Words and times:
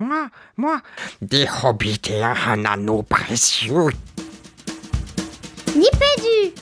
Moi, 0.00 0.28
moi, 0.56 0.80
des 1.20 1.48
hobbits 1.64 2.00
et 2.10 2.22
un 2.22 2.64
anneau 2.64 3.02
précieux. 3.02 3.88
Nipédu 5.74 6.54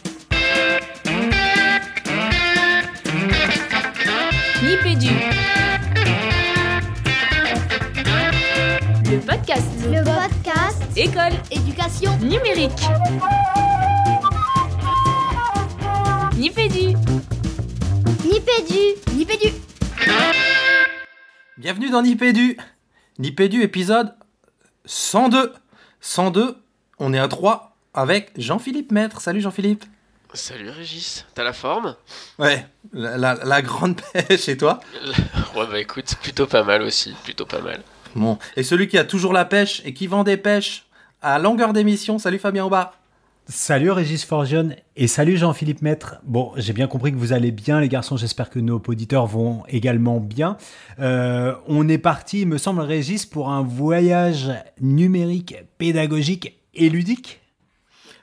Nipédu. 4.62 5.10
Le 9.04 9.18
podcast. 9.18 9.66
Le 9.84 10.02
podcast 10.02 10.82
École 10.96 11.38
Éducation 11.50 12.16
numérique. 12.20 12.72
Nipédu. 16.38 16.96
Nipédu 18.24 19.14
Nipédu 19.14 19.52
Bienvenue 21.58 21.90
dans 21.90 22.00
Nipédu. 22.00 22.56
Nipédu 23.18 23.62
épisode 23.62 24.14
102. 24.84 25.52
102, 26.00 26.56
on 26.98 27.12
est 27.12 27.18
à 27.18 27.28
3 27.28 27.74
avec 27.94 28.30
Jean-Philippe 28.36 28.92
Maître. 28.92 29.20
Salut 29.20 29.40
Jean-Philippe. 29.40 29.84
Salut 30.34 30.68
Régis, 30.68 31.24
t'as 31.34 31.44
la 31.44 31.54
forme? 31.54 31.96
Ouais, 32.38 32.66
la, 32.92 33.16
la- 33.16 33.34
la 33.42 33.62
grande 33.62 33.98
pêche 34.12 34.48
et 34.50 34.56
toi? 34.58 34.80
Ouais 35.56 35.66
bah 35.70 35.78
écoute, 35.80 36.14
plutôt 36.22 36.46
pas 36.46 36.62
mal 36.62 36.82
aussi, 36.82 37.14
plutôt 37.24 37.46
pas 37.46 37.60
mal. 37.60 37.82
Bon, 38.14 38.38
et 38.54 38.62
celui 38.62 38.86
qui 38.88 38.98
a 38.98 39.04
toujours 39.04 39.32
la 39.32 39.46
pêche 39.46 39.80
et 39.86 39.94
qui 39.94 40.06
vend 40.06 40.24
des 40.24 40.36
pêches 40.36 40.84
à 41.22 41.38
longueur 41.38 41.72
d'émission. 41.72 42.18
Salut 42.18 42.38
Fabien 42.38 42.66
Aubard. 42.66 42.92
Salut 43.48 43.92
Régis 43.92 44.24
Forgione 44.24 44.74
et 44.96 45.06
salut 45.06 45.36
Jean-Philippe 45.36 45.80
Maître. 45.80 46.16
Bon, 46.24 46.50
j'ai 46.56 46.72
bien 46.72 46.88
compris 46.88 47.12
que 47.12 47.16
vous 47.16 47.32
allez 47.32 47.52
bien 47.52 47.78
les 47.78 47.88
garçons, 47.88 48.16
j'espère 48.16 48.50
que 48.50 48.58
nos 48.58 48.82
auditeurs 48.84 49.26
vont 49.26 49.62
également 49.68 50.18
bien. 50.18 50.56
Euh, 50.98 51.54
on 51.68 51.88
est 51.88 51.98
parti, 51.98 52.44
me 52.44 52.58
semble 52.58 52.80
Régis, 52.80 53.24
pour 53.24 53.50
un 53.50 53.62
voyage 53.62 54.50
numérique, 54.80 55.54
pédagogique 55.78 56.60
et 56.74 56.88
ludique. 56.88 57.40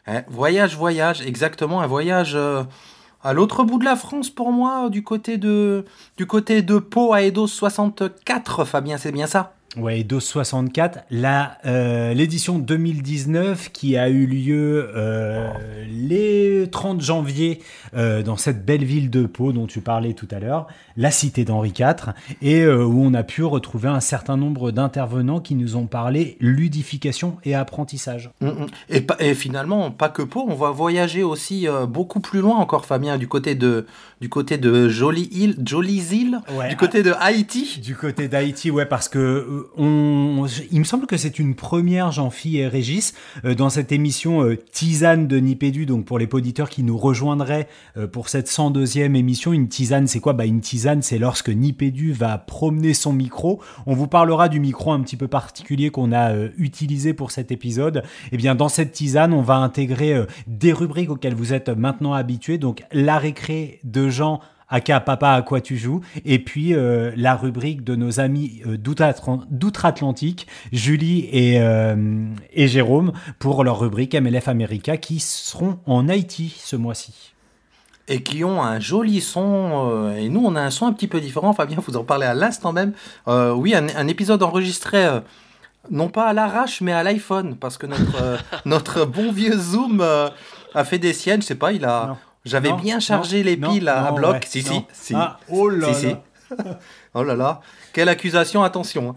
Hein, 0.08 0.24
voyage, 0.28 0.76
voyage, 0.76 1.22
exactement, 1.22 1.80
un 1.80 1.88
voyage 1.88 2.34
euh, 2.36 2.64
à 3.24 3.32
l'autre 3.32 3.64
bout 3.64 3.80
de 3.80 3.86
la 3.86 3.96
France 3.96 4.30
pour 4.30 4.52
moi, 4.52 4.90
du 4.90 5.04
côté 5.04 5.38
de, 5.38 5.86
du 6.18 6.26
côté 6.26 6.64
de 6.64 6.80
Pau 6.80 7.14
à 7.14 7.22
Edo 7.22 7.48
64, 7.48 8.66
Fabien, 8.66 8.98
c'est 8.98 9.14
bien 9.14 9.28
ça? 9.28 9.54
Ouais, 9.76 10.04
DOS 10.04 10.20
64, 10.20 11.00
la, 11.10 11.58
euh, 11.66 12.14
l'édition 12.14 12.60
2019 12.60 13.72
qui 13.72 13.98
a 13.98 14.08
eu 14.08 14.28
lieu 14.28 14.92
euh, 14.96 15.52
les 15.90 16.68
30 16.72 17.02
janvier 17.02 17.60
euh, 17.96 18.22
dans 18.22 18.38
cette 18.38 18.66
belle 18.66 18.84
ville 18.84 19.10
de 19.10 19.26
Pau 19.26 19.52
dont 19.52 19.66
tu 19.66 19.82
parlais 19.82 20.14
tout 20.14 20.28
à 20.30 20.40
l'heure, 20.40 20.68
la 20.96 21.10
cité 21.10 21.44
d'Henri 21.44 21.74
IV, 21.78 22.14
et 22.44 22.68
où 22.68 23.04
on 23.04 23.16
a 23.16 23.24
pu 23.24 23.44
retrouver 23.44 23.90
un 23.90 24.00
certain 24.00 24.38
nombre 24.38 24.72
d'intervenants 24.72 25.40
qui 25.40 25.56
nous 25.56 25.76
ont 25.76 25.88
parlé 25.88 26.38
ludification 26.40 27.38
et 27.44 27.56
apprentissage. 27.56 28.30
Mm, 28.42 28.48
mm. 28.48 28.68
Et, 29.20 29.34
finalement, 29.34 29.90
pas 29.90 30.10
que 30.10 30.22
Pau, 30.22 30.46
on 30.48 30.56
va 30.56 30.70
voyager 30.70 31.24
aussi 31.24 31.68
beaucoup 31.88 32.20
plus 32.20 32.42
loin 32.42 32.58
encore, 32.58 32.86
Fabien, 32.86 33.18
du 33.18 33.28
côté 33.28 33.56
de, 33.56 33.88
du 34.22 34.30
côté 34.30 34.58
de 34.58 34.88
Jolie 34.88 35.30
Île, 35.32 35.56
Jolies 35.66 36.10
Îles, 36.12 36.40
Ouais, 36.56 36.70
du 36.70 36.76
côté 36.76 37.04
de 37.04 37.14
Haïti. 37.20 37.80
Du 37.82 37.96
côté 37.96 38.28
d'Haïti, 38.28 38.70
ouais, 38.70 38.86
parce 38.86 39.10
que 39.10 39.63
il 39.78 40.80
me 40.80 40.84
semble 40.84 41.06
que 41.06 41.18
c'est 41.18 41.40
une 41.40 41.56
première, 41.56 42.12
Jean-Phi 42.12 42.58
et 42.58 42.68
Régis, 42.68 43.14
euh, 43.46 43.56
dans 43.56 43.70
cette 43.70 43.92
émission 43.92 44.44
euh, 44.44 44.58
Tisane 44.72 45.28
de 45.28 45.38
Nipédu, 45.38 45.86
donc 45.86 46.06
pour 46.06 46.20
les 46.20 46.28
auditeurs 46.32 46.70
qui 46.70 46.84
nous 46.84 46.98
rejoindraient 46.98 47.68
euh, 47.98 48.08
pour 48.08 48.30
cette 48.30 48.50
102e 48.50 49.16
émission. 49.16 49.54
Une 49.54 49.68
tisane, 49.68 50.08
c'est 50.08 50.20
quoi? 50.20 50.34
Bah 50.34 50.46
une 50.46 50.62
tisane, 50.62 51.02
c'est 51.02 51.18
lorsque 51.18 51.50
Nipédu 51.50 52.12
va 52.12 52.38
promener 52.38 52.94
son 52.94 53.14
micro. 53.14 53.62
On 53.86 53.94
vous 53.94 54.08
parlera 54.08 54.50
du 54.50 54.60
micro 54.60 54.92
un 54.92 55.02
petit 55.02 55.18
peu 55.18 55.28
particulier 55.28 55.90
qu'on 55.90 56.12
a 56.12 56.34
utilisé 56.58 57.14
pour 57.14 57.32
cet 57.32 57.52
épisode. 57.52 58.04
Et 58.32 58.38
bien 58.38 58.56
dans 58.56 58.70
cette 58.70 58.92
tisane, 58.92 59.34
on 59.34 59.42
va 59.42 59.56
intégrer 59.56 60.26
des 60.48 60.74
rubriques 60.74 61.10
auxquelles 61.10 61.36
vous 61.36 61.54
êtes 61.54 61.70
maintenant 61.70 62.14
habitués. 62.14 62.58
Donc 62.58 62.84
la 62.92 63.18
récré 63.18 63.80
de 63.84 64.10
Jean 64.10 64.40
Aka 64.74 65.00
Papa 65.00 65.30
à 65.32 65.42
quoi 65.44 65.62
tu 65.62 65.78
joues 65.78 66.02
et 66.26 66.40
puis 66.40 66.74
euh, 66.74 67.12
la 67.16 67.36
rubrique 67.36 67.84
de 67.84 67.96
nos 67.96 68.20
amis 68.20 68.62
euh, 68.66 68.78
d'outre-Atlan- 68.78 69.44
d'outre-Atlantique 69.50 70.48
Julie 70.72 71.30
et, 71.32 71.62
euh, 71.62 72.26
et 72.52 72.68
Jérôme 72.68 73.14
pour 73.40 73.64
leur 73.64 73.80
rubrique 73.80 74.16
MLF 74.16 74.48
America 74.48 74.98
qui 74.98 75.20
seront 75.20 75.78
en 75.86 76.10
Haïti 76.10 76.56
ce 76.58 76.76
mois-ci. 76.76 77.34
Et 78.10 78.22
qui 78.22 78.44
ont 78.44 78.62
un 78.62 78.80
joli 78.82 79.22
son. 79.22 80.12
et 80.18 80.28
nous, 80.28 80.44
on 80.46 80.56
a 80.58 80.62
un 80.62 80.72
son 80.72 80.88
un 80.88 80.92
petit 80.94 81.08
peu 81.08 81.22
différent. 81.22 81.54
Fabien, 81.54 81.78
vous 81.86 81.96
en 81.96 82.04
parlez 82.04 82.26
à 82.26 82.34
l'instant 82.34 82.74
même. 82.74 82.92
Oui, 83.28 83.74
un, 83.74 83.88
un 83.96 84.08
épisode 84.10 84.44
enregistré. 84.44 85.08
non 85.90 86.10
pas 86.10 86.26
à 86.28 86.34
l'arrache, 86.34 86.82
mais 86.82 86.92
à 86.92 87.02
l'iPhone, 87.04 87.56
parce 87.56 87.78
que 87.78 87.86
notre, 87.88 88.22
euh, 88.22 88.38
notre 88.66 89.06
bon 89.06 89.32
vieux 89.32 89.58
Zoom 89.58 90.00
euh, 90.02 90.28
a 90.76 90.84
fait 90.84 91.00
des 91.00 91.14
siennes, 91.14 91.42
je 91.42 91.48
sais 91.48 91.56
pas, 91.56 91.72
il 91.72 91.86
a, 91.86 92.08
Non. 92.08 92.18
J'avais 92.46 92.74
bien 92.74 93.00
chargé 93.00 93.40
non, 93.40 93.46
les 93.46 93.58
non, 93.58 93.72
piles 93.72 93.88
à, 93.90 94.06
à 94.06 94.10
non, 94.10 94.16
bloc, 94.16 94.34
ouais, 94.34 94.40
si, 94.48 94.64
si, 94.92 95.14
Ah, 95.16 95.40
oh 95.50 95.70
là 95.70 95.94
si. 95.94 96.16
Oh 97.16 97.24
là 97.24 97.36
là, 97.36 97.62
quelle 97.94 98.10
accusation, 98.10 98.64
attention. 98.64 99.12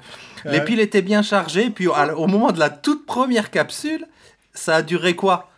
hein. 0.44 0.50
Les 0.50 0.60
piles 0.62 0.81
étaient 0.81 1.03
bien 1.03 1.22
chargées, 1.22 1.70
puis 1.70 1.87
au 1.88 2.26
moment 2.26 2.53
de 2.53 2.59
la 2.59 2.70
toute 2.70 3.04
première 3.06 3.50
capsule, 3.50 4.06
ça 4.54 4.76
a 4.76 4.82
duré 4.82 5.14
quoi? 5.16 5.50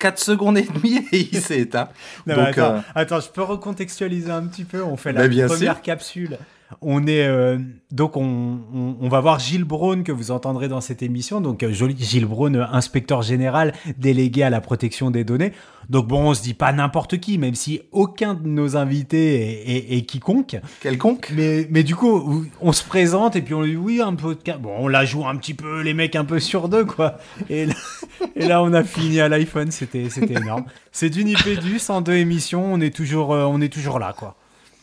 4 0.00 0.18
secondes 0.18 0.58
et 0.58 0.62
demie 0.62 1.06
et 1.12 1.28
il 1.32 1.40
s'est 1.40 1.60
éteint. 1.60 1.88
Non, 2.26 2.34
mais 2.36 2.46
Donc, 2.46 2.58
attends, 2.58 2.74
euh, 2.74 2.80
attends, 2.94 3.20
je 3.20 3.28
peux 3.28 3.42
recontextualiser 3.42 4.30
un 4.30 4.44
petit 4.46 4.64
peu. 4.64 4.82
On 4.82 4.96
fait 4.96 5.12
la 5.12 5.22
Bah, 5.22 5.28
bien 5.28 5.46
première 5.46 5.74
sûr. 5.74 5.82
capsule. 5.82 6.38
On 6.80 7.06
est 7.06 7.26
euh, 7.26 7.58
donc 7.92 8.16
on, 8.16 8.58
on- 8.74 8.96
on 9.00 9.08
va 9.08 9.20
voir 9.20 9.38
Gilles 9.38 9.64
Braun 9.64 10.02
que 10.02 10.12
vous 10.12 10.30
entendrez 10.30 10.68
dans 10.68 10.80
cette 10.80 11.02
émission. 11.02 11.40
Donc 11.40 11.62
euh, 11.62 11.72
joli 11.72 11.96
Gilles 11.98 12.26
Braun, 12.26 12.54
euh, 12.56 12.64
inspecteur 12.72 13.22
général 13.22 13.72
délégué 13.98 14.42
à 14.42 14.50
la 14.50 14.60
protection 14.60 15.10
des 15.10 15.24
données. 15.24 15.52
Donc 15.90 16.06
bon, 16.08 16.30
on 16.30 16.34
se 16.34 16.42
dit 16.42 16.54
pas 16.54 16.72
n'importe 16.72 17.18
qui, 17.18 17.36
même 17.38 17.54
si 17.54 17.82
aucun 17.92 18.32
de 18.34 18.48
nos 18.48 18.76
invités 18.76 19.34
est, 19.34 19.76
est- 19.76 19.96
est 19.98 20.02
quiconque. 20.02 20.56
quelconque 20.80 21.30
Mais, 21.36 21.66
mais 21.70 21.82
du 21.82 21.94
coup, 21.94 22.44
on 22.60 22.72
se 22.72 22.82
présente 22.84 23.36
et 23.36 23.42
puis 23.42 23.52
on 23.54 23.62
lui 23.62 23.72
dit 23.72 23.76
oui, 23.76 24.00
un 24.00 24.14
peu 24.14 24.34
de 24.34 24.40
Bon, 24.60 24.72
on 24.78 24.88
la 24.88 25.04
joue 25.04 25.26
un 25.26 25.36
petit 25.36 25.54
peu, 25.54 25.82
les 25.82 25.94
mecs 25.94 26.16
un 26.16 26.24
peu 26.24 26.38
sur 26.40 26.68
deux, 26.68 26.84
quoi. 26.84 27.18
Et 27.50 27.66
là, 27.66 27.74
et 28.36 28.46
là 28.46 28.62
on 28.62 28.72
a 28.72 28.82
fini 28.84 29.20
à 29.20 29.28
l'iPhone, 29.28 29.70
c'était 29.70 30.08
c'était 30.08 30.34
énorme. 30.34 30.64
C'est 30.92 31.10
du 31.10 31.24
Nipédu, 31.24 31.78
102 31.78 32.12
émissions, 32.14 32.64
on 32.72 32.80
est 32.80 32.94
toujours, 32.94 33.32
euh, 33.34 33.44
on 33.44 33.60
est 33.60 33.72
toujours 33.72 33.98
là, 33.98 34.14
quoi. 34.16 34.36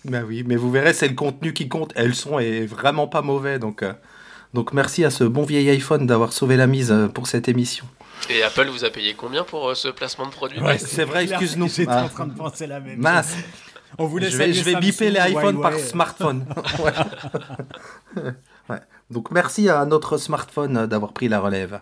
Bah 0.06 0.22
oui, 0.28 0.44
mais 0.45 0.56
vous 0.56 0.72
verrez, 0.72 0.94
c'est 0.94 1.07
le 1.07 1.13
contenu 1.16 1.53
qui 1.53 1.67
compte. 1.69 1.94
Et 1.95 2.06
le 2.07 2.13
son 2.13 2.39
est 2.39 2.66
vraiment 2.66 3.07
pas 3.07 3.22
mauvais. 3.22 3.59
Donc, 3.59 3.84
euh, 3.84 3.94
donc 4.53 4.73
merci 4.73 5.06
à 5.06 5.12
ce 5.12 5.23
bon 5.23 5.44
vieil 5.44 5.69
iPhone 5.69 6.07
d'avoir 6.07 6.34
sauvé 6.34 6.57
la 6.57 6.67
mise 6.67 6.91
euh, 6.91 7.07
pour 7.07 7.28
cette 7.28 7.47
émission. 7.47 7.85
Et 8.29 8.44
Apple 8.44 8.67
vous 8.69 8.84
a 8.85 8.90
payé 8.90 9.13
combien 9.13 9.44
pour 9.44 9.69
euh, 9.69 9.75
ce 9.75 9.88
placement 9.90 10.25
de 10.25 10.31
produit? 10.31 10.59
Ouais, 10.59 10.78
c'est 10.78 11.06
vrai, 11.06 11.23
excuse-nous. 11.25 11.67
J'étais 11.69 11.91
Ah. 11.91 12.06
en 12.06 12.09
train 12.09 12.28
de 12.28 12.34
penser 12.35 12.67
la 12.67 12.79
même 12.79 13.00
Mince, 13.00 13.34
chose. 13.34 13.44
On 13.97 14.06
voulait 14.06 14.29
je 14.29 14.38
vais, 14.38 14.53
je 14.53 14.63
vais 14.63 14.75
biper 14.75 15.09
les 15.11 15.19
iPhones 15.31 15.61
par 15.61 15.78
smartphone. 15.78 16.45
Ouais. 18.69 18.78
Donc 19.11 19.31
merci 19.31 19.69
à 19.69 19.85
notre 19.85 20.17
smartphone 20.17 20.77
euh, 20.77 20.88
d'avoir 20.88 21.11
pris 21.11 21.27
la 21.27 21.39
relève. 21.39 21.81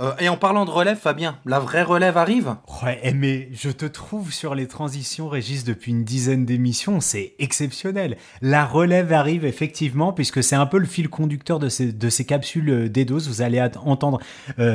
Euh, 0.00 0.12
et 0.18 0.28
en 0.28 0.36
parlant 0.36 0.64
de 0.64 0.70
relève, 0.70 0.98
Fabien, 0.98 1.36
la 1.44 1.60
vraie 1.60 1.82
relève 1.82 2.16
arrive? 2.16 2.56
Ouais, 2.82 2.98
eh, 3.02 3.12
mais 3.12 3.48
je 3.52 3.70
te 3.70 3.84
trouve 3.84 4.32
sur 4.32 4.54
les 4.54 4.66
transitions, 4.66 5.28
Régis, 5.28 5.64
depuis 5.64 5.92
une 5.92 6.04
dizaine 6.04 6.46
d'émissions, 6.46 7.00
c'est 7.00 7.34
exceptionnel. 7.38 8.16
La 8.40 8.64
relève 8.64 9.12
arrive 9.12 9.44
effectivement, 9.44 10.12
puisque 10.12 10.42
c'est 10.42 10.56
un 10.56 10.66
peu 10.66 10.78
le 10.78 10.86
fil 10.86 11.08
conducteur 11.08 11.58
de 11.58 11.68
ces, 11.68 11.92
de 11.92 12.08
ces 12.08 12.24
capsules 12.24 12.70
euh. 12.70 13.04
Vous 13.04 13.42
allez 13.42 13.62
entendre 13.84 14.20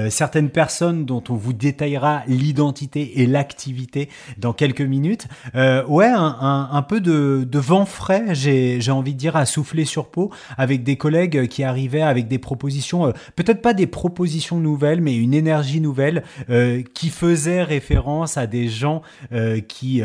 certaines 0.10 0.50
personnes 0.50 1.06
dont 1.06 1.24
on 1.30 1.34
vous 1.34 1.54
détaillera 1.54 2.22
l'identité 2.28 3.22
et 3.22 3.26
l'activité 3.26 4.10
dans 4.38 4.54
quelques 4.54 4.82
minutes. 4.82 5.28
Ouais, 5.56 6.12
un, 6.14 6.86
peu 6.88 7.00
de, 7.00 7.48
de 7.50 7.60
vent 7.60 7.86
frais, 7.86 8.36
j'ai 8.36 8.92
envie 8.92 9.14
de 9.14 9.20
dire, 9.20 9.36
à 9.36 9.46
souffler 9.46 9.86
sur 9.86 10.08
peau, 10.08 10.32
avec 10.58 10.84
des 10.84 10.98
collègues 10.98 11.48
qui 11.48 11.64
avec 12.02 12.28
des 12.28 12.40
propositions, 12.40 13.08
euh, 13.08 13.12
peut-être 13.36 13.62
pas 13.62 13.74
des 13.74 13.88
propositions 13.88 14.60
nouvelles, 14.60 15.02
mais 15.02 15.16
une 15.16 15.34
énergie 15.34 15.82
nouvelle 15.82 16.24
euh, 16.50 16.84
qui 16.94 17.10
faisait 17.10 17.64
référence 17.64 18.38
à 18.38 18.48
des 18.48 18.68
gens 18.68 19.02
euh, 19.32 19.60
qui 19.60 20.02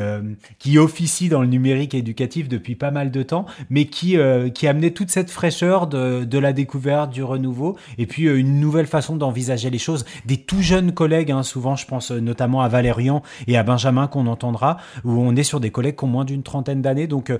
qui 0.59 0.79
officient 0.79 1.29
dans 1.29 1.41
le 1.41 1.47
numérique 1.47 1.95
éducatif 1.95 2.49
depuis 2.49 2.75
pas 2.75 2.91
mal 2.91 3.11
de 3.11 3.23
temps, 3.23 3.47
mais 3.71 3.87
qui 3.87 4.17
qui 4.55 4.67
amenaient 4.67 4.91
toute 4.91 5.11
cette 5.11 5.31
fraîcheur 5.31 5.87
de, 5.87 6.25
de 6.25 6.39
la 6.39 6.53
découverte, 6.53 7.11
du 7.11 7.23
renouveau, 7.23 7.77
et 7.99 8.07
puis 8.07 8.25
une 8.25 8.61
nouvelle 8.61 8.87
façon 8.87 9.17
d'envisager 9.17 9.71
les 9.71 9.79
choses. 9.79 10.05
Des 10.27 10.37
tout 10.37 10.63
jeunes 10.63 10.93
collègues, 10.93 11.31
hein, 11.31 11.43
souvent, 11.43 11.77
je 11.77 11.87
pense 11.87 12.11
notamment 12.11 12.63
à 12.63 12.69
Valérian 12.69 13.23
et 13.47 13.57
à 13.57 13.63
Benjamin 13.63 14.07
qu'on 14.07 14.27
entendra, 14.27 14.79
où 15.05 15.13
on 15.13 15.37
est 15.37 15.43
sur 15.43 15.61
des 15.61 15.71
collègues 15.71 15.97
qui 15.97 16.05
ont 16.05 16.09
moins 16.09 16.25
d'une 16.25 16.43
trentaine 16.43 16.83
d'années, 16.83 17.07
donc 17.07 17.33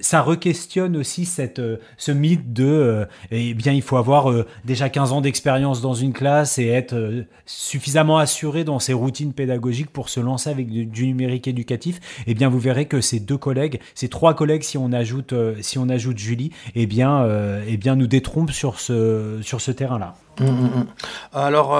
ça 0.00 0.22
requestionne 0.22 0.96
aussi 0.96 1.24
cette 1.24 1.60
ce 1.96 2.12
mythe 2.12 2.52
de 2.52 3.06
eh 3.30 3.54
bien 3.54 3.72
il 3.78 3.82
faut 3.82 3.96
avoir 3.96 4.30
euh, 4.30 4.44
déjà 4.64 4.88
15 4.88 5.12
ans 5.12 5.20
d'expérience 5.20 5.80
dans 5.80 5.94
une 5.94 6.12
classe 6.12 6.58
et 6.58 6.66
être 6.66 6.94
euh, 6.94 7.22
suffisamment 7.46 8.18
assuré 8.18 8.64
dans 8.64 8.80
ses 8.80 8.92
routines 8.92 9.32
pédagogiques 9.32 9.90
pour 9.90 10.08
se 10.08 10.20
lancer 10.20 10.50
avec 10.50 10.68
du, 10.68 11.06
numérique 11.06 11.48
éducatif. 11.48 12.00
Eh 12.26 12.34
bien, 12.34 12.48
vous 12.48 12.58
verrez 12.58 12.86
que 12.86 13.00
ces 13.00 13.20
deux 13.20 13.38
collègues, 13.38 13.80
ces 13.94 14.08
trois 14.08 14.34
collègues, 14.34 14.64
si 14.64 14.76
on 14.76 14.92
ajoute, 14.92 15.32
euh, 15.32 15.54
si 15.60 15.78
on 15.78 15.88
ajoute 15.88 16.18
Julie, 16.18 16.50
eh 16.74 16.86
bien, 16.86 17.26
eh 17.66 17.76
bien, 17.76 17.94
nous 17.94 18.06
détrompent 18.06 18.50
sur 18.50 18.80
ce, 18.80 19.38
sur 19.42 19.60
ce 19.60 19.70
terrain-là. 19.70 20.14
Hum, 20.40 20.48
hum, 20.48 20.70
hum. 20.76 20.86
Alors, 21.32 21.78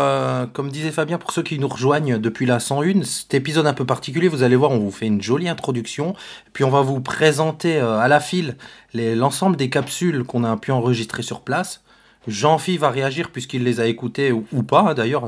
comme 0.53 0.71
disait 0.71 0.91
Fabien, 0.91 1.19
pour 1.19 1.33
ceux 1.33 1.43
qui 1.43 1.59
nous 1.59 1.69
rejoignent 1.69 2.19
depuis 2.19 2.47
la 2.47 2.61
101, 2.61 3.03
cet 3.03 3.35
épisode 3.35 3.67
un 3.67 3.75
peu 3.75 3.85
particulier, 3.85 4.29
vous 4.29 4.43
allez 4.43 4.57
voir, 4.57 4.71
on 4.71 4.79
vous 4.79 4.91
fait 4.91 5.07
une 5.07 5.23
jolie 5.23 5.49
introduction, 5.49 6.15
puis 6.53 6.65
on 6.65 6.71
va 6.71 6.83
vous 6.83 7.01
présenter 7.01 7.79
à 7.79 8.09
la 8.09 8.21
file 8.21 8.57
l'ensemble 8.95 9.57
des 9.57 9.71
capsules 9.71 10.25
qu'on 10.25 10.45
a 10.45 10.57
pu 10.57 10.73
enregistrer 10.73 11.23
sur 11.23 11.41
place. 11.41 11.83
Jean-Phi 12.27 12.77
va 12.77 12.91
réagir 12.91 13.31
puisqu'il 13.31 13.63
les 13.65 13.81
a 13.81 13.87
écoutées 13.87 14.33
ou, 14.33 14.47
ou 14.53 14.63
pas, 14.63 14.81
hein, 14.81 14.95
d'ailleurs, 14.95 15.27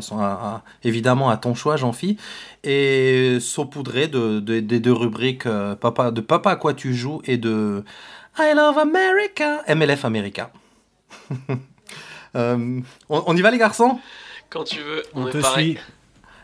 évidemment 0.85 1.31
à 1.31 1.37
ton 1.37 1.55
choix, 1.55 1.77
Jean-Phi, 1.77 2.17
et 2.65 3.39
saupoudré 3.41 4.09
de, 4.09 4.41
de- 4.41 4.61
des 4.61 4.81
deux 4.81 4.93
rubriques 4.93 5.47
euh, 5.47 5.75
papa, 5.77 6.11
de 6.11 6.21
Papa 6.21 6.51
à 6.53 6.57
quoi 6.57 6.75
tu 6.75 6.95
joues 6.95 7.23
et 7.25 7.37
de 7.39 7.85
I 8.39 8.53
Love 8.55 8.79
America, 8.79 9.63
MLF 9.75 10.05
America. 10.05 10.51
Euh, 12.37 12.81
on, 13.09 13.25
on 13.27 13.37
y 13.37 13.41
va 13.41 13.51
les 13.51 13.59
garçons? 13.59 13.99
Quand 14.51 14.63
tu 14.63 14.79
veux, 14.79 15.03
on, 15.15 15.25
On 15.25 15.27
est 15.29 15.33
te 15.33 15.39
pareil. 15.39 15.73
suit. 15.73 15.81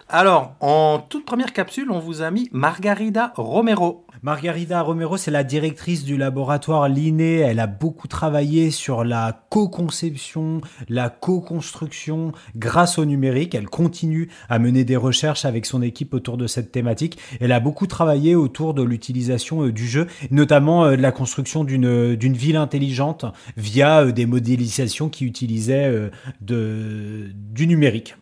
Alors, 0.08 0.54
en 0.60 1.00
toute 1.00 1.26
première 1.26 1.52
capsule, 1.52 1.90
on 1.90 1.98
vous 1.98 2.22
a 2.22 2.30
mis 2.30 2.48
Margarida 2.52 3.32
Romero. 3.34 4.06
Margarida 4.22 4.80
Romero, 4.80 5.16
c'est 5.16 5.32
la 5.32 5.42
directrice 5.42 6.04
du 6.04 6.16
laboratoire 6.16 6.88
Linné. 6.88 7.38
Elle 7.38 7.58
a 7.58 7.66
beaucoup 7.66 8.06
travaillé 8.06 8.70
sur 8.70 9.02
la 9.02 9.44
co-conception, 9.50 10.60
la 10.88 11.10
co-construction 11.10 12.30
grâce 12.54 12.98
au 12.98 13.04
numérique. 13.04 13.56
Elle 13.56 13.66
continue 13.66 14.30
à 14.48 14.60
mener 14.60 14.84
des 14.84 14.94
recherches 14.94 15.44
avec 15.44 15.66
son 15.66 15.82
équipe 15.82 16.14
autour 16.14 16.36
de 16.36 16.46
cette 16.46 16.70
thématique. 16.70 17.18
Elle 17.40 17.50
a 17.50 17.58
beaucoup 17.58 17.88
travaillé 17.88 18.36
autour 18.36 18.74
de 18.74 18.84
l'utilisation 18.84 19.64
euh, 19.64 19.72
du 19.72 19.88
jeu, 19.88 20.06
notamment 20.30 20.84
euh, 20.84 20.96
de 20.96 21.02
la 21.02 21.10
construction 21.10 21.64
d'une 21.64 22.14
d'une 22.14 22.36
ville 22.36 22.56
intelligente 22.56 23.24
via 23.56 24.02
euh, 24.02 24.12
des 24.12 24.26
modélisations 24.26 25.08
qui 25.08 25.24
utilisaient 25.24 25.90
euh, 25.90 26.10
du 26.40 27.66
numérique. 27.66 28.14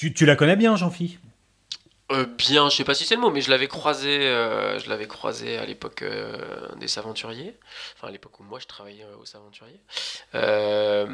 Tu, 0.00 0.14
tu 0.14 0.24
la 0.24 0.34
connais 0.34 0.56
bien, 0.56 0.76
Jean-Phi? 0.76 1.18
Euh, 2.10 2.24
bien, 2.24 2.70
je 2.70 2.76
sais 2.76 2.84
pas 2.84 2.94
si 2.94 3.04
c'est 3.04 3.16
le 3.16 3.20
mot, 3.20 3.30
mais 3.30 3.42
je 3.42 3.50
l'avais 3.50 3.68
croisé, 3.68 4.08
euh, 4.08 4.78
je 4.78 4.88
l'avais 4.88 5.06
croisé 5.06 5.58
à 5.58 5.66
l'époque 5.66 6.00
euh, 6.00 6.74
des 6.76 6.98
aventuriers, 6.98 7.54
enfin 7.94 8.08
à 8.08 8.10
l'époque 8.10 8.40
où 8.40 8.42
moi 8.42 8.58
je 8.58 8.66
travaillais 8.66 9.04
euh, 9.04 9.22
aux 9.22 9.36
aventuriers. 9.36 9.82
Euh, 10.34 11.06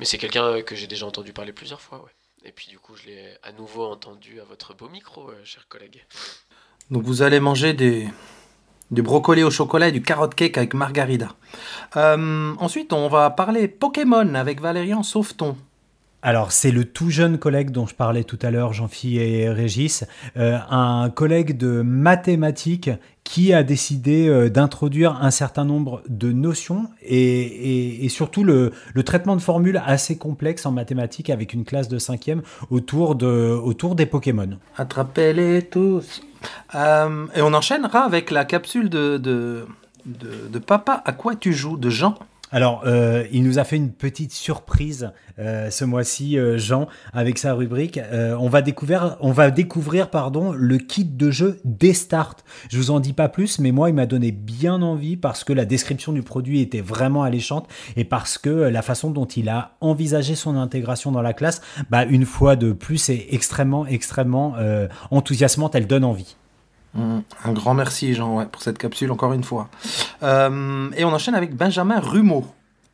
mais 0.00 0.04
c'est 0.04 0.18
quelqu'un 0.18 0.60
que 0.62 0.74
j'ai 0.74 0.88
déjà 0.88 1.06
entendu 1.06 1.32
parler 1.32 1.52
plusieurs 1.52 1.80
fois, 1.80 1.98
ouais. 1.98 2.10
Et 2.44 2.50
puis 2.50 2.66
du 2.66 2.80
coup, 2.80 2.96
je 2.96 3.06
l'ai 3.06 3.28
à 3.44 3.52
nouveau 3.52 3.84
entendu 3.84 4.40
à 4.40 4.44
votre 4.44 4.74
beau 4.74 4.88
micro, 4.88 5.28
euh, 5.28 5.44
cher 5.44 5.68
collègue. 5.68 6.04
Donc 6.90 7.04
vous 7.04 7.22
allez 7.22 7.38
manger 7.38 7.74
des, 7.74 8.08
du 8.90 9.02
brocoli 9.02 9.44
au 9.44 9.52
chocolat 9.52 9.86
et 9.86 9.92
du 9.92 10.02
carotte 10.02 10.34
cake 10.34 10.58
avec 10.58 10.74
Margarida. 10.74 11.36
Euh, 11.94 12.54
ensuite, 12.58 12.92
on 12.92 13.06
va 13.06 13.30
parler 13.30 13.68
Pokémon 13.68 14.34
avec 14.34 14.60
Valérian 14.60 15.04
Sauveton. 15.04 15.56
Alors, 16.22 16.52
c'est 16.52 16.70
le 16.70 16.84
tout 16.84 17.08
jeune 17.08 17.38
collègue 17.38 17.70
dont 17.70 17.86
je 17.86 17.94
parlais 17.94 18.24
tout 18.24 18.38
à 18.42 18.50
l'heure, 18.50 18.74
Jean-Phi 18.74 19.18
et 19.18 19.48
Régis, 19.48 20.04
euh, 20.36 20.58
un 20.68 21.08
collègue 21.08 21.56
de 21.56 21.80
mathématiques 21.80 22.90
qui 23.24 23.54
a 23.54 23.62
décidé 23.62 24.28
euh, 24.28 24.50
d'introduire 24.50 25.16
un 25.22 25.30
certain 25.30 25.64
nombre 25.64 26.02
de 26.08 26.30
notions 26.30 26.88
et, 27.02 28.06
surtout 28.10 28.44
le, 28.44 28.72
traitement 29.04 29.34
de 29.34 29.40
formules 29.40 29.80
assez 29.86 30.18
complexes 30.18 30.66
en 30.66 30.72
mathématiques 30.72 31.30
avec 31.30 31.54
une 31.54 31.64
classe 31.64 31.88
de 31.88 31.98
cinquième 31.98 32.42
autour, 32.68 33.16
autour 33.22 33.94
des 33.94 34.04
Pokémon. 34.04 34.58
Attrapez-les 34.76 35.62
tous. 35.62 36.22
Euh, 36.74 37.26
et 37.34 37.40
on 37.40 37.54
enchaînera 37.54 38.00
avec 38.00 38.30
la 38.30 38.44
capsule 38.44 38.90
de 38.90 39.64
Papa 40.66 41.02
à 41.06 41.12
quoi 41.12 41.34
tu 41.34 41.54
joues 41.54 41.78
de 41.78 41.88
Jean? 41.88 42.14
Alors, 42.52 42.82
euh, 42.84 43.24
il 43.30 43.44
nous 43.44 43.58
a 43.60 43.64
fait 43.64 43.76
une 43.76 43.92
petite 43.92 44.32
surprise 44.32 45.12
euh, 45.38 45.70
ce 45.70 45.84
mois-ci, 45.84 46.36
euh, 46.36 46.58
Jean, 46.58 46.88
avec 47.12 47.38
sa 47.38 47.54
rubrique. 47.54 47.98
Euh, 47.98 48.36
on 48.40 48.48
va 48.48 48.60
découvrir, 48.60 49.16
on 49.20 49.30
va 49.30 49.50
découvrir, 49.52 50.10
pardon, 50.10 50.52
le 50.52 50.78
kit 50.78 51.04
de 51.04 51.30
jeu 51.30 51.60
des 51.64 51.94
Start. 51.94 52.44
Je 52.68 52.76
vous 52.76 52.90
en 52.90 52.98
dis 52.98 53.12
pas 53.12 53.28
plus, 53.28 53.60
mais 53.60 53.70
moi, 53.70 53.88
il 53.88 53.94
m'a 53.94 54.06
donné 54.06 54.32
bien 54.32 54.82
envie 54.82 55.16
parce 55.16 55.44
que 55.44 55.52
la 55.52 55.64
description 55.64 56.12
du 56.12 56.22
produit 56.22 56.60
était 56.60 56.80
vraiment 56.80 57.22
alléchante 57.22 57.68
et 57.96 58.04
parce 58.04 58.36
que 58.36 58.50
la 58.50 58.82
façon 58.82 59.10
dont 59.10 59.26
il 59.26 59.48
a 59.48 59.76
envisagé 59.80 60.34
son 60.34 60.56
intégration 60.56 61.12
dans 61.12 61.22
la 61.22 61.32
classe, 61.32 61.62
bah, 61.88 62.04
une 62.04 62.24
fois 62.24 62.56
de 62.56 62.72
plus, 62.72 63.10
est 63.10 63.28
extrêmement, 63.30 63.86
extrêmement 63.86 64.54
euh, 64.58 64.88
enthousiasmante. 65.12 65.76
Elle 65.76 65.86
donne 65.86 66.04
envie. 66.04 66.36
Mm, 66.94 67.20
Un 67.44 67.52
grand 67.52 67.74
merci 67.74 68.14
Jean 68.14 68.36
ouais, 68.36 68.46
pour 68.46 68.62
cette 68.62 68.78
capsule 68.78 69.10
encore 69.12 69.32
une 69.32 69.44
fois. 69.44 69.68
Euh, 70.22 70.90
et 70.96 71.04
on 71.04 71.12
enchaîne 71.12 71.34
avec 71.34 71.54
Benjamin 71.54 72.00
Rumeau. 72.00 72.44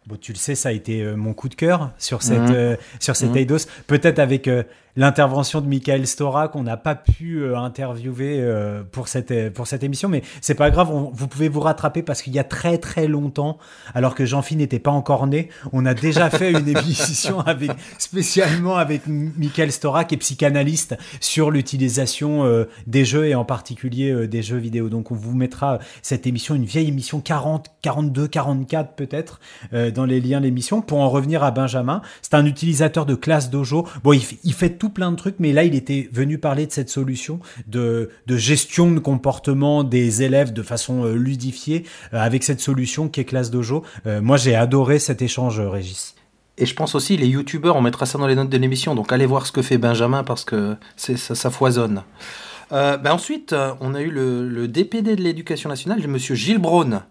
Bon, 0.06 0.16
tu 0.20 0.32
le 0.32 0.38
sais, 0.38 0.54
ça 0.54 0.68
a 0.68 0.72
été 0.72 1.02
euh, 1.02 1.16
mon 1.16 1.32
coup 1.32 1.48
de 1.48 1.54
cœur 1.54 1.90
sur 1.98 2.22
cette, 2.22 2.38
Mhm. 2.38 2.54
euh, 2.54 2.76
sur 3.00 3.16
cette 3.16 3.30
Mhm. 3.30 3.36
Eidos. 3.38 3.58
Peut-être 3.86 4.18
avec 4.20 4.48
l'intervention 4.96 5.60
de 5.60 5.66
Michael 5.66 6.06
Stora 6.06 6.48
qu'on 6.48 6.62
n'a 6.62 6.76
pas 6.76 6.94
pu 6.94 7.38
euh, 7.42 7.56
interviewer 7.58 8.38
euh, 8.40 8.82
pour, 8.90 9.08
cette, 9.08 9.30
euh, 9.30 9.50
pour 9.50 9.66
cette 9.66 9.84
émission, 9.84 10.08
mais 10.08 10.22
c'est 10.40 10.54
pas 10.54 10.70
grave, 10.70 10.90
on- 10.90 11.10
vous 11.12 11.28
pouvez 11.28 11.48
vous 11.48 11.60
rattraper 11.60 12.02
parce 12.02 12.22
qu'il 12.22 12.32
y 12.34 12.38
a 12.38 12.44
très 12.44 12.78
très 12.78 13.06
longtemps, 13.06 13.58
alors 13.94 14.14
que 14.14 14.24
Jean-Philippe 14.24 14.56
n'était 14.60 14.78
pas 14.78 14.90
encore 14.90 15.26
né, 15.26 15.48
on 15.72 15.84
a 15.86 15.92
déjà 15.94 16.30
fait 16.30 16.50
une 16.52 16.68
émission 16.68 17.40
avec, 17.40 17.70
spécialement 17.98 18.76
avec 18.76 19.02
Michael 19.06 19.70
Stora, 19.72 20.04
qui 20.04 20.14
est 20.14 20.18
psychanalyste, 20.18 20.96
sur 21.20 21.50
l'utilisation 21.50 22.44
euh, 22.44 22.64
des 22.86 23.04
jeux 23.04 23.26
et 23.26 23.34
en 23.34 23.44
particulier 23.44 24.26
des 24.26 24.42
jeux 24.42 24.56
vidéo. 24.56 24.88
Donc 24.88 25.10
on 25.10 25.14
vous 25.14 25.34
mettra 25.34 25.78
cette 26.02 26.26
émission, 26.26 26.54
une 26.54 26.64
vieille 26.64 26.88
émission 26.88 27.20
40, 27.20 27.66
42, 27.82 28.28
44 28.28 28.94
peut-être, 28.94 29.40
dans 29.72 30.04
les 30.04 30.20
liens 30.20 30.40
de 30.40 30.44
l'émission. 30.46 30.80
Pour 30.80 31.00
en 31.00 31.10
revenir 31.10 31.42
à 31.42 31.50
Benjamin, 31.50 32.00
c'est 32.22 32.34
un 32.34 32.46
utilisateur 32.46 33.04
de 33.06 33.14
classe 33.14 33.50
dojo. 33.50 33.86
Bon, 34.02 34.12
il 34.12 34.52
fait 34.54 34.70
tout 34.70 34.85
plein 34.90 35.10
de 35.10 35.16
trucs, 35.16 35.36
mais 35.38 35.52
là, 35.52 35.64
il 35.64 35.74
était 35.74 36.08
venu 36.12 36.38
parler 36.38 36.66
de 36.66 36.72
cette 36.72 36.88
solution 36.88 37.40
de, 37.66 38.10
de 38.26 38.36
gestion 38.36 38.90
de 38.90 38.98
comportement 38.98 39.84
des 39.84 40.22
élèves 40.22 40.52
de 40.52 40.62
façon 40.62 41.04
euh, 41.04 41.14
ludifiée 41.14 41.84
euh, 42.12 42.18
avec 42.20 42.44
cette 42.44 42.60
solution 42.60 43.08
qui 43.08 43.20
est 43.20 43.24
classe 43.24 43.50
dojo. 43.50 43.84
Euh, 44.06 44.20
moi, 44.20 44.36
j'ai 44.36 44.54
adoré 44.54 44.98
cet 44.98 45.22
échange, 45.22 45.60
Régis. 45.60 46.14
Et 46.58 46.66
je 46.66 46.74
pense 46.74 46.94
aussi 46.94 47.16
les 47.16 47.26
youtubeurs, 47.26 47.76
on 47.76 47.82
mettra 47.82 48.06
ça 48.06 48.18
dans 48.18 48.26
les 48.26 48.34
notes 48.34 48.48
de 48.48 48.56
l'émission, 48.56 48.94
donc 48.94 49.12
allez 49.12 49.26
voir 49.26 49.46
ce 49.46 49.52
que 49.52 49.60
fait 49.60 49.76
Benjamin 49.76 50.24
parce 50.24 50.44
que 50.44 50.76
c'est, 50.96 51.18
ça, 51.18 51.34
ça 51.34 51.50
foisonne. 51.50 52.02
Euh, 52.72 52.96
ben 52.96 53.12
ensuite, 53.12 53.54
on 53.80 53.94
a 53.94 54.00
eu 54.00 54.10
le, 54.10 54.48
le 54.48 54.66
DPD 54.66 55.16
de 55.16 55.22
l'éducation 55.22 55.68
nationale, 55.68 56.00
le 56.00 56.08
monsieur 56.08 56.34
Gilles 56.34 56.58
Braun. 56.58 57.02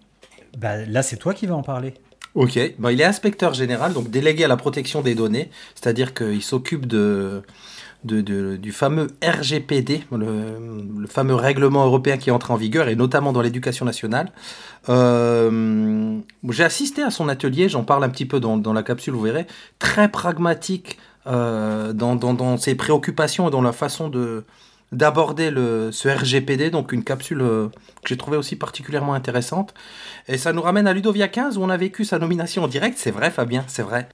Bah, 0.57 0.85
là, 0.85 1.03
c'est 1.03 1.17
toi 1.17 1.33
qui 1.33 1.45
vas 1.45 1.55
en 1.55 1.63
parler. 1.63 1.93
Ok, 2.35 2.59
ben, 2.79 2.91
il 2.91 2.99
est 2.99 3.05
inspecteur 3.05 3.53
général, 3.53 3.93
donc 3.93 4.09
délégué 4.09 4.43
à 4.43 4.49
la 4.49 4.57
protection 4.57 5.01
des 5.01 5.15
données, 5.15 5.49
c'est-à-dire 5.73 6.13
qu'il 6.13 6.41
s'occupe 6.43 6.85
de, 6.85 7.41
de- 8.03 8.19
de- 8.19 8.57
du 8.57 8.73
fameux 8.73 9.07
RGPD, 9.23 10.03
le, 10.11 10.57
le 10.99 11.07
fameux 11.07 11.35
règlement 11.35 11.85
européen 11.85 12.17
qui 12.17 12.29
est 12.29 12.33
entré 12.33 12.51
en 12.51 12.57
vigueur, 12.57 12.89
et 12.89 12.97
notamment 12.97 13.31
dans 13.31 13.41
l'éducation 13.41 13.85
nationale. 13.85 14.33
Euh, 14.89 16.19
J'ai 16.49 16.63
assisté 16.65 17.01
à 17.03 17.09
son 17.09 17.29
atelier, 17.29 17.69
j'en 17.69 17.83
parle 17.83 18.03
un 18.03 18.09
petit 18.09 18.25
peu 18.25 18.39
dans, 18.41 18.57
dans 18.57 18.73
la 18.73 18.83
capsule, 18.83 19.13
vous 19.13 19.21
verrez, 19.21 19.47
très 19.79 20.09
pragmatique 20.11 20.97
euh, 21.27 21.93
dans, 21.93 22.15
dans- 22.17 22.33
dans 22.33 22.57
ses 22.57 22.75
préoccupations 22.75 23.47
et 23.47 23.51
dans 23.51 23.61
la 23.61 23.71
façon 23.71 24.09
de 24.09 24.43
d'aborder 24.95 25.51
ce 25.91 26.07
RGPD, 26.07 26.69
donc 26.69 26.91
une 26.91 27.03
capsule 27.03 27.41
euh, 27.41 27.67
que 28.01 28.09
j'ai 28.09 28.17
trouvé 28.17 28.37
aussi 28.37 28.55
particulièrement 28.55 29.13
intéressante. 29.13 29.73
Et 30.27 30.37
ça 30.37 30.53
nous 30.53 30.61
ramène 30.61 30.87
à 30.87 30.93
Ludovia 30.93 31.27
15 31.27 31.57
où 31.57 31.61
on 31.61 31.69
a 31.69 31.77
vécu 31.77 32.05
sa 32.05 32.17
nomination 32.17 32.63
en 32.63 32.67
direct, 32.67 32.97
c'est 32.97 33.11
vrai 33.11 33.29
Fabien, 33.29 33.65
c'est 33.67 33.83
vrai. 33.83 34.07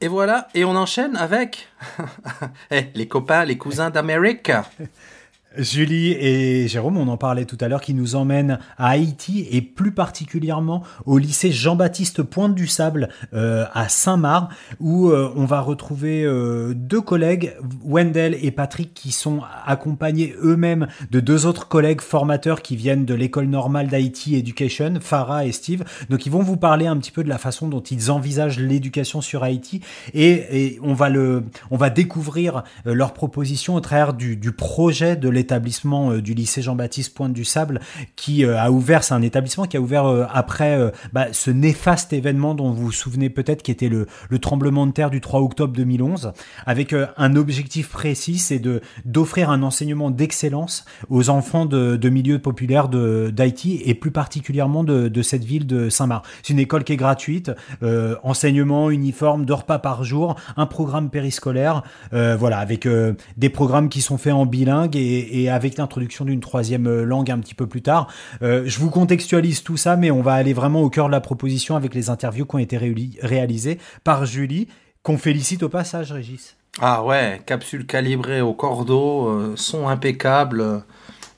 Et 0.00 0.06
voilà, 0.06 0.46
et 0.54 0.64
on 0.64 0.76
enchaîne 0.76 1.16
avec 1.16 1.68
Eh, 2.70 2.86
les 2.94 3.08
copains, 3.08 3.44
les 3.44 3.58
cousins 3.58 3.90
d'Amérique. 3.90 4.52
Julie 5.58 6.12
et 6.12 6.68
Jérôme, 6.68 6.96
on 6.96 7.08
en 7.08 7.16
parlait 7.16 7.44
tout 7.44 7.58
à 7.60 7.66
l'heure, 7.68 7.80
qui 7.80 7.92
nous 7.92 8.14
emmènent 8.14 8.58
à 8.76 8.90
Haïti 8.90 9.46
et 9.50 9.60
plus 9.60 9.90
particulièrement 9.90 10.84
au 11.04 11.18
lycée 11.18 11.50
Jean-Baptiste 11.50 12.22
Pointe 12.22 12.54
du 12.54 12.68
Sable 12.68 13.08
euh, 13.34 13.64
à 13.74 13.88
Saint-Marc, 13.88 14.52
où 14.78 15.08
euh, 15.08 15.30
on 15.34 15.46
va 15.46 15.60
retrouver 15.60 16.22
euh, 16.24 16.74
deux 16.74 17.00
collègues, 17.00 17.56
Wendell 17.84 18.38
et 18.40 18.52
Patrick, 18.52 18.94
qui 18.94 19.10
sont 19.10 19.40
accompagnés 19.66 20.34
eux-mêmes 20.40 20.86
de 21.10 21.18
deux 21.18 21.44
autres 21.44 21.66
collègues 21.66 22.02
formateurs 22.02 22.62
qui 22.62 22.76
viennent 22.76 23.04
de 23.04 23.14
l'école 23.14 23.46
normale 23.46 23.88
d'Haïti 23.88 24.36
Education, 24.36 24.94
Farah 25.00 25.44
et 25.44 25.52
Steve. 25.52 25.82
Donc 26.08 26.24
ils 26.24 26.32
vont 26.32 26.42
vous 26.42 26.56
parler 26.56 26.86
un 26.86 26.96
petit 26.98 27.10
peu 27.10 27.24
de 27.24 27.28
la 27.28 27.38
façon 27.38 27.66
dont 27.66 27.80
ils 27.80 28.12
envisagent 28.12 28.60
l'éducation 28.60 29.20
sur 29.20 29.42
Haïti 29.42 29.80
et, 30.14 30.78
on 30.82 30.94
va 30.94 31.08
le, 31.08 31.44
on 31.70 31.76
va 31.76 31.90
découvrir 31.90 32.62
leurs 32.84 33.12
propositions 33.12 33.74
au 33.74 33.80
travers 33.80 34.14
du, 34.14 34.36
du 34.36 34.52
projet 34.52 35.16
de 35.16 35.28
l'établissement 35.28 35.47
établissement 35.48 36.14
du 36.18 36.34
lycée 36.34 36.62
Jean-Baptiste 36.62 37.14
Pointe 37.14 37.32
du 37.32 37.44
Sable 37.44 37.80
qui 38.16 38.44
a 38.44 38.70
ouvert, 38.70 39.02
c'est 39.02 39.14
un 39.14 39.22
établissement 39.22 39.64
qui 39.64 39.76
a 39.76 39.80
ouvert 39.80 40.28
après 40.32 40.92
bah, 41.12 41.28
ce 41.32 41.50
néfaste 41.50 42.12
événement 42.12 42.54
dont 42.54 42.70
vous 42.70 42.86
vous 42.86 42.92
souvenez 42.92 43.30
peut-être 43.30 43.62
qui 43.62 43.70
était 43.70 43.88
le, 43.88 44.06
le 44.28 44.38
tremblement 44.38 44.86
de 44.86 44.92
terre 44.92 45.10
du 45.10 45.20
3 45.20 45.40
octobre 45.40 45.72
2011 45.72 46.32
avec 46.66 46.94
un 47.16 47.36
objectif 47.36 47.88
précis, 47.88 48.38
c'est 48.38 48.62
d'offrir 49.04 49.50
un 49.50 49.62
enseignement 49.62 50.10
d'excellence 50.10 50.84
aux 51.08 51.30
enfants 51.30 51.66
de, 51.66 51.96
de 51.96 52.08
milieux 52.08 52.38
populaires 52.38 52.88
d'Haïti 52.88 53.80
et 53.84 53.94
plus 53.94 54.10
particulièrement 54.10 54.84
de, 54.84 55.22
cette 55.22 55.44
ville 55.44 55.66
de 55.66 55.88
Saint-Marc. 55.88 56.26
C'est 56.42 56.52
une 56.52 56.58
école 56.58 56.84
qui 56.84 56.92
est 56.92 56.96
gratuite, 56.96 57.50
euh, 57.82 58.16
enseignement, 58.22 58.90
uniforme, 58.90 59.44
deux 59.44 59.54
repas 59.54 59.78
par 59.78 60.04
jour, 60.04 60.36
un 60.56 60.66
programme 60.66 61.10
périscolaire, 61.10 61.82
euh, 62.12 62.36
voilà, 62.36 62.58
avec 62.58 62.86
euh, 62.86 63.14
des 63.36 63.48
programmes 63.48 63.88
qui 63.88 64.00
sont 64.00 64.18
faits 64.18 64.32
en 64.32 64.46
bilingue 64.46 64.96
et, 64.96 65.27
et 65.30 65.48
avec 65.50 65.76
l'introduction 65.76 66.24
d'une 66.24 66.40
troisième 66.40 67.02
langue 67.02 67.30
un 67.30 67.38
petit 67.38 67.54
peu 67.54 67.66
plus 67.66 67.82
tard. 67.82 68.08
Euh, 68.42 68.62
je 68.66 68.78
vous 68.78 68.90
contextualise 68.90 69.62
tout 69.62 69.76
ça, 69.76 69.96
mais 69.96 70.10
on 70.10 70.22
va 70.22 70.34
aller 70.34 70.52
vraiment 70.52 70.82
au 70.82 70.90
cœur 70.90 71.06
de 71.06 71.12
la 71.12 71.20
proposition 71.20 71.76
avec 71.76 71.94
les 71.94 72.10
interviews 72.10 72.46
qui 72.46 72.54
ont 72.54 72.58
été 72.58 72.78
réalisées 73.22 73.78
par 74.04 74.26
Julie, 74.26 74.68
qu'on 75.02 75.18
félicite 75.18 75.62
au 75.62 75.68
passage, 75.68 76.12
Régis. 76.12 76.56
Ah 76.80 77.02
ouais, 77.02 77.40
capsule 77.44 77.86
calibrée 77.86 78.40
au 78.40 78.54
cordeau, 78.54 79.28
euh, 79.28 79.54
son 79.56 79.88
impeccable. 79.88 80.82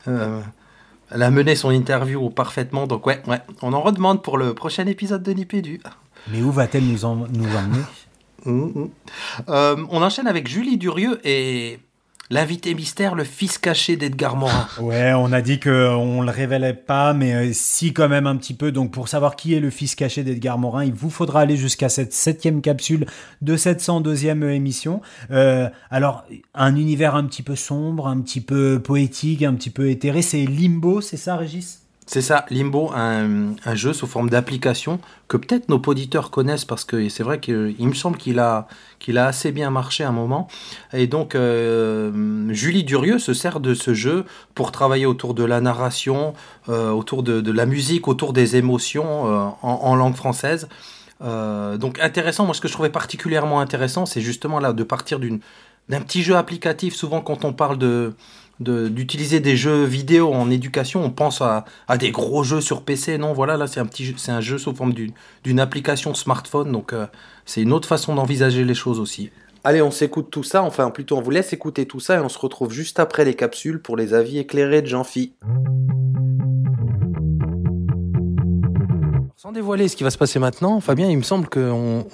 Euh, 0.08 0.40
elle 1.10 1.22
a 1.22 1.30
mené 1.30 1.56
son 1.56 1.70
interview 1.70 2.30
parfaitement, 2.30 2.86
donc 2.86 3.06
ouais, 3.06 3.22
ouais, 3.26 3.40
on 3.62 3.72
en 3.72 3.80
redemande 3.80 4.22
pour 4.22 4.38
le 4.38 4.54
prochain 4.54 4.86
épisode 4.86 5.22
de 5.22 5.32
Nipédu. 5.32 5.80
Mais 6.30 6.42
où 6.42 6.50
va-t-elle 6.50 6.84
nous, 6.84 7.04
en, 7.04 7.16
nous 7.16 7.56
emmener? 7.56 7.84
Hum, 8.46 8.72
hum. 8.74 8.90
Euh, 9.50 9.76
On 9.90 10.00
enchaîne 10.02 10.26
avec 10.26 10.48
Julie 10.48 10.78
Durieux 10.78 11.20
et 11.24 11.78
l'invité 12.30 12.74
mystère, 12.74 13.14
le 13.14 13.24
fils 13.24 13.58
caché 13.58 13.96
d'Edgar 13.96 14.36
Morin. 14.36 14.68
Ouais, 14.80 15.12
on 15.12 15.32
a 15.32 15.40
dit 15.42 15.60
qu'on 15.60 16.22
le 16.22 16.30
révélait 16.30 16.74
pas, 16.74 17.12
mais 17.12 17.34
euh, 17.34 17.50
si 17.52 17.92
quand 17.92 18.08
même 18.08 18.26
un 18.26 18.36
petit 18.36 18.54
peu. 18.54 18.72
Donc 18.72 18.92
pour 18.92 19.08
savoir 19.08 19.36
qui 19.36 19.54
est 19.54 19.60
le 19.60 19.70
fils 19.70 19.94
caché 19.94 20.22
d'Edgar 20.22 20.58
Morin, 20.58 20.84
il 20.84 20.92
vous 20.92 21.10
faudra 21.10 21.40
aller 21.40 21.56
jusqu'à 21.56 21.88
cette 21.88 22.12
septième 22.12 22.62
capsule 22.62 23.06
de 23.42 23.56
cette 23.56 23.82
102e 23.82 24.48
émission. 24.48 25.02
Euh, 25.30 25.68
alors 25.90 26.24
un 26.54 26.76
univers 26.76 27.14
un 27.14 27.24
petit 27.24 27.42
peu 27.42 27.56
sombre, 27.56 28.06
un 28.06 28.20
petit 28.20 28.40
peu 28.40 28.80
poétique, 28.80 29.42
un 29.42 29.54
petit 29.54 29.70
peu 29.70 29.90
éthéré, 29.90 30.22
c'est 30.22 30.44
Limbo, 30.44 31.00
c'est 31.00 31.16
ça, 31.16 31.36
Régis? 31.36 31.82
C'est 32.12 32.22
ça, 32.22 32.44
Limbo, 32.50 32.90
un, 32.92 33.54
jeu 33.74 33.92
sous 33.92 34.08
forme 34.08 34.30
d'application 34.30 34.98
que 35.28 35.36
peut-être 35.36 35.68
nos 35.68 35.80
auditeurs 35.86 36.32
connaissent 36.32 36.64
parce 36.64 36.84
que 36.84 37.08
c'est 37.08 37.22
vrai 37.22 37.38
qu'il 37.38 37.76
me 37.78 37.94
semble 37.94 38.16
qu'il 38.16 38.40
a, 38.40 38.66
a 39.14 39.26
assez 39.26 39.52
bien 39.52 39.70
marché 39.70 40.02
à 40.02 40.08
un 40.08 40.12
moment. 40.12 40.48
Et 40.92 41.06
donc, 41.06 41.36
euh, 41.36 42.52
Julie 42.52 42.82
Durieux 42.82 43.20
se 43.20 43.32
sert 43.32 43.60
de 43.60 43.74
ce 43.74 43.94
jeu 43.94 44.24
pour 44.56 44.72
travailler 44.72 45.06
autour 45.06 45.34
de 45.34 45.44
la 45.44 45.60
narration, 45.60 46.34
euh, 46.68 46.90
autour 46.90 47.22
de, 47.22 47.52
la 47.52 47.64
musique, 47.64 48.08
autour 48.08 48.32
des 48.32 48.56
émotions 48.56 49.28
euh, 49.28 49.48
en, 49.62 49.94
langue 49.94 50.16
française. 50.16 50.68
Donc 51.20 52.00
intéressant, 52.00 52.44
moi 52.44 52.54
ce 52.56 52.60
que 52.60 52.66
je 52.66 52.72
trouvais 52.72 52.90
particulièrement 52.90 53.60
intéressant, 53.60 54.04
c'est 54.04 54.20
justement 54.20 54.58
là 54.58 54.72
de 54.72 54.82
partir 54.82 55.20
d'un 55.20 56.00
petit 56.00 56.24
jeu 56.24 56.34
applicatif. 56.34 56.92
Souvent 56.96 57.20
quand 57.20 57.44
on 57.44 57.52
parle 57.52 57.78
de 57.78 58.14
de- 58.60 58.88
d'utiliser 58.88 59.40
des 59.40 59.56
jeux 59.56 59.84
vidéo 59.84 60.32
en 60.32 60.50
éducation, 60.50 61.02
on 61.04 61.10
pense 61.10 61.40
à, 61.40 61.64
à 61.88 61.96
des 61.98 62.10
gros 62.10 62.44
jeux 62.44 62.60
sur 62.60 62.82
PC. 62.82 63.18
Non, 63.18 63.32
voilà, 63.32 63.56
là 63.56 63.66
c'est 63.66 63.80
un 63.80 63.86
petit 63.86 64.04
jeu, 64.04 64.14
c'est 64.16 64.32
un 64.32 64.40
jeu 64.40 64.58
sous 64.58 64.74
forme 64.74 64.92
d'une 65.44 65.60
application 65.60 66.14
smartphone, 66.14 66.70
donc 66.72 66.92
euh, 66.92 67.06
c'est 67.46 67.62
une 67.62 67.72
autre 67.72 67.88
façon 67.88 68.14
d'envisager 68.14 68.64
les 68.64 68.74
choses 68.74 69.00
aussi. 69.00 69.30
Allez, 69.64 69.82
on 69.82 69.90
s'écoute 69.90 70.28
tout 70.30 70.42
ça, 70.42 70.62
enfin 70.62 70.90
plutôt 70.90 71.18
on 71.18 71.20
vous 71.20 71.30
laisse 71.30 71.52
écouter 71.52 71.84
tout 71.86 72.00
ça 72.00 72.16
et 72.16 72.20
on 72.20 72.28
se 72.30 72.38
retrouve 72.38 72.72
juste 72.72 72.98
après 73.00 73.24
les 73.26 73.34
capsules 73.34 73.80
pour 73.82 73.96
les 73.96 74.14
avis 74.14 74.38
éclairés 74.38 74.80
de 74.82 74.86
Jean-Phi. 74.86 75.34
Sans 79.36 79.52
dévoiler 79.52 79.88
ce 79.88 79.96
qui 79.96 80.04
va 80.04 80.10
se 80.10 80.18
passer 80.18 80.38
maintenant, 80.38 80.80
Fabien, 80.80 81.08
il 81.08 81.16
me 81.16 81.22
semble 81.22 81.48
qu'on 81.48 81.60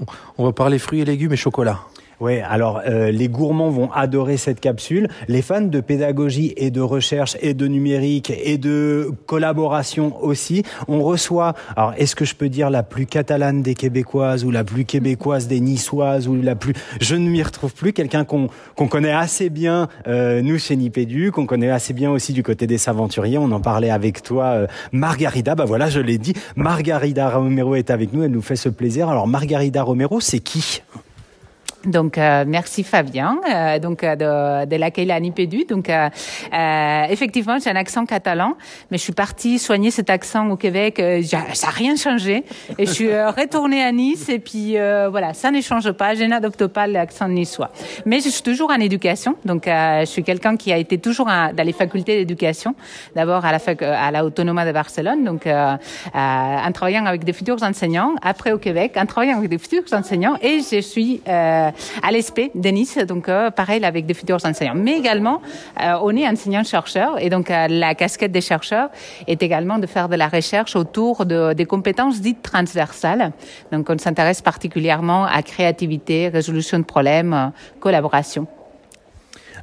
on- 0.01 0.07
on 0.39 0.45
va 0.45 0.53
parler 0.53 0.79
fruits 0.79 1.01
et 1.01 1.05
légumes 1.05 1.33
et 1.33 1.37
chocolat. 1.37 1.81
Ouais, 2.19 2.41
alors 2.41 2.81
euh, 2.87 3.11
les 3.11 3.29
gourmands 3.29 3.69
vont 3.69 3.91
adorer 3.93 4.39
cette 4.39 4.61
capsule. 4.61 5.09
Les 5.29 5.43
fans 5.43 5.61
de 5.61 5.81
pédagogie 5.81 6.55
et 6.57 6.71
de 6.71 6.81
recherche 6.81 7.37
et 7.43 7.53
de 7.53 7.67
numérique 7.67 8.33
et 8.43 8.57
de 8.57 9.11
collaboration 9.27 10.17
aussi. 10.25 10.63
On 10.89 11.03
reçoit, 11.03 11.55
alors 11.77 11.93
est-ce 11.99 12.17
que 12.17 12.25
je 12.25 12.35
peux 12.35 12.49
dire 12.49 12.71
la 12.71 12.83
plus 12.83 13.05
catalane 13.05 13.63
des 13.63 13.75
Québécoises 13.75 14.45
ou 14.45 14.51
la 14.51 14.65
plus 14.65 14.87
québécoise 14.87 15.47
des 15.47 15.61
Niçoises 15.61 16.27
ou 16.27 16.41
la 16.41 16.57
plus, 16.57 16.73
je 17.01 17.17
ne 17.17 17.29
m'y 17.29 17.43
retrouve 17.43 17.75
plus, 17.75 17.93
quelqu'un 17.93 18.25
qu'on 18.25 18.49
qu'on 18.75 18.89
connaît 18.89 19.13
assez 19.13 19.51
bien 19.51 19.89
euh, 20.07 20.41
nous 20.41 20.59
chez 20.59 20.77
Nipédu, 20.77 21.33
qu'on 21.33 21.47
connaît 21.47 21.71
assez 21.71 21.93
bien 21.93 22.11
aussi 22.11 22.33
du 22.33 22.43
côté 22.43 22.67
des 22.67 22.89
aventuriers. 22.89 23.39
On 23.39 23.51
en 23.53 23.61
parlait 23.61 23.91
avec 23.91 24.23
toi, 24.23 24.45
euh, 24.45 24.67
Margarida. 24.93 25.55
Bah 25.55 25.65
voilà, 25.67 25.91
je 25.91 26.01
l'ai 26.01 26.19
dit. 26.19 26.33
Margarida 26.57 27.29
Romero 27.29 27.75
est 27.75 27.91
avec 27.91 28.13
nous. 28.13 28.23
Elle 28.23 28.31
nous 28.31 28.43
fait 28.43 28.57
ce 28.57 28.69
plaisir. 28.69 29.09
Alors 29.09 29.27
Margarida 29.27 29.83
Romero, 29.83 30.21
c'est 30.21 30.41
qui? 30.41 30.83
Donc, 31.87 32.19
euh, 32.19 32.45
merci 32.47 32.83
Fabien 32.83 33.39
euh, 33.49 33.79
donc, 33.79 34.03
euh, 34.03 34.17
de, 34.17 34.69
de 34.69 34.77
l'accueil 34.77 35.11
à 35.13 35.21
Nipédu. 35.21 35.65
Donc, 35.65 35.89
euh, 35.89 36.09
euh, 36.53 37.03
effectivement, 37.09 37.59
j'ai 37.63 37.71
un 37.71 37.77
accent 37.77 38.05
catalan, 38.07 38.55
mais 38.91 38.99
je 38.99 39.03
suis 39.03 39.13
partie 39.13 39.59
soigner 39.59 39.91
cet 39.91 40.11
accent 40.11 40.49
au 40.51 40.57
Québec. 40.57 40.99
euh, 40.99 41.23
ça 41.23 41.39
n'a 41.39 41.73
rien 41.73 41.97
changé. 41.97 42.45
Et 42.79 42.87
je 42.87 42.93
suis 42.93 43.09
retournée 43.09 43.83
à 43.83 43.93
Nice. 43.93 44.29
Et 44.29 44.39
puis, 44.39 44.77
voilà, 45.11 45.33
ça 45.35 45.51
ne 45.51 45.61
change 45.61 45.91
pas. 45.93 46.15
Je 46.15 46.25
n'adopte 46.25 46.67
pas 46.67 46.87
l'accent 46.87 47.29
niçois. 47.29 47.71
Mais 48.05 48.21
je 48.21 48.29
suis 48.29 48.43
toujours 48.43 48.71
en 48.71 48.81
éducation. 48.81 49.37
Donc, 49.45 49.65
je 49.67 50.05
suis 50.07 50.23
quelqu'un 50.23 50.57
qui 50.57 50.73
a 50.73 50.77
été 50.77 50.99
toujours 50.99 51.27
dans 51.27 51.67
les 51.67 51.73
facultés 51.73 52.17
d'éducation. 52.17 52.75
D'abord 53.15 53.45
à 53.45 53.53
la 53.53 53.59
à 53.81 54.11
la 54.11 54.25
Autonoma 54.25 54.65
de 54.65 54.73
Barcelone. 54.73 55.25
Donc, 55.25 55.47
en 55.47 56.73
travaillant 56.73 57.07
avec 57.07 57.25
des 57.25 57.33
futurs 57.33 57.63
enseignants. 57.63 58.15
Après 58.23 58.53
au 58.53 58.59
Québec, 58.59 58.97
en 58.97 59.07
travaillant 59.07 59.39
avec 59.39 59.51
des 59.51 59.59
futurs 59.59 59.83
enseignants. 59.93 60.37
Et 60.43 60.61
je 60.61 60.81
suis 60.81 61.21
euh, 61.29 61.71
à 62.03 62.13
l'ESP 62.13 62.51
de 62.55 62.69
Nice, 62.69 62.99
donc 62.99 63.29
euh, 63.29 63.51
pareil 63.51 63.85
avec 63.85 64.07
des 64.07 64.15
futurs 64.15 64.45
enseignants. 64.45 64.75
Mais 64.75 64.97
également, 64.99 65.41
euh, 65.81 65.95
on 66.03 66.17
est 66.17 66.27
enseignant-chercheur 66.27 67.23
et 67.23 67.31
donc 67.31 67.51
euh, 67.51 67.69
la 67.69 67.95
casquette 67.95 68.33
des 68.33 68.41
chercheurs 68.41 68.91
est 69.27 69.43
également 69.43 69.79
de 69.79 69.87
faire 69.87 70.09
de 70.09 70.17
la 70.17 70.29
recherche 70.29 70.77
autour 70.77 71.27
de, 71.27 71.53
des 71.53 71.67
compétences 71.67 72.21
dites 72.21 72.43
transversales. 72.43 73.33
Donc 73.73 73.89
on 73.91 73.99
s'intéresse 73.99 74.43
particulièrement 74.43 75.25
à 75.25 75.43
créativité, 75.43 76.29
résolution 76.29 76.79
de 76.79 76.85
problèmes, 76.85 77.53
collaboration. 77.81 78.47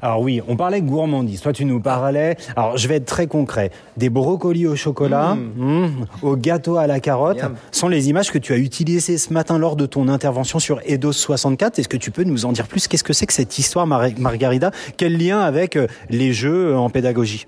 Alors 0.04 0.20
oui, 0.20 0.42
on 0.50 0.58
parlait 0.58 0.82
gourmandise. 0.82 1.40
Toi, 1.40 1.54
tu 1.54 1.64
nous 1.64 1.80
parlais. 1.80 2.36
Alors, 2.58 2.76
je 2.76 2.90
vais 2.90 2.96
être 2.98 3.06
très 3.06 3.26
concret. 3.26 3.72
Des 3.96 4.10
brocolis 4.10 4.68
au 4.68 4.76
chocolat, 4.76 5.36
mm, 5.36 6.06
au 6.24 6.36
gâteau 6.36 6.76
à 6.76 6.88
la 6.88 7.00
carotte, 7.00 7.40
sont 7.72 7.88
les 7.88 8.10
images 8.10 8.30
que 8.30 8.38
tu 8.38 8.52
as 8.52 8.58
utilisées 8.58 9.18
ce 9.18 9.32
matin 9.32 9.58
lors 9.58 9.78
de 9.78 9.86
ton 9.86 10.10
intervention 10.10 10.60
sur 10.60 10.82
Eidos 10.86 11.14
64. 11.14 11.80
Est-ce 11.80 11.88
que 11.88 11.96
tu 11.96 12.12
peux 12.12 12.26
nous 12.26 12.44
en 12.46 12.52
dire 12.52 12.68
plus? 12.68 12.90
Qu'est-ce 12.90 13.04
que 13.06 13.14
c'est 13.14 13.26
que 13.28 13.34
cette 13.34 13.58
histoire, 13.58 13.88
Mar- 13.88 14.10
Margarida? 14.18 14.72
Quel 14.98 15.18
lien 15.18 15.40
avec 15.40 15.78
euh, 15.78 15.88
les 16.10 16.34
jeux 16.34 16.76
en 16.76 16.90
pédagogie? 16.90 17.46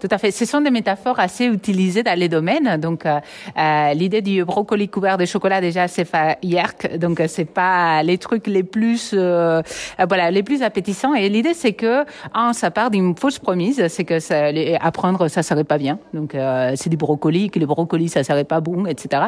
Tout 0.00 0.08
à 0.10 0.18
fait. 0.18 0.30
Ce 0.30 0.44
sont 0.44 0.60
des 0.60 0.70
métaphores 0.70 1.18
assez 1.18 1.46
utilisées 1.46 2.02
dans 2.02 2.18
les 2.18 2.28
domaines. 2.28 2.78
Donc, 2.78 3.06
euh, 3.06 3.18
euh, 3.58 3.94
l'idée 3.94 4.20
du 4.20 4.44
brocoli 4.44 4.88
couvert 4.88 5.16
de 5.16 5.24
chocolat, 5.24 5.60
déjà, 5.60 5.88
c'est 5.88 6.06
yerk. 6.42 6.98
Donc, 6.98 7.20
euh, 7.20 7.26
c'est 7.28 7.44
pas 7.44 8.02
les 8.02 8.18
trucs 8.18 8.46
les 8.46 8.62
plus, 8.62 9.12
euh, 9.14 9.62
euh, 10.00 10.06
voilà, 10.06 10.30
les 10.30 10.42
plus 10.42 10.62
appétissants. 10.62 11.14
Et 11.14 11.28
l'idée, 11.28 11.54
c'est 11.54 11.72
que, 11.72 12.04
un, 12.34 12.52
ça 12.52 12.70
part 12.70 12.90
d'une 12.90 13.16
fausse 13.16 13.38
promise, 13.38 13.86
c'est 13.88 14.04
que 14.04 14.20
ça, 14.20 14.50
apprendre, 14.80 15.28
ça 15.28 15.42
serait 15.42 15.64
pas 15.64 15.78
bien. 15.78 15.98
Donc, 16.12 16.34
euh, 16.34 16.72
c'est 16.76 16.90
du 16.90 16.96
brocoli, 16.96 17.50
que 17.50 17.58
le 17.58 17.66
brocoli, 17.66 18.08
ça 18.08 18.22
serait 18.22 18.44
pas 18.44 18.60
bon, 18.60 18.86
etc. 18.86 19.24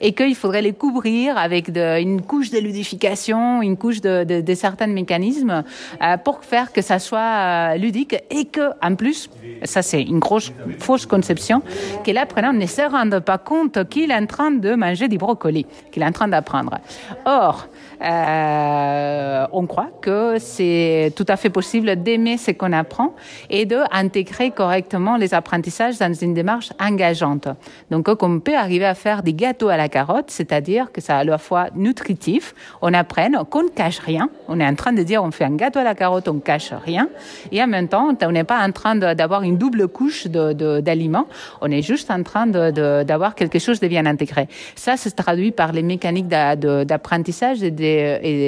Et 0.00 0.12
qu'il 0.12 0.34
faudrait 0.34 0.62
les 0.62 0.72
couvrir 0.72 1.38
avec 1.38 1.70
de, 1.70 2.00
une 2.00 2.20
couche 2.22 2.50
de 2.50 2.58
ludification, 2.58 3.62
une 3.62 3.76
couche 3.76 4.00
de, 4.00 4.24
de, 4.24 4.40
de 4.40 4.54
certains 4.54 4.86
mécanismes 4.86 5.64
pour 6.24 6.44
faire 6.44 6.72
que 6.72 6.82
ça 6.82 6.98
soit 6.98 7.76
ludique 7.76 8.16
et 8.30 8.44
que, 8.44 8.70
en 8.82 8.94
plus, 8.94 9.30
ça 9.64 9.82
c'est 9.82 10.02
une 10.10 10.18
grosse 10.18 10.52
fausse 10.78 11.06
conception, 11.06 11.62
que 12.04 12.10
l'apprenant 12.10 12.52
ne 12.52 12.66
se 12.66 12.82
rende 12.82 13.20
pas 13.20 13.38
compte 13.38 13.88
qu'il 13.88 14.10
est 14.10 14.14
en 14.14 14.26
train 14.26 14.50
de 14.50 14.74
manger 14.74 15.08
du 15.08 15.18
brocoli, 15.18 15.66
qu'il 15.90 16.02
est 16.02 16.06
en 16.06 16.12
train 16.12 16.28
d'apprendre. 16.28 16.78
Or, 17.24 17.68
euh, 18.02 19.46
on 19.52 19.66
croit 19.66 19.90
que 20.00 20.36
c'est 20.38 21.12
tout 21.16 21.26
à 21.28 21.36
fait 21.36 21.50
possible 21.50 22.02
d'aimer 22.02 22.36
ce 22.38 22.50
qu'on 22.52 22.72
apprend 22.72 23.14
et 23.50 23.66
d'intégrer 23.66 24.50
correctement 24.50 25.16
les 25.16 25.34
apprentissages 25.34 25.98
dans 25.98 26.12
une 26.12 26.34
démarche 26.34 26.70
engageante. 26.80 27.48
Donc, 27.90 28.12
qu'on 28.14 28.40
peut 28.40 28.56
arriver 28.56 28.86
à 28.86 28.94
faire 28.94 29.22
des 29.22 29.34
gâteaux 29.34 29.68
à 29.68 29.76
la 29.76 29.88
carotte, 29.88 30.30
c'est-à-dire 30.30 30.92
que 30.92 31.00
ça 31.00 31.18
à 31.18 31.24
la 31.24 31.38
fois 31.38 31.68
nutritif, 31.74 32.54
on 32.82 32.94
apprenne 32.94 33.36
qu'on 33.50 33.64
ne 33.64 33.68
cache 33.68 33.98
rien. 33.98 34.30
On 34.48 34.60
est 34.60 34.66
en 34.66 34.74
train 34.74 34.92
de 34.92 35.02
dire 35.02 35.22
on 35.22 35.30
fait 35.30 35.44
un 35.44 35.56
gâteau 35.56 35.80
à 35.80 35.84
la 35.84 35.94
carotte, 35.94 36.28
on 36.28 36.38
cache 36.38 36.72
rien. 36.84 37.08
Et 37.52 37.62
en 37.62 37.66
même 37.66 37.88
temps, 37.88 38.16
on 38.22 38.32
n'est 38.32 38.44
pas 38.44 38.60
en 38.66 38.72
train 38.72 38.94
de- 38.96 39.14
d'avoir 39.14 39.42
une 39.42 39.58
double 39.58 39.88
couche 39.88 40.26
d'aliments. 40.26 41.26
On 41.60 41.70
est 41.70 41.82
juste 41.82 42.10
en 42.10 42.22
train 42.22 42.46
d'avoir 42.46 43.34
quelque 43.34 43.58
chose 43.58 43.80
de 43.80 43.88
bien 43.88 44.06
intégré. 44.06 44.48
Ça, 44.74 44.96
se 44.96 45.08
traduit 45.10 45.50
par 45.50 45.72
les 45.72 45.82
mécaniques 45.82 46.28
d'apprentissage 46.28 47.62
et 47.62 47.70
des, 47.70 47.89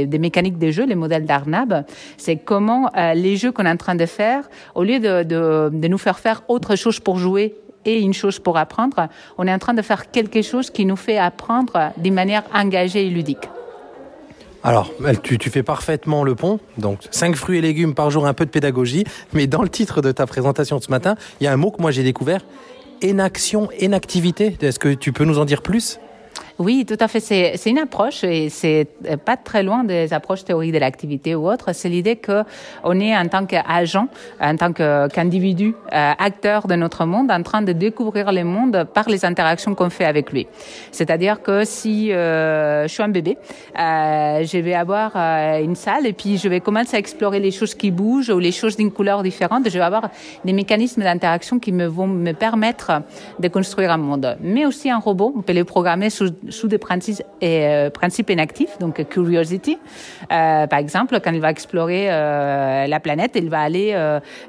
des, 0.06 0.18
mécaniques 0.18 0.58
des 0.58 0.72
jeux, 0.72 0.86
les 0.86 0.94
modèles 0.94 1.24
d'Arnab. 1.24 1.84
C'est 2.16 2.36
comment 2.36 2.90
euh, 2.96 3.14
les 3.14 3.36
jeux 3.36 3.52
qu'on 3.52 3.66
est 3.66 3.70
en 3.70 3.76
train 3.76 3.94
de 3.94 4.06
faire, 4.06 4.48
au 4.74 4.82
lieu 4.84 4.98
de, 5.00 5.22
de, 5.22 5.70
de 5.72 5.88
nous 5.88 5.98
faire 5.98 6.18
faire 6.18 6.42
autre 6.48 6.76
chose 6.76 7.00
pour 7.00 7.18
jouer 7.18 7.54
et 7.84 8.00
une 8.00 8.14
chose 8.14 8.38
pour 8.38 8.56
apprendre, 8.58 9.08
on 9.38 9.46
est 9.46 9.52
en 9.52 9.58
train 9.58 9.74
de 9.74 9.82
faire 9.82 10.10
quelque 10.10 10.42
chose 10.42 10.70
qui 10.70 10.84
nous 10.84 10.96
fait 10.96 11.18
apprendre 11.18 11.92
d'une 11.96 12.14
manière 12.14 12.44
engagée 12.54 13.06
et 13.06 13.10
ludique. 13.10 13.48
Alors, 14.64 14.92
tu, 15.24 15.38
tu, 15.38 15.50
fais 15.50 15.64
parfaitement 15.64 16.22
le 16.22 16.36
pont. 16.36 16.60
Donc, 16.78 17.00
5 17.10 17.34
fruits 17.34 17.58
et 17.58 17.60
légumes 17.60 17.94
par 17.94 18.10
jour, 18.10 18.26
un 18.26 18.34
peu 18.34 18.44
de 18.44 18.50
pédagogie. 18.50 19.04
Mais 19.32 19.48
dans 19.48 19.62
le 19.62 19.68
titre 19.68 20.02
de 20.02 20.12
ta 20.12 20.24
présentation 20.26 20.80
ce 20.80 20.88
matin, 20.88 21.16
il 21.40 21.44
y 21.44 21.46
a 21.48 21.52
un 21.52 21.56
mot 21.56 21.72
que 21.72 21.82
moi 21.82 21.90
j'ai 21.90 22.04
découvert. 22.04 22.44
Inaction, 23.02 23.68
inactivité. 23.80 24.56
Est-ce 24.60 24.78
que 24.78 24.94
tu 24.94 25.12
peux 25.12 25.24
nous 25.24 25.40
en 25.40 25.44
dire 25.44 25.62
plus? 25.62 25.98
Oui, 26.58 26.84
tout 26.86 26.96
à 27.00 27.08
fait. 27.08 27.20
C'est 27.20 27.70
une 27.70 27.78
approche 27.78 28.24
et 28.24 28.48
c'est 28.48 28.86
pas 29.24 29.36
très 29.36 29.62
loin 29.62 29.84
des 29.84 30.12
approches 30.12 30.44
théoriques 30.44 30.72
de 30.72 30.78
l'activité 30.78 31.34
ou 31.34 31.48
autre. 31.48 31.72
C'est 31.72 31.88
l'idée 31.88 32.16
que 32.16 32.44
on 32.84 32.98
est 33.00 33.16
en 33.16 33.26
tant 33.26 33.46
qu'agent, 33.46 34.08
en 34.40 34.56
tant 34.56 34.72
qu'individu, 34.72 35.74
euh, 35.92 36.12
acteur 36.18 36.66
de 36.66 36.74
notre 36.74 37.04
monde, 37.04 37.30
en 37.30 37.42
train 37.42 37.62
de 37.62 37.72
découvrir 37.72 38.32
le 38.32 38.44
monde 38.44 38.86
par 38.92 39.08
les 39.08 39.24
interactions 39.24 39.74
qu'on 39.74 39.90
fait 39.90 40.04
avec 40.04 40.32
lui. 40.32 40.46
C'est-à-dire 40.90 41.42
que 41.42 41.64
si 41.64 42.12
euh, 42.12 42.86
je 42.86 42.92
suis 42.92 43.02
un 43.02 43.08
bébé, 43.08 43.38
euh, 43.78 44.44
je 44.44 44.58
vais 44.58 44.74
avoir 44.74 45.12
euh, 45.16 45.62
une 45.62 45.76
salle 45.76 46.06
et 46.06 46.12
puis 46.12 46.38
je 46.38 46.48
vais 46.48 46.60
commencer 46.60 46.96
à 46.96 46.98
explorer 46.98 47.40
les 47.40 47.50
choses 47.50 47.74
qui 47.74 47.90
bougent 47.90 48.30
ou 48.30 48.38
les 48.38 48.52
choses 48.52 48.76
d'une 48.76 48.90
couleur 48.90 49.22
différente. 49.22 49.68
Je 49.68 49.78
vais 49.78 49.84
avoir 49.84 50.10
des 50.44 50.52
mécanismes 50.52 51.02
d'interaction 51.02 51.58
qui 51.58 51.72
me 51.72 51.86
vont 51.86 52.06
me 52.06 52.32
permettre 52.32 53.02
de 53.38 53.48
construire 53.48 53.90
un 53.92 53.96
monde. 53.96 54.36
Mais 54.40 54.66
aussi 54.66 54.90
un 54.90 54.98
robot, 54.98 55.32
on 55.36 55.42
peut 55.42 55.52
le 55.52 55.64
programmer 55.64 56.10
sous 56.10 56.30
sous 56.48 56.68
des 56.68 56.78
principes, 56.78 57.22
euh, 57.42 57.90
principes 57.90 58.30
inactifs, 58.30 58.78
donc 58.78 59.06
curiosity. 59.08 59.78
Euh, 60.30 60.66
par 60.66 60.78
exemple, 60.78 61.18
quand 61.22 61.32
il 61.32 61.40
va 61.40 61.50
explorer 61.50 62.06
euh, 62.10 62.86
la 62.86 63.00
planète, 63.00 63.32
il 63.34 63.48
va 63.48 63.60
aller 63.60 63.92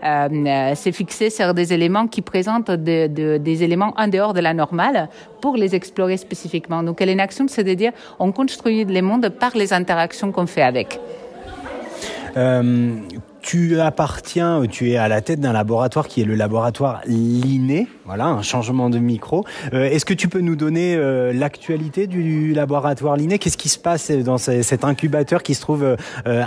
se 0.04 0.92
fixer 0.92 1.30
sur 1.30 1.54
des 1.54 1.74
éléments 1.74 2.08
qui 2.08 2.22
présentent 2.22 2.72
de, 2.72 3.08
de, 3.08 3.38
des 3.38 3.64
éléments 3.64 3.94
en 3.98 4.08
dehors 4.08 4.34
de 4.34 4.40
la 4.40 4.54
normale 4.54 5.10
pour 5.42 5.58
les 5.58 5.76
explorer 5.76 6.18
spécifiquement. 6.18 6.84
Donc 6.84 7.02
l'inaction, 7.02 7.46
c'est 7.48 7.64
de 7.64 7.74
dire 7.74 7.92
on 8.20 8.32
construit 8.32 8.86
les 8.86 9.02
mondes 9.02 9.30
par 9.30 9.56
les 9.56 9.74
interactions 9.74 10.32
qu'on 10.32 10.48
fait 10.48 10.62
avec. 10.62 11.00
Tu 13.44 13.80
appartiens, 13.82 14.64
tu 14.72 14.92
es 14.92 14.98
à 14.98 15.08
la 15.10 15.22
tête 15.22 15.42
d'un 15.42 15.52
laboratoire 15.52 16.08
qui 16.08 16.22
est 16.22 16.26
le 16.26 16.34
laboratoire 16.34 17.02
Liné. 17.06 17.88
Voilà, 18.06 18.26
un 18.28 18.42
changement 18.42 18.90
de 18.90 19.00
micro. 19.00 19.46
Euh, 19.74 19.84
Est-ce 19.84 20.06
que 20.06 20.14
tu 20.14 20.30
peux 20.30 20.40
nous 20.40 20.56
donner 20.56 20.96
euh, 20.96 21.34
l'actualité 21.34 22.08
du 22.08 22.54
laboratoire 22.54 23.18
Liné 23.18 23.38
Qu'est-ce 23.38 23.58
qui 23.58 23.70
se 23.70 23.78
passe 23.78 24.12
dans 24.12 24.38
cet 24.38 24.86
incubateur 24.86 25.44
qui 25.44 25.56
se 25.56 25.62
trouve 25.62 25.84
euh, 25.84 25.96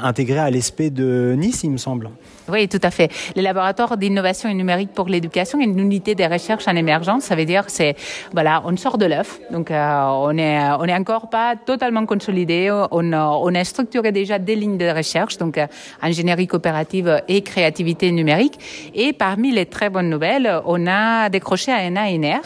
intégré 0.03 0.39
à 0.39 0.51
l'ESP 0.51 0.85
de 0.85 1.35
Nice, 1.37 1.63
il 1.65 1.71
me 1.71 1.77
semble? 1.77 2.11
Oui, 2.49 2.67
tout 2.67 2.81
à 2.83 2.91
fait. 2.91 3.11
Le 3.37 3.43
laboratoire 3.43 3.99
d'innovation 3.99 4.53
numérique 4.53 4.93
pour 4.95 5.09
l'éducation 5.09 5.61
est 5.61 5.65
une 5.65 5.79
unité 5.79 6.15
de 6.15 6.25
recherche 6.25 6.67
en 6.67 6.77
émergence. 6.77 7.25
Ça 7.25 7.37
veut 7.37 7.45
dire 7.45 7.65
c'est 7.69 7.95
voilà, 8.33 8.63
on 8.65 8.75
sort 8.77 8.97
de 8.97 9.05
l'œuf. 9.05 9.39
Donc 9.51 9.71
euh, 9.71 10.03
on 10.03 10.37
est 10.39 10.59
on 10.79 10.85
est 10.85 10.95
encore 10.95 11.29
pas 11.29 11.57
totalement 11.57 12.07
consolidé. 12.07 12.71
On 12.91 13.13
on 13.13 13.55
a 13.55 13.65
structuré 13.65 14.13
déjà 14.13 14.39
des 14.39 14.57
lignes 14.57 14.79
de 14.79 14.89
recherche, 14.89 15.37
donc 15.37 15.61
ingénierie 16.01 16.47
coopérative 16.47 16.86
et 17.29 17.43
créativité 17.43 18.13
numérique. 18.13 18.59
Et 18.95 19.13
parmi 19.13 19.53
les 19.53 19.67
très 19.67 19.91
bonnes 19.91 20.11
nouvelles, 20.11 20.61
on 20.67 20.87
a 20.87 21.29
décroché 21.29 21.73
un 21.73 21.97
ANR 21.97 22.41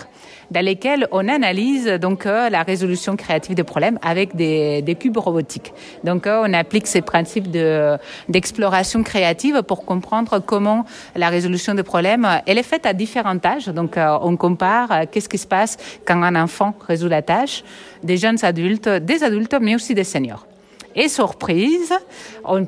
dans 0.50 0.64
lesquels 0.64 1.06
on 1.12 1.28
analyse 1.28 1.86
donc 1.86 2.26
euh, 2.26 2.50
la 2.50 2.62
résolution 2.62 3.16
créative 3.16 3.54
des 3.54 3.64
problèmes 3.64 3.98
avec 4.02 4.34
des, 4.34 4.96
cubes 4.98 5.16
robotiques. 5.16 5.72
Donc 6.04 6.26
euh, 6.26 6.42
on 6.44 6.52
applique 6.52 6.86
ces 6.86 7.02
principes 7.02 7.50
de 7.50 7.96
d'exploration 8.28 9.02
créative 9.02 9.62
pour 9.62 9.84
comprendre 9.84 10.40
comment 10.40 10.84
la 11.14 11.28
résolution 11.28 11.74
des 11.74 11.82
problèmes 11.82 12.26
elle 12.46 12.58
est 12.58 12.64
faite 12.64 12.86
à 12.86 12.92
différents 12.92 13.38
âges. 13.44 13.66
Donc 13.66 13.96
euh, 13.96 14.18
on 14.22 14.36
compare 14.36 15.08
qu'est-ce 15.10 15.28
qui 15.28 15.38
se 15.38 15.46
passe 15.46 15.76
quand 16.04 16.22
un 16.22 16.34
enfant 16.34 16.74
résout 16.86 17.08
la 17.08 17.22
tâche, 17.22 17.62
des 18.02 18.16
jeunes 18.16 18.38
adultes, 18.42 18.88
des 18.88 19.22
adultes 19.22 19.56
mais 19.60 19.74
aussi 19.74 19.94
des 19.94 20.04
seniors. 20.04 20.49
Et 20.94 21.08
surprise, 21.08 21.92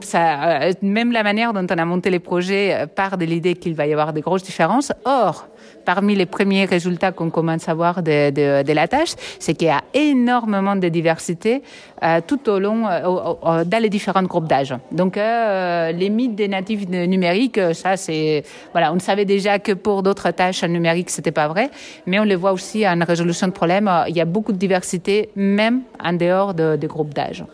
ça, 0.02 0.60
même 0.80 1.12
la 1.12 1.22
manière 1.22 1.52
dont 1.52 1.66
on 1.68 1.78
a 1.78 1.84
monté 1.84 2.10
les 2.10 2.20
projets 2.20 2.86
part 2.94 3.18
de 3.18 3.24
l'idée 3.24 3.54
qu'il 3.54 3.74
va 3.74 3.86
y 3.86 3.92
avoir 3.92 4.12
des 4.12 4.20
grosses 4.20 4.44
différences. 4.44 4.92
Or, 5.04 5.46
parmi 5.84 6.14
les 6.14 6.26
premiers 6.26 6.64
résultats 6.64 7.12
qu'on 7.12 7.30
commence 7.30 7.68
à 7.68 7.74
voir 7.74 8.02
de, 8.02 8.72
la 8.72 8.88
tâche, 8.88 9.14
c'est 9.38 9.54
qu'il 9.54 9.68
y 9.68 9.70
a 9.70 9.82
énormément 9.94 10.76
de 10.76 10.88
diversité 10.88 11.62
euh, 12.02 12.20
tout 12.26 12.48
au 12.48 12.58
long, 12.58 12.86
euh, 12.88 13.64
dans 13.64 13.82
les 13.82 13.88
différents 13.88 14.22
groupes 14.22 14.48
d'âge. 14.48 14.74
Donc, 14.90 15.16
euh, 15.16 15.92
les 15.92 16.10
mythes 16.10 16.34
des 16.34 16.48
natifs 16.48 16.88
numériques, 16.88 17.60
ça, 17.74 17.96
c'est, 17.96 18.44
voilà, 18.72 18.92
on 18.92 18.98
savait 18.98 19.24
déjà 19.24 19.58
que 19.58 19.72
pour 19.72 20.02
d'autres 20.02 20.30
tâches 20.30 20.64
numériques, 20.64 21.11
c'était 21.11 21.32
pas 21.32 21.48
vrai, 21.48 21.70
mais 22.06 22.18
on 22.18 22.24
le 22.24 22.35
voit 22.35 22.52
aussi 22.52 22.87
en 22.87 22.98
résolution 23.00 23.46
de 23.46 23.52
problèmes. 23.52 23.90
Il 24.08 24.16
y 24.16 24.20
a 24.20 24.24
beaucoup 24.24 24.52
de 24.52 24.58
diversité, 24.58 25.30
même 25.37 25.82
en 26.02 26.12
dehors 26.12 26.54
de, 26.54 26.76
des 26.76 26.87
groupes 26.87 27.14
d'âge. 27.14 27.44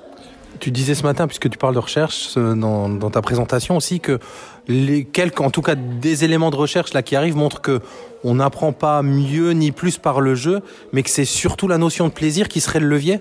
Tu 0.61 0.71
disais 0.71 0.94
ce 0.94 1.03
matin, 1.03 1.27
puisque 1.27 1.49
tu 1.49 1.59
parles 1.59 1.75
de 1.75 1.79
recherche 1.79 2.37
dans, 2.37 2.88
dans 2.88 3.11
ta 3.11 3.23
présentation 3.23 3.77
aussi, 3.77 4.01
que 4.01 4.18
les 4.66 5.05
quelques, 5.05 5.40
en 5.40 5.51
tout 5.51 5.62
cas 5.62 5.75
des 5.75 6.25
éléments 6.25 6.51
de 6.51 6.57
recherche 6.57 6.92
là 6.92 7.03
qui 7.03 7.16
arrivent 7.16 7.37
montrent 7.37 7.61
que 7.61 7.81
on 8.25 8.35
n'apprend 8.37 8.73
pas 8.73 9.03
mieux 9.03 9.53
ni 9.53 9.73
plus 9.73 9.99
par 9.99 10.21
le 10.21 10.35
jeu, 10.35 10.61
mais 10.92 11.03
que 11.03 11.11
c'est 11.11 11.25
surtout 11.25 11.68
la 11.68 11.79
notion 11.79 12.09
de 12.09 12.12
plaisir 12.12 12.49
qui 12.49 12.61
serait 12.61 12.81
le 12.81 12.88
levier? 12.88 13.21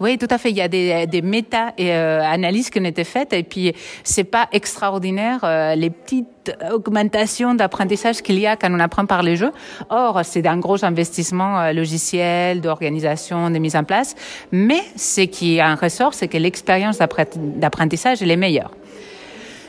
Oui, 0.00 0.18
tout 0.18 0.26
à 0.30 0.38
fait. 0.38 0.50
Il 0.50 0.56
y 0.56 0.62
a 0.62 0.68
des, 0.68 1.06
des 1.06 1.22
méta-analyses 1.22 2.70
qui 2.70 2.80
ont 2.80 2.84
été 2.84 3.04
faites 3.04 3.32
et 3.32 3.42
puis 3.42 3.74
c'est 4.04 4.24
pas 4.24 4.48
extraordinaire 4.52 5.40
euh, 5.44 5.74
les 5.74 5.90
petites 5.90 6.56
augmentations 6.72 7.54
d'apprentissage 7.54 8.22
qu'il 8.22 8.38
y 8.38 8.46
a 8.46 8.56
quand 8.56 8.68
on 8.70 8.80
apprend 8.80 9.06
par 9.06 9.22
les 9.22 9.36
jeux. 9.36 9.52
Or, 9.90 10.20
c'est 10.24 10.46
un 10.46 10.58
gros 10.58 10.84
investissement 10.84 11.60
euh, 11.60 11.72
logiciel, 11.72 12.60
d'organisation, 12.60 13.50
de 13.50 13.58
mise 13.58 13.76
en 13.76 13.84
place. 13.84 14.14
Mais 14.52 14.80
ce 14.96 15.22
qui 15.22 15.62
en 15.62 15.74
ressort, 15.74 16.14
c'est 16.14 16.28
que 16.28 16.38
l'expérience 16.38 16.98
d'apprentissage 16.98 18.22
elle 18.22 18.30
est 18.30 18.36
meilleure. 18.36 18.70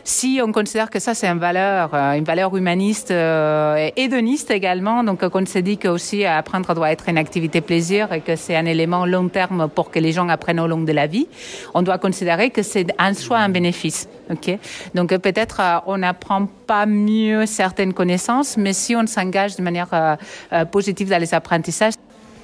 Si 0.07 0.39
on 0.41 0.53
considère 0.53 0.89
que 0.89 0.99
ça 0.99 1.13
c'est 1.13 1.27
une 1.27 1.37
valeur, 1.37 1.89
euh, 1.93 2.13
une 2.13 2.23
valeur 2.23 2.55
humaniste 2.55 3.11
euh, 3.11 3.75
et 3.75 4.03
hédoniste 4.03 4.51
également, 4.51 5.03
donc 5.03 5.27
qu'on 5.27 5.45
se 5.45 5.59
dit 5.59 5.77
que 5.77 5.89
aussi 5.89 6.23
apprendre 6.23 6.73
doit 6.73 6.93
être 6.93 7.09
une 7.09 7.17
activité 7.17 7.59
plaisir 7.59 8.13
et 8.13 8.21
que 8.21 8.37
c'est 8.37 8.55
un 8.55 8.65
élément 8.65 9.05
long 9.05 9.27
terme 9.27 9.67
pour 9.67 9.91
que 9.91 9.99
les 9.99 10.13
gens 10.13 10.29
apprennent 10.29 10.61
au 10.61 10.67
long 10.67 10.79
de 10.79 10.93
la 10.93 11.07
vie, 11.07 11.27
on 11.73 11.81
doit 11.81 11.97
considérer 11.97 12.51
que 12.51 12.63
c'est 12.63 12.87
en 12.97 13.13
soi 13.13 13.39
un 13.39 13.49
bénéfice. 13.49 14.07
Ok, 14.31 14.57
donc 14.95 15.13
peut-être 15.17 15.59
euh, 15.59 15.79
on 15.87 15.97
n'apprend 15.97 16.47
pas 16.65 16.85
mieux 16.85 17.45
certaines 17.45 17.93
connaissances, 17.93 18.55
mais 18.55 18.71
si 18.71 18.95
on 18.95 19.05
s'engage 19.07 19.57
de 19.57 19.61
manière 19.61 19.89
euh, 19.91 20.63
positive 20.71 21.09
dans 21.09 21.19
les 21.19 21.33
apprentissages. 21.33 21.95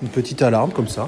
Une 0.02 0.10
petite 0.10 0.42
alarme 0.42 0.74
comme 0.74 0.90
ça. 0.90 1.08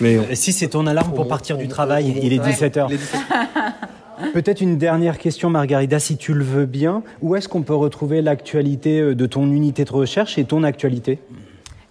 Mais 0.00 0.18
on... 0.18 0.34
si 0.34 0.52
c'est 0.52 0.70
ton 0.70 0.88
alarme 0.88 1.14
pour 1.14 1.28
partir 1.28 1.54
on, 1.54 1.60
du 1.60 1.68
travail, 1.68 2.18
il 2.20 2.32
est 2.32 2.44
17h. 2.44 2.98
Peut-être 4.32 4.60
une 4.60 4.78
dernière 4.78 5.18
question, 5.18 5.50
Margarida, 5.50 5.98
si 5.98 6.16
tu 6.16 6.34
le 6.34 6.44
veux 6.44 6.66
bien. 6.66 7.02
Où 7.22 7.36
est-ce 7.36 7.48
qu'on 7.48 7.62
peut 7.62 7.74
retrouver 7.74 8.22
l'actualité 8.22 9.14
de 9.14 9.26
ton 9.26 9.50
unité 9.50 9.84
de 9.84 9.92
recherche 9.92 10.38
et 10.38 10.44
ton 10.44 10.62
actualité? 10.62 11.18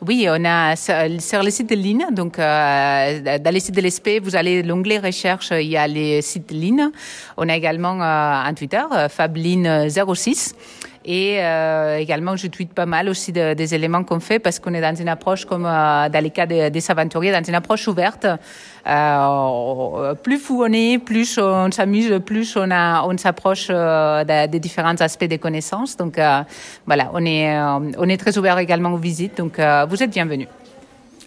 Oui, 0.06 0.28
on 0.30 0.46
a 0.46 0.76
sur 0.76 1.42
le 1.42 1.50
site 1.50 1.72
de 1.72 1.76
ligne, 1.76 2.06
donc 2.12 2.38
euh, 2.38 3.40
dans 3.40 3.54
le 3.54 3.60
site 3.60 3.74
de 3.74 3.82
l'ESP, 3.82 4.22
vous 4.22 4.36
allez 4.36 4.62
l'onglet 4.62 5.00
recherche, 5.00 5.50
il 5.52 5.68
y 5.68 5.76
a 5.76 5.88
les 5.88 6.22
sites 6.22 6.52
ligne. 6.52 6.90
On 7.36 7.50
a 7.50 7.56
également 7.56 8.00
euh, 8.00 8.44
un 8.46 8.54
Twitter, 8.54 8.84
Fabline06. 8.92 10.54
Et 11.10 11.42
euh, 11.42 11.98
également, 11.98 12.36
je 12.36 12.48
tweete 12.48 12.74
pas 12.74 12.86
mal 12.86 13.08
aussi 13.08 13.32
de, 13.32 13.54
des 13.54 13.74
éléments 13.74 14.04
qu'on 14.04 14.20
fait 14.20 14.40
parce 14.40 14.60
qu'on 14.60 14.74
est 14.74 14.82
dans 14.82 14.94
une 14.94 15.08
approche 15.08 15.46
comme 15.46 15.66
euh, 15.66 16.10
dans 16.10 16.22
les 16.22 16.32
cas 16.32 16.46
des, 16.46 16.70
des 16.70 16.92
aventuriers, 16.92 17.32
dans 17.32 17.42
une 17.42 17.56
approche 17.56 17.88
ouverte. 17.88 18.28
Euh, 18.86 20.14
plus 20.16 20.38
fou 20.38 20.64
on 20.64 20.74
est, 20.74 21.00
plus 21.00 21.38
on 21.38 21.72
s'amuse, 21.72 22.20
plus 22.26 22.58
on, 22.58 22.70
a, 22.72 23.04
on 23.08 23.18
s'approche 23.18 23.70
des, 23.70 24.60
différents 24.60 24.96
aspects 25.00 25.24
des 25.24 25.38
connaissances. 25.38 25.96
Donc 25.96 26.20
voilà, 26.86 27.10
on 27.14 27.26
est, 27.26 27.58
on 27.58 28.10
est 28.10 28.18
très 28.18 28.38
ouvert 28.38 28.60
également 28.60 28.92
aux 28.94 28.98
visites. 28.98 29.38
Donc 29.38 29.60
vous 29.60 30.04
êtes 30.04 30.12
bienvenus. 30.12 30.48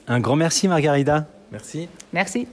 Un 0.09 0.21
grand 0.21 0.37
merci, 0.37 0.69
Margarida. 0.69 1.27
Merci. 1.51 1.89
Merci. 2.13 2.47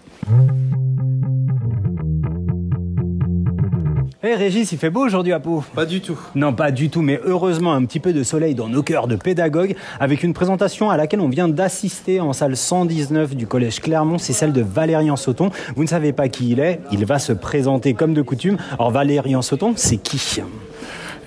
Hé 4.24 4.30
hey 4.30 4.36
Régis, 4.36 4.72
il 4.72 4.80
fait 4.80 4.90
beau 4.90 5.06
aujourd'hui 5.06 5.32
à 5.32 5.40
Pau 5.40 5.64
Pas 5.76 5.86
du 5.86 6.02
tout. 6.02 6.18
Non, 6.34 6.52
pas 6.52 6.72
du 6.72 6.90
tout, 6.90 7.04
mais 7.04 7.22
heureusement 7.24 7.74
un 7.74 7.86
petit 7.86 8.00
peu 8.00 8.14
de 8.14 8.24
soleil 8.24 8.56
dans 8.56 8.68
nos 8.68 8.82
cœurs 8.82 9.08
de 9.08 9.16
pédagogues 9.16 9.76
avec 10.00 10.24
une 10.24 10.34
présentation 10.34 10.90
à 10.90 10.98
laquelle 10.98 11.20
on 11.20 11.30
vient 11.30 11.48
d'assister 11.48 12.20
en 12.20 12.34
salle 12.34 12.58
119 12.58 13.36
du 13.36 13.46
collège 13.46 13.80
Clermont, 13.80 14.18
c'est 14.18 14.34
celle 14.34 14.54
de 14.54 14.64
Valérian 14.64 15.18
Sauton. 15.18 15.52
Vous 15.76 15.84
ne 15.84 15.88
savez 15.88 16.14
pas 16.14 16.30
qui 16.30 16.50
il 16.50 16.60
est, 16.60 16.80
il 16.92 17.06
va 17.06 17.20
se 17.20 17.32
présenter 17.32 17.94
comme 17.94 18.16
de 18.16 18.24
coutume. 18.24 18.58
Alors 18.80 18.90
Valérian 18.90 19.44
Sauton, 19.44 19.74
c'est 19.76 19.98
qui? 19.98 20.42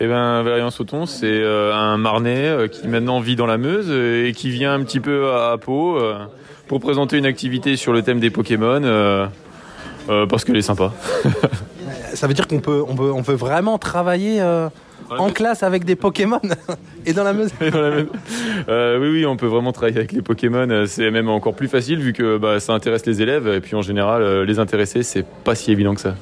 Eh 0.00 0.07
ben, 0.09 0.42
Valérian 0.42 0.70
Sauton, 0.70 1.07
c'est 1.07 1.26
euh, 1.26 1.72
un 1.72 1.96
Marnais 1.96 2.48
euh, 2.48 2.66
qui 2.66 2.88
maintenant 2.88 3.20
vit 3.20 3.37
dans 3.37 3.46
la 3.46 3.57
Meuse 3.57 3.87
euh, 3.88 4.26
et 4.26 4.33
qui 4.33 4.50
vient 4.50 4.74
un 4.74 4.83
petit 4.83 4.98
peu 4.98 5.31
à, 5.33 5.57
Pau 5.59 5.96
pour 6.66 6.81
présenter 6.81 7.18
une 7.18 7.26
activité 7.26 7.76
sur 7.76 7.92
le 7.92 8.03
thème 8.03 8.18
des 8.18 8.31
Pokémon 8.31 9.29
parce 10.29 10.44
qu'elle 10.44 10.57
est 10.57 10.62
sympa. 10.62 10.92
Ça 12.14 12.27
veut 12.27 12.35
dire 12.35 12.46
qu'on 12.46 12.61
peut, 12.61 12.83
on 12.87 12.94
peut, 12.94 13.11
on 13.11 13.23
peut 13.23 13.35
vraiment 13.35 13.79
travailler 13.79 14.40
euh, 14.40 14.68
en 15.11 15.31
classe 15.31 15.62
avec 15.62 15.85
des 15.85 15.96
Pokémon 15.96 16.40
et 17.07 17.12
dans 17.12 17.25
la 17.25 17.33
Meuse. 17.33 17.51
Euh, 18.68 18.99
oui, 19.01 19.09
oui, 19.11 19.27
on 19.27 19.37
peut 19.37 19.46
vraiment 19.46 19.73
travailler 19.73 19.99
avec 19.99 20.12
les 20.12 20.23
Pokémon. 20.23 20.68
Euh, 20.70 20.87
C'est 20.87 21.11
même 21.11 21.29
encore 21.29 21.55
plus 21.55 21.68
facile 21.68 21.99
vu 21.99 22.12
que 22.12 22.37
bah, 22.37 22.61
ça 22.61 22.75
intéresse 22.75 23.07
les 23.07 23.23
élèves 23.23 23.49
et 23.49 23.61
puis 23.61 23.75
en 23.75 23.83
général, 23.83 24.42
les 24.42 24.59
intéresser, 24.59 25.03
c'est 25.03 25.25
pas 25.25 25.55
si 25.55 25.73
évident 25.73 25.94
que 25.94 26.01
ça. 26.01 26.14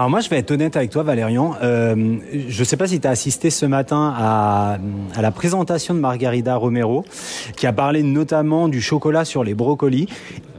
Alors 0.00 0.08
moi, 0.08 0.20
je 0.20 0.30
vais 0.30 0.38
être 0.38 0.50
honnête 0.50 0.76
avec 0.76 0.88
toi, 0.88 1.02
Valérian. 1.02 1.56
Euh, 1.62 2.16
je 2.48 2.58
ne 2.58 2.64
sais 2.64 2.78
pas 2.78 2.86
si 2.86 3.00
tu 3.00 3.06
as 3.06 3.10
assisté 3.10 3.50
ce 3.50 3.66
matin 3.66 4.14
à, 4.16 4.78
à 5.14 5.20
la 5.20 5.30
présentation 5.30 5.92
de 5.92 6.00
Margarida 6.00 6.56
Romero, 6.56 7.04
qui 7.54 7.66
a 7.66 7.74
parlé 7.74 8.02
notamment 8.02 8.68
du 8.68 8.80
chocolat 8.80 9.26
sur 9.26 9.44
les 9.44 9.52
brocolis. 9.52 10.06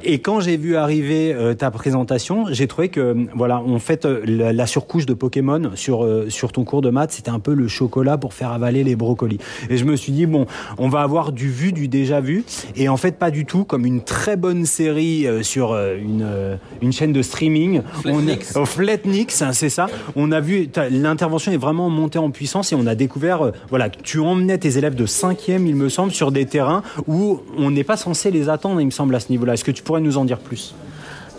Et 0.03 0.17
quand 0.17 0.39
j'ai 0.39 0.57
vu 0.57 0.77
arriver 0.77 1.31
euh, 1.31 1.53
ta 1.53 1.69
présentation, 1.69 2.45
j'ai 2.49 2.65
trouvé 2.65 2.89
que 2.89 3.15
voilà, 3.35 3.61
on 3.63 3.77
fait 3.77 4.05
euh, 4.05 4.21
la, 4.25 4.51
la 4.51 4.65
surcouche 4.65 5.05
de 5.05 5.13
Pokémon 5.13 5.71
sur 5.75 6.07
sur 6.29 6.51
ton 6.51 6.63
cours 6.63 6.81
de 6.81 6.89
maths, 6.89 7.11
c'était 7.11 7.29
un 7.29 7.39
peu 7.39 7.53
le 7.53 7.67
chocolat 7.67 8.17
pour 8.17 8.33
faire 8.33 8.51
avaler 8.51 8.83
les 8.83 8.95
brocolis. 8.95 9.37
Et 9.69 9.77
je 9.77 9.85
me 9.85 9.95
suis 9.95 10.11
dit 10.11 10.25
bon, 10.25 10.47
on 10.79 10.89
va 10.89 11.01
avoir 11.01 11.31
du 11.31 11.49
vu, 11.49 11.71
du 11.71 11.87
déjà 11.87 12.19
vu, 12.19 12.43
et 12.75 12.89
en 12.89 12.97
fait 12.97 13.19
pas 13.19 13.29
du 13.29 13.45
tout, 13.45 13.63
comme 13.63 13.85
une 13.85 14.01
très 14.01 14.37
bonne 14.37 14.65
série 14.65 15.27
sur 15.43 15.75
une 15.75 16.57
une 16.81 16.91
chaîne 16.91 17.13
de 17.13 17.21
streaming. 17.21 17.81
On 18.05 18.27
est 18.27 18.57
au 18.57 18.65
Flatnix, 18.65 19.30
c'est 19.31 19.69
ça. 19.69 19.87
On 20.15 20.31
a 20.31 20.39
vu 20.39 20.69
l'intervention 20.91 21.51
est 21.51 21.57
vraiment 21.57 21.89
montée 21.89 22.19
en 22.19 22.29
puissance 22.29 22.71
et 22.71 22.75
on 22.75 22.85
a 22.87 22.95
découvert 22.95 23.45
euh, 23.45 23.51
voilà 23.69 23.89
que 23.89 24.01
tu 24.01 24.19
emmenais 24.19 24.57
tes 24.57 24.77
élèves 24.77 24.95
de 24.95 25.05
cinquième, 25.05 25.65
il 25.67 25.75
me 25.75 25.89
semble, 25.89 26.11
sur 26.11 26.31
des 26.31 26.45
terrains 26.45 26.83
où 27.07 27.41
on 27.57 27.71
n'est 27.71 27.83
pas 27.83 27.97
censé 27.97 28.31
les 28.31 28.49
attendre, 28.49 28.79
il 28.81 28.85
me 28.85 28.91
semble 28.91 29.15
à 29.15 29.19
ce 29.19 29.29
niveau-là. 29.29 29.53
Est-ce 29.53 29.63
que 29.63 29.71
tu 29.71 29.83
pourrais 29.83 30.01
nous 30.01 30.17
en 30.17 30.25
dire 30.25 30.39
plus? 30.39 30.75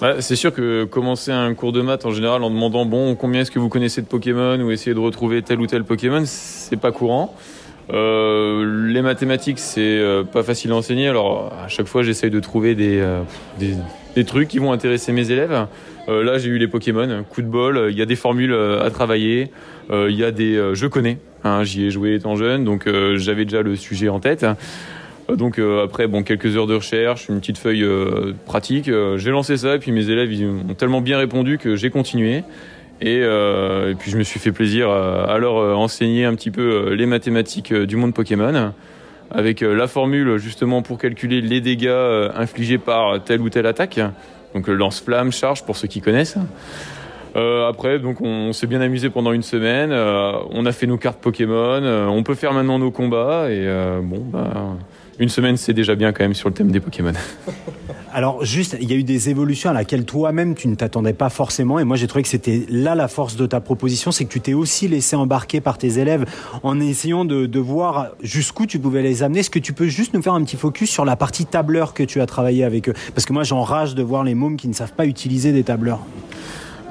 Ouais, 0.00 0.16
c'est 0.20 0.36
sûr 0.36 0.52
que 0.52 0.84
commencer 0.84 1.30
un 1.30 1.54
cours 1.54 1.72
de 1.72 1.80
maths 1.80 2.04
en 2.04 2.10
général 2.10 2.42
en 2.42 2.50
demandant 2.50 2.84
bon 2.84 3.14
combien 3.14 3.42
est-ce 3.42 3.50
que 3.50 3.60
vous 3.60 3.68
connaissez 3.68 4.00
de 4.02 4.06
Pokémon 4.06 4.58
ou 4.60 4.70
essayer 4.70 4.94
de 4.94 5.00
retrouver 5.00 5.42
tel 5.42 5.60
ou 5.60 5.66
tel 5.66 5.84
Pokémon, 5.84 6.22
c'est 6.24 6.80
pas 6.80 6.90
courant. 6.90 7.34
Euh, 7.92 8.88
les 8.88 9.02
mathématiques 9.02 9.58
c'est 9.58 9.80
euh, 9.80 10.24
pas 10.24 10.42
facile 10.42 10.72
à 10.72 10.76
enseigner, 10.76 11.08
alors 11.08 11.52
à 11.64 11.68
chaque 11.68 11.86
fois 11.86 12.02
j'essaye 12.02 12.30
de 12.30 12.40
trouver 12.40 12.74
des, 12.74 13.04
des 14.16 14.24
trucs 14.24 14.48
qui 14.48 14.58
vont 14.58 14.72
intéresser 14.72 15.12
mes 15.12 15.30
élèves. 15.30 15.66
Euh, 16.08 16.24
là 16.24 16.38
j'ai 16.38 16.48
eu 16.48 16.58
les 16.58 16.68
Pokémon, 16.68 17.24
coup 17.30 17.42
de 17.42 17.46
bol, 17.46 17.88
il 17.90 17.96
y 17.96 18.02
a 18.02 18.06
des 18.06 18.16
formules 18.16 18.52
euh, 18.52 18.84
à 18.84 18.90
travailler, 18.90 19.50
euh, 19.90 20.08
il 20.10 20.16
y 20.16 20.24
a 20.24 20.32
des 20.32 20.56
euh, 20.56 20.74
je 20.74 20.86
connais, 20.86 21.18
hein, 21.44 21.62
j'y 21.62 21.84
ai 21.84 21.90
joué 21.90 22.14
étant 22.14 22.34
jeune 22.34 22.64
donc 22.64 22.86
euh, 22.86 23.16
j'avais 23.18 23.44
déjà 23.44 23.62
le 23.62 23.76
sujet 23.76 24.08
en 24.08 24.18
tête. 24.18 24.44
Euh, 25.28 25.36
Donc 25.36 25.58
euh, 25.58 25.84
après, 25.84 26.08
bon, 26.08 26.24
quelques 26.24 26.56
heures 26.56 26.66
de 26.66 26.74
recherche, 26.74 27.28
une 27.28 27.38
petite 27.38 27.58
feuille 27.58 27.84
euh, 27.84 28.32
pratique. 28.44 28.88
euh, 28.88 29.16
j'ai 29.18 29.30
lancé 29.30 29.56
ça 29.56 29.76
et 29.76 29.78
puis 29.78 29.92
mes 29.92 30.10
élèves 30.10 30.32
ils 30.32 30.44
ont 30.46 30.74
tellement 30.74 31.00
bien 31.00 31.18
répondu 31.18 31.58
que 31.58 31.76
j'ai 31.76 31.90
continué. 31.90 32.42
Et, 33.00 33.20
euh, 33.22 33.92
et 33.92 33.94
puis 33.94 34.10
je 34.10 34.18
me 34.18 34.22
suis 34.22 34.38
fait 34.38 34.52
plaisir 34.52 34.90
à, 34.90 35.38
leur 35.38 35.56
euh, 35.56 35.74
enseigner 35.74 36.24
un 36.24 36.34
petit 36.34 36.50
peu 36.50 36.62
euh, 36.62 36.94
les 36.94 37.06
mathématiques 37.06 37.72
euh, 37.72 37.86
du 37.86 37.96
monde 37.96 38.14
Pokémon, 38.14 38.72
avec 39.30 39.62
euh, 39.62 39.74
la 39.74 39.88
formule 39.88 40.36
justement 40.38 40.82
pour 40.82 40.98
calculer 40.98 41.40
les 41.40 41.60
dégâts 41.60 41.86
euh, 41.86 42.30
infligés 42.36 42.78
par 42.78 43.22
telle 43.24 43.40
ou 43.40 43.48
telle 43.48 43.66
attaque. 43.66 43.98
Donc 44.54 44.68
euh, 44.68 44.74
lance-flamme, 44.74 45.32
charge 45.32 45.64
pour 45.64 45.76
ceux 45.76 45.88
qui 45.88 46.00
connaissent. 46.00 46.36
Euh, 47.34 47.68
après, 47.68 47.98
donc 47.98 48.20
on, 48.20 48.52
s'est 48.52 48.66
bien 48.66 48.80
amusé 48.80 49.08
pendant 49.08 49.32
une 49.32 49.42
semaine. 49.42 49.90
euh, 49.92 50.32
on 50.50 50.66
a 50.66 50.72
fait 50.72 50.86
nos 50.86 50.98
cartes 50.98 51.18
Pokémon. 51.18 51.82
on 52.08 52.22
peut 52.22 52.34
faire 52.34 52.52
maintenant 52.52 52.78
nos 52.78 52.90
combats. 52.90 53.50
Et 53.50 53.66
bon, 54.02 54.20
bah, 54.20 54.76
une 55.18 55.28
semaine, 55.28 55.56
c'est 55.56 55.72
déjà 55.72 55.94
bien 55.94 56.12
quand 56.12 56.24
même 56.24 56.34
sur 56.34 56.48
le 56.48 56.54
thème 56.54 56.70
des 56.70 56.80
Pokémon. 56.80 57.12
Alors 58.12 58.44
juste, 58.44 58.76
il 58.80 58.90
y 58.90 58.92
a 58.92 58.96
eu 58.96 59.04
des 59.04 59.30
évolutions 59.30 59.70
à 59.70 59.72
laquelle 59.72 60.04
toi-même 60.04 60.54
tu 60.54 60.68
ne 60.68 60.74
t'attendais 60.74 61.14
pas 61.14 61.30
forcément, 61.30 61.78
et 61.78 61.84
moi 61.84 61.96
j'ai 61.96 62.06
trouvé 62.06 62.22
que 62.22 62.28
c'était 62.28 62.66
là 62.68 62.94
la 62.94 63.08
force 63.08 63.36
de 63.36 63.46
ta 63.46 63.60
proposition, 63.60 64.12
c'est 64.12 64.24
que 64.24 64.30
tu 64.30 64.40
t'es 64.40 64.52
aussi 64.52 64.86
laissé 64.86 65.16
embarquer 65.16 65.60
par 65.60 65.78
tes 65.78 65.98
élèves 65.98 66.26
en 66.62 66.78
essayant 66.78 67.24
de, 67.24 67.46
de 67.46 67.58
voir 67.58 68.10
jusqu'où 68.22 68.66
tu 68.66 68.78
pouvais 68.78 69.02
les 69.02 69.22
amener. 69.22 69.40
Est-ce 69.40 69.50
que 69.50 69.58
tu 69.58 69.72
peux 69.72 69.86
juste 69.86 70.12
nous 70.12 70.22
faire 70.22 70.34
un 70.34 70.44
petit 70.44 70.56
focus 70.56 70.90
sur 70.90 71.04
la 71.04 71.16
partie 71.16 71.46
tableur 71.46 71.94
que 71.94 72.02
tu 72.02 72.20
as 72.20 72.26
travaillé 72.26 72.64
avec 72.64 72.88
eux? 72.88 72.94
Parce 73.14 73.24
que 73.24 73.32
moi 73.32 73.44
j'enrage 73.44 73.94
de 73.94 74.02
voir 74.02 74.24
les 74.24 74.34
mômes 74.34 74.56
qui 74.56 74.68
ne 74.68 74.74
savent 74.74 74.92
pas 74.92 75.06
utiliser 75.06 75.52
des 75.52 75.62
tableurs. 75.62 76.00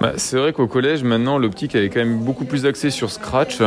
Bah, 0.02 0.14
c'est 0.18 0.38
vrai 0.38 0.52
qu'au 0.52 0.66
collège, 0.66 1.04
maintenant, 1.04 1.38
l'optique 1.38 1.76
elle 1.76 1.84
est 1.84 1.90
quand 1.90 2.00
même 2.00 2.18
beaucoup 2.18 2.46
plus 2.46 2.66
axée 2.66 2.90
sur 2.90 3.12
Scratch. 3.12 3.62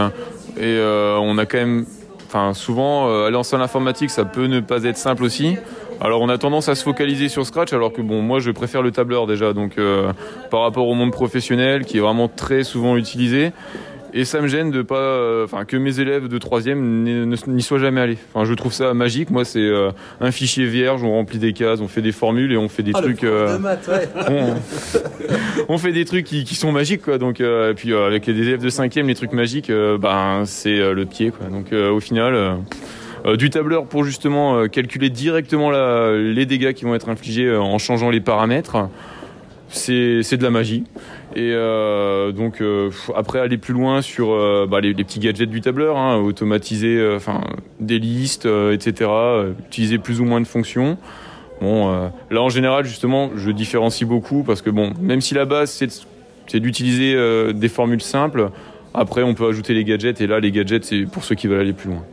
Et 0.56 0.62
euh, 0.62 1.16
on 1.20 1.38
a 1.38 1.46
quand 1.46 1.58
même. 1.58 1.86
Enfin, 2.26 2.54
souvent, 2.54 3.08
euh, 3.08 3.26
aller 3.26 3.37
en 3.37 3.42
salle 3.42 3.62
informatique, 3.62 4.10
ça 4.10 4.24
peut 4.24 4.46
ne 4.46 4.60
pas 4.60 4.84
être 4.84 4.96
simple 4.96 5.22
aussi. 5.24 5.56
Alors, 6.00 6.20
on 6.20 6.28
a 6.28 6.38
tendance 6.38 6.68
à 6.68 6.74
se 6.74 6.82
focaliser 6.82 7.28
sur 7.28 7.46
Scratch, 7.46 7.72
alors 7.72 7.92
que 7.92 8.02
bon, 8.02 8.20
moi, 8.22 8.40
je 8.40 8.50
préfère 8.50 8.82
le 8.82 8.90
tableur 8.90 9.26
déjà. 9.26 9.52
Donc, 9.52 9.78
euh, 9.78 10.12
par 10.50 10.62
rapport 10.62 10.88
au 10.88 10.94
monde 10.94 11.12
professionnel, 11.12 11.84
qui 11.84 11.98
est 11.98 12.00
vraiment 12.00 12.28
très 12.28 12.64
souvent 12.64 12.96
utilisé. 12.96 13.52
Et 14.16 14.24
ça 14.24 14.40
me 14.40 14.46
gêne 14.46 14.70
de 14.70 14.83
pas, 14.83 14.94
euh, 14.94 15.44
enfin, 15.44 15.64
que 15.64 15.77
mes 15.77 15.98
élèves 15.98 16.29
de 16.29 16.38
troisième 16.38 17.03
n'y 17.48 17.62
soient 17.62 17.81
jamais 17.81 18.00
allés. 18.00 18.18
Enfin, 18.33 18.44
je 18.44 18.55
trouve 18.55 18.72
ça 18.72 18.94
magique. 18.94 19.31
Moi, 19.31 19.44
c'est 19.44 19.59
euh, 19.59 19.90
un 20.20 20.31
fichier 20.31 20.66
vierge, 20.66 21.03
on 21.03 21.11
remplit 21.11 21.38
des 21.38 21.53
cases, 21.53 21.81
on 21.81 21.88
fait 21.88 22.00
des 22.00 22.12
formules 22.12 22.53
et 22.53 22.57
on 22.57 22.68
fait 22.68 22.85
des 22.85 22.92
Ah, 22.94 23.03
trucs. 23.03 23.24
euh, 23.24 23.55
de 23.55 23.59
maths, 23.61 23.88
ouais. 23.88 24.09
on, 25.68 25.74
on 25.74 25.79
fait 25.79 25.90
des 25.90 26.05
trucs 26.05 26.27
qui, 26.27 26.44
qui 26.44 26.55
sont 26.55 26.70
magiques 26.70 27.03
quoi 27.03 27.18
donc 27.18 27.40
euh, 27.40 27.72
et 27.72 27.74
puis 27.74 27.92
avec 27.92 28.27
les 28.27 28.35
élèves 28.40 28.62
de 28.62 28.68
cinquième 28.68 29.09
les 29.09 29.14
trucs 29.14 29.33
magiques 29.33 29.70
ben 29.70 30.42
c'est 30.44 30.92
le 30.92 31.05
pied 31.07 31.31
quoi 31.31 31.46
donc 31.48 31.72
au 31.72 32.00
final 32.00 32.35
euh, 33.27 33.37
du 33.37 33.50
tableur 33.50 33.87
pour 33.87 34.05
justement 34.05 34.57
euh, 34.59 34.66
calculer 34.68 35.11
directement 35.11 35.70
la- 35.70 36.16
les 36.16 36.46
dégâts 36.46 36.72
qui 36.72 36.85
vont 36.85 36.94
être 36.94 37.09
infligés 37.09 37.46
euh, 37.46 37.61
en 37.61 37.79
changeant 37.79 38.11
les 38.11 38.20
paramètres 38.20 38.77
c'est 39.68 40.37
de 40.37 40.42
la 40.42 40.50
magie 40.50 40.85
et 41.34 41.52
euh, 41.52 42.30
donc 42.30 42.60
euh, 42.60 42.90
après 43.16 43.40
aller 43.40 43.58
plus 43.58 43.74
loin 43.74 44.02
sur 44.02 44.30
euh, 44.30 44.66
bah, 44.70 44.80
les, 44.80 44.94
petits 44.94 45.18
gadgets 45.18 45.50
du 45.50 45.60
tableur 45.60 45.96
hein, 45.96 46.16
automatiser 46.16 47.18
des 47.80 47.98
listes 47.98 48.46
etc 48.46 49.10
utiliser 49.66 49.98
plus 49.98 50.20
ou 50.20 50.24
moins 50.24 50.40
de 50.40 50.46
fonctions 50.46 50.96
là 51.60 52.42
en 52.42 52.50
général 52.50 52.84
justement, 52.84 53.30
je 53.36 53.50
différencie 53.50 54.06
beaucoup 54.06 54.42
parce 54.42 54.60
que 54.60 54.68
bon, 54.68 54.92
même 55.00 55.22
si 55.22 55.34
la 55.34 55.46
base 55.46 55.70
c'est 56.46 56.60
d'utiliser 56.60 57.16
des 57.54 57.68
formules 57.68 58.02
simples, 58.02 58.50
après 58.92 59.22
on 59.22 59.32
peut 59.32 59.48
ajouter 59.48 59.72
les 59.72 59.84
gadgets 59.84 60.20
et 60.20 60.26
là 60.26 60.40
les 60.40 60.50
gadgets 60.50 60.84
c'est 60.84 61.06
pour 61.06 61.24
ceux 61.24 61.34
qui 61.34 61.46
veulent 61.46 61.60
aller 61.60 61.72
plus 61.72 61.88
loin. 61.88 62.04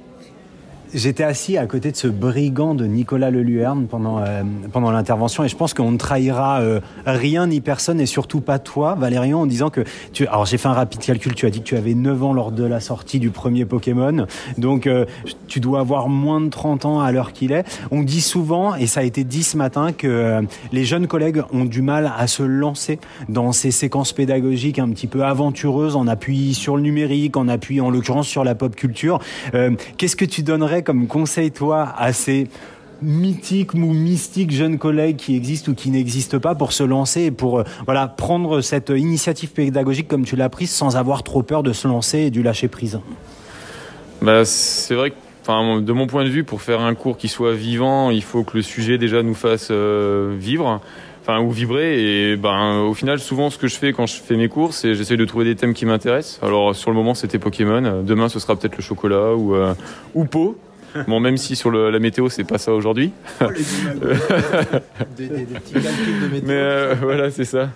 J'étais 0.94 1.24
assis 1.24 1.58
à 1.58 1.66
côté 1.68 1.92
de 1.92 1.96
ce 1.96 2.08
brigand 2.08 2.76
de 2.76 2.86
Nicolas 2.86 3.32
Leluerne 3.32 3.88
pendant, 3.88 4.20
euh, 4.20 4.44
pendant 4.74 4.92
l'intervention 4.92 5.44
et 5.44 5.48
je 5.48 5.56
pense 5.56 5.74
qu'on 5.74 5.92
ne 5.92 5.98
trahira 5.98 6.60
euh, 6.60 6.82
rien 7.06 7.48
ni 7.48 7.62
personne 7.62 8.02
et 8.02 8.06
surtout 8.06 8.42
pas 8.42 8.60
toi, 8.60 8.96
Valérian, 8.96 9.42
en 9.42 9.46
disant 9.46 9.70
que 9.70 9.86
tu... 10.12 10.28
Alors 10.28 10.46
j'ai 10.46 10.58
fait 10.58 10.68
un 10.68 10.74
rapide 10.74 11.00
calcul, 11.00 11.34
tu 11.34 11.46
as 11.46 11.50
dit 11.50 11.60
que 11.60 11.66
tu 11.66 11.78
avais 11.78 11.94
9 11.94 12.24
ans 12.24 12.34
lors 12.34 12.52
de 12.52 12.66
la 12.66 12.82
sortie 12.82 13.20
du 13.20 13.30
premier 13.30 13.64
Pokémon, 13.64 14.26
donc 14.58 14.86
euh, 14.86 15.06
tu 15.48 15.62
dois 15.62 15.80
avoir 15.80 16.10
moins 16.10 16.42
de 16.42 16.50
30 16.50 16.86
ans 16.86 17.00
à 17.00 17.12
l'heure 17.12 17.32
qu'il 17.32 17.52
est. 17.52 17.64
On 17.92 18.04
dit 18.04 18.22
souvent, 18.22 18.76
et 18.76 18.88
ça 18.88 19.00
a 19.00 19.04
été 19.04 19.24
dit 19.24 19.44
ce 19.44 19.58
matin, 19.58 19.94
que 19.94 20.08
euh, 20.08 20.42
les 20.72 20.84
jeunes 20.84 21.08
collègues 21.08 21.42
ont 21.54 21.66
du 21.66 21.82
mal 21.82 22.12
à 22.18 22.28
se 22.28 22.44
lancer 22.44 23.00
dans 23.30 23.52
ces 23.52 23.72
séquences 23.72 24.14
pédagogiques 24.14 24.80
un 24.80 24.90
petit 24.90 25.08
peu 25.08 25.24
aventureuses 25.24 25.96
en 25.96 26.08
appui 26.08 26.54
sur 26.54 26.76
le 26.76 26.82
numérique, 26.82 27.38
en 27.38 27.48
appui 27.48 27.80
en 27.82 27.90
l'occurrence 27.90 28.28
sur 28.28 28.44
la 28.44 28.56
pop 28.56 28.76
culture. 28.76 29.20
Euh, 29.54 29.72
Qu'est-ce 29.98 30.16
que 30.16 30.26
tu 30.26 30.44
donnerais 30.44 30.81
comme 30.82 31.08
conseil, 31.08 31.52
toi, 31.52 31.94
à 31.98 32.14
ces 32.14 32.48
mythiques 33.02 33.74
ou 33.74 33.78
mystiques 33.78 34.52
jeunes 34.52 34.78
collègues 34.78 35.18
qui 35.18 35.36
existent 35.36 35.72
ou 35.72 35.76
qui 35.76 35.90
n'existent 35.90 36.40
pas 36.40 36.56
pour 36.56 36.72
se 36.72 36.84
lancer 36.84 37.22
et 37.24 37.32
pour 37.32 37.60
euh, 37.60 37.64
voilà 37.86 38.08
prendre 38.08 38.62
cette 38.62 38.90
initiative 38.90 39.50
pédagogique 39.50 40.08
comme 40.08 40.24
tu 40.24 40.36
l'as 40.36 40.50
prise 40.50 40.70
sans 40.70 40.98
avoir 40.98 41.24
trop 41.24 41.42
peur 41.42 41.64
de 41.64 41.74
se 41.74 41.88
lancer 41.88 42.20
et 42.20 42.30
du 42.30 42.44
lâcher 42.44 42.68
prise? 42.68 43.00
Bah 44.22 44.46
c'est 44.46 44.94
vrai 44.94 45.12
que 45.12 45.16
de 45.80 45.92
mon 45.92 46.08
point 46.08 46.24
de 46.24 46.30
vue 46.30 46.44
pour 46.44 46.62
faire 46.62 46.82
un 46.82 46.94
cours 46.94 47.18
qui 47.18 47.28
soit 47.28 47.54
vivant, 47.54 48.12
il 48.12 48.22
faut 48.22 48.44
que 48.44 48.56
le 48.56 48.64
sujet 48.64 48.98
déjà 48.98 49.24
nous 49.24 49.34
fasse 49.34 49.70
euh, 49.72 50.36
vivre. 50.38 50.80
Enfin, 51.24 51.40
ou 51.40 51.52
vibrer. 51.52 52.32
Et 52.32 52.36
ben 52.36 52.80
au 52.80 52.96
final 52.96 53.20
souvent 53.20 53.52
ce 53.52 53.58
que 53.60 53.68
je 53.68 53.76
fais 53.76 53.94
quand 53.94 54.08
je 54.08 54.16
fais 54.16 54.36
mes 54.36 54.48
cours 54.48 54.74
c'est 54.74 54.96
j'essaie 54.96 55.18
de 55.18 55.26
trouver 55.26 55.46
des 55.46 55.56
thèmes 55.56 55.74
qui 55.74 55.86
m'intéressent. 55.86 56.40
Alors 56.42 56.76
sur 56.76 56.90
le 56.90 56.96
moment 56.96 57.14
c'était 57.14 57.40
Pokémon. 57.40 58.04
Demain 58.04 58.30
ce 58.30 58.40
sera 58.40 58.56
peut-être 58.56 58.78
le 58.78 58.84
chocolat 58.84 59.34
ou 59.36 59.56
euh, 59.56 59.74
bon 61.08 61.20
même 61.20 61.38
si 61.38 61.56
sur 61.56 61.70
le- 61.70 61.90
la 61.90 62.00
météo 62.00 62.30
c'est 62.30 62.44
pas 62.44 62.58
ça 62.58 62.74
aujourd'hui 62.74 63.12
des, 65.18 65.28
des- 65.28 65.46
des 65.46 65.46
petits 65.46 65.74
calculs 65.74 66.20
de 66.22 66.28
météo. 66.28 66.48
Mais 66.48 66.54
euh, 66.54 66.96
voilà, 67.02 67.30
c'est 67.32 67.46
ça. 67.46 67.70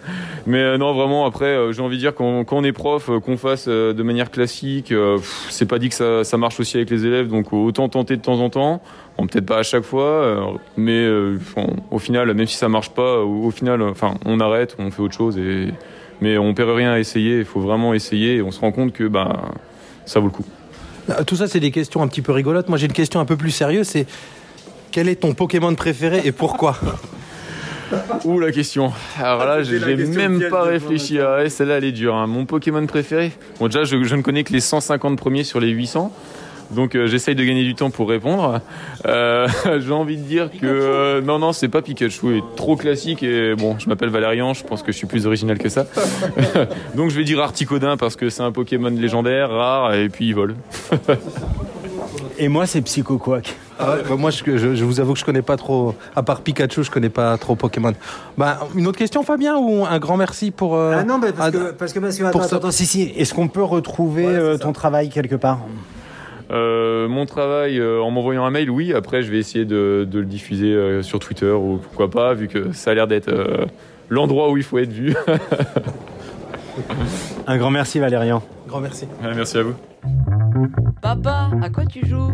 Mais 0.45 0.60
euh, 0.60 0.78
non, 0.78 0.93
vraiment, 0.93 1.25
après, 1.25 1.45
euh, 1.45 1.71
j'ai 1.71 1.82
envie 1.82 1.95
de 1.95 2.01
dire, 2.01 2.13
quand, 2.15 2.43
quand 2.43 2.58
on 2.58 2.63
est 2.63 2.71
prof, 2.71 3.10
qu'on 3.23 3.38
fasse 3.38 3.67
de 3.67 4.04
manière 4.04 4.32
classique, 4.32 4.93
c'est 5.49 5.65
pas 5.67 5.80
dit 5.80 5.89
que 5.89 5.95
ça, 5.95 6.23
ça 6.23 6.38
marche 6.38 6.60
aussi 6.60 6.78
avec 6.78 6.89
les 6.89 7.06
élèves, 7.06 7.28
donc 7.28 7.51
autant 7.54 7.89
tenter 7.89 8.15
de 8.17 8.21
temps 8.21 8.39
en 8.39 8.49
temps. 8.49 8.82
Bon, 9.17 9.28
peut-être 9.28 9.45
pas 9.45 9.60
à 9.60 9.63
chaque 9.63 9.84
fois, 9.84 10.58
mais 10.78 11.08
au 11.91 11.99
final, 11.99 12.34
même 12.34 12.47
si 12.47 12.56
ça 12.58 12.69
marche 12.69 12.89
pas, 12.89 13.19
au, 13.19 13.45
au 13.45 13.51
final, 13.51 13.82
enfin, 13.82 14.15
on 14.25 14.39
arrête, 14.39 14.75
on 14.80 14.91
fait 14.91 15.01
autre 15.01 15.15
chose, 15.15 15.38
et, 15.38 15.69
mais 16.21 16.38
on 16.38 16.54
perd 16.54 16.69
rien 16.71 16.91
à 16.91 16.99
essayer, 16.99 17.39
il 17.39 17.45
faut 17.45 17.60
vraiment 17.62 17.93
essayer, 17.93 18.36
et 18.38 18.41
on 18.41 18.51
se 18.51 18.60
rend 18.60 18.71
compte 18.71 18.93
que 18.93 19.06
bah, 19.08 19.51
ça 20.06 20.19
vaut 20.19 20.28
le 20.28 20.32
coup. 20.34 20.45
Euh, 21.10 21.24
Tout 21.26 21.36
ça, 21.36 21.48
c'est 21.48 21.60
des 21.60 21.72
questions 21.72 22.02
un 22.02 22.08
petit 22.08 22.22
peu 22.22 22.32
rigolotes. 22.32 22.70
Moi, 22.70 22.78
j'ai 22.78 22.86
une 22.88 22.94
question 22.94 23.20
un 23.20 23.26
peu 23.26 23.38
plus 23.38 23.52
sérieuse. 23.52 23.88
C'est 23.88 24.06
quel 24.91 25.10
est 25.10 25.15
ton 25.18 25.34
Pokémon 25.34 25.74
préféré 25.76 26.22
et 26.26 26.32
pourquoi? 26.32 26.78
Ouh 28.24 28.39
la 28.39 28.52
question. 28.52 28.91
Alors 29.20 29.46
là, 29.46 29.58
la 29.58 29.63
j'ai 29.63 29.80
même 29.80 30.44
pas 30.50 30.63
réfléchi. 30.63 31.20
Ah 31.20 31.36
ouais, 31.38 31.50
celle-là, 31.50 31.78
elle 31.78 31.84
est 31.84 31.91
dure. 31.91 32.15
hein. 32.15 32.26
Mon 32.28 32.46
Pokémon 32.46 32.86
préféré? 32.88 33.32
Bon, 33.60 33.68
déjà, 33.68 33.84
je, 33.84 34.04
je 34.04 34.15
ne 34.15 34.22
connais 34.22 34.44
que 34.44 34.52
les 34.54 34.60
150 34.60 35.18
premiers 35.18 35.44
sur 35.44 35.60
les 35.60 35.70
800. 35.70 36.12
Donc 36.71 36.95
euh, 36.95 37.08
j'essaye 37.08 37.36
de 37.36 37.43
gagner 37.43 37.63
du 37.63 37.75
temps 37.75 37.89
pour 37.89 38.10
répondre. 38.10 38.60
Euh, 39.06 39.47
j'ai 39.80 39.91
envie 39.91 40.17
de 40.17 40.23
dire 40.23 40.49
que 40.51 40.65
euh, 40.65 41.21
non 41.21 41.39
non 41.39 41.54
c'est 41.54 41.67
pas 41.67 41.82
Pikachu, 41.82 42.25
il 42.32 42.38
est 42.38 42.43
trop 42.56 42.75
classique 42.75 43.21
et 43.23 43.56
bon 43.56 43.78
je 43.80 43.88
m'appelle 43.88 44.10
Valérian, 44.10 44.54
je 44.54 44.63
pense 44.63 44.82
que 44.84 44.91
je 44.91 44.97
suis 44.97 45.08
plus 45.08 45.28
original 45.28 45.58
que 45.58 45.69
ça. 45.69 45.86
Donc 46.95 47.10
je 47.12 47.17
vais 47.17 47.23
dire 47.23 47.39
Articodin 47.41 47.97
parce 47.97 48.15
que 48.15 48.30
c'est 48.30 48.43
un 48.43 48.51
Pokémon 48.51 48.89
légendaire, 48.89 49.49
rare 49.49 49.93
et 49.93 50.10
puis 50.10 50.28
il 50.28 50.34
vole. 50.36 50.56
Et 52.38 52.49
moi, 52.49 52.65
c'est 52.67 52.82
Psycho 52.82 53.17
Quack. 53.17 53.56
Ah 53.80 53.91
ouais, 53.91 54.04
bah, 54.10 54.15
Moi, 54.17 54.30
je, 54.30 54.58
je- 54.58 54.75
je 54.75 54.84
vous 54.84 54.99
avoue 54.99 55.13
que 55.13 55.19
je 55.19 55.23
connais 55.25 55.41
pas 55.41 55.56
trop. 55.56 55.95
À 56.17 56.21
part 56.23 56.41
Pikachu, 56.41 56.84
je 56.84 56.91
connais 56.91 57.10
pas 57.10 57.38
trop 57.38 57.56
Pokémon. 57.56 57.93
Bah, 58.38 58.60
une 58.75 58.88
autre 58.88 58.97
question, 58.97 59.23
Fabien, 59.23 59.56
ou 59.58 59.86
un 59.86 59.99
grand 59.99 60.17
merci 60.17 60.51
pour. 60.51 60.75
euh, 60.75 60.95
Ah 60.99 61.04
non, 61.06 61.17
bah, 61.17 61.28
parce, 61.36 61.51
que, 61.51 61.71
parce 61.71 61.93
que, 61.93 61.99
parce 61.99 62.17
que- 62.17 62.23
attends, 62.25 62.41
ça. 62.43 62.58
attends, 62.58 62.71
si, 62.71 62.86
si. 62.86 63.04
Est-ce 63.15 63.34
qu'on 63.34 63.47
peut 63.47 63.63
retrouver 63.63 64.25
euh, 64.25 64.58
ton 64.58 64.73
travail 64.73 65.10
quelque 65.10 65.36
part? 65.36 65.60
Euh, 66.51 67.08
mon 67.08 67.25
travail 67.25 67.79
euh, 67.79 68.01
en 68.01 68.12
m'envoyant 68.12 68.45
un 68.45 68.51
mail, 68.51 68.69
oui. 68.69 68.93
Après 68.93 69.21
je 69.23 69.31
vais 69.31 69.39
essayer 69.39 69.65
de, 69.65 70.08
de 70.10 70.19
le 70.19 70.25
diffuser 70.25 70.73
euh, 70.73 71.01
sur 71.01 71.19
Twitter 71.19 71.51
ou 71.51 71.77
pourquoi 71.77 72.10
pas, 72.10 72.34
vu 72.34 72.47
que 72.47 72.71
ça 72.71 72.91
a 72.91 72.93
l'air 72.93 73.08
d'être 73.08 73.29
euh, 73.29 73.65
l'endroit 74.10 74.51
où 74.51 74.58
il 74.58 74.63
faut 74.63 74.77
être 74.77 74.91
vu. 74.91 75.15
Un 77.47 77.58
grand 77.58 77.71
merci, 77.71 77.99
Valérian. 77.99 78.43
Grand 78.67 78.81
merci. 78.81 79.05
Ouais, 79.23 79.34
Merci 79.34 79.58
à 79.58 79.63
vous. 79.63 79.75
Papa, 81.01 81.49
à 81.62 81.69
quoi 81.69 81.86
tu 81.86 82.05
joues? 82.05 82.34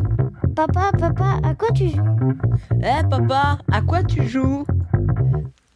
Papa, 0.55 0.91
papa, 0.97 1.39
à 1.43 1.53
quoi 1.53 1.69
tu 1.73 1.89
joues? 1.89 2.33
Eh 2.81 3.07
papa, 3.09 3.59
à 3.71 3.81
quoi 3.81 4.03
tu 4.03 4.27
joues? 4.27 4.65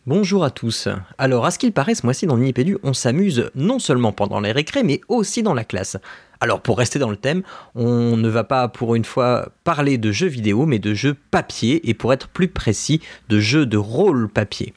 Bonjour 0.08 0.44
à 0.44 0.52
tous. 0.52 0.88
Alors, 1.18 1.48
à 1.48 1.52
ce 1.52 1.58
qu'il 1.58 1.72
paraît, 1.72 1.96
ce 1.96 2.06
mois-ci 2.06 2.28
dans 2.28 2.38
Nipédu, 2.38 2.78
on 2.84 2.94
s'amuse 2.94 3.50
non 3.56 3.80
seulement 3.80 4.12
pendant 4.12 4.40
les 4.40 4.52
récrés, 4.52 4.84
mais 4.84 5.02
aussi 5.08 5.42
dans 5.42 5.56
la 5.56 5.64
classe. 5.64 5.98
Alors, 6.40 6.62
pour 6.62 6.78
rester 6.78 7.00
dans 7.00 7.10
le 7.10 7.16
thème, 7.16 7.42
on 7.74 8.16
ne 8.16 8.30
va 8.30 8.44
pas 8.44 8.68
pour 8.68 8.94
une 8.94 9.04
fois 9.04 9.50
parler 9.64 9.98
de 9.98 10.12
jeux 10.12 10.28
vidéo, 10.28 10.68
mais 10.68 10.78
de 10.78 10.94
jeux 10.94 11.16
papier, 11.32 11.90
et 11.90 11.96
pour 11.96 12.14
être 12.14 12.28
plus 12.28 12.50
précis, 12.50 13.02
de 13.30 13.40
jeux 13.40 13.66
de 13.66 13.78
rôle 13.78 14.30
papier. 14.30 14.76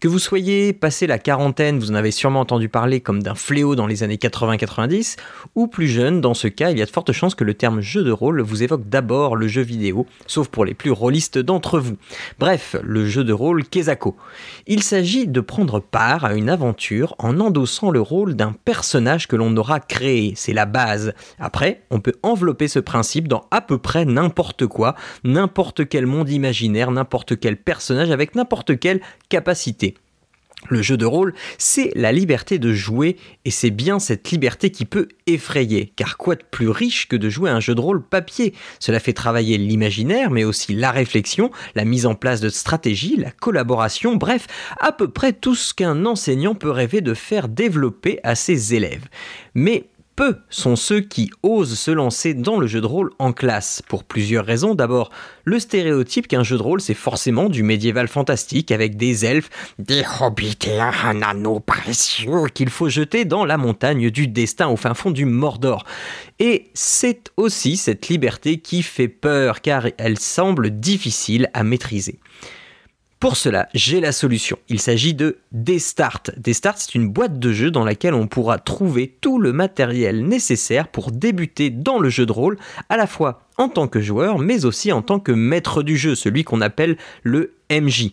Que 0.00 0.08
vous 0.08 0.18
soyez 0.18 0.72
passé 0.72 1.06
la 1.06 1.18
quarantaine, 1.18 1.78
vous 1.78 1.90
en 1.90 1.94
avez 1.94 2.10
sûrement 2.10 2.40
entendu 2.40 2.70
parler 2.70 3.02
comme 3.02 3.22
d'un 3.22 3.34
fléau 3.34 3.76
dans 3.76 3.86
les 3.86 4.02
années 4.02 4.16
80-90, 4.16 5.16
ou 5.56 5.66
plus 5.66 5.88
jeune, 5.88 6.22
dans 6.22 6.32
ce 6.32 6.48
cas, 6.48 6.70
il 6.70 6.78
y 6.78 6.82
a 6.82 6.86
de 6.86 6.90
fortes 6.90 7.12
chances 7.12 7.34
que 7.34 7.44
le 7.44 7.52
terme 7.52 7.82
jeu 7.82 8.02
de 8.02 8.10
rôle 8.10 8.40
vous 8.40 8.62
évoque 8.62 8.88
d'abord 8.88 9.36
le 9.36 9.46
jeu 9.46 9.60
vidéo, 9.60 10.06
sauf 10.26 10.48
pour 10.48 10.64
les 10.64 10.72
plus 10.72 10.90
rôlistes 10.90 11.36
d'entre 11.36 11.78
vous. 11.78 11.98
Bref, 12.38 12.76
le 12.82 13.06
jeu 13.06 13.24
de 13.24 13.34
rôle 13.34 13.62
Kezako. 13.62 14.16
Il 14.66 14.82
s'agit 14.82 15.28
de 15.28 15.40
prendre 15.42 15.80
part 15.80 16.24
à 16.24 16.32
une 16.32 16.48
aventure 16.48 17.14
en 17.18 17.38
endossant 17.38 17.90
le 17.90 18.00
rôle 18.00 18.36
d'un 18.36 18.54
personnage 18.64 19.28
que 19.28 19.36
l'on 19.36 19.54
aura 19.58 19.80
créé, 19.80 20.32
c'est 20.34 20.54
la 20.54 20.64
base. 20.64 21.12
Après, 21.38 21.82
on 21.90 22.00
peut 22.00 22.14
envelopper 22.22 22.68
ce 22.68 22.78
principe 22.78 23.28
dans 23.28 23.44
à 23.50 23.60
peu 23.60 23.76
près 23.76 24.06
n'importe 24.06 24.66
quoi, 24.66 24.94
n'importe 25.24 25.86
quel 25.90 26.06
monde 26.06 26.30
imaginaire, 26.30 26.90
n'importe 26.90 27.38
quel 27.38 27.58
personnage 27.58 28.10
avec 28.10 28.34
n'importe 28.34 28.78
quelle 28.78 29.02
capacité. 29.28 29.89
Le 30.68 30.82
jeu 30.82 30.98
de 30.98 31.06
rôle, 31.06 31.32
c'est 31.56 31.90
la 31.94 32.12
liberté 32.12 32.58
de 32.58 32.72
jouer, 32.72 33.16
et 33.46 33.50
c'est 33.50 33.70
bien 33.70 33.98
cette 33.98 34.30
liberté 34.30 34.70
qui 34.70 34.84
peut 34.84 35.08
effrayer, 35.26 35.92
car 35.96 36.18
quoi 36.18 36.34
de 36.34 36.44
plus 36.50 36.68
riche 36.68 37.08
que 37.08 37.16
de 37.16 37.30
jouer 37.30 37.48
un 37.48 37.60
jeu 37.60 37.74
de 37.74 37.80
rôle 37.80 38.02
papier? 38.02 38.52
Cela 38.78 39.00
fait 39.00 39.14
travailler 39.14 39.56
l'imaginaire, 39.56 40.30
mais 40.30 40.44
aussi 40.44 40.74
la 40.74 40.90
réflexion, 40.90 41.50
la 41.74 41.86
mise 41.86 42.04
en 42.04 42.14
place 42.14 42.40
de 42.40 42.50
stratégies, 42.50 43.16
la 43.16 43.30
collaboration, 43.30 44.16
bref, 44.16 44.46
à 44.78 44.92
peu 44.92 45.08
près 45.08 45.32
tout 45.32 45.54
ce 45.54 45.72
qu'un 45.72 46.04
enseignant 46.04 46.54
peut 46.54 46.70
rêver 46.70 47.00
de 47.00 47.14
faire 47.14 47.48
développer 47.48 48.20
à 48.22 48.34
ses 48.34 48.74
élèves. 48.74 49.06
Mais 49.54 49.84
peu 50.20 50.36
sont 50.50 50.76
ceux 50.76 51.00
qui 51.00 51.30
osent 51.42 51.78
se 51.78 51.90
lancer 51.90 52.34
dans 52.34 52.60
le 52.60 52.66
jeu 52.66 52.82
de 52.82 52.86
rôle 52.86 53.10
en 53.18 53.32
classe, 53.32 53.80
pour 53.88 54.04
plusieurs 54.04 54.44
raisons. 54.44 54.74
D'abord, 54.74 55.08
le 55.44 55.58
stéréotype 55.58 56.28
qu'un 56.28 56.42
jeu 56.42 56.58
de 56.58 56.62
rôle, 56.62 56.82
c'est 56.82 56.92
forcément 56.92 57.48
du 57.48 57.62
médiéval 57.62 58.06
fantastique 58.06 58.70
avec 58.70 58.98
des 58.98 59.24
elfes, 59.24 59.48
Des 59.78 60.02
hobbits 60.20 60.58
et 60.66 60.78
un 60.78 61.22
anneau 61.22 61.60
précieux. 61.60 62.48
qu'il 62.52 62.68
faut 62.68 62.90
jeter 62.90 63.24
dans 63.24 63.46
la 63.46 63.56
montagne 63.56 64.10
du 64.10 64.28
destin 64.28 64.68
au 64.68 64.76
fin 64.76 64.92
fond 64.92 65.10
du 65.10 65.24
Mordor. 65.24 65.86
Et 66.38 66.66
c'est 66.74 67.30
aussi 67.38 67.78
cette 67.78 68.08
liberté 68.08 68.58
qui 68.58 68.82
fait 68.82 69.08
peur 69.08 69.62
car 69.62 69.86
elle 69.96 70.18
semble 70.18 70.68
difficile 70.68 71.48
à 71.54 71.64
maîtriser. 71.64 72.18
Pour 73.20 73.36
cela, 73.36 73.68
j'ai 73.74 74.00
la 74.00 74.12
solution. 74.12 74.56
Il 74.70 74.80
s'agit 74.80 75.12
de 75.12 75.40
Destart. 75.52 76.22
Destart, 76.38 76.78
c'est 76.78 76.94
une 76.94 77.10
boîte 77.10 77.38
de 77.38 77.52
jeu 77.52 77.70
dans 77.70 77.84
laquelle 77.84 78.14
on 78.14 78.26
pourra 78.26 78.58
trouver 78.58 79.14
tout 79.20 79.38
le 79.38 79.52
matériel 79.52 80.24
nécessaire 80.26 80.88
pour 80.88 81.12
débuter 81.12 81.68
dans 81.68 81.98
le 81.98 82.08
jeu 82.08 82.24
de 82.24 82.32
rôle, 82.32 82.56
à 82.88 82.96
la 82.96 83.06
fois 83.06 83.42
en 83.58 83.68
tant 83.68 83.88
que 83.88 84.00
joueur, 84.00 84.38
mais 84.38 84.64
aussi 84.64 84.90
en 84.90 85.02
tant 85.02 85.20
que 85.20 85.32
maître 85.32 85.82
du 85.82 85.98
jeu, 85.98 86.14
celui 86.14 86.44
qu'on 86.44 86.62
appelle 86.62 86.96
le 87.22 87.56
MJ. 87.70 88.12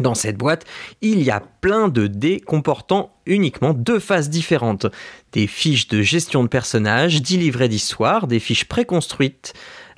Dans 0.00 0.14
cette 0.14 0.38
boîte, 0.38 0.64
il 1.02 1.22
y 1.22 1.30
a 1.30 1.42
plein 1.60 1.88
de 1.88 2.06
dés 2.06 2.40
comportant 2.40 3.14
uniquement 3.26 3.74
deux 3.74 3.98
phases 3.98 4.30
différentes. 4.30 4.86
Des 5.32 5.46
fiches 5.46 5.88
de 5.88 6.00
gestion 6.00 6.42
de 6.42 6.48
personnages, 6.48 7.20
10 7.20 7.36
livrets 7.36 7.68
d'histoire, 7.68 8.26
des 8.26 8.40
fiches 8.40 8.64
préconstruites 8.64 9.52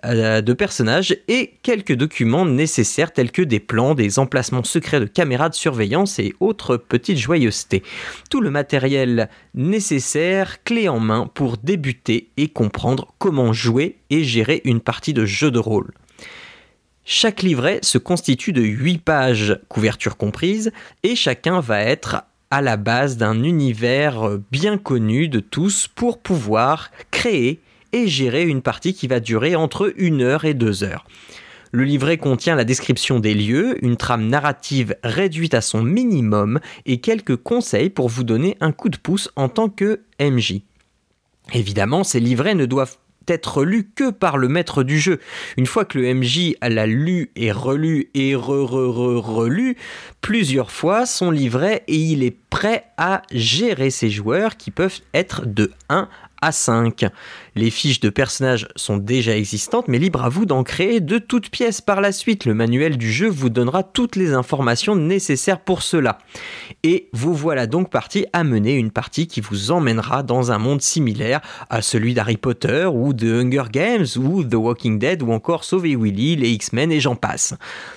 de 0.04 0.52
personnages 0.52 1.16
et 1.28 1.54
quelques 1.62 1.94
documents 1.94 2.44
nécessaires 2.44 3.12
tels 3.12 3.32
que 3.32 3.42
des 3.42 3.60
plans, 3.60 3.94
des 3.94 4.18
emplacements 4.18 4.64
secrets 4.64 5.00
de 5.00 5.06
caméras 5.06 5.48
de 5.48 5.54
surveillance 5.54 6.18
et 6.18 6.34
autres 6.40 6.76
petites 6.76 7.18
joyeusetés. 7.18 7.82
Tout 8.30 8.40
le 8.40 8.50
matériel 8.50 9.28
nécessaire, 9.54 10.62
clé 10.62 10.88
en 10.88 11.00
main 11.00 11.30
pour 11.32 11.56
débuter 11.56 12.28
et 12.36 12.48
comprendre 12.48 13.14
comment 13.18 13.52
jouer 13.52 13.96
et 14.10 14.24
gérer 14.24 14.60
une 14.64 14.80
partie 14.80 15.14
de 15.14 15.24
jeu 15.24 15.50
de 15.50 15.58
rôle. 15.58 15.92
Chaque 17.06 17.42
livret 17.42 17.80
se 17.82 17.98
constitue 17.98 18.52
de 18.52 18.62
8 18.62 18.98
pages, 18.98 19.58
couverture 19.68 20.16
comprise, 20.16 20.72
et 21.02 21.16
chacun 21.16 21.60
va 21.60 21.80
être 21.80 22.24
à 22.50 22.62
la 22.62 22.76
base 22.76 23.16
d'un 23.16 23.42
univers 23.42 24.38
bien 24.50 24.78
connu 24.78 25.28
de 25.28 25.40
tous 25.40 25.88
pour 25.88 26.18
pouvoir 26.18 26.90
créer 27.10 27.60
et 27.94 28.08
gérer 28.08 28.42
une 28.42 28.60
partie 28.60 28.92
qui 28.92 29.06
va 29.06 29.20
durer 29.20 29.54
entre 29.54 29.94
1 29.98 30.20
heure 30.20 30.44
et 30.44 30.54
2 30.54 30.82
heures. 30.82 31.06
Le 31.70 31.84
livret 31.84 32.18
contient 32.18 32.56
la 32.56 32.64
description 32.64 33.20
des 33.20 33.34
lieux, 33.34 33.76
une 33.84 33.96
trame 33.96 34.26
narrative 34.26 34.96
réduite 35.02 35.54
à 35.54 35.60
son 35.60 35.82
minimum 35.82 36.60
et 36.86 37.00
quelques 37.00 37.36
conseils 37.36 37.90
pour 37.90 38.08
vous 38.08 38.24
donner 38.24 38.56
un 38.60 38.72
coup 38.72 38.88
de 38.88 38.96
pouce 38.96 39.30
en 39.36 39.48
tant 39.48 39.68
que 39.68 40.00
MJ. 40.20 40.62
Évidemment, 41.52 42.04
ces 42.04 42.20
livrets 42.20 42.54
ne 42.54 42.66
doivent 42.66 42.96
être 43.28 43.64
lus 43.64 43.90
que 43.94 44.10
par 44.10 44.38
le 44.38 44.48
maître 44.48 44.82
du 44.82 44.98
jeu. 44.98 45.18
Une 45.56 45.66
fois 45.66 45.84
que 45.84 45.98
le 45.98 46.14
MJ 46.14 46.54
l'a 46.62 46.86
lu 46.86 47.30
et 47.36 47.52
relu 47.52 48.10
et 48.14 48.34
re-re-re-relu 48.34 49.76
plusieurs 50.20 50.70
fois 50.70 51.06
son 51.06 51.30
livret 51.30 51.84
et 51.88 51.96
il 51.96 52.22
est 52.22 52.36
prêt 52.54 52.84
à 52.98 53.22
gérer 53.32 53.90
ses 53.90 54.10
joueurs 54.10 54.56
qui 54.56 54.70
peuvent 54.70 55.00
être 55.12 55.44
de 55.44 55.72
1 55.88 56.08
à 56.40 56.52
5. 56.52 57.06
Les 57.56 57.68
fiches 57.68 57.98
de 57.98 58.10
personnages 58.10 58.68
sont 58.76 58.96
déjà 58.96 59.36
existantes, 59.36 59.88
mais 59.88 59.98
libre 59.98 60.22
à 60.22 60.28
vous 60.28 60.46
d'en 60.46 60.62
créer 60.62 61.00
de 61.00 61.18
toutes 61.18 61.50
pièces 61.50 61.80
par 61.80 62.00
la 62.00 62.12
suite. 62.12 62.44
Le 62.44 62.54
manuel 62.54 62.96
du 62.96 63.10
jeu 63.10 63.28
vous 63.28 63.50
donnera 63.50 63.82
toutes 63.82 64.14
les 64.14 64.34
informations 64.34 64.94
nécessaires 64.94 65.58
pour 65.58 65.82
cela. 65.82 66.18
Et 66.84 67.08
vous 67.12 67.34
voilà 67.34 67.66
donc 67.66 67.90
parti 67.90 68.24
à 68.32 68.44
mener 68.44 68.74
une 68.74 68.92
partie 68.92 69.26
qui 69.26 69.40
vous 69.40 69.72
emmènera 69.72 70.22
dans 70.22 70.52
un 70.52 70.58
monde 70.58 70.80
similaire 70.80 71.40
à 71.70 71.82
celui 71.82 72.14
d'Harry 72.14 72.36
Potter 72.36 72.86
ou 72.86 73.14
de 73.14 73.34
Hunger 73.34 73.64
Games 73.72 74.06
ou 74.16 74.44
The 74.44 74.54
Walking 74.54 75.00
Dead 75.00 75.22
ou 75.22 75.32
encore 75.32 75.64
Sauver 75.64 75.96
Willy, 75.96 76.36
les 76.36 76.50
X-Men 76.50 76.92
et 76.92 77.00
j'en 77.00 77.16
passe. 77.16 77.54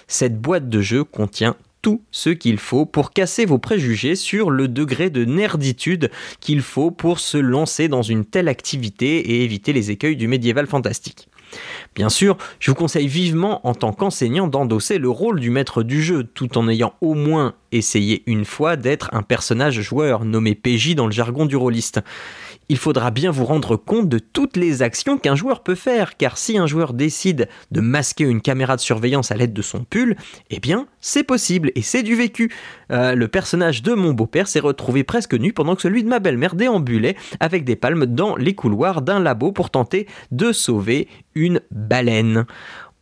Cette 0.07 0.41
boîte 0.41 0.67
de 0.67 0.81
jeu 0.81 1.03
contient 1.03 1.55
tout 1.81 2.01
ce 2.11 2.29
qu'il 2.29 2.57
faut 2.57 2.85
pour 2.85 3.11
casser 3.11 3.45
vos 3.45 3.59
préjugés 3.59 4.15
sur 4.15 4.49
le 4.49 4.67
degré 4.67 5.09
de 5.09 5.25
nerditude 5.25 6.11
qu'il 6.39 6.61
faut 6.61 6.91
pour 6.91 7.19
se 7.19 7.37
lancer 7.37 7.87
dans 7.87 8.01
une 8.01 8.25
telle 8.25 8.47
activité 8.47 9.17
et 9.19 9.43
éviter 9.43 9.73
les 9.73 9.91
écueils 9.91 10.15
du 10.15 10.27
médiéval 10.27 10.67
fantastique. 10.67 11.29
Bien 11.95 12.09
sûr, 12.09 12.37
je 12.59 12.71
vous 12.71 12.75
conseille 12.75 13.07
vivement 13.07 13.65
en 13.65 13.73
tant 13.73 13.93
qu'enseignant 13.93 14.47
d'endosser 14.47 14.97
le 14.97 15.09
rôle 15.09 15.39
du 15.39 15.49
maître 15.49 15.81
du 15.81 16.03
jeu 16.03 16.23
tout 16.23 16.57
en 16.57 16.67
ayant 16.67 16.93
au 17.01 17.13
moins 17.13 17.55
essayer 17.71 18.23
une 18.27 18.45
fois 18.45 18.75
d'être 18.75 19.09
un 19.13 19.23
personnage 19.23 19.81
joueur, 19.81 20.25
nommé 20.25 20.55
PJ 20.55 20.95
dans 20.95 21.05
le 21.05 21.11
jargon 21.11 21.45
du 21.45 21.55
rôliste 21.55 22.01
il 22.69 22.77
faudra 22.77 23.11
bien 23.11 23.31
vous 23.31 23.45
rendre 23.45 23.75
compte 23.75 24.09
de 24.09 24.19
toutes 24.19 24.57
les 24.57 24.81
actions 24.81 25.17
qu'un 25.17 25.35
joueur 25.35 25.63
peut 25.63 25.75
faire, 25.75 26.17
car 26.17 26.37
si 26.37 26.57
un 26.57 26.67
joueur 26.67 26.93
décide 26.93 27.47
de 27.71 27.81
masquer 27.81 28.25
une 28.25 28.41
caméra 28.41 28.75
de 28.75 28.81
surveillance 28.81 29.31
à 29.31 29.35
l'aide 29.35 29.53
de 29.53 29.61
son 29.61 29.83
pull, 29.83 30.15
eh 30.49 30.59
bien, 30.59 30.87
c'est 30.99 31.23
possible 31.23 31.71
et 31.75 31.81
c'est 31.81 32.03
du 32.03 32.15
vécu. 32.15 32.53
Euh, 32.91 33.15
le 33.15 33.27
personnage 33.27 33.83
de 33.83 33.93
mon 33.93 34.13
beau-père 34.13 34.47
s'est 34.47 34.59
retrouvé 34.59 35.03
presque 35.03 35.33
nu 35.33 35.53
pendant 35.53 35.75
que 35.75 35.81
celui 35.81 36.03
de 36.03 36.09
ma 36.09 36.19
belle-mère 36.19 36.55
déambulait 36.55 37.15
avec 37.39 37.63
des 37.63 37.75
palmes 37.75 38.05
dans 38.05 38.35
les 38.35 38.55
couloirs 38.55 39.01
d'un 39.01 39.19
labo 39.19 39.51
pour 39.51 39.69
tenter 39.69 40.07
de 40.31 40.51
sauver 40.51 41.07
une 41.35 41.61
baleine 41.71 42.45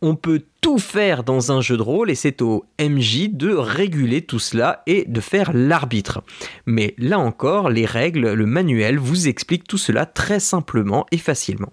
on 0.02 0.14
peut 0.14 0.42
tout 0.60 0.78
faire 0.78 1.24
dans 1.24 1.52
un 1.52 1.60
jeu 1.60 1.76
de 1.76 1.82
rôle 1.82 2.10
et 2.10 2.14
c'est 2.14 2.42
au 2.42 2.64
MJ 2.80 3.30
de 3.30 3.52
réguler 3.54 4.22
tout 4.22 4.38
cela 4.38 4.82
et 4.86 5.04
de 5.06 5.20
faire 5.20 5.52
l'arbitre. 5.52 6.22
Mais 6.66 6.94
là 6.98 7.18
encore, 7.18 7.70
les 7.70 7.86
règles, 7.86 8.32
le 8.32 8.46
manuel 8.46 8.98
vous 8.98 9.28
explique 9.28 9.66
tout 9.66 9.78
cela 9.78 10.06
très 10.06 10.40
simplement 10.40 11.06
et 11.12 11.18
facilement. 11.18 11.72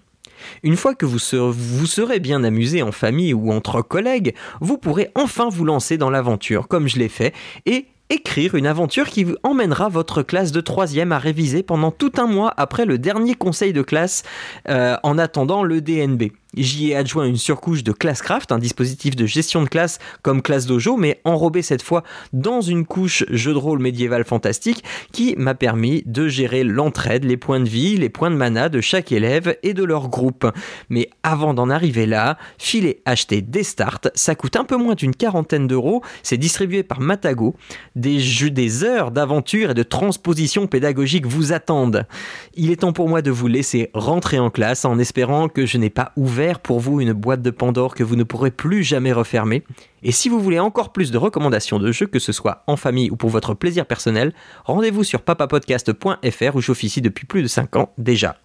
Une 0.62 0.76
fois 0.76 0.94
que 0.94 1.06
vous 1.06 1.18
serez, 1.18 2.20
bien 2.20 2.44
amusé 2.44 2.82
en 2.82 2.92
famille 2.92 3.34
ou 3.34 3.50
entre 3.52 3.82
collègues, 3.82 4.34
vous 4.60 4.78
pourrez 4.78 5.10
enfin 5.14 5.48
vous 5.48 5.64
lancer 5.64 5.96
dans 5.96 6.10
l'aventure, 6.10 6.68
comme 6.68 6.88
je 6.88 6.98
l'ai 6.98 7.08
fait, 7.08 7.34
et 7.66 7.86
écrire 8.10 8.54
une 8.54 8.66
aventure 8.66 9.08
qui 9.08 9.24
vous 9.24 9.36
emmènera 9.42 9.88
votre 9.88 10.22
classe 10.22 10.52
de 10.52 10.60
troisième 10.60 11.12
à 11.12 11.18
réviser 11.18 11.62
pendant 11.62 11.90
tout 11.90 12.12
un 12.18 12.26
mois 12.26 12.52
après 12.56 12.84
le 12.84 12.98
dernier 12.98 13.34
conseil 13.34 13.72
de 13.72 13.82
classe 13.82 14.22
euh, 14.68 14.96
en 15.02 15.18
attendant 15.18 15.62
le 15.62 15.80
DNB. 15.80 16.24
J'y 16.56 16.90
ai 16.90 16.96
adjoint 16.96 17.26
une 17.26 17.36
surcouche 17.36 17.82
de 17.82 17.92
Classcraft, 17.92 18.52
un 18.52 18.58
dispositif 18.58 19.16
de 19.16 19.26
gestion 19.26 19.62
de 19.62 19.68
classe 19.68 19.98
comme 20.22 20.40
classe 20.40 20.66
dojo, 20.66 20.96
mais 20.96 21.20
enrobé 21.24 21.62
cette 21.62 21.82
fois 21.82 22.04
dans 22.32 22.60
une 22.60 22.86
couche 22.86 23.24
jeu 23.30 23.52
de 23.52 23.58
rôle 23.58 23.80
médiéval 23.80 24.24
fantastique 24.24 24.84
qui 25.10 25.34
m'a 25.36 25.54
permis 25.54 26.02
de 26.06 26.28
gérer 26.28 26.62
l'entraide, 26.62 27.24
les 27.24 27.36
points 27.36 27.60
de 27.60 27.68
vie, 27.68 27.96
les 27.96 28.08
points 28.08 28.30
de 28.30 28.36
mana 28.36 28.68
de 28.68 28.80
chaque 28.80 29.10
élève 29.10 29.56
et 29.62 29.74
de 29.74 29.82
leur 29.82 30.08
groupe. 30.08 30.46
Mais 30.90 31.10
avant 31.22 31.54
d'en 31.54 31.70
arriver 31.70 32.06
là, 32.06 32.38
filer 32.58 33.02
acheter 33.04 33.42
des 33.42 33.64
starts, 33.64 34.00
ça 34.14 34.34
coûte 34.34 34.56
un 34.56 34.64
peu 34.64 34.76
moins 34.76 34.94
d'une 34.94 35.14
quarantaine 35.14 35.66
d'euros, 35.66 36.02
c'est 36.22 36.36
distribué 36.36 36.82
par 36.84 37.00
Matago, 37.00 37.56
des 37.96 38.20
jeux, 38.20 38.50
des 38.50 38.84
heures 38.84 39.10
d'aventure 39.10 39.70
et 39.70 39.74
de 39.74 39.82
transposition 39.82 40.66
pédagogique 40.66 41.26
vous 41.26 41.52
attendent. 41.52 42.06
Il 42.54 42.70
est 42.70 42.76
temps 42.76 42.92
pour 42.92 43.08
moi 43.08 43.22
de 43.22 43.30
vous 43.30 43.48
laisser 43.48 43.90
rentrer 43.92 44.38
en 44.38 44.50
classe 44.50 44.84
en 44.84 44.98
espérant 44.98 45.48
que 45.48 45.66
je 45.66 45.78
n'ai 45.78 45.90
pas 45.90 46.12
ouvert 46.16 46.43
pour 46.52 46.80
vous 46.80 47.00
une 47.00 47.12
boîte 47.12 47.42
de 47.42 47.50
Pandore 47.50 47.94
que 47.94 48.04
vous 48.04 48.16
ne 48.16 48.24
pourrez 48.24 48.50
plus 48.50 48.82
jamais 48.82 49.12
refermer. 49.12 49.64
Et 50.02 50.12
si 50.12 50.28
vous 50.28 50.40
voulez 50.40 50.58
encore 50.58 50.92
plus 50.92 51.10
de 51.10 51.18
recommandations 51.18 51.78
de 51.78 51.90
jeux, 51.90 52.06
que 52.06 52.18
ce 52.18 52.32
soit 52.32 52.62
en 52.66 52.76
famille 52.76 53.10
ou 53.10 53.16
pour 53.16 53.30
votre 53.30 53.54
plaisir 53.54 53.86
personnel, 53.86 54.32
rendez-vous 54.64 55.04
sur 55.04 55.22
papapodcast.fr 55.22 56.56
où 56.56 56.60
j'officie 56.60 57.00
depuis 57.00 57.26
plus 57.26 57.42
de 57.42 57.48
5 57.48 57.76
ans 57.76 57.92
déjà. 57.98 58.36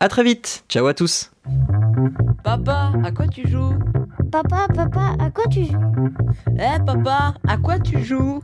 A 0.00 0.08
très 0.08 0.24
vite, 0.24 0.64
ciao 0.68 0.86
à 0.86 0.94
tous. 0.94 1.30
Papa, 2.42 2.92
à 3.04 3.12
quoi 3.12 3.28
tu 3.28 3.48
joues? 3.48 3.74
Papa, 4.32 4.66
papa, 4.74 5.14
à 5.18 5.30
quoi 5.30 5.44
tu 5.50 5.64
joues? 5.64 6.08
Eh 6.58 6.84
papa, 6.84 7.34
à 7.46 7.56
quoi 7.56 7.78
tu 7.78 8.02
joues? 8.02 8.40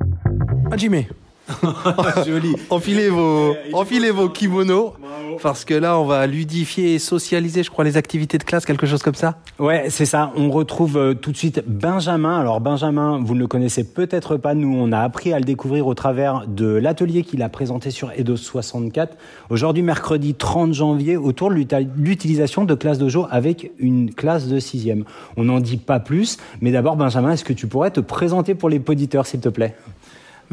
Ah 0.70 0.77
Jimmy 0.77 1.07
Joli. 2.27 2.55
enfilez 2.71 3.09
vos, 3.09 3.55
enfilez 3.73 4.11
vos 4.11 4.29
kimonos. 4.29 4.95
Parce 5.43 5.65
que 5.65 5.75
là, 5.75 5.99
on 5.99 6.05
va 6.05 6.27
ludifier 6.27 6.95
et 6.95 6.99
socialiser, 6.99 7.63
je 7.63 7.71
crois, 7.71 7.85
les 7.85 7.97
activités 7.97 8.39
de 8.39 8.45
classe, 8.45 8.65
quelque 8.65 8.87
chose 8.87 9.03
comme 9.03 9.15
ça. 9.15 9.39
Ouais, 9.59 9.87
c'est 9.91 10.07
ça. 10.07 10.33
On 10.37 10.51
retrouve 10.51 10.97
euh, 10.97 11.15
tout 11.15 11.33
de 11.33 11.37
suite 11.37 11.63
Benjamin. 11.67 12.39
Alors 12.39 12.61
Benjamin, 12.61 13.21
vous 13.23 13.35
ne 13.35 13.41
le 13.41 13.47
connaissez 13.47 13.85
peut-être 13.85 14.37
pas. 14.37 14.55
Nous, 14.55 14.75
on 14.75 14.93
a 14.93 15.01
appris 15.01 15.33
à 15.33 15.39
le 15.39 15.45
découvrir 15.45 15.87
au 15.87 15.95
travers 15.95 16.45
de 16.47 16.67
l'atelier 16.67 17.23
qu'il 17.23 17.43
a 17.43 17.49
présenté 17.49 17.91
sur 17.91 18.13
Eidos 18.13 18.37
64. 18.37 19.17
Aujourd'hui, 19.51 19.83
mercredi 19.83 20.35
30 20.35 20.73
janvier, 20.73 21.17
autour 21.17 21.51
de 21.51 21.57
l'utilisation 21.97 22.65
de 22.65 22.75
classe 22.75 22.99
dojo 22.99 23.27
avec 23.31 23.73
une 23.79 24.15
classe 24.15 24.47
de 24.49 24.59
sixième. 24.59 25.05
On 25.37 25.45
n'en 25.45 25.61
dit 25.61 25.77
pas 25.77 26.01
plus. 26.01 26.39
Mais 26.61 26.73
d'abord, 26.73 26.97
Benjamin, 26.97 27.33
est-ce 27.33 27.45
que 27.45 27.53
tu 27.53 27.67
pourrais 27.67 27.91
te 27.91 28.01
présenter 28.01 28.55
pour 28.55 28.69
les 28.69 28.81
poditeurs, 28.81 29.27
s'il 29.27 29.41
te 29.41 29.49
plaît? 29.49 29.75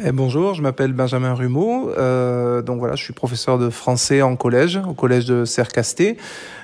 Eh, 0.02 0.12
bonjour, 0.12 0.56
je 0.56 0.62
m'appelle 0.64 0.92
Benjamin 0.92 1.34
Rumeau. 1.34 1.92
Euh, 1.92 2.64
donc 2.64 2.80
voilà, 2.80 2.96
je 2.96 3.04
suis 3.04 3.14
professeur 3.14 3.60
de 3.60 3.70
français 3.70 4.24
en 4.24 4.36
collège, 4.36 4.80
au 4.88 4.94
collège 4.94 5.26
de 5.26 5.46
Cercasté. 5.46 6.18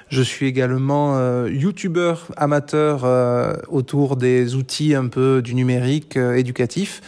Je 0.09 0.23
suis 0.23 0.47
également 0.47 1.15
euh, 1.15 1.47
youtubeur 1.51 2.25
amateur 2.37 3.01
euh, 3.03 3.53
autour 3.67 4.15
des 4.15 4.55
outils 4.55 4.95
un 4.95 5.07
peu 5.07 5.43
du 5.43 5.53
numérique 5.53 6.17
éducatif. 6.17 7.01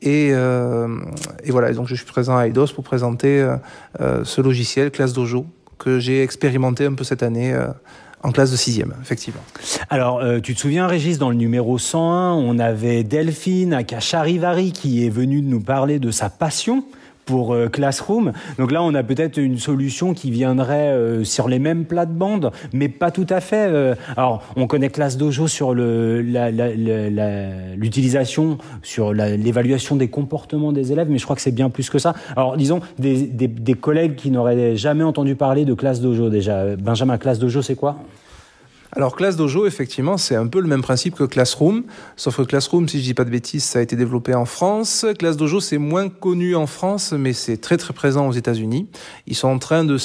Et, 0.00 0.28
et, 0.28 1.50
voilà, 1.50 1.72
donc 1.72 1.88
je 1.88 1.94
suis 1.94 2.04
présent 2.04 2.36
à 2.36 2.46
Eidos 2.46 2.66
pour 2.74 2.84
présenter 2.84 3.42
ce 3.98 4.40
logiciel 4.42 4.90
Classe 4.90 5.14
Dojo 5.14 5.46
que 5.78 5.98
j'ai 5.98 6.22
expérimenté 6.22 6.84
un 6.84 6.92
peu 6.92 7.04
cette 7.04 7.22
année 7.22 7.56
en 8.24 8.32
classe 8.32 8.50
de 8.50 8.56
sixième, 8.56 8.94
effectivement. 9.02 9.42
Alors, 9.90 10.20
euh, 10.20 10.40
tu 10.40 10.54
te 10.54 10.60
souviens, 10.60 10.86
Régis, 10.86 11.18
dans 11.18 11.28
le 11.28 11.36
numéro 11.36 11.78
101, 11.78 12.32
on 12.32 12.58
avait 12.58 13.04
Delphine 13.04 13.74
Akacharivari 13.74 14.72
qui 14.72 15.04
est 15.04 15.10
venue 15.10 15.42
nous 15.42 15.60
parler 15.60 15.98
de 15.98 16.10
sa 16.10 16.30
passion 16.30 16.84
pour 17.24 17.54
euh, 17.54 17.68
Classroom. 17.68 18.32
Donc 18.58 18.72
là, 18.72 18.82
on 18.82 18.94
a 18.94 19.02
peut-être 19.02 19.38
une 19.38 19.58
solution 19.58 20.12
qui 20.14 20.30
viendrait 20.30 20.88
euh, 20.88 21.24
sur 21.24 21.48
les 21.48 21.58
mêmes 21.58 21.84
plates-bandes, 21.84 22.52
mais 22.72 22.88
pas 22.88 23.10
tout 23.10 23.26
à 23.28 23.40
fait. 23.40 23.66
Euh. 23.68 23.94
alors, 24.16 24.42
on 24.56 24.66
connaît 24.66 24.88
Class 24.90 25.16
Dojo 25.16 25.48
sur 25.48 25.74
l'utilisation, 25.74 28.58
sur 28.82 29.12
l'évaluation 29.12 29.96
des 29.96 30.08
comportements 30.08 30.72
des 30.72 30.92
élèves, 30.92 31.08
mais 31.10 31.18
je 31.18 31.24
crois 31.24 31.36
que 31.36 31.42
c'est 31.42 31.52
bien 31.52 31.70
plus 31.70 31.90
que 31.90 31.98
ça. 31.98 32.14
Alors, 32.36 32.56
disons, 32.56 32.80
des, 32.98 33.22
des, 33.22 33.48
des 33.48 33.74
collègues 33.74 34.14
qui 34.16 34.30
n'auraient 34.30 34.76
jamais 34.76 35.04
entendu 35.04 35.34
parler 35.34 35.64
de 35.64 35.72
Class 35.74 36.00
Dojo 36.00 36.30
déjà. 36.30 36.76
Benjamin, 36.76 37.18
Class 37.18 37.38
Dojo, 37.38 37.62
c'est 37.62 37.76
quoi? 37.76 37.96
Alors 38.96 39.16
Class 39.16 39.36
Dojo, 39.36 39.66
effectivement, 39.66 40.16
c'est 40.16 40.36
un 40.36 40.46
peu 40.46 40.60
le 40.60 40.68
même 40.68 40.82
principe 40.82 41.16
que 41.16 41.24
Classroom, 41.24 41.82
sauf 42.16 42.36
que 42.36 42.42
Classroom, 42.42 42.88
si 42.88 43.00
je 43.00 43.04
dis 43.04 43.14
pas 43.14 43.24
de 43.24 43.30
bêtises, 43.30 43.64
ça 43.64 43.80
a 43.80 43.82
été 43.82 43.96
développé 43.96 44.34
en 44.34 44.44
France. 44.44 45.04
Class 45.18 45.36
Dojo, 45.36 45.60
c'est 45.60 45.78
moins 45.78 46.08
connu 46.08 46.54
en 46.54 46.66
France, 46.66 47.12
mais 47.12 47.32
c'est 47.32 47.56
très 47.56 47.76
très 47.76 47.92
présent 47.92 48.28
aux 48.28 48.32
États-Unis. 48.32 48.88
Ils 49.26 49.34
sont 49.34 49.48
en 49.48 49.58
train 49.58 49.84
de 49.84 49.96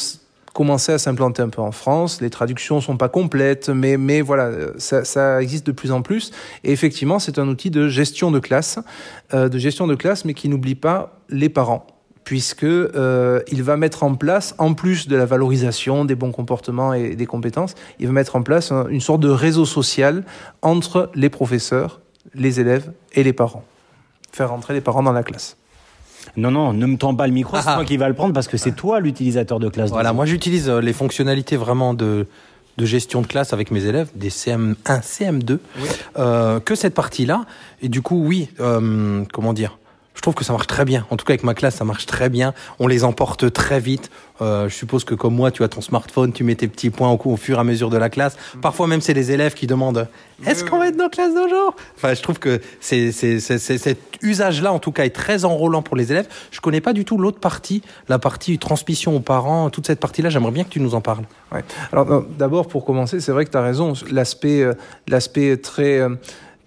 commencer 0.53 0.91
à 0.91 0.97
s'implanter 0.97 1.43
un 1.43 1.49
peu 1.49 1.61
en 1.61 1.71
France. 1.71 2.19
Les 2.19 2.31
traductions 2.31 2.81
sont 2.81 2.97
pas 2.97 3.09
complètes, 3.09 3.69
mais 3.69 3.97
mais 3.97 4.21
voilà, 4.21 4.51
ça, 4.77 5.05
ça 5.05 5.41
existe 5.41 5.67
de 5.67 5.71
plus 5.71 5.91
en 5.91 6.01
plus. 6.01 6.31
Et 6.63 6.71
effectivement, 6.71 7.19
c'est 7.19 7.37
un 7.37 7.47
outil 7.47 7.69
de 7.69 7.87
gestion 7.87 8.31
de 8.31 8.39
classe, 8.39 8.79
euh, 9.35 9.49
de 9.49 9.59
gestion 9.59 9.85
de 9.85 9.95
classe, 9.95 10.25
mais 10.25 10.33
qui 10.33 10.49
n'oublie 10.49 10.75
pas 10.75 11.19
les 11.29 11.49
parents 11.49 11.85
puisque 12.29 12.63
euh, 12.63 13.41
il 13.51 13.63
va 13.63 13.75
mettre 13.75 14.03
en 14.03 14.13
place, 14.13 14.53
en 14.59 14.75
plus 14.75 15.07
de 15.07 15.15
la 15.15 15.25
valorisation 15.25 16.05
des 16.05 16.13
bons 16.13 16.31
comportements 16.31 16.93
et 16.93 17.15
des 17.15 17.25
compétences, 17.25 17.73
il 17.99 18.05
va 18.05 18.13
mettre 18.13 18.35
en 18.35 18.43
place 18.43 18.71
une 18.91 19.01
sorte 19.01 19.21
de 19.21 19.29
réseau 19.29 19.65
social 19.65 20.23
entre 20.61 21.09
les 21.15 21.29
professeurs, 21.31 22.01
les 22.35 22.59
élèves 22.59 22.91
et 23.13 23.23
les 23.23 23.33
parents. 23.33 23.63
Faire 24.31 24.51
rentrer 24.51 24.75
les 24.75 24.81
parents 24.81 25.01
dans 25.01 25.11
la 25.11 25.23
classe. 25.23 25.57
Non, 26.37 26.51
non, 26.51 26.71
ne 26.71 26.85
me 26.85 26.97
tends 26.97 27.15
pas 27.15 27.25
le 27.25 27.33
micro, 27.33 27.57
c'est 27.57 27.73
moi 27.73 27.83
qui 27.83 27.97
va 27.97 28.07
le 28.07 28.13
prendre 28.13 28.35
parce 28.35 28.47
que 28.47 28.57
c'est 28.57 28.73
toi 28.73 28.99
l'utilisateur 28.99 29.59
de 29.59 29.67
classe. 29.67 29.89
Voilà, 29.89 30.13
moi 30.13 30.27
j'utilise 30.27 30.69
euh, 30.69 30.81
les 30.81 30.93
fonctionnalités 30.93 31.57
vraiment 31.57 31.95
de, 31.95 32.27
de 32.77 32.85
gestion 32.85 33.21
de 33.23 33.27
classe 33.27 33.53
avec 33.53 33.71
mes 33.71 33.85
élèves, 33.85 34.09
des 34.13 34.29
CM1, 34.29 34.75
CM2, 34.85 35.57
euh, 36.19 36.59
que 36.59 36.75
cette 36.75 36.93
partie-là. 36.93 37.45
Et 37.81 37.89
du 37.89 38.03
coup, 38.03 38.23
oui, 38.23 38.49
euh, 38.59 39.23
comment 39.33 39.53
dire 39.53 39.78
je 40.19 40.21
trouve 40.21 40.35
que 40.35 40.43
ça 40.43 40.51
marche 40.51 40.67
très 40.67 40.83
bien. 40.83 41.05
En 41.11 41.15
tout 41.15 41.23
cas, 41.23 41.31
avec 41.31 41.45
ma 41.45 41.53
classe, 41.53 41.75
ça 41.75 41.85
marche 41.85 42.05
très 42.05 42.27
bien. 42.27 42.53
On 42.77 42.87
les 42.87 43.05
emporte 43.05 43.53
très 43.53 43.79
vite. 43.79 44.11
Euh, 44.41 44.67
je 44.67 44.75
suppose 44.75 45.05
que 45.05 45.15
comme 45.15 45.33
moi, 45.33 45.49
tu 45.49 45.63
as 45.63 45.69
ton 45.69 45.79
smartphone, 45.79 46.33
tu 46.33 46.43
mets 46.43 46.55
tes 46.55 46.67
petits 46.67 46.89
points 46.89 47.09
au, 47.09 47.19
au 47.23 47.37
fur 47.37 47.55
et 47.55 47.61
à 47.61 47.63
mesure 47.63 47.89
de 47.89 47.95
la 47.95 48.09
classe. 48.09 48.35
Parfois 48.61 48.87
même, 48.87 48.99
c'est 48.99 49.13
les 49.13 49.31
élèves 49.31 49.53
qui 49.53 49.65
demandent 49.65 50.09
Est-ce 50.45 50.65
qu'on 50.65 50.77
va 50.77 50.89
être 50.89 50.97
dans 50.97 51.05
la 51.05 51.09
classe 51.09 51.33
d'aujourd'hui? 51.33 51.85
Enfin, 51.95 52.13
je 52.13 52.21
trouve 52.21 52.37
que 52.37 52.59
c'est, 52.81 53.13
c'est, 53.13 53.39
c'est, 53.39 53.77
cet 53.77 53.97
usage-là, 54.21 54.73
en 54.73 54.79
tout 54.79 54.91
cas, 54.91 55.05
est 55.05 55.15
très 55.15 55.45
enrôlant 55.45 55.81
pour 55.83 55.95
les 55.95 56.11
élèves. 56.11 56.27
Je 56.51 56.59
connais 56.59 56.81
pas 56.81 56.91
du 56.91 57.05
tout 57.05 57.17
l'autre 57.17 57.39
partie, 57.39 57.81
la 58.09 58.19
partie 58.19 58.59
transmission 58.59 59.15
aux 59.15 59.21
parents, 59.21 59.69
toute 59.69 59.87
cette 59.87 60.01
partie-là. 60.01 60.29
J'aimerais 60.29 60.51
bien 60.51 60.65
que 60.65 60.69
tu 60.69 60.81
nous 60.81 60.95
en 60.95 61.01
parles. 61.01 61.23
Ouais. 61.53 61.63
Alors, 61.93 62.25
d'abord, 62.37 62.67
pour 62.67 62.83
commencer, 62.83 63.21
c'est 63.21 63.31
vrai 63.31 63.45
que 63.45 63.51
tu 63.51 63.57
as 63.57 63.63
raison. 63.63 63.93
L'aspect, 64.11 64.63
euh, 64.63 64.73
l'aspect 65.07 65.55
très 65.55 65.99
euh, 65.99 66.09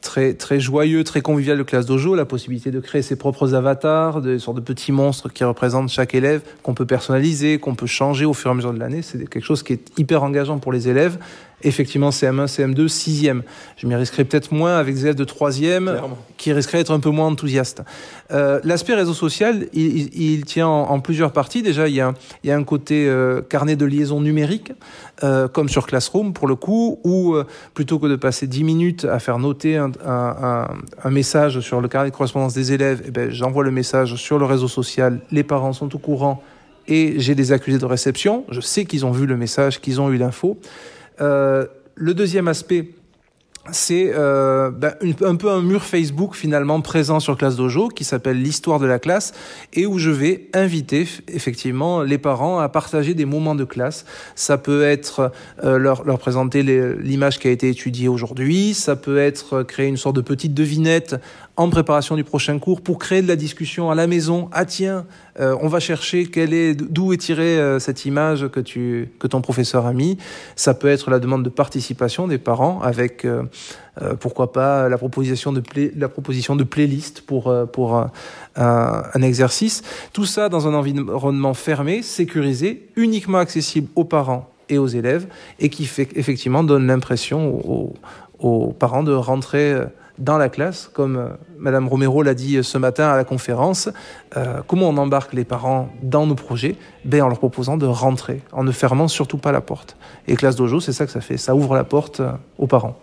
très 0.02 0.34
très 0.34 0.60
joyeux, 0.60 1.04
très 1.04 1.22
convivial 1.22 1.56
de 1.56 1.62
classe 1.62 1.86
dojo, 1.86 2.14
la 2.14 2.26
possibilité 2.26 2.70
de 2.70 2.80
créer 2.80 3.00
ses 3.00 3.16
propres 3.16 3.54
avatars, 3.54 4.20
des 4.20 4.38
sortes 4.38 4.58
de 4.58 4.62
petits 4.62 4.92
monstres 4.92 5.30
qui 5.30 5.44
représentent 5.44 5.88
chaque 5.88 6.14
élève, 6.14 6.42
qu'on 6.62 6.74
peut 6.74 6.84
personnaliser, 6.84 7.58
qu'on 7.58 7.74
peut 7.74 7.86
changer 7.86 8.26
au 8.26 8.34
fur 8.34 8.50
et 8.50 8.52
à 8.52 8.54
mesure 8.54 8.74
de 8.74 8.78
l'année. 8.78 9.00
C'est 9.00 9.26
quelque 9.28 9.44
chose 9.44 9.62
qui 9.62 9.72
est 9.72 9.98
hyper 9.98 10.22
engageant 10.22 10.58
pour 10.58 10.72
les 10.72 10.88
élèves 10.88 11.18
effectivement 11.64 12.10
CM1, 12.10 12.46
CM2, 12.46 12.86
6e. 12.88 13.42
Je 13.76 13.86
m'y 13.86 13.94
risquerais 13.94 14.24
peut-être 14.24 14.52
moins 14.52 14.76
avec 14.78 14.94
des 14.94 15.02
élèves 15.02 15.14
de 15.14 15.24
3e 15.24 15.88
qui 16.36 16.52
risqueraient 16.52 16.78
d'être 16.78 16.90
un 16.92 17.00
peu 17.00 17.10
moins 17.10 17.26
enthousiastes. 17.26 17.82
Euh, 18.30 18.60
L'aspect 18.64 18.94
réseau 18.94 19.14
social, 19.14 19.66
il, 19.72 19.96
il- 20.16 20.32
il 20.34 20.44
tient 20.44 20.66
en, 20.68 20.90
en 20.90 21.00
plusieurs 21.00 21.32
parties. 21.32 21.62
Déjà, 21.62 21.88
il 21.88 21.94
y 21.94 22.00
a, 22.00 22.14
il 22.44 22.48
y 22.48 22.52
a 22.52 22.56
un 22.56 22.64
côté 22.64 23.06
euh, 23.08 23.40
carnet 23.42 23.76
de 23.76 23.84
liaison 23.84 24.20
numérique, 24.20 24.72
euh, 25.22 25.48
comme 25.48 25.68
sur 25.68 25.86
Classroom 25.86 26.32
pour 26.32 26.48
le 26.48 26.54
coup, 26.56 26.98
où 27.04 27.36
plutôt 27.74 27.98
que 27.98 28.06
de 28.06 28.16
passer 28.16 28.46
10 28.46 28.64
minutes 28.64 29.04
à 29.04 29.18
faire 29.18 29.38
noter 29.38 29.76
un, 29.76 29.92
un- 30.06 30.36
un- 30.42 30.68
un 31.04 31.10
message 31.10 31.60
sur 31.60 31.80
le 31.80 31.88
carnet 31.88 32.10
de 32.10 32.14
correspondance 32.16 32.54
des 32.54 32.72
élèves, 32.72 33.02
eh 33.06 33.10
ben, 33.10 33.30
j'envoie 33.30 33.64
le 33.64 33.70
message 33.70 34.16
sur 34.16 34.38
le 34.38 34.44
réseau 34.46 34.68
social, 34.68 35.20
les 35.30 35.42
parents 35.42 35.72
sont 35.72 35.94
au 35.94 35.98
courant 35.98 36.42
et 36.88 37.14
j'ai 37.18 37.34
des 37.36 37.52
accusés 37.52 37.78
de 37.78 37.84
réception. 37.84 38.44
Je 38.50 38.60
sais 38.60 38.84
qu'ils 38.86 39.06
ont 39.06 39.12
vu 39.12 39.26
le 39.26 39.36
message, 39.36 39.80
qu'ils 39.80 40.00
ont 40.00 40.10
eu 40.10 40.16
l'info. 40.16 40.58
Euh, 41.20 41.66
le 41.94 42.14
deuxième 42.14 42.48
aspect, 42.48 42.90
c'est 43.70 44.10
euh, 44.12 44.72
ben, 44.72 44.94
un 45.20 45.36
peu 45.36 45.48
un 45.48 45.62
mur 45.62 45.84
Facebook 45.84 46.34
finalement 46.34 46.80
présent 46.80 47.20
sur 47.20 47.36
Classe 47.36 47.54
Dojo 47.54 47.88
qui 47.88 48.02
s'appelle 48.02 48.42
l'histoire 48.42 48.80
de 48.80 48.86
la 48.86 48.98
classe 48.98 49.32
et 49.72 49.86
où 49.86 49.98
je 49.98 50.10
vais 50.10 50.48
inviter 50.52 51.06
effectivement 51.28 52.02
les 52.02 52.18
parents 52.18 52.58
à 52.58 52.68
partager 52.68 53.14
des 53.14 53.24
moments 53.24 53.54
de 53.54 53.64
classe. 53.64 54.04
Ça 54.34 54.58
peut 54.58 54.82
être 54.82 55.30
euh, 55.62 55.78
leur, 55.78 56.02
présenter 56.18 56.64
l'image 56.64 57.38
qui 57.38 57.46
a 57.46 57.52
été 57.52 57.68
étudiée 57.68 58.08
aujourd'hui, 58.08 58.74
ça 58.74 58.96
peut 58.96 59.18
être 59.18 59.62
créer 59.62 59.86
une 59.86 59.96
sorte 59.96 60.16
de 60.16 60.22
petite 60.22 60.54
devinette 60.54 61.14
en 61.56 61.68
préparation 61.68 62.16
du 62.16 62.24
prochain 62.24 62.58
cours 62.58 62.80
pour 62.80 62.98
créer 62.98 63.20
de 63.20 63.28
la 63.28 63.36
discussion 63.36 63.90
à 63.90 63.94
la 63.94 64.06
maison. 64.06 64.48
Ah 64.52 64.64
tiens, 64.64 65.04
euh, 65.38 65.54
on 65.60 65.68
va 65.68 65.80
chercher 65.80 66.26
quelle 66.26 66.54
est 66.54 66.74
d'où 66.74 67.12
est 67.12 67.18
tirée 67.18 67.58
euh, 67.58 67.78
cette 67.78 68.06
image 68.06 68.48
que 68.48 68.60
tu 68.60 69.10
que 69.18 69.26
ton 69.26 69.42
professeur 69.42 69.84
a 69.84 69.92
mis. 69.92 70.16
Ça 70.56 70.72
peut 70.72 70.88
être 70.88 71.10
la 71.10 71.18
demande 71.18 71.42
de 71.42 71.50
participation 71.50 72.26
des 72.26 72.38
parents 72.38 72.80
avec 72.80 73.26
euh, 73.26 73.42
pourquoi 74.18 74.52
pas 74.52 74.88
la 74.88 74.96
proposition 74.96 75.52
de 75.52 75.62
la 75.94 76.08
proposition 76.08 76.56
de 76.56 76.64
playlist 76.64 77.20
pour 77.20 77.54
pour 77.70 78.02
un, 78.56 79.22
exercice. 79.22 79.82
Tout 80.14 80.24
ça 80.24 80.48
dans 80.48 80.66
un 80.66 80.74
environnement 80.74 81.52
fermé, 81.52 82.02
sécurisé, 82.02 82.88
uniquement 82.96 83.38
accessible 83.38 83.88
aux 83.94 84.04
parents 84.04 84.50
et 84.70 84.78
aux 84.78 84.86
élèves 84.86 85.26
et 85.60 85.68
qui 85.68 85.84
fait 85.84 86.08
effectivement 86.14 86.64
donne 86.64 86.86
l'impression 86.86 87.92
aux, 88.38 88.72
parents 88.72 89.02
de 89.02 89.12
rentrer 89.12 89.76
dans 90.18 90.38
la 90.38 90.48
classe, 90.48 90.90
comme 90.92 91.16
euh, 91.16 91.28
Madame 91.58 91.88
Romero 91.88 92.22
l'a 92.22 92.34
dit 92.34 92.56
euh, 92.56 92.62
ce 92.62 92.78
matin 92.78 93.08
à 93.08 93.16
la 93.16 93.24
conférence. 93.24 93.88
Euh, 94.36 94.60
comment 94.66 94.88
on 94.88 94.96
embarque 94.96 95.32
les 95.32 95.44
parents 95.44 95.88
dans 96.02 96.26
nos 96.26 96.34
projets? 96.34 96.76
Ben, 97.04 97.22
En 97.22 97.28
leur 97.28 97.38
proposant 97.38 97.76
de 97.76 97.86
rentrer, 97.86 98.42
en 98.52 98.64
ne 98.64 98.72
fermant 98.72 99.08
surtout 99.08 99.38
pas 99.38 99.52
la 99.52 99.60
porte. 99.60 99.96
Et 100.28 100.36
Classe 100.36 100.56
Dojo, 100.56 100.80
c'est 100.80 100.92
ça 100.92 101.06
que 101.06 101.12
ça 101.12 101.20
fait. 101.20 101.36
Ça 101.36 101.54
ouvre 101.54 101.74
la 101.74 101.84
porte 101.84 102.20
aux 102.58 102.66
parents. 102.66 102.98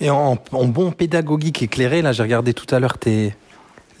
Et 0.00 0.10
en, 0.10 0.38
en 0.52 0.64
bon 0.66 0.92
pédagogique 0.92 1.62
éclairé, 1.62 2.02
là, 2.02 2.12
j'ai 2.12 2.22
regardé 2.22 2.54
tout 2.54 2.72
à 2.74 2.78
l'heure 2.78 2.98
tes 2.98 3.34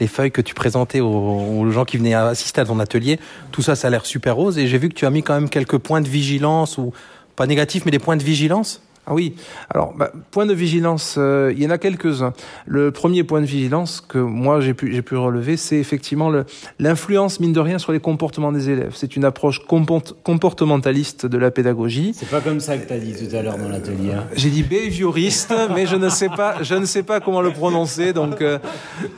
les 0.00 0.08
feuilles 0.08 0.32
que 0.32 0.40
tu 0.40 0.54
présentais 0.54 1.00
aux, 1.00 1.06
aux 1.08 1.70
gens 1.70 1.84
qui 1.84 1.98
venaient 1.98 2.14
assister 2.14 2.60
à 2.60 2.64
ton 2.64 2.80
atelier. 2.80 3.20
Tout 3.52 3.62
ça, 3.62 3.76
ça 3.76 3.86
a 3.86 3.90
l'air 3.90 4.06
super 4.06 4.34
rose. 4.34 4.58
Et 4.58 4.66
j'ai 4.66 4.78
vu 4.78 4.88
que 4.88 4.94
tu 4.94 5.06
as 5.06 5.10
mis 5.10 5.22
quand 5.22 5.34
même 5.34 5.48
quelques 5.48 5.78
points 5.78 6.00
de 6.00 6.08
vigilance 6.08 6.78
ou 6.78 6.92
pas 7.36 7.46
négatifs, 7.46 7.84
mais 7.84 7.90
des 7.90 7.98
points 7.98 8.16
de 8.16 8.22
vigilance. 8.22 8.82
Ah 9.06 9.12
oui, 9.14 9.34
alors 9.70 9.92
bah, 9.94 10.10
point 10.30 10.46
de 10.46 10.54
vigilance, 10.54 11.16
euh, 11.18 11.52
il 11.54 11.62
y 11.62 11.66
en 11.66 11.70
a 11.70 11.76
quelques-uns. 11.78 12.32
Le 12.66 12.90
premier 12.90 13.22
point 13.22 13.40
de 13.42 13.46
vigilance 13.46 14.00
que 14.00 14.18
moi 14.18 14.60
j'ai 14.60 14.72
pu, 14.72 14.92
j'ai 14.92 15.02
pu 15.02 15.14
relever, 15.16 15.56
c'est 15.58 15.76
effectivement 15.76 16.30
le- 16.30 16.44
l'influence, 16.78 17.38
mine 17.40 17.52
de 17.52 17.60
rien, 17.60 17.78
sur 17.78 17.92
les 17.92 18.00
comportements 18.00 18.50
des 18.52 18.70
élèves. 18.70 18.92
C'est 18.94 19.16
une 19.16 19.24
approche 19.26 19.60
comport- 19.66 20.14
comportementaliste 20.22 21.26
de 21.26 21.36
la 21.38 21.50
pédagogie. 21.50 22.12
C'est 22.14 22.28
pas 22.28 22.40
comme 22.40 22.60
ça 22.60 22.78
que 22.78 22.88
t'as 22.88 22.98
dit 22.98 23.12
tout 23.14 23.34
à 23.36 23.42
l'heure 23.42 23.58
dans 23.58 23.68
l'atelier. 23.68 24.12
hein. 24.16 24.24
J'ai 24.36 24.50
dit 24.50 24.62
behavioriste, 24.62 25.52
mais 25.74 25.86
je 25.86 25.96
ne 25.96 26.08
sais 26.08 26.28
pas, 26.28 26.62
je 26.62 26.74
ne 26.74 26.84
sais 26.86 27.02
pas 27.02 27.20
comment 27.20 27.42
le 27.42 27.50
prononcer. 27.50 28.12
Donc, 28.12 28.40
euh, 28.40 28.58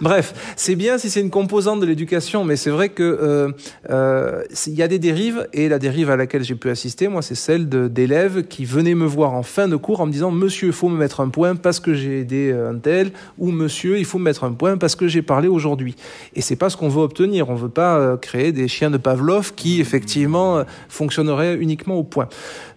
bref, 0.00 0.34
c'est 0.56 0.74
bien 0.76 0.98
si 0.98 1.10
c'est 1.10 1.20
une 1.20 1.30
composante 1.30 1.80
de 1.80 1.86
l'éducation, 1.86 2.44
mais 2.44 2.56
c'est 2.56 2.70
vrai 2.70 2.88
que 2.88 3.02
euh, 3.02 3.50
euh, 3.90 4.42
il 4.66 4.74
y 4.74 4.82
a 4.82 4.88
des 4.88 4.98
dérives 4.98 5.46
et 5.52 5.68
la 5.68 5.78
dérive 5.78 6.10
à 6.10 6.16
laquelle 6.16 6.42
j'ai 6.42 6.54
pu 6.54 6.70
assister, 6.70 7.08
moi, 7.08 7.22
c'est 7.22 7.34
celle 7.34 7.68
de- 7.68 7.88
d'élèves 7.88 8.46
qui 8.48 8.64
venaient 8.64 8.94
me 8.94 9.06
voir 9.06 9.34
en 9.34 9.42
fin 9.42 9.68
de 9.68 9.75
cours 9.78 10.00
en 10.00 10.06
me 10.06 10.12
disant 10.12 10.30
Monsieur, 10.30 10.68
il 10.68 10.72
faut 10.72 10.88
me 10.88 10.96
mettre 10.96 11.20
un 11.20 11.28
point 11.28 11.56
parce 11.56 11.80
que 11.80 11.94
j'ai 11.94 12.20
aidé 12.20 12.50
euh, 12.52 12.70
un 12.70 12.78
tel, 12.78 13.12
ou 13.38 13.50
Monsieur, 13.50 13.98
il 13.98 14.04
faut 14.04 14.18
me 14.18 14.24
mettre 14.24 14.44
un 14.44 14.52
point 14.52 14.76
parce 14.76 14.96
que 14.96 15.08
j'ai 15.08 15.22
parlé 15.22 15.48
aujourd'hui. 15.48 15.96
Et 16.34 16.40
c'est 16.40 16.56
pas 16.56 16.70
ce 16.70 16.76
qu'on 16.76 16.88
veut 16.88 17.02
obtenir. 17.02 17.50
On 17.50 17.54
veut 17.54 17.68
pas 17.68 17.98
euh, 17.98 18.16
créer 18.16 18.52
des 18.52 18.68
chiens 18.68 18.90
de 18.90 18.96
Pavlov 18.96 19.54
qui 19.54 19.80
effectivement 19.80 20.58
euh, 20.58 20.64
fonctionneraient 20.88 21.56
uniquement 21.56 21.96
au 21.96 22.04
point. 22.04 22.28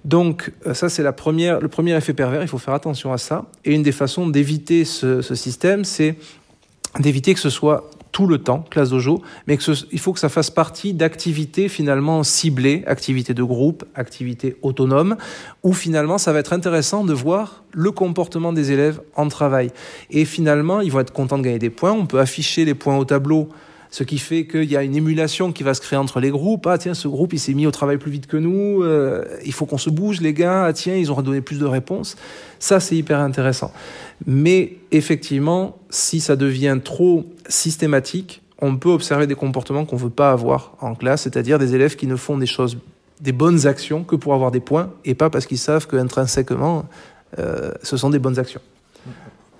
Donc 0.05 0.51
ça 0.73 0.87
c'est 0.87 1.03
la 1.03 1.11
première, 1.11 1.59
le 1.59 1.67
premier 1.67 1.95
effet 1.95 2.13
pervers. 2.13 2.41
Il 2.41 2.47
faut 2.47 2.57
faire 2.57 2.73
attention 2.73 3.11
à 3.11 3.17
ça. 3.17 3.45
Et 3.65 3.73
une 3.73 3.83
des 3.83 3.91
façons 3.91 4.27
d'éviter 4.27 4.85
ce 4.85 5.21
système, 5.21 5.83
c'est 5.83 6.15
d'éviter 6.99 7.33
que 7.33 7.39
ce 7.39 7.49
soit 7.49 7.89
tout 8.11 8.27
le 8.27 8.39
temps, 8.39 8.65
classe 8.69 8.89
dojo, 8.89 9.21
mais 9.47 9.57
il 9.91 9.99
faut 9.99 10.13
que 10.13 10.19
ça 10.19 10.29
fasse 10.29 10.49
partie 10.49 10.93
d'activités 10.93 11.69
finalement 11.69 12.23
ciblées, 12.23 12.83
activités 12.87 13.33
de 13.33 13.43
groupe, 13.43 13.85
activités 13.95 14.57
autonomes, 14.61 15.15
où 15.63 15.73
finalement 15.73 16.17
ça 16.17 16.33
va 16.33 16.39
être 16.39 16.53
intéressant 16.53 17.03
de 17.03 17.13
voir 17.13 17.63
le 17.71 17.91
comportement 17.91 18.53
des 18.53 18.71
élèves 18.71 19.01
en 19.15 19.27
travail. 19.27 19.71
Et 20.09 20.25
finalement, 20.25 20.81
ils 20.81 20.91
vont 20.91 20.99
être 20.99 21.13
contents 21.13 21.37
de 21.37 21.43
gagner 21.43 21.59
des 21.59 21.69
points. 21.69 21.91
On 21.91 22.05
peut 22.05 22.19
afficher 22.19 22.65
les 22.65 22.73
points 22.73 22.97
au 22.97 23.05
tableau 23.05 23.49
ce 23.91 24.03
qui 24.03 24.19
fait 24.19 24.45
qu'il 24.45 24.71
y 24.71 24.77
a 24.77 24.83
une 24.83 24.95
émulation 24.95 25.51
qui 25.51 25.63
va 25.63 25.73
se 25.73 25.81
créer 25.81 25.97
entre 25.97 26.19
les 26.19 26.29
groupes. 26.29 26.67
Ah 26.67 26.77
tiens, 26.77 26.93
ce 26.93 27.07
groupe, 27.07 27.33
il 27.33 27.39
s'est 27.39 27.53
mis 27.53 27.65
au 27.65 27.71
travail 27.71 27.97
plus 27.97 28.11
vite 28.11 28.27
que 28.27 28.37
nous. 28.37 28.83
euh, 28.83 29.25
il 29.45 29.53
faut 29.53 29.65
qu'on 29.65 29.77
se 29.77 29.89
bouge, 29.89 30.21
les 30.21 30.33
gars. 30.33 30.65
Ah 30.65 30.73
tiens, 30.73 30.95
ils 30.95 31.09
auront 31.09 31.23
donné 31.23 31.41
plus 31.41 31.59
de 31.59 31.65
réponses. 31.65 32.15
Ça, 32.59 32.79
c'est 32.79 32.95
hyper 32.95 33.19
intéressant. 33.19 33.71
Mais 34.27 34.73
effectivement, 34.91 35.77
si 35.89 36.19
ça 36.19 36.35
devient 36.35 36.77
trop 36.83 37.25
systématique, 37.47 38.41
on 38.61 38.75
peut 38.75 38.89
observer 38.89 39.25
des 39.25 39.35
comportements 39.35 39.85
qu'on 39.85 39.95
veut 39.95 40.09
pas 40.09 40.31
avoir 40.31 40.75
en 40.81 40.93
classe, 40.93 41.23
c'est-à-dire 41.23 41.57
des 41.57 41.73
élèves 41.75 41.95
qui 41.95 42.07
ne 42.07 42.15
font 42.15 42.37
des 42.37 42.45
choses, 42.45 42.77
des 43.21 43.31
bonnes 43.31 43.65
actions 43.65 44.03
que 44.03 44.15
pour 44.15 44.33
avoir 44.33 44.51
des 44.51 44.59
points 44.59 44.91
et 45.05 45.15
pas 45.15 45.29
parce 45.29 45.45
qu'ils 45.45 45.57
savent 45.57 45.87
qu'intrinsèquement, 45.87 46.85
euh, 47.39 47.71
ce 47.83 47.97
sont 47.97 48.09
des 48.09 48.19
bonnes 48.19 48.37
actions. 48.37 48.61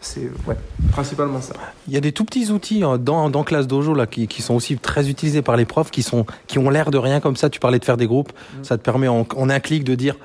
C'est 0.02 0.32
ouais, 0.48 0.56
principalement 0.92 1.42
ça. 1.42 1.54
Il 1.88 1.94
y 1.94 1.98
a 1.98 2.02
des 2.02 2.12
tout 2.12 2.24
petits 2.24 2.52
outils 2.52 2.84
euh, 2.84 2.98
dans, 2.98 3.30
dans 3.30 3.44
Classe 3.44 3.68
Dojo 3.68 3.94
là, 3.94 4.08
qui, 4.08 4.28
qui 4.28 4.42
sont 4.42 4.56
aussi 4.56 4.78
très 4.78 5.10
utilisés 5.10 5.42
par 5.42 5.58
les 5.58 5.66
profs, 5.66 5.92
qui, 5.92 6.04
sont, 6.04 6.26
qui 6.48 6.58
ont 6.58 6.70
l'air 6.70 6.90
de 6.92 6.98
rien 6.98 7.20
comme 7.20 7.36
ça. 7.36 7.50
Tu 7.50 7.60
parlais 7.60 7.80
de 7.80 7.86
faire 7.86 7.98
des 7.98 8.08
groupes. 8.08 8.32
Ça 8.64 8.78
te 8.78 8.84
permet 8.84 9.08
en, 9.08 9.28
en 9.36 9.50
un 9.50 9.60
clic 9.60 9.84
de 9.84 9.96
dire 9.96 10.16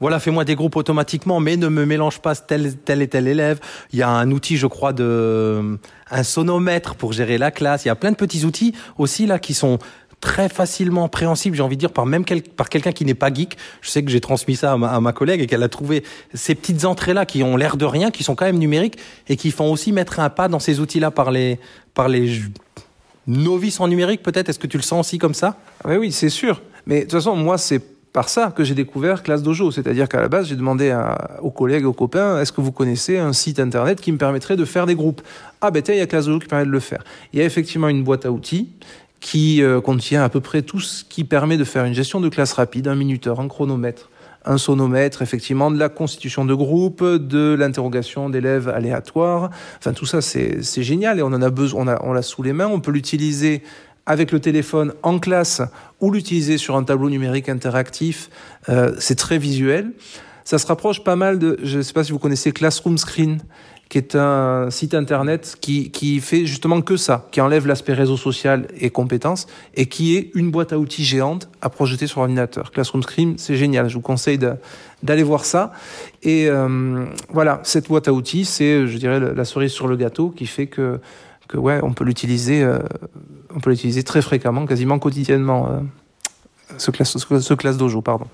voilà, 0.00 0.18
fais-moi 0.18 0.44
des 0.44 0.56
groupes 0.56 0.76
automatiquement, 0.76 1.40
mais 1.40 1.56
ne 1.56 1.68
me 1.68 1.86
mélange 1.86 2.18
pas 2.18 2.34
tel, 2.34 2.76
tel 2.76 3.00
et 3.00 3.08
tel 3.08 3.28
élève. 3.28 3.60
Il 3.92 3.98
y 3.98 4.02
a 4.02 4.08
un 4.08 4.30
outil, 4.32 4.56
je 4.56 4.66
crois, 4.66 4.92
de 4.92 5.78
un 6.10 6.22
sonomètre 6.22 6.94
pour 6.96 7.12
gérer 7.12 7.38
la 7.38 7.50
classe. 7.50 7.84
Il 7.84 7.88
y 7.88 7.90
a 7.90 7.94
plein 7.94 8.10
de 8.10 8.16
petits 8.16 8.44
outils 8.44 8.74
aussi 8.98 9.24
là 9.26 9.38
qui 9.38 9.54
sont 9.54 9.78
très 10.24 10.48
facilement 10.48 11.06
préhensibles, 11.06 11.54
j'ai 11.54 11.62
envie 11.62 11.76
de 11.76 11.80
dire, 11.80 11.92
par 11.92 12.06
même 12.06 12.24
par 12.56 12.70
quelqu'un 12.70 12.92
qui 12.92 13.04
n'est 13.04 13.12
pas 13.12 13.32
geek. 13.32 13.58
Je 13.82 13.90
sais 13.90 14.02
que 14.02 14.10
j'ai 14.10 14.22
transmis 14.22 14.56
ça 14.56 14.72
à 14.72 15.00
ma, 15.00 15.12
collègue 15.12 15.42
et 15.42 15.46
qu'elle 15.46 15.62
a 15.62 15.68
trouvé 15.68 16.02
ces 16.32 16.54
petites 16.54 16.86
entrées-là 16.86 17.26
qui 17.26 17.42
ont 17.42 17.58
l'air 17.58 17.76
de 17.76 17.84
rien, 17.84 18.10
qui 18.10 18.24
sont 18.24 18.34
quand 18.34 18.46
même 18.46 18.58
numériques 18.58 18.96
et 19.28 19.36
qui 19.36 19.50
font 19.50 19.70
aussi 19.70 19.92
mettre 19.92 20.20
un 20.20 20.30
pas 20.30 20.48
dans 20.48 20.60
ces 20.60 20.80
outils-là 20.80 21.10
par 21.10 21.30
les, 21.30 21.60
par 21.92 22.08
les 22.08 22.40
novices 23.26 23.80
en 23.80 23.86
numérique, 23.86 24.22
peut-être? 24.22 24.48
Est-ce 24.48 24.58
que 24.58 24.66
tu 24.66 24.78
le 24.78 24.82
sens 24.82 25.06
aussi 25.06 25.18
comme 25.18 25.34
ça? 25.34 25.58
Ah 25.84 25.90
Oui, 25.90 25.96
oui, 25.96 26.12
c'est 26.12 26.30
sûr. 26.30 26.62
Mais 26.86 27.00
de 27.00 27.02
toute 27.02 27.12
façon, 27.12 27.36
moi, 27.36 27.58
c'est 27.58 27.82
par 28.14 28.30
ça 28.30 28.50
que 28.54 28.64
j'ai 28.64 28.74
découvert 28.74 29.22
Classe 29.22 29.42
Dojo. 29.42 29.72
C'est-à-dire 29.72 30.08
qu'à 30.08 30.22
la 30.22 30.28
base, 30.28 30.48
j'ai 30.48 30.56
demandé 30.56 30.96
aux 31.42 31.50
collègues, 31.50 31.84
aux 31.84 31.92
copains, 31.92 32.40
est-ce 32.40 32.52
que 32.52 32.62
vous 32.62 32.72
connaissez 32.72 33.18
un 33.18 33.34
site 33.34 33.60
internet 33.60 34.00
qui 34.00 34.10
me 34.10 34.18
permettrait 34.18 34.56
de 34.56 34.64
faire 34.64 34.86
des 34.86 34.94
groupes? 34.94 35.20
Ah 35.60 35.70
ben 35.70 35.82
tiens, 35.82 35.94
il 35.94 35.98
y 35.98 36.00
a 36.00 36.06
Classe 36.06 36.26
Dojo 36.26 36.38
qui 36.38 36.46
permet 36.46 36.64
de 36.64 36.70
le 36.70 36.80
faire. 36.80 37.04
Il 37.32 37.40
y 37.40 37.42
a 37.42 37.44
effectivement 37.44 37.88
une 37.88 38.04
boîte 38.04 38.24
à 38.24 38.30
outils 38.30 38.70
qui 39.24 39.62
euh, 39.62 39.80
contient 39.80 40.22
à 40.22 40.28
peu 40.28 40.40
près 40.40 40.60
tout 40.60 40.80
ce 40.80 41.02
qui 41.02 41.24
permet 41.24 41.56
de 41.56 41.64
faire 41.64 41.86
une 41.86 41.94
gestion 41.94 42.20
de 42.20 42.28
classe 42.28 42.52
rapide, 42.52 42.88
un 42.88 42.94
minuteur, 42.94 43.40
un 43.40 43.48
chronomètre, 43.48 44.10
un 44.44 44.58
sonomètre, 44.58 45.22
effectivement, 45.22 45.70
de 45.70 45.78
la 45.78 45.88
constitution 45.88 46.44
de 46.44 46.52
groupe, 46.52 47.02
de 47.02 47.56
l'interrogation 47.58 48.28
d'élèves 48.28 48.68
aléatoires. 48.68 49.48
Enfin, 49.78 49.94
tout 49.94 50.04
ça, 50.04 50.20
c'est 50.20 50.82
génial 50.82 51.18
et 51.18 51.22
on 51.22 51.28
en 51.28 51.40
a 51.40 51.48
besoin, 51.48 51.96
on 52.02 52.12
l'a 52.12 52.20
sous 52.20 52.42
les 52.42 52.52
mains. 52.52 52.66
On 52.66 52.80
peut 52.80 52.90
l'utiliser 52.90 53.62
avec 54.04 54.30
le 54.30 54.40
téléphone 54.40 54.92
en 55.02 55.18
classe 55.18 55.62
ou 56.00 56.10
l'utiliser 56.10 56.58
sur 56.58 56.76
un 56.76 56.84
tableau 56.84 57.08
numérique 57.08 57.48
interactif. 57.48 58.28
Euh, 58.68 58.94
c'est 58.98 59.16
très 59.16 59.38
visuel. 59.38 59.92
Ça 60.44 60.58
se 60.58 60.66
rapproche 60.66 61.02
pas 61.02 61.16
mal 61.16 61.38
de, 61.38 61.58
je 61.62 61.78
ne 61.78 61.82
sais 61.82 61.94
pas 61.94 62.04
si 62.04 62.12
vous 62.12 62.18
connaissez 62.18 62.52
Classroom 62.52 62.98
Screen, 62.98 63.40
qui 63.88 63.98
est 63.98 64.16
un 64.16 64.70
site 64.70 64.94
internet 64.94 65.56
qui, 65.60 65.90
qui 65.90 66.20
fait 66.20 66.46
justement 66.46 66.80
que 66.80 66.96
ça, 66.96 67.28
qui 67.30 67.40
enlève 67.40 67.66
l'aspect 67.66 67.92
réseau 67.92 68.16
social 68.16 68.66
et 68.78 68.90
compétences, 68.90 69.46
et 69.74 69.86
qui 69.86 70.16
est 70.16 70.30
une 70.34 70.50
boîte 70.50 70.72
à 70.72 70.78
outils 70.78 71.04
géante 71.04 71.48
à 71.60 71.68
projeter 71.68 72.06
sur 72.06 72.20
ordinateur. 72.20 72.70
Classroom 72.70 73.02
Screen, 73.02 73.34
c'est 73.38 73.56
génial. 73.56 73.88
Je 73.88 73.94
vous 73.94 74.00
conseille 74.00 74.38
d'aller 75.02 75.22
voir 75.22 75.44
ça. 75.44 75.72
Et 76.22 76.48
euh, 76.48 77.04
voilà, 77.30 77.60
cette 77.62 77.88
boîte 77.88 78.08
à 78.08 78.12
outils, 78.12 78.44
c'est, 78.44 78.86
je 78.86 78.98
dirais, 78.98 79.20
la 79.20 79.44
cerise 79.44 79.72
sur 79.72 79.86
le 79.86 79.96
gâteau 79.96 80.30
qui 80.30 80.46
fait 80.46 80.66
que, 80.66 81.00
on 81.54 81.92
peut 81.92 82.04
l'utiliser, 82.04 82.62
euh, 82.62 82.78
on 83.54 83.60
peut 83.60 83.70
l'utiliser 83.70 84.02
très 84.02 84.22
fréquemment, 84.22 84.66
quasiment 84.66 84.98
quotidiennement. 84.98 85.68
euh, 85.68 85.80
ce 86.78 87.54
classe 87.54 87.76
dojo, 87.76 88.00
pardon. 88.00 88.26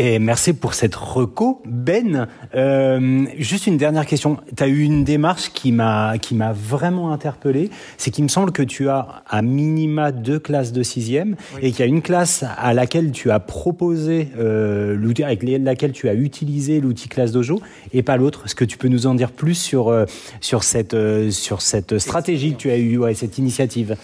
Et 0.00 0.20
merci 0.20 0.52
pour 0.52 0.74
cette 0.74 0.94
reco, 0.94 1.60
Ben. 1.66 2.28
Euh, 2.54 3.26
juste 3.36 3.66
une 3.66 3.76
dernière 3.76 4.06
question. 4.06 4.36
Tu 4.56 4.62
as 4.62 4.68
eu 4.68 4.82
une 4.82 5.02
démarche 5.02 5.50
qui 5.52 5.72
m'a 5.72 6.18
qui 6.18 6.36
m'a 6.36 6.52
vraiment 6.52 7.10
interpellé. 7.10 7.68
C'est 7.96 8.12
qu'il 8.12 8.22
me 8.22 8.28
semble 8.28 8.52
que 8.52 8.62
tu 8.62 8.88
as 8.88 9.24
à 9.28 9.42
minima 9.42 10.12
deux 10.12 10.38
classes 10.38 10.72
de 10.72 10.84
sixième 10.84 11.34
et 11.62 11.72
qu'il 11.72 11.80
y 11.80 11.82
a 11.82 11.86
une 11.86 12.00
classe 12.00 12.44
à 12.58 12.74
laquelle 12.74 13.10
tu 13.10 13.32
as 13.32 13.40
proposé 13.40 14.28
euh, 14.38 14.94
l'outil 14.94 15.24
avec 15.24 15.42
laquelle 15.42 15.90
tu 15.90 16.08
as 16.08 16.14
utilisé 16.14 16.80
l'outil 16.80 17.08
classe 17.08 17.32
dojo 17.32 17.60
et 17.92 18.04
pas 18.04 18.16
l'autre. 18.16 18.44
Est-ce 18.44 18.54
que 18.54 18.64
tu 18.64 18.78
peux 18.78 18.88
nous 18.88 19.08
en 19.08 19.16
dire 19.16 19.32
plus 19.32 19.56
sur 19.56 19.88
euh, 19.88 20.04
sur 20.40 20.62
cette 20.62 20.94
euh, 20.94 21.32
sur 21.32 21.60
cette 21.60 21.98
stratégie 21.98 22.52
que 22.52 22.58
tu 22.58 22.70
as 22.70 22.76
eu, 22.76 22.98
ouais, 22.98 23.14
cette 23.14 23.36
initiative? 23.38 23.96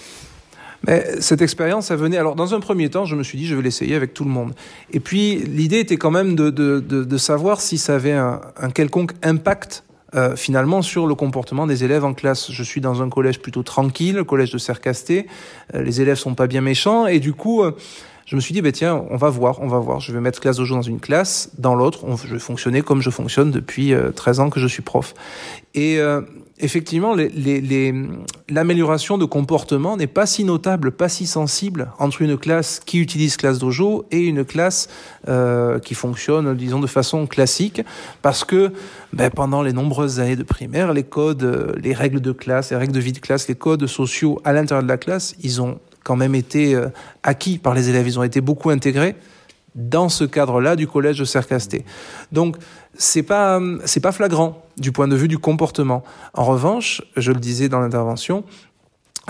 Mais 0.87 1.21
cette 1.21 1.43
expérience, 1.43 1.87
ça 1.87 1.97
venait. 1.97 2.17
Alors, 2.17 2.35
dans 2.35 2.55
un 2.55 2.61
premier 2.61 2.91
temps, 2.91 3.05
je 3.05 3.17
me 3.17 3.23
suis 3.23 3.39
dit, 3.39 3.47
je 3.47 3.55
vais 3.55 3.63
l'essayer 3.63 3.95
avec 3.95 4.15
tout 4.15 4.25
le 4.25 4.31
monde. 4.31 4.55
Et 4.93 5.01
puis, 5.01 5.37
l'idée 5.37 5.81
était 5.81 5.97
quand 5.97 6.11
même 6.11 6.35
de, 6.35 6.51
de, 6.51 6.81
de, 6.81 7.05
de, 7.05 7.17
savoir 7.17 7.61
si 7.61 7.79
ça 7.79 7.95
avait 7.95 8.13
un, 8.13 8.41
un 8.57 8.71
quelconque 8.71 9.13
impact 9.23 9.85
euh, 10.15 10.37
finalement 10.37 10.81
sur 10.81 11.09
le 11.09 11.17
comportement 11.17 11.67
des 11.67 11.83
élèves 11.83 12.05
en 12.05 12.15
classe. 12.15 12.53
Je 12.53 12.63
suis 12.63 12.81
dans 12.81 13.03
un 13.03 13.09
collège 13.09 13.41
plutôt 13.41 13.65
tranquille, 13.65 14.15
le 14.15 14.23
collège 14.23 14.53
de 14.53 14.59
Cercasté. 14.59 15.27
Euh, 15.75 15.83
les 15.83 16.01
élèves 16.01 16.19
sont 16.19 16.35
pas 16.35 16.47
bien 16.47 16.61
méchants 16.61 17.07
et 17.07 17.19
du 17.19 17.33
coup. 17.33 17.63
Euh, 17.63 17.73
je 18.27 18.37
me 18.37 18.41
suis 18.41 18.55
dit, 18.55 18.63
bah, 18.63 18.73
tiens, 18.73 19.05
on 19.11 19.19
va 19.19 19.29
voir, 19.29 19.61
on 19.61 19.69
va 19.69 19.79
voir. 19.79 20.01
Je 20.01 20.11
vais 20.11 20.19
mettre 20.19 20.41
classe 20.41 20.57
dojo 20.57 20.75
dans 20.75 20.81
une 20.81 20.99
classe, 20.99 21.51
dans 21.59 21.75
l'autre, 21.75 22.07
je 22.25 22.33
vais 22.33 22.39
fonctionner 22.39 22.81
comme 22.81 23.03
je 23.03 23.11
fonctionne 23.11 23.51
depuis 23.51 23.93
13 24.17 24.41
ans 24.41 24.49
que 24.49 24.59
je 24.59 24.67
suis 24.67 24.81
prof. 24.81 25.13
Et 25.75 26.01
effectivement, 26.59 27.17
l'amélioration 28.49 29.19
de 29.19 29.25
comportement 29.25 29.97
n'est 29.97 30.07
pas 30.07 30.27
si 30.27 30.45
notable, 30.45 30.93
pas 30.93 31.09
si 31.09 31.27
sensible 31.27 31.91
entre 31.99 32.23
une 32.23 32.39
classe 32.39 32.81
qui 32.85 33.01
utilise 33.01 33.37
classe 33.37 33.59
dojo 33.59 34.05
et 34.11 34.21
une 34.21 34.45
classe 34.45 34.89
euh, 35.29 35.79
qui 35.81 35.95
fonctionne, 35.95 36.55
disons, 36.55 36.81
de 36.81 36.87
façon 36.87 37.27
classique, 37.27 37.83
parce 38.23 38.45
que 38.45 38.73
ben, 39.13 39.31
pendant 39.31 39.63
les 39.63 39.73
nombreuses 39.73 40.21
années 40.21 40.37
de 40.37 40.45
primaire, 40.45 40.93
les 40.93 41.03
codes, 41.03 41.43
euh, 41.43 41.73
les 41.83 41.93
règles 41.93 42.21
de 42.21 42.33
classe, 42.33 42.71
les 42.71 42.77
règles 42.77 42.93
de 42.93 43.01
vie 43.01 43.13
de 43.13 43.19
classe, 43.19 43.49
les 43.49 43.57
codes 43.57 43.87
sociaux 43.87 44.41
à 44.45 44.53
l'intérieur 44.53 44.85
de 44.85 44.89
la 44.89 44.99
classe, 44.99 45.35
ils 45.43 45.61
ont 45.61 45.81
quand 46.05 46.17
même 46.17 46.35
été 46.35 46.75
euh, 46.75 46.89
acquis 47.23 47.59
par 47.59 47.75
les 47.75 47.89
élèves, 47.89 48.07
ils 48.07 48.19
ont 48.19 48.25
été 48.25 48.41
beaucoup 48.41 48.71
intégrés 48.71 49.17
dans 49.75 50.09
ce 50.09 50.25
cadre-là 50.25 50.77
du 50.77 50.87
collège 50.87 51.19
de 51.19 51.25
Cercasté. 51.25 51.85
Donc, 52.33 52.57
c'est 52.97 53.23
pas 53.23 53.61
c'est 53.85 54.01
pas 54.01 54.13
flagrant 54.13 54.63
du 54.77 54.93
point 54.93 55.09
de 55.09 55.17
vue 55.17 55.29
du 55.29 55.39
comportement. 55.39 56.03
En 56.33 56.45
revanche, 56.45 57.03
je 57.17 57.33
le 57.33 57.41
disais 57.41 57.69
dans 57.69 57.81
l'intervention, 57.81 58.45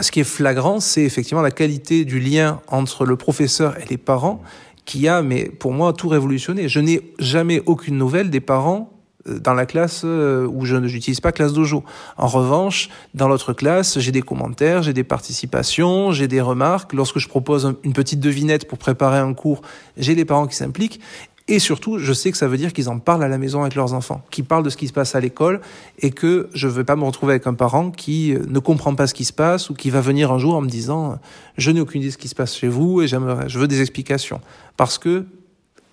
ce 0.01 0.11
qui 0.11 0.21
est 0.21 0.25
flagrant, 0.25 0.81
c'est 0.81 1.03
effectivement 1.03 1.43
la 1.43 1.51
qualité 1.51 2.05
du 2.05 2.19
lien 2.21 2.61
entre 2.69 3.05
le 3.05 3.17
professeur 3.17 3.79
et 3.81 3.85
les 3.89 3.99
parents 3.99 4.43
qui 4.85 5.09
a, 5.09 5.23
mais 5.23 5.45
pour 5.47 5.73
moi, 5.73 5.93
tout 5.93 6.09
révolutionné. 6.09 6.69
Je 6.69 6.81
n'ai 6.81 7.15
jamais 7.19 7.63
aucune 7.67 7.97
nouvelle 7.97 8.29
des 8.31 8.41
parents 8.41 8.91
dans 9.27 9.55
la 9.55 9.67
classe 9.67 10.03
euh, 10.05 10.47
où 10.47 10.65
je 10.65 10.77
n'utilise 10.77 11.21
pas 11.21 11.33
classe 11.33 11.53
dojo. 11.53 11.85
En 12.17 12.27
revanche, 12.27 12.91
dans 13.15 13.29
l'autre 13.29 13.53
classe, 13.53 13.99
j'ai 13.99 14.13
des 14.13 14.23
commentaires, 14.23 14.83
j'ai 14.83 14.93
des 14.93 15.05
participations, 15.05 16.13
j'ai 16.13 16.29
des 16.29 16.41
remarques. 16.41 16.93
Lorsque 16.93 17.19
je 17.19 17.29
propose 17.29 17.75
une 17.85 17.93
petite 17.93 18.21
devinette 18.21 18.69
pour 18.69 18.79
préparer 18.79 19.19
un 19.19 19.35
cours, 19.35 19.63
j'ai 19.97 20.15
des 20.15 20.25
parents 20.25 20.47
qui 20.47 20.57
s'impliquent. 20.57 21.01
Et 21.47 21.59
surtout, 21.59 21.99
je 21.99 22.13
sais 22.15 22.31
que 22.31 22.39
ça 22.39 22.49
veut 22.49 22.57
dire 22.57 22.73
qu'ils 22.73 22.89
en 22.89 22.99
parlent 22.99 23.23
à 23.23 23.29
la 23.29 23.37
maison 23.37 23.61
avec 23.63 23.75
leurs 23.75 23.93
enfants, 23.93 24.23
qu'ils 24.31 24.47
parlent 24.47 24.63
de 24.63 24.71
ce 24.71 24.79
qui 24.79 24.89
se 24.89 24.95
passe 24.95 25.15
à 25.15 25.21
l'école 25.21 25.61
et 25.99 26.11
que 26.11 26.49
je 26.55 26.69
ne 26.69 26.73
vais 26.73 26.85
pas 26.85 26.97
me 26.97 27.05
retrouver 27.05 27.33
avec 27.35 27.47
un 27.47 27.53
parent 27.53 27.91
qui 27.91 28.35
euh, 28.35 28.41
ne 28.49 28.59
comprend 28.61 28.95
pas 28.95 29.07
ce 29.07 29.13
qui 29.13 29.27
se 29.27 29.33
passe 29.33 29.69
ou 29.69 29.75
qui 29.75 29.91
va 29.91 30.01
venir 30.01 30.33
un 30.33 30.39
jour 30.39 30.55
en 30.55 30.63
me 30.63 30.71
disant 30.71 31.13
euh, 31.13 31.15
je 31.59 31.71
n'ai 31.71 31.81
aucune 31.81 32.01
idée 32.01 32.09
de 32.09 32.15
ce 32.15 32.19
qui 32.19 32.29
se 32.29 32.35
passe 32.35 32.57
chez 32.57 32.69
vous 32.69 33.03
et 33.03 33.09
j'aimerais, 33.09 33.47
je 33.49 33.59
veux 33.59 33.69
des 33.69 33.83
explications. 33.83 34.41
Parce 34.79 34.97
que 34.97 35.27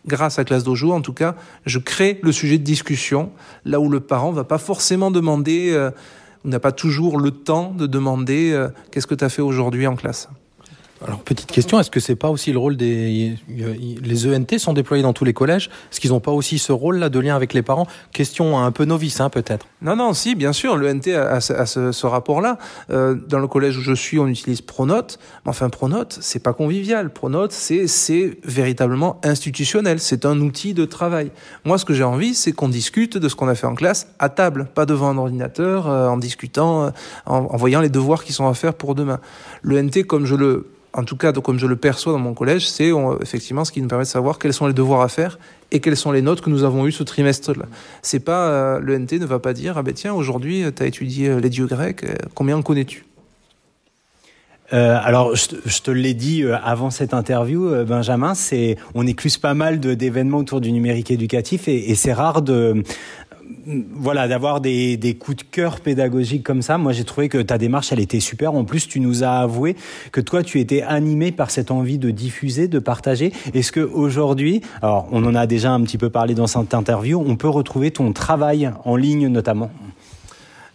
grâce 0.06 0.40
à 0.40 0.44
Classe 0.44 0.64
Dojo, 0.64 0.92
en 0.92 1.02
tout 1.02 1.14
cas, 1.14 1.36
je 1.66 1.80
crée 1.80 2.20
le 2.24 2.32
sujet 2.32 2.58
de 2.58 2.64
discussion 2.64 3.32
là 3.66 3.80
où 3.80 3.90
le 3.90 4.00
parent 4.00 4.32
va 4.32 4.44
pas 4.44 4.58
forcément 4.58 5.12
demander, 5.12 5.72
euh, 5.72 5.92
n'a 6.44 6.60
pas 6.60 6.72
toujours 6.72 7.20
le 7.20 7.32
temps 7.32 7.74
de 7.74 7.88
demander 7.88 8.52
euh, 8.52 8.70
qu'est-ce 8.92 9.08
que 9.08 9.16
tu 9.16 9.24
as 9.24 9.30
fait 9.30 9.42
aujourd'hui 9.42 9.88
en 9.88 9.96
classe. 9.96 10.30
Alors 11.04 11.24
petite 11.24 11.52
question, 11.52 11.80
est-ce 11.80 11.90
que 11.90 12.00
c'est 12.00 12.16
pas 12.16 12.30
aussi 12.30 12.52
le 12.52 12.60
rôle 12.60 12.78
des 12.78 13.36
les 13.48 14.28
ENT 14.28 14.60
sont 14.60 14.74
déployés 14.74 15.02
dans 15.02 15.14
tous 15.14 15.26
les 15.26 15.34
collèges? 15.34 15.72
Est-ce 15.92 16.00
qu'ils 16.00 16.12
n'ont 16.12 16.20
pas 16.20 16.32
aussi 16.32 16.60
ce 16.60 16.72
rôle-là 16.72 17.10
de 17.10 17.20
lien 17.20 17.36
avec 17.36 17.54
les 17.54 17.64
parents? 17.64 17.88
Question 18.14 18.60
un 18.60 18.72
peu 18.72 18.86
novice, 18.86 19.20
hein, 19.20 19.30
peut-être. 19.30 19.66
Non, 19.82 19.96
non, 19.96 20.14
si, 20.14 20.36
bien 20.36 20.54
sûr, 20.54 20.78
l'ENT 20.78 21.08
a, 21.08 21.42
ce, 21.42 21.92
ce 21.92 22.06
rapport-là. 22.06 22.60
Euh, 22.92 23.16
dans 23.16 23.40
le 23.40 23.48
collège 23.48 23.78
où 23.78 23.82
je 23.82 23.94
suis, 23.94 24.20
on 24.20 24.28
utilise 24.28 24.62
Pronote. 24.62 25.18
Enfin, 25.46 25.70
Pronote, 25.70 26.20
c'est 26.22 26.44
pas 26.44 26.54
convivial. 26.54 27.10
Pronote, 27.12 27.52
c'est 27.52 27.88
c'est 27.88 28.38
véritablement 28.44 29.20
institutionnel. 29.24 30.00
C'est 30.00 30.24
un 30.24 30.40
outil 30.40 30.76
de 30.76 30.86
travail. 30.86 31.32
Moi, 31.66 31.80
ce 31.80 31.86
que 31.86 31.96
j'ai 31.96 32.04
envie, 32.04 32.36
c'est 32.36 32.52
qu'on 32.52 32.70
discute 32.70 33.18
de 33.18 33.28
ce 33.28 33.36
qu'on 33.36 33.48
a 33.48 33.56
fait 33.56 33.68
en 33.68 33.74
classe 33.74 34.08
à 34.20 34.30
table, 34.30 34.68
pas 34.76 34.86
devant 34.86 35.10
un 35.10 35.18
ordinateur, 35.18 35.90
euh, 35.90 36.10
en 36.10 36.18
discutant, 36.18 36.84
euh, 36.84 36.90
en, 37.26 37.38
en 37.38 37.58
voyant 37.58 37.82
les 37.82 37.90
devoirs 37.90 38.24
qui 38.24 38.34
sont 38.34 38.48
à 38.48 38.54
faire 38.54 38.76
pour 38.76 38.94
demain. 38.94 39.20
L'ENT, 39.64 40.04
comme 40.08 40.28
je 40.28 40.36
le 40.36 40.68
en 40.94 41.04
tout 41.04 41.16
cas, 41.16 41.32
comme 41.32 41.58
je 41.58 41.68
le 41.68 41.76
perçois 41.76 42.14
dans 42.14 42.20
mon 42.20 42.34
collège, 42.34 42.70
c'est 42.70 42.92
effectivement 43.22 43.64
ce 43.64 43.72
qui 43.72 43.82
nous 43.82 43.88
permet 43.88 44.04
de 44.04 44.10
savoir 44.10 44.40
quels 44.40 44.54
sont 44.54 44.68
les 44.68 44.74
devoirs 44.74 45.02
à 45.02 45.08
faire 45.08 45.40
et 45.72 45.80
quelles 45.80 45.98
sont 45.98 46.12
les 46.12 46.22
notes 46.22 46.42
que 46.42 46.50
nous 46.50 46.64
avons 46.64 46.86
eues 46.86 46.92
ce 46.92 47.04
trimestre-là. 47.04 47.66
C'est 48.02 48.20
pas 48.20 48.48
euh, 48.50 48.80
le 48.80 48.98
NT 48.98 49.20
ne 49.20 49.26
va 49.26 49.40
pas 49.40 49.54
dire 49.54 49.78
ah 49.78 49.84
ben 49.84 49.94
tiens 49.94 50.14
aujourd'hui 50.14 50.66
tu 50.76 50.84
as 50.84 50.86
étudié 50.86 51.30
euh, 51.30 51.40
les 51.40 51.50
dieux 51.50 51.66
grecs, 51.68 52.04
euh, 52.04 52.16
combien 52.36 52.58
en 52.58 52.62
connais-tu? 52.62 53.06
Euh, 54.74 54.98
alors, 55.04 55.36
je, 55.36 55.82
te 55.82 55.92
l'ai 55.92 56.14
dit 56.14 56.44
euh, 56.44 56.56
avant 56.64 56.92
cette 56.92 57.14
interview, 57.14 57.68
euh, 57.68 57.84
Benjamin, 57.84 58.36
c'est 58.36 58.78
on 58.96 59.06
écluse 59.06 59.38
pas 59.38 59.54
mal 59.54 59.80
d'événements 59.80 60.38
autour 60.38 60.62
du 60.62 60.72
numérique 60.72 61.12
éducatif 61.12 61.68
et 61.68 61.94
c'est 61.96 62.14
rare 62.14 62.42
de 62.42 62.84
voilà, 63.94 64.28
d'avoir 64.28 64.62
des, 64.62 65.18
coups 65.20 65.38
de 65.38 65.44
cœur 65.44 65.80
pédagogiques 65.80 66.44
comme 66.44 66.62
ça. 66.62 66.78
Moi, 66.78 66.92
j'ai 66.94 67.04
trouvé 67.04 67.30
que 67.30 67.38
ta 67.38 67.58
démarche, 67.58 67.92
elle 67.92 68.00
était 68.00 68.20
super. 68.20 68.54
En 68.54 68.64
plus, 68.64 68.88
tu 68.88 69.00
nous 69.00 69.24
as 69.24 69.40
avoué 69.40 69.76
que 70.12 70.22
toi, 70.22 70.44
tu 70.44 70.60
étais 70.60 70.82
animé 70.82 71.32
par 71.32 71.52
cette 71.52 71.72
envie 71.72 71.98
de 71.98 72.12
diffuser, 72.12 72.68
de 72.68 72.80
partager. 72.80 73.32
Est-ce 73.54 73.72
que 73.72 73.82
aujourd'hui, 73.82 74.62
alors 74.82 75.08
on 75.12 75.24
en 75.26 75.36
a 75.36 75.48
déjà 75.48 75.72
un 75.72 75.82
petit 75.82 75.98
peu 75.98 76.10
parlé 76.10 76.34
dans 76.34 76.48
cette 76.48 76.74
interview, 76.74 77.24
on 77.26 77.36
peut 77.36 77.50
retrouver 77.50 77.92
ton 77.92 78.14
travail 78.14 78.72
en 78.86 78.96
ligne 78.96 79.28
notamment? 79.28 79.72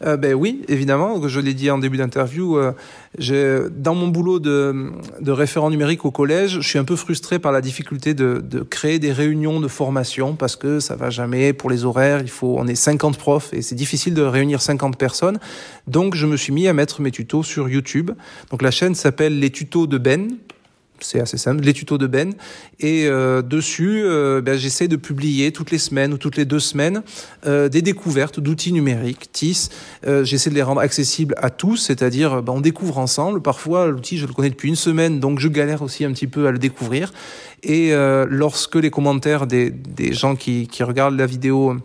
Euh, 0.04 0.16
ben 0.16 0.34
oui, 0.34 0.62
évidemment. 0.68 1.26
Je 1.26 1.40
l'ai 1.40 1.54
dit 1.54 1.70
en 1.70 1.78
début 1.78 1.96
d'interview. 1.96 2.58
Euh, 2.58 3.68
dans 3.70 3.94
mon 3.94 4.08
boulot 4.08 4.38
de, 4.38 4.92
de, 5.20 5.32
référent 5.32 5.70
numérique 5.70 6.04
au 6.04 6.10
collège, 6.10 6.60
je 6.60 6.68
suis 6.68 6.78
un 6.78 6.84
peu 6.84 6.96
frustré 6.96 7.38
par 7.38 7.50
la 7.50 7.62
difficulté 7.62 8.12
de, 8.12 8.42
de, 8.44 8.60
créer 8.60 8.98
des 8.98 9.12
réunions 9.12 9.58
de 9.58 9.68
formation 9.68 10.34
parce 10.34 10.54
que 10.56 10.80
ça 10.80 10.96
va 10.96 11.08
jamais 11.08 11.52
pour 11.52 11.70
les 11.70 11.84
horaires. 11.84 12.20
Il 12.20 12.28
faut, 12.28 12.56
on 12.58 12.66
est 12.66 12.74
50 12.74 13.16
profs 13.16 13.52
et 13.54 13.62
c'est 13.62 13.74
difficile 13.74 14.12
de 14.12 14.22
réunir 14.22 14.60
50 14.60 14.98
personnes. 14.98 15.38
Donc, 15.86 16.14
je 16.14 16.26
me 16.26 16.36
suis 16.36 16.52
mis 16.52 16.68
à 16.68 16.74
mettre 16.74 17.00
mes 17.00 17.10
tutos 17.10 17.42
sur 17.42 17.68
YouTube. 17.68 18.10
Donc, 18.50 18.60
la 18.60 18.70
chaîne 18.70 18.94
s'appelle 18.94 19.38
Les 19.38 19.50
tutos 19.50 19.86
de 19.86 19.98
Ben 19.98 20.36
c'est 21.00 21.20
assez 21.20 21.36
simple, 21.36 21.62
les 21.62 21.72
tutos 21.72 21.98
de 21.98 22.06
Ben. 22.06 22.34
Et 22.80 23.06
euh, 23.06 23.42
dessus, 23.42 24.02
euh, 24.04 24.40
ben, 24.40 24.56
j'essaie 24.58 24.88
de 24.88 24.96
publier 24.96 25.52
toutes 25.52 25.70
les 25.70 25.78
semaines 25.78 26.12
ou 26.12 26.18
toutes 26.18 26.36
les 26.36 26.44
deux 26.44 26.60
semaines 26.60 27.02
euh, 27.46 27.68
des 27.68 27.82
découvertes 27.82 28.40
d'outils 28.40 28.72
numériques, 28.72 29.30
TIS. 29.32 29.68
J'essaie 30.22 30.50
de 30.50 30.54
les 30.54 30.62
rendre 30.62 30.80
accessibles 30.80 31.34
à 31.38 31.50
tous, 31.50 31.76
c'est-à-dire 31.76 32.42
ben, 32.42 32.52
on 32.54 32.60
découvre 32.60 32.98
ensemble. 32.98 33.40
Parfois, 33.42 33.88
l'outil, 33.88 34.18
je 34.18 34.26
le 34.26 34.32
connais 34.32 34.50
depuis 34.50 34.68
une 34.68 34.76
semaine, 34.76 35.20
donc 35.20 35.40
je 35.40 35.48
galère 35.48 35.82
aussi 35.82 36.04
un 36.04 36.12
petit 36.12 36.26
peu 36.26 36.46
à 36.46 36.50
le 36.50 36.58
découvrir. 36.58 37.12
Et 37.62 37.92
lorsque 38.28 38.76
les 38.76 38.90
commentaires 38.90 39.46
des, 39.46 39.70
des 39.70 40.12
gens 40.12 40.36
qui, 40.36 40.68
qui 40.68 40.82
regardent 40.84 41.16
la 41.16 41.26
vidéo 41.26 41.76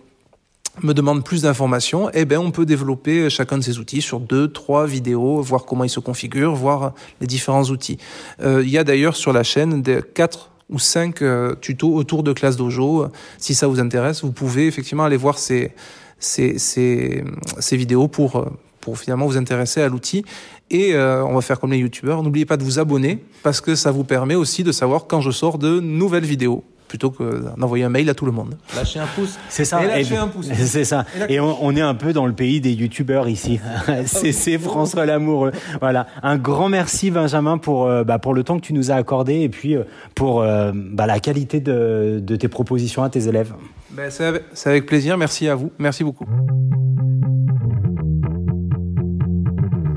me 0.83 0.93
demande 0.93 1.23
plus 1.23 1.43
d'informations, 1.43 2.09
eh 2.13 2.25
ben 2.25 2.37
on 2.39 2.51
peut 2.51 2.65
développer 2.65 3.29
chacun 3.29 3.57
de 3.57 3.63
ces 3.63 3.79
outils 3.79 4.01
sur 4.01 4.19
deux, 4.19 4.47
trois 4.47 4.85
vidéos, 4.85 5.41
voir 5.41 5.65
comment 5.65 5.83
ils 5.83 5.89
se 5.89 5.99
configurent, 5.99 6.55
voir 6.55 6.93
les 7.19 7.27
différents 7.27 7.65
outils. 7.65 7.97
Euh, 8.41 8.61
il 8.63 8.69
y 8.69 8.77
a 8.77 8.83
d'ailleurs 8.83 9.15
sur 9.15 9.33
la 9.33 9.43
chaîne 9.43 9.81
des 9.81 10.01
quatre 10.13 10.51
ou 10.69 10.79
cinq 10.79 11.21
euh, 11.21 11.55
tutos 11.59 11.93
autour 11.93 12.23
de 12.23 12.33
classe 12.33 12.55
dojo. 12.55 13.07
Si 13.37 13.53
ça 13.53 13.67
vous 13.67 13.79
intéresse, 13.79 14.23
vous 14.23 14.31
pouvez 14.31 14.67
effectivement 14.67 15.03
aller 15.03 15.17
voir 15.17 15.37
ces 15.37 15.71
ces, 16.19 16.59
ces, 16.59 17.23
vidéos 17.71 18.07
pour 18.07 18.45
pour 18.79 18.97
finalement 18.97 19.25
vous 19.25 19.37
intéresser 19.37 19.81
à 19.81 19.89
l'outil. 19.89 20.23
Et 20.69 20.93
euh, 20.95 21.23
on 21.25 21.35
va 21.35 21.41
faire 21.41 21.59
comme 21.59 21.71
les 21.71 21.77
youtubeurs. 21.77 22.23
N'oubliez 22.23 22.45
pas 22.45 22.57
de 22.57 22.63
vous 22.63 22.79
abonner 22.79 23.19
parce 23.43 23.59
que 23.61 23.75
ça 23.75 23.91
vous 23.91 24.03
permet 24.03 24.35
aussi 24.35 24.63
de 24.63 24.71
savoir 24.71 25.07
quand 25.07 25.21
je 25.21 25.31
sors 25.31 25.57
de 25.57 25.79
nouvelles 25.79 26.25
vidéos 26.25 26.63
plutôt 26.91 27.09
que 27.09 27.45
d'envoyer 27.55 27.85
un 27.85 27.89
mail 27.89 28.09
à 28.09 28.13
tout 28.13 28.25
le 28.25 28.33
monde. 28.33 28.57
Lâcher 28.75 28.99
un 28.99 29.05
pouce. 29.05 29.39
C'est 29.47 29.63
ça. 29.63 29.81
Et 29.81 29.87
lâcher 29.87 30.17
un 30.17 30.27
pouce. 30.27 30.49
C'est 30.53 30.83
ça. 30.83 31.05
Et, 31.29 31.39
on, 31.39 31.63
on, 31.63 31.73
est 31.73 31.81
un 31.81 31.93
peu 31.93 32.11
dans 32.11 32.25
le 32.25 32.33
pays 32.33 32.59
des 32.59 32.73
youtubeurs 32.73 33.29
ici. 33.29 33.61
c'est 34.05 34.57
François 34.57 35.05
Lamoureux. 35.05 35.53
Voilà. 35.79 36.07
Un 36.21 36.37
grand 36.37 36.67
merci 36.67 37.09
Benjamin 37.09 37.57
pour 37.57 37.87
euh, 37.87 38.03
bah, 38.03 38.19
pour 38.19 38.33
le 38.33 38.43
temps 38.43 38.59
que 38.59 38.65
tu 38.65 38.73
nous 38.73 38.91
as 38.91 38.95
accordé 38.95 39.39
et 39.39 39.47
puis 39.47 39.77
euh, 39.77 39.83
pour 40.15 40.41
euh, 40.41 40.73
bah, 40.75 41.05
la 41.05 41.21
qualité 41.21 41.61
de, 41.61 42.19
de, 42.21 42.35
tes 42.35 42.49
propositions 42.49 43.03
à 43.03 43.09
tes 43.09 43.29
élèves. 43.29 43.53
Ben, 43.91 44.11
c'est 44.11 44.25
avec, 44.25 44.43
avec 44.65 44.85
plaisir. 44.85 45.17
Merci 45.17 45.47
à 45.47 45.55
vous. 45.55 45.71
Merci 45.79 46.03
beaucoup. 46.03 46.25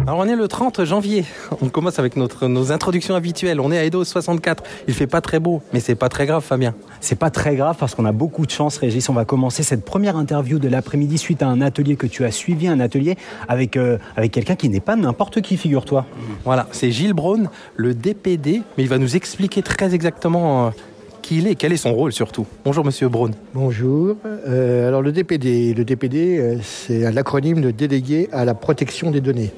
Alors 0.06 0.18
on 0.18 0.28
est 0.28 0.36
le 0.36 0.48
30 0.48 0.84
janvier. 0.84 1.24
On 1.62 1.70
commence 1.70 1.98
avec 1.98 2.16
notre, 2.16 2.46
nos 2.46 2.72
introductions 2.72 3.14
habituelles. 3.14 3.58
On 3.58 3.72
est 3.72 3.78
à 3.78 3.84
Edo 3.84 4.04
64. 4.04 4.62
Il 4.86 4.92
fait 4.92 5.06
pas 5.06 5.22
très 5.22 5.40
beau, 5.40 5.62
mais 5.72 5.80
c'est 5.80 5.94
pas 5.94 6.10
très 6.10 6.26
grave, 6.26 6.42
Fabien. 6.42 6.74
C'est 7.00 7.18
pas 7.18 7.30
très 7.30 7.56
grave 7.56 7.76
parce 7.80 7.94
qu'on 7.94 8.04
a 8.04 8.12
beaucoup 8.12 8.44
de 8.44 8.50
chance, 8.50 8.76
Régis. 8.76 9.08
On 9.08 9.14
va 9.14 9.24
commencer 9.24 9.62
cette 9.62 9.82
première 9.82 10.16
interview 10.16 10.58
de 10.58 10.68
l'après-midi 10.68 11.16
suite 11.16 11.42
à 11.42 11.46
un 11.46 11.62
atelier 11.62 11.96
que 11.96 12.06
tu 12.06 12.26
as 12.26 12.30
suivi, 12.30 12.68
un 12.68 12.80
atelier 12.80 13.16
avec, 13.48 13.78
euh, 13.78 13.96
avec 14.14 14.32
quelqu'un 14.32 14.56
qui 14.56 14.68
n'est 14.68 14.80
pas 14.80 14.96
n'importe 14.96 15.40
qui, 15.40 15.56
figure-toi. 15.56 16.04
Voilà, 16.44 16.66
c'est 16.70 16.90
Gilles 16.90 17.14
Braun, 17.14 17.48
le 17.76 17.94
DPD, 17.94 18.60
mais 18.76 18.84
il 18.84 18.90
va 18.90 18.98
nous 18.98 19.16
expliquer 19.16 19.62
très 19.62 19.94
exactement 19.94 20.66
euh, 20.66 20.70
qui 21.24 21.38
il 21.38 21.46
est, 21.46 21.54
quel 21.54 21.72
est 21.72 21.78
son 21.78 21.94
rôle 21.94 22.12
surtout? 22.12 22.46
Bonjour 22.66 22.84
Monsieur 22.84 23.08
Braun. 23.08 23.30
Bonjour. 23.54 24.16
Euh, 24.26 24.88
alors 24.88 25.00
le 25.00 25.10
DPD, 25.10 25.72
le 25.72 25.82
DPD, 25.82 26.38
euh, 26.38 26.56
c'est 26.62 27.10
l'acronyme 27.10 27.62
de 27.62 27.70
délégué 27.70 28.28
à 28.30 28.44
la 28.44 28.52
protection 28.52 29.10
des 29.10 29.22
données. 29.22 29.50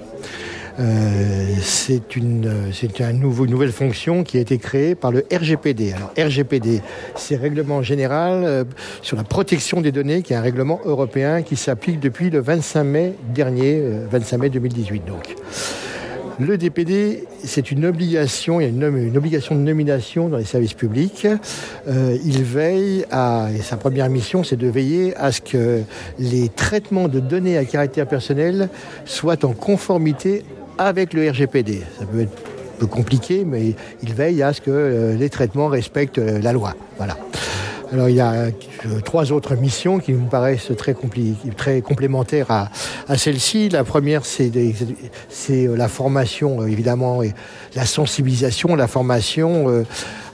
Euh, 0.79 1.47
c'est 1.61 2.15
une, 2.15 2.71
c'est 2.73 3.01
une 3.01 3.19
nouvelle 3.19 3.73
fonction 3.73 4.23
qui 4.23 4.37
a 4.37 4.41
été 4.41 4.59
créée 4.59 4.95
par 4.95 5.11
le 5.11 5.25
RGPD. 5.33 5.93
Alors 5.93 6.13
RGPD, 6.17 6.83
c'est 7.17 7.35
règlement 7.35 7.83
général 7.83 8.65
sur 9.03 9.17
la 9.17 9.25
protection 9.25 9.81
des 9.81 9.91
données, 9.91 10.23
qui 10.23 10.35
est 10.35 10.37
un 10.37 10.43
règlement 10.43 10.81
européen 10.85 11.43
qui 11.43 11.57
s'applique 11.57 11.99
depuis 11.99 12.31
le 12.31 12.39
25 12.39 12.85
mai 12.85 13.15
dernier, 13.35 13.81
euh, 13.81 14.07
25 14.09 14.39
mai 14.39 14.51
2018 14.51 15.05
donc. 15.05 15.35
Le 16.39 16.59
DPD, 16.59 17.25
c'est 17.45 17.71
une 17.71 17.87
obligation, 17.87 18.61
il 18.61 18.65
y 18.65 18.67
a 18.67 18.69
une, 18.69 19.17
obligation 19.17 19.55
de 19.55 19.61
nomination 19.61 20.29
dans 20.29 20.37
les 20.37 20.45
services 20.45 20.75
publics. 20.75 21.27
Euh, 21.89 22.19
il 22.25 22.43
veille 22.43 23.07
à, 23.11 23.49
et 23.57 23.63
sa 23.63 23.79
première 23.79 24.11
mission, 24.11 24.45
c'est 24.45 24.57
de 24.57 24.69
veiller 24.69 25.17
à 25.17 25.33
ce 25.33 25.41
que 25.41 25.81
les 26.19 26.51
traitements 26.51 27.09
de 27.09 27.21
données 27.21 27.57
à 27.57 27.65
caractère 27.65 28.07
personnel 28.07 28.69
soient 29.07 29.47
en 29.47 29.55
conformité 29.55 30.45
avec 30.77 31.15
le 31.15 31.31
RGPD. 31.31 31.83
Ça 31.99 32.05
peut 32.05 32.21
être 32.21 32.33
un 32.77 32.81
peu 32.81 32.87
compliqué, 32.87 33.45
mais 33.47 33.75
il 34.03 34.13
veille 34.13 34.43
à 34.43 34.53
ce 34.53 34.61
que 34.61 34.71
euh, 34.71 35.15
les 35.15 35.31
traitements 35.31 35.69
respectent 35.69 36.19
euh, 36.19 36.39
la 36.39 36.53
loi. 36.53 36.75
Voilà. 36.99 37.17
Alors 37.93 38.09
il 38.09 38.17
y 38.17 38.21
a 38.21 38.33
euh, 38.33 38.51
trois 39.05 39.31
autres 39.31 39.55
missions 39.55 39.99
qui 39.99 40.13
me 40.13 40.29
paraissent 40.29 40.73
très, 40.77 40.95
très 41.57 41.81
complémentaires 41.83 42.51
à, 42.51 43.17
celle-ci. 43.17 43.69
La 43.69 43.85
première, 43.85 44.25
c'est 44.25 44.51
euh, 44.55 45.77
la 45.77 45.89
formation, 45.89 46.63
euh, 46.63 46.67
évidemment, 46.67 47.23
et 47.23 47.33
la 47.75 47.87
sensibilisation, 47.87 48.75
la 48.75 48.89
formation 48.89 49.85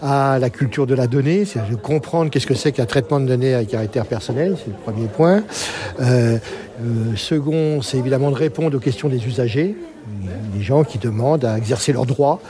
à 0.01 0.39
la 0.39 0.51
culture 0.51 0.87
de 0.87 0.95
la 0.95 1.07
donnée, 1.07 1.45
c'est 1.45 1.69
de 1.69 1.75
comprendre 1.77 2.31
qu'est-ce 2.31 2.47
que 2.47 2.55
c'est 2.55 2.73
qu'un 2.73 2.87
traitement 2.87 3.21
de 3.21 3.27
données 3.27 3.55
à 3.55 3.65
caractère 3.65 4.07
personnel, 4.07 4.57
c'est 4.59 4.71
le 4.71 4.77
premier 4.77 5.09
point. 5.09 5.43
Second, 7.17 7.83
c'est 7.83 7.99
évidemment 7.99 8.31
de 8.31 8.37
répondre 8.37 8.77
aux 8.77 8.81
questions 8.81 9.09
des 9.09 9.27
usagers, 9.27 9.77
les 10.55 10.63
gens 10.63 10.85
qui 10.85 10.99
demandent 10.99 11.45
à 11.45 11.57
exercer 11.57 11.93
leurs 11.93 12.07
droits, 12.07 12.41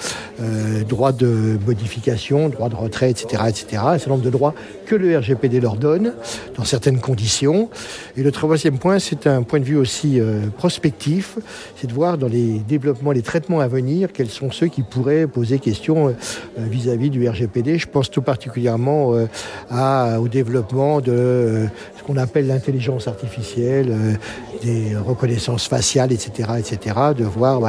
euh, 0.41 0.83
droits 0.85 1.13
de 1.13 1.59
modification, 1.67 2.49
droits 2.49 2.69
de 2.69 2.75
retrait, 2.75 3.11
etc., 3.11 3.45
etc. 3.49 3.83
Un 3.85 3.99
certain 3.99 4.11
nombre 4.13 4.25
de 4.25 4.31
droits 4.31 4.55
que 4.87 4.95
le 4.95 5.17
RGPD 5.17 5.61
leur 5.61 5.77
donne 5.77 6.13
dans 6.57 6.65
certaines 6.65 7.01
conditions. 7.01 7.71
Et 8.17 8.23
le 8.23 8.33
troisième 8.33 8.79
point, 8.79 8.99
c'est 8.99 9.27
un 9.27 9.43
point 9.43 9.61
de 9.61 9.65
vue 9.65 9.77
aussi 9.77 10.21
euh, 10.21 10.47
prospectif, 10.57 11.39
c'est 11.77 11.87
de 11.87 11.93
voir 11.93 12.19
dans 12.19 12.29
les 12.29 12.59
développements, 12.59 13.13
les 13.13 13.23
traitements 13.23 13.61
à 13.61 13.69
venir, 13.69 14.13
quels 14.13 14.31
sont 14.31 14.51
ceux 14.51 14.69
qui 14.69 14.83
pourraient 14.83 15.27
poser 15.27 15.59
question 15.59 16.09
euh, 16.09 16.13
vis-à-vis 16.59 17.11
du 17.11 17.29
RGPD. 17.29 17.79
Je 17.79 17.87
pense 17.87 18.11
tout 18.11 18.23
particulièrement 18.23 19.15
euh, 19.15 19.27
à, 19.71 20.21
au 20.21 20.29
développement 20.29 21.01
de 21.01 21.13
euh, 21.13 21.67
qu'on 22.03 22.17
appelle 22.17 22.47
l'intelligence 22.47 23.09
artificielle, 23.09 23.89
euh, 23.91 24.15
des 24.63 24.97
reconnaissances 24.97 25.69
faciales, 25.69 26.13
etc., 26.13 26.51
etc., 26.59 26.97
de 27.17 27.25
voir, 27.25 27.61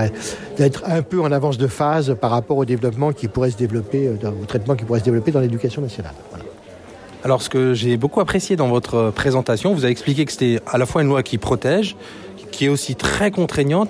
d'être 0.58 0.84
un 0.86 1.02
peu 1.02 1.22
en 1.22 1.32
avance 1.32 1.58
de 1.58 1.68
phase 1.68 2.16
par 2.20 2.32
rapport 2.32 2.58
au 2.58 2.66
développement 2.66 3.12
qui 3.12 3.28
pourrait 3.28 3.52
se 3.52 3.58
développer, 3.58 4.08
euh, 4.08 4.30
au 4.42 4.46
traitement 4.46 4.76
qui 4.76 4.86
pourrait 4.86 5.00
se 5.00 5.06
développer 5.06 5.32
dans 5.32 5.40
l'éducation 5.40 5.82
nationale. 5.82 6.14
Alors, 7.24 7.42
ce 7.42 7.50
que 7.50 7.74
j'ai 7.74 7.96
beaucoup 7.96 8.20
apprécié 8.20 8.56
dans 8.56 8.68
votre 8.68 9.12
présentation, 9.12 9.74
vous 9.74 9.86
avez 9.86 9.92
expliqué 9.92 10.26
que 10.26 10.32
c'était 10.32 10.60
à 10.68 10.78
la 10.78 10.86
fois 10.86 11.02
une 11.04 11.08
loi 11.08 11.24
qui 11.24 11.38
protège, 11.38 11.96
qui 12.52 12.66
est 12.66 12.70
aussi 12.70 12.96
très 12.96 13.32
contraignante, 13.32 13.90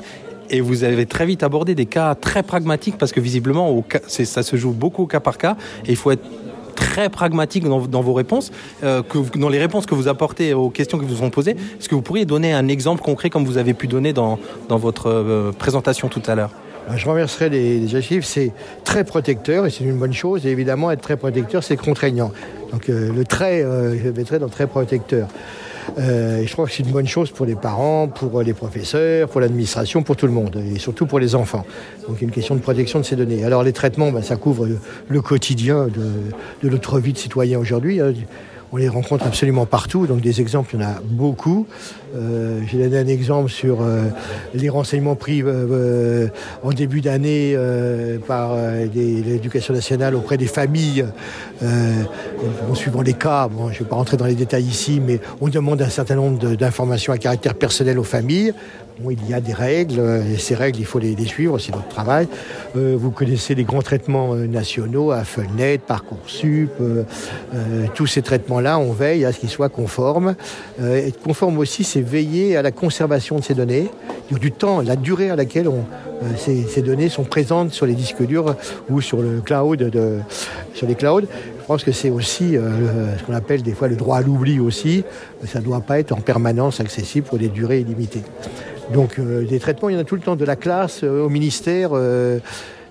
et 0.50 0.62
vous 0.62 0.84
avez 0.84 1.08
très 1.08 1.26
vite 1.26 1.42
abordé 1.42 1.74
des 1.74 1.88
cas 1.88 2.14
très 2.14 2.44
pragmatiques, 2.44 2.98
parce 3.00 3.12
que 3.12 3.20
visiblement, 3.20 3.84
ça 4.08 4.44
se 4.44 4.56
joue 4.56 4.72
beaucoup 4.72 5.04
au 5.04 5.08
cas 5.08 5.20
par 5.20 5.40
cas, 5.40 5.58
et 5.86 5.92
il 5.92 5.96
faut 5.96 6.12
être 6.12 6.24
très 6.76 7.10
pragmatique 7.10 7.64
dans, 7.64 7.80
vos 7.80 8.14
réponses, 8.14 8.52
euh, 8.84 9.02
dans 9.36 9.50
les 9.50 9.60
réponses 9.60 9.86
que 9.86 9.96
vous 9.96 10.08
apportez 10.08 10.54
aux 10.54 10.70
questions 10.70 10.98
qui 11.00 11.06
vous 11.06 11.16
sont 11.16 11.30
posées. 11.30 11.52
Est-ce 11.52 11.90
que 11.90 11.96
vous 11.96 12.02
pourriez 12.02 12.26
donner 12.26 12.54
un 12.54 12.68
exemple 12.68 13.02
concret 13.02 13.30
comme 13.30 13.46
vous 13.46 13.58
avez 13.58 13.74
pu 13.74 13.88
donner 13.88 14.14
dans, 14.14 14.40
dans 14.70 14.78
votre 14.78 15.08
euh, 15.08 15.52
présentation 15.52 16.10
tout 16.10 16.22
à 16.28 16.36
l'heure? 16.36 16.52
Alors, 16.88 16.98
Je 16.98 17.10
remercierai 17.10 17.50
les, 17.50 17.80
les 17.80 17.96
archives, 17.96 18.26
c'est 18.26 18.52
très 18.84 19.04
protecteur 19.04 19.66
et 19.66 19.70
c'est 19.70 19.84
une 19.86 19.98
bonne 19.98 20.14
chose. 20.14 20.46
Et 20.46 20.50
évidemment, 20.50 20.92
être 20.92 21.02
très 21.02 21.18
protecteur, 21.18 21.64
c'est 21.64 21.78
contraignant. 21.78 22.32
Donc 22.72 22.90
euh, 22.90 23.14
le 23.14 23.24
trait, 23.24 23.62
je 23.62 24.10
mettrai 24.10 24.40
dans 24.40 24.50
très 24.50 24.68
protecteur. 24.68 25.28
Euh, 25.98 26.40
et 26.42 26.48
je 26.48 26.54
crois 26.54 26.66
que 26.66 26.72
c'est 26.72 26.84
une 26.84 26.92
bonne 26.92 27.08
chose 27.08 27.32
pour 27.32 27.46
les 27.46 27.56
parents, 27.56 28.08
pour 28.08 28.42
les 28.42 28.54
professeurs, 28.54 29.30
pour 29.30 29.42
l'administration, 29.42 30.04
pour 30.04 30.16
tout 30.16 30.28
le 30.28 30.34
monde, 30.34 30.62
et 30.74 30.80
surtout 30.80 31.06
pour 31.06 31.20
les 31.20 31.36
enfants. 31.36 31.66
Donc 32.08 32.22
une 32.22 32.32
question 32.32 32.56
de 32.56 32.62
protection 32.62 33.00
de 33.00 33.06
ces 33.06 33.16
données. 33.16 33.44
Alors 33.44 33.64
les 33.64 33.74
traitements, 33.74 34.12
ben, 34.12 34.22
ça 34.22 34.36
couvre 34.36 34.66
le, 34.66 34.80
le 35.08 35.22
quotidien 35.22 35.88
de, 35.88 36.12
de 36.64 36.70
notre 36.70 37.00
vie 37.00 37.14
de 37.14 37.18
citoyen 37.18 37.60
aujourd'hui. 37.60 38.00
hein. 38.00 38.14
On 38.76 38.78
les 38.78 38.90
rencontre 38.90 39.28
absolument 39.28 39.68
partout, 39.68 40.08
donc 40.08 40.22
des 40.22 40.42
exemples, 40.42 40.74
il 40.74 40.82
y 40.82 40.84
en 40.84 40.88
a 40.88 40.96
beaucoup. 41.04 41.68
Euh, 42.16 42.62
J'ai 42.68 42.78
donné 42.78 43.00
un 43.00 43.08
exemple 43.08 43.50
sur 43.50 43.82
euh, 43.82 44.04
les 44.54 44.70
renseignements 44.70 45.16
pris 45.16 45.42
euh, 45.44 46.28
en 46.62 46.70
début 46.70 47.02
d'année 47.02 47.58
par 48.28 48.56
l'éducation 48.94 49.74
nationale 49.74 50.16
auprès 50.16 50.38
des 50.38 50.48
familles, 50.48 51.06
bon, 51.62 52.76
suivant 52.76 53.02
les 53.02 53.14
cas. 53.14 53.48
Bon, 53.48 53.70
je 53.70 53.76
ne 53.76 53.80
vais 53.80 53.86
pas 53.86 53.96
rentrer 53.96 54.18
dans 54.18 54.26
les 54.26 54.36
détails 54.36 54.64
ici, 54.64 55.02
mais 55.06 55.20
on 55.42 55.50
demande 55.50 55.82
un 55.82 55.90
certain 55.90 56.16
nombre 56.16 56.56
d'informations 56.56 57.14
à 57.14 57.18
caractère 57.18 57.56
personnel 57.56 58.00
aux 58.00 58.04
familles. 58.04 58.54
Bon, 59.00 59.10
il 59.10 59.28
y 59.28 59.34
a 59.34 59.42
des 59.42 59.54
règles, 59.54 60.00
et 60.32 60.38
ces 60.38 60.54
règles, 60.54 60.80
il 60.80 60.86
faut 60.86 61.00
les, 61.00 61.16
suivre, 61.26 61.58
c'est 61.58 61.74
notre 61.74 61.88
travail. 61.88 62.28
Vous 62.76 63.10
connaissez 63.10 63.56
les 63.56 63.64
grands 63.64 63.82
traitements 63.82 64.36
nationaux, 64.36 65.12
AFNet, 65.12 65.80
Parcoursup, 65.80 66.72
tous 67.96 68.08
ces 68.08 68.22
traitements-là, 68.22 68.78
on 68.78 68.94
veille 68.94 69.26
à 69.26 69.32
ce 69.32 69.40
qu'ils 69.40 69.50
soient 69.50 69.70
conformes. 69.70 70.36
Être 70.80 71.20
conforme 71.22 71.58
aussi, 71.58 71.84
c'est 71.84 72.03
veiller 72.04 72.58
à 72.58 72.62
la 72.62 72.72
conservation 72.72 73.38
de 73.38 73.44
ces 73.44 73.54
données, 73.54 73.90
du- 74.32 74.52
temps, 74.52 74.82
la 74.82 74.96
durée 74.96 75.30
à 75.30 75.36
laquelle 75.36 75.68
euh, 75.68 76.26
ces, 76.38 76.82
données 76.82 77.10
sont 77.10 77.24
présentes 77.24 77.72
sur 77.74 77.86
les 77.86 77.94
disques 77.94 78.24
durs 78.24 78.56
ou 78.90 79.02
sur 79.02 79.22
le 79.22 79.42
cloud, 79.42 79.92
sur 80.74 80.88
les 80.88 80.96
clouds. 80.96 81.22
Je 81.22 81.66
pense 81.66 81.84
que 81.84 81.92
c'est 81.92 82.10
aussi 82.10 82.58
euh, 82.58 83.18
ce 83.18 83.24
qu'on 83.24 83.34
appelle 83.34 83.64
des 83.64 83.74
fois 83.74 83.88
le 83.88 83.96
droit 83.96 84.18
à 84.18 84.22
l'oubli 84.22 84.60
aussi. 84.60 85.04
Ça 85.46 85.60
ne 85.60 85.64
doit 85.64 85.82
pas 85.82 86.00
être 86.00 86.12
en 86.12 86.22
permanence 86.22 86.80
accessible 86.80 87.26
pour 87.28 87.38
des 87.38 87.50
durées 87.50 87.80
illimitées. 87.80 88.24
Donc 88.94 89.18
euh, 89.18 89.46
des 89.46 89.60
traitements, 89.60 89.90
il 89.90 89.96
y 89.96 89.98
en 89.98 90.02
a 90.02 90.04
tout 90.04 90.16
le 90.16 90.22
temps, 90.22 90.36
de 90.36 90.46
la 90.46 90.56
classe 90.56 91.04
au 91.04 91.30
ministère. 91.30 91.92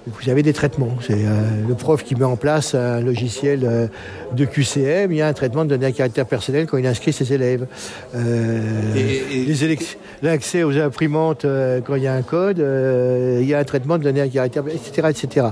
Vous 0.06 0.30
avez 0.30 0.42
des 0.42 0.52
traitements. 0.52 0.96
C'est 1.00 1.12
euh, 1.14 1.40
le 1.68 1.74
prof 1.74 2.02
qui 2.02 2.14
met 2.16 2.24
en 2.24 2.36
place 2.36 2.74
un 2.74 3.00
logiciel 3.00 3.60
euh, 3.64 3.86
de 4.34 4.44
QCM. 4.44 5.12
Il 5.12 5.16
y 5.18 5.22
a 5.22 5.28
un 5.28 5.32
traitement 5.32 5.64
de 5.64 5.70
données 5.70 5.86
à 5.86 5.92
caractère 5.92 6.26
personnel 6.26 6.66
quand 6.66 6.76
il 6.78 6.86
inscrit 6.86 7.12
ses 7.12 7.32
élèves. 7.32 7.66
Euh, 8.14 8.94
élec- 8.94 9.96
L'accès 10.22 10.62
aux 10.62 10.76
imprimantes 10.78 11.44
quand 11.86 11.94
il 11.96 12.02
y 12.02 12.06
a 12.06 12.14
un 12.14 12.22
code. 12.22 12.58
il 12.58 13.46
y 13.46 13.54
a 13.54 13.58
un 13.58 13.64
traitement 13.64 13.98
de 13.98 14.04
données 14.04 14.20
à 14.20 14.28
caractère, 14.28 14.64
etc., 14.68 15.08
etc. 15.10 15.46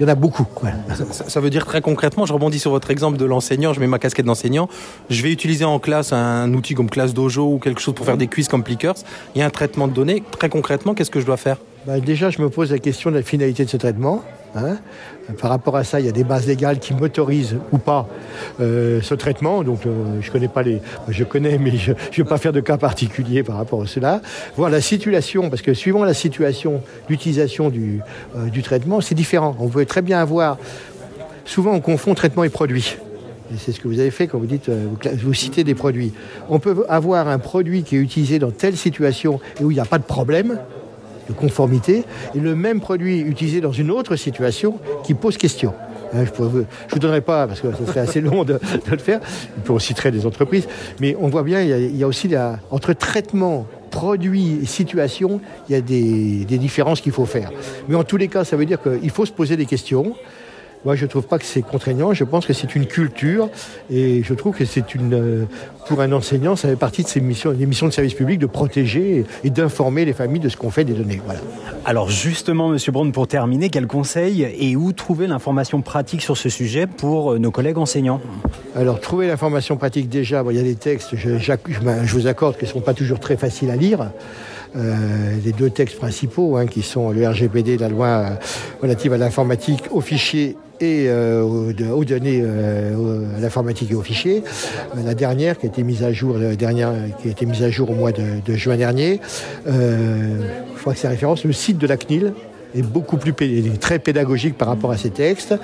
Il 0.00 0.02
y 0.02 0.06
en 0.06 0.08
a 0.08 0.14
beaucoup. 0.16 0.44
voilà. 0.60 0.76
Ça, 1.12 1.28
ça 1.28 1.40
veut 1.40 1.50
dire 1.50 1.64
très 1.66 1.80
concrètement, 1.80 2.26
je 2.26 2.32
rebondis 2.32 2.58
sur 2.58 2.72
votre 2.72 2.90
exemple 2.90 3.16
de 3.16 3.24
l'enseignant, 3.24 3.72
je 3.72 3.78
mets 3.80 3.86
ma 3.86 4.00
casquette 4.00 4.26
d'enseignant, 4.26 4.68
je 5.08 5.22
vais 5.22 5.30
utiliser 5.32 5.64
en 5.64 5.78
classe 5.78 6.12
un 6.12 6.52
outil 6.52 6.74
comme 6.74 6.90
Classe 6.90 7.14
Dojo 7.14 7.44
ou 7.54 7.58
quelque 7.58 7.80
chose 7.80 7.94
pour 7.94 8.04
faire 8.06 8.16
des 8.16 8.26
quiz 8.26 8.48
comme 8.48 8.64
Plickers. 8.64 8.94
Il 9.34 9.38
y 9.38 9.42
a 9.42 9.46
un 9.46 9.50
traitement 9.50 9.86
de 9.86 9.92
données. 9.92 10.22
Très 10.32 10.48
concrètement, 10.48 10.94
qu'est-ce 10.94 11.10
que 11.12 11.20
je 11.20 11.26
dois 11.26 11.36
faire? 11.36 11.58
Bah, 11.86 12.00
déjà, 12.00 12.30
je 12.30 12.40
me 12.40 12.48
pose 12.48 12.72
la 12.72 12.78
question 12.78 13.10
de 13.10 13.16
la 13.16 13.22
finalité 13.22 13.62
de 13.64 13.68
ce 13.68 13.76
traitement. 13.76 14.22
hein. 14.54 14.78
Par 15.38 15.50
rapport 15.50 15.76
à 15.76 15.84
ça, 15.84 16.00
il 16.00 16.06
y 16.06 16.08
a 16.08 16.12
des 16.12 16.24
bases 16.24 16.46
légales 16.46 16.78
qui 16.78 16.94
m'autorisent 16.94 17.56
ou 17.72 17.78
pas 17.78 18.08
euh, 18.60 19.02
ce 19.02 19.14
traitement. 19.14 19.62
Donc, 19.62 19.84
euh, 19.84 20.20
je 20.22 20.30
connais 20.30 20.48
pas 20.48 20.62
les, 20.62 20.80
je 21.08 21.24
connais, 21.24 21.58
mais 21.58 21.76
je 21.76 21.92
ne 21.92 21.96
vais 22.16 22.24
pas 22.24 22.38
faire 22.38 22.54
de 22.54 22.60
cas 22.60 22.78
particulier 22.78 23.42
par 23.42 23.56
rapport 23.56 23.82
à 23.82 23.86
cela. 23.86 24.22
Voir 24.56 24.70
la 24.70 24.80
situation, 24.80 25.50
parce 25.50 25.60
que 25.60 25.74
suivant 25.74 26.04
la 26.04 26.14
situation 26.14 26.80
d'utilisation 27.08 27.68
du, 27.68 28.00
euh, 28.34 28.46
du 28.46 28.62
traitement, 28.62 29.02
c'est 29.02 29.14
différent. 29.14 29.54
On 29.58 29.68
peut 29.68 29.84
très 29.84 30.02
bien 30.02 30.18
avoir. 30.20 30.56
Souvent, 31.44 31.72
on 31.72 31.80
confond 31.80 32.14
traitement 32.14 32.44
et 32.44 32.48
produit. 32.48 32.96
Et 33.52 33.58
c'est 33.58 33.72
ce 33.72 33.80
que 33.80 33.88
vous 33.88 34.00
avez 34.00 34.10
fait 34.10 34.26
quand 34.26 34.38
vous 34.38 34.46
dites, 34.46 34.70
euh, 34.70 34.86
vous, 35.22 35.34
citez 35.34 35.64
des 35.64 35.74
produits. 35.74 36.14
On 36.48 36.58
peut 36.58 36.86
avoir 36.88 37.28
un 37.28 37.38
produit 37.38 37.82
qui 37.82 37.96
est 37.96 38.00
utilisé 38.00 38.38
dans 38.38 38.50
telle 38.50 38.76
situation 38.76 39.38
et 39.60 39.64
où 39.64 39.70
il 39.70 39.74
n'y 39.74 39.80
a 39.80 39.84
pas 39.84 39.98
de 39.98 40.04
problème 40.04 40.58
de 41.28 41.32
conformité, 41.32 42.04
et 42.34 42.40
le 42.40 42.54
même 42.54 42.80
produit 42.80 43.20
utilisé 43.20 43.60
dans 43.60 43.72
une 43.72 43.90
autre 43.90 44.16
situation 44.16 44.78
qui 45.04 45.14
pose 45.14 45.36
question. 45.36 45.72
Hein, 46.14 46.24
Je 46.24 46.42
ne 46.42 46.48
vous 46.48 46.98
donnerai 46.98 47.20
pas, 47.20 47.46
parce 47.46 47.60
que 47.60 47.68
ce 47.72 47.84
serait 47.86 48.00
assez 48.00 48.20
long 48.22 48.44
de, 48.44 48.58
le 48.90 48.98
faire, 48.98 49.20
on 49.68 49.78
citerait 49.78 50.10
des 50.12 50.26
entreprises, 50.26 50.68
mais 51.00 51.16
on 51.20 51.28
voit 51.28 51.42
bien, 51.42 51.60
il 51.62 51.96
y 51.96 52.04
a, 52.04 52.06
aussi 52.06 52.28
la- 52.28 52.58
entre 52.70 52.92
traitement 52.92 53.66
produit 53.90 54.58
et 54.62 54.66
situation, 54.66 55.40
il 55.68 55.72
y 55.72 55.76
a 55.76 55.80
des 55.80 56.58
différences 56.58 57.00
qu'il 57.00 57.12
faut 57.12 57.26
faire. 57.26 57.50
Mais 57.88 57.94
en 57.94 58.04
tous 58.04 58.16
les 58.16 58.28
cas, 58.28 58.44
ça 58.44 58.56
veut 58.56 58.66
dire 58.66 58.78
qu'il 58.82 59.10
faut 59.10 59.24
se 59.24 59.32
poser 59.32 59.56
des 59.56 59.66
questions. 59.66 60.14
Moi, 60.84 60.96
je 60.96 61.04
ne 61.04 61.08
trouve 61.08 61.26
pas 61.26 61.38
que 61.38 61.44
c'est 61.44 61.62
contraignant. 61.62 62.12
Je 62.12 62.24
pense 62.24 62.46
que 62.46 62.52
c'est 62.52 62.74
une 62.74 62.86
culture 62.86 63.48
et 63.90 64.22
je 64.22 64.34
trouve 64.34 64.54
que 64.54 64.64
c'est 64.64 64.94
une, 64.94 65.14
euh, 65.14 65.44
pour 65.88 66.00
un 66.00 66.12
enseignant, 66.12 66.56
ça 66.56 66.68
fait 66.68 66.76
partie 66.76 67.02
de 67.02 67.08
ses 67.08 67.20
missions, 67.20 67.52
des 67.52 67.66
missions 67.66 67.86
de 67.86 67.92
service 67.92 68.14
public 68.14 68.38
de 68.38 68.46
protéger 68.46 69.24
et 69.44 69.50
d'informer 69.50 70.04
les 70.04 70.12
familles 70.12 70.40
de 70.40 70.48
ce 70.48 70.56
qu'on 70.56 70.70
fait 70.70 70.84
des 70.84 70.92
données. 70.92 71.20
Voilà. 71.24 71.40
Alors 71.84 72.10
justement, 72.10 72.68
Monsieur 72.68 72.92
Brown, 72.92 73.10
pour 73.12 73.28
terminer, 73.28 73.70
quel 73.70 73.86
conseil 73.86 74.42
et 74.42 74.76
où 74.76 74.92
trouver 74.92 75.26
l'information 75.26 75.80
pratique 75.82 76.22
sur 76.22 76.36
ce 76.36 76.48
sujet 76.48 76.86
pour 76.86 77.32
euh, 77.32 77.38
nos 77.38 77.50
collègues 77.50 77.78
enseignants? 77.78 78.20
Alors, 78.76 79.00
trouver 79.00 79.26
l'information 79.26 79.76
pratique 79.76 80.08
déjà, 80.08 80.42
bon, 80.42 80.50
il 80.50 80.56
y 80.56 80.60
a 80.60 80.62
des 80.62 80.74
textes, 80.74 81.16
je, 81.16 81.38
je, 81.38 81.52
je 82.04 82.12
vous 82.12 82.26
accorde, 82.26 82.56
qui 82.56 82.64
ne 82.64 82.70
sont 82.70 82.80
pas 82.80 82.94
toujours 82.94 83.20
très 83.20 83.36
faciles 83.36 83.70
à 83.70 83.76
lire. 83.76 84.10
Euh, 84.76 85.36
les 85.44 85.52
deux 85.52 85.70
textes 85.70 85.98
principaux, 85.98 86.56
hein, 86.56 86.66
qui 86.66 86.82
sont 86.82 87.10
le 87.10 87.28
RGPD, 87.28 87.78
la 87.78 87.88
loi 87.88 88.30
relative 88.82 89.12
à 89.12 89.18
l'informatique, 89.18 89.84
aux 89.92 90.00
fichiers 90.00 90.56
et 90.80 91.06
euh, 91.08 91.42
aux, 91.42 92.04
données, 92.04 92.40
euh, 92.42 93.36
à 93.36 93.40
l'informatique 93.40 93.90
et 93.90 93.94
aux 93.94 94.02
fichiers. 94.02 94.42
la 95.04 95.14
dernière 95.14 95.58
qui 95.58 95.66
a 95.66 95.68
été 95.68 95.82
mise 95.82 96.02
à 96.02 96.12
jour, 96.12 96.36
dernière 96.38 96.92
qui 97.20 97.28
a 97.28 97.30
été 97.30 97.46
mise 97.46 97.62
à 97.62 97.70
jour 97.70 97.90
au 97.90 97.94
mois 97.94 98.12
de, 98.12 98.54
juin 98.54 98.76
dernier. 98.76 99.20
je 99.66 100.80
crois 100.80 100.94
que 100.94 100.98
c'est 100.98 101.08
référence. 101.08 101.44
Le 101.44 101.52
site 101.52 101.78
de 101.78 101.86
la 101.86 101.96
CNIL 101.96 102.32
est 102.74 102.82
beaucoup 102.82 103.16
plus 103.16 103.34
très 103.80 103.98
pédagogique 103.98 104.58
par 104.58 104.68
rapport 104.68 104.90
à 104.90 104.96
ces 104.96 105.10
textes. 105.10 105.54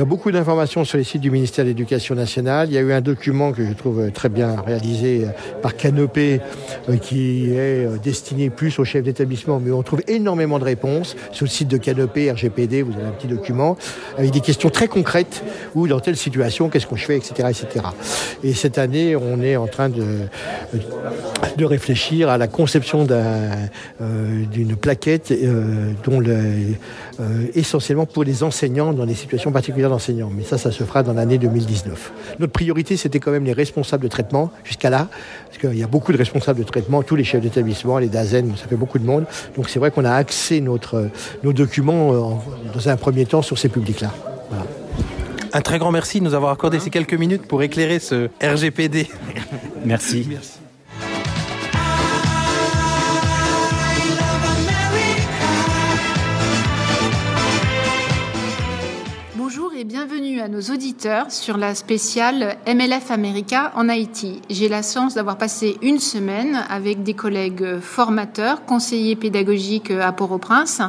Il 0.00 0.04
y 0.04 0.06
a 0.06 0.08
beaucoup 0.08 0.32
d'informations 0.32 0.82
sur 0.86 0.96
les 0.96 1.04
sites 1.04 1.20
du 1.20 1.30
ministère 1.30 1.62
de 1.62 1.68
l'Éducation 1.68 2.14
nationale. 2.14 2.68
Il 2.70 2.74
y 2.74 2.78
a 2.78 2.80
eu 2.80 2.90
un 2.90 3.02
document 3.02 3.52
que 3.52 3.66
je 3.66 3.74
trouve 3.74 4.10
très 4.12 4.30
bien 4.30 4.56
réalisé 4.58 5.26
par 5.60 5.76
Canopé 5.76 6.40
qui 7.02 7.50
est 7.52 7.86
destiné 8.02 8.48
plus 8.48 8.78
aux 8.78 8.84
chefs 8.86 9.04
d'établissement, 9.04 9.60
mais 9.60 9.70
on 9.70 9.82
trouve 9.82 10.00
énormément 10.08 10.58
de 10.58 10.64
réponses 10.64 11.16
sur 11.32 11.44
le 11.44 11.50
site 11.50 11.68
de 11.68 11.76
Canopé, 11.76 12.32
RGPD, 12.32 12.80
vous 12.80 12.94
avez 12.94 13.08
un 13.08 13.10
petit 13.10 13.26
document 13.26 13.76
avec 14.16 14.30
des 14.30 14.40
questions 14.40 14.70
très 14.70 14.88
concrètes 14.88 15.44
ou 15.74 15.86
dans 15.86 16.00
telle 16.00 16.16
situation, 16.16 16.70
qu'est-ce 16.70 16.86
qu'on 16.86 16.96
fait, 16.96 17.18
etc., 17.18 17.50
etc. 17.50 17.84
Et 18.42 18.54
cette 18.54 18.78
année, 18.78 19.16
on 19.16 19.42
est 19.42 19.56
en 19.56 19.66
train 19.66 19.90
de, 19.90 20.02
de 21.58 21.64
réfléchir 21.66 22.30
à 22.30 22.38
la 22.38 22.48
conception 22.48 23.04
d'une 23.04 23.12
euh, 24.00 24.76
plaquette 24.80 25.30
euh, 25.30 25.92
dont 26.04 26.20
le, 26.20 26.74
euh, 27.20 27.46
essentiellement 27.54 28.06
pour 28.06 28.24
les 28.24 28.42
enseignants 28.42 28.92
dans 28.94 29.04
des 29.04 29.14
situations 29.14 29.52
particulières 29.52 29.89
d'enseignants. 29.90 30.30
Mais 30.34 30.44
ça, 30.44 30.58
ça 30.58 30.72
se 30.72 30.84
fera 30.84 31.02
dans 31.02 31.12
l'année 31.12 31.38
2019. 31.38 32.12
Notre 32.38 32.52
priorité, 32.52 32.96
c'était 32.96 33.20
quand 33.20 33.30
même 33.30 33.44
les 33.44 33.52
responsables 33.52 34.02
de 34.02 34.08
traitement, 34.08 34.50
jusqu'à 34.64 34.90
là, 34.90 35.08
parce 35.46 35.58
qu'il 35.58 35.78
y 35.78 35.82
a 35.82 35.86
beaucoup 35.86 36.12
de 36.12 36.18
responsables 36.18 36.58
de 36.58 36.64
traitement, 36.64 37.02
tous 37.02 37.16
les 37.16 37.24
chefs 37.24 37.42
d'établissement, 37.42 37.98
les 37.98 38.08
DAZEN, 38.08 38.56
ça 38.56 38.66
fait 38.66 38.76
beaucoup 38.76 38.98
de 38.98 39.06
monde. 39.06 39.26
Donc 39.56 39.68
c'est 39.68 39.78
vrai 39.78 39.90
qu'on 39.90 40.04
a 40.04 40.12
axé 40.12 40.60
notre, 40.60 41.08
nos 41.42 41.52
documents 41.52 42.12
euh, 42.12 42.72
dans 42.74 42.88
un 42.88 42.96
premier 42.96 43.26
temps 43.26 43.42
sur 43.42 43.58
ces 43.58 43.68
publics-là. 43.68 44.12
Voilà. 44.48 44.64
Un 45.52 45.60
très 45.62 45.78
grand 45.78 45.90
merci 45.90 46.20
de 46.20 46.24
nous 46.24 46.34
avoir 46.34 46.52
accordé 46.52 46.78
ces 46.78 46.90
quelques 46.90 47.14
minutes 47.14 47.46
pour 47.46 47.62
éclairer 47.62 47.98
ce 47.98 48.28
RGPD. 48.42 49.08
Merci. 49.84 50.26
merci. 50.28 50.69
Bienvenue 60.30 60.40
à 60.42 60.48
nos 60.48 60.72
auditeurs 60.72 61.30
sur 61.30 61.56
la 61.56 61.74
spéciale 61.74 62.56
MLF 62.66 63.10
America 63.10 63.72
en 63.74 63.88
Haïti. 63.88 64.40
J'ai 64.48 64.68
la 64.68 64.82
chance 64.82 65.14
d'avoir 65.14 65.36
passé 65.36 65.76
une 65.82 65.98
semaine 65.98 66.62
avec 66.68 67.02
des 67.02 67.14
collègues 67.14 67.80
formateurs, 67.80 68.64
conseillers 68.64 69.16
pédagogiques 69.16 69.90
à 69.90 70.12
Port-au-Prince 70.12 70.82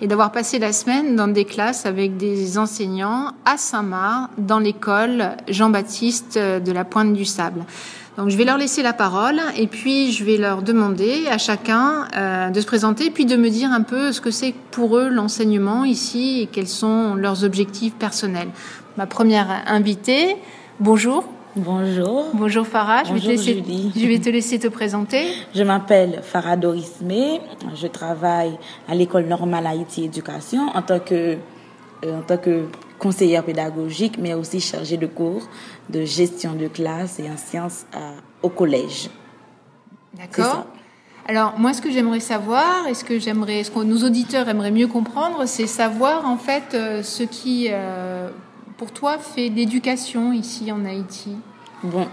et 0.00 0.06
d'avoir 0.06 0.32
passé 0.32 0.58
la 0.58 0.72
semaine 0.72 1.16
dans 1.16 1.28
des 1.28 1.44
classes 1.44 1.86
avec 1.86 2.16
des 2.16 2.58
enseignants 2.58 3.32
à 3.44 3.56
Saint-Marc 3.56 4.30
dans 4.38 4.58
l'école 4.58 5.36
Jean-Baptiste 5.48 6.36
de 6.36 6.72
la 6.72 6.84
Pointe 6.84 7.12
du 7.12 7.24
Sable. 7.24 7.64
Donc 8.16 8.30
je 8.30 8.36
vais 8.36 8.44
leur 8.44 8.58
laisser 8.58 8.82
la 8.82 8.92
parole 8.92 9.40
et 9.56 9.68
puis 9.68 10.10
je 10.10 10.24
vais 10.24 10.38
leur 10.38 10.62
demander 10.62 11.28
à 11.30 11.38
chacun 11.38 12.08
euh, 12.16 12.50
de 12.50 12.60
se 12.60 12.66
présenter 12.66 13.10
puis 13.10 13.26
de 13.26 13.36
me 13.36 13.48
dire 13.48 13.70
un 13.70 13.82
peu 13.82 14.10
ce 14.10 14.20
que 14.20 14.32
c'est 14.32 14.54
pour 14.72 14.98
eux 14.98 15.08
l'enseignement 15.08 15.84
ici 15.84 16.40
et 16.40 16.46
quels 16.46 16.66
sont 16.66 17.14
leurs 17.14 17.44
objectifs 17.44 17.94
personnels. 17.94 18.48
Ma 18.98 19.06
première 19.06 19.62
invitée, 19.68 20.34
bonjour. 20.80 21.22
Bonjour. 21.54 22.30
Bonjour 22.34 22.66
Farah, 22.66 23.04
Bonjour, 23.04 23.18
je, 23.18 23.28
vais 23.28 23.36
te 23.36 23.40
laisser, 23.40 23.54
Julie. 23.54 23.92
je 23.94 24.06
vais 24.08 24.18
te 24.18 24.28
laisser 24.28 24.58
te 24.58 24.66
présenter. 24.66 25.24
Je 25.54 25.62
m'appelle 25.62 26.18
Farah 26.24 26.56
Dorismé, 26.56 27.40
je 27.76 27.86
travaille 27.86 28.58
à 28.88 28.96
l'école 28.96 29.26
normale 29.26 29.68
Haïti 29.68 30.02
Éducation 30.02 30.70
en 30.74 30.82
tant 30.82 30.98
que, 30.98 31.36
euh, 32.04 32.18
en 32.18 32.22
tant 32.22 32.38
que 32.38 32.64
conseillère 32.98 33.44
pédagogique, 33.44 34.18
mais 34.18 34.34
aussi 34.34 34.58
chargée 34.58 34.96
de 34.96 35.06
cours 35.06 35.42
de 35.88 36.04
gestion 36.04 36.54
de 36.54 36.66
classe 36.66 37.20
et 37.20 37.30
en 37.30 37.36
sciences 37.36 37.86
à, 37.92 38.14
au 38.42 38.48
collège. 38.48 39.10
D'accord. 40.14 40.66
Alors 41.28 41.56
moi, 41.56 41.72
ce 41.72 41.80
que 41.80 41.92
j'aimerais 41.92 42.18
savoir, 42.18 42.88
et 42.88 42.94
ce 42.94 43.04
que 43.04 43.20
j'aimerais, 43.20 43.62
ce 43.62 43.70
que 43.70 43.78
nos 43.78 44.04
auditeurs 44.04 44.48
aimeraient 44.48 44.72
mieux 44.72 44.88
comprendre, 44.88 45.44
c'est 45.44 45.68
savoir 45.68 46.26
en 46.26 46.36
fait 46.36 46.74
euh, 46.74 47.02
ce 47.04 47.22
qui, 47.22 47.68
euh, 47.70 48.30
pour 48.78 48.92
toi, 48.92 49.18
fait 49.18 49.48
l'éducation 49.48 50.32
ici 50.32 50.70
en 50.70 50.84
Haïti? 50.84 51.36
Bon, 51.82 52.06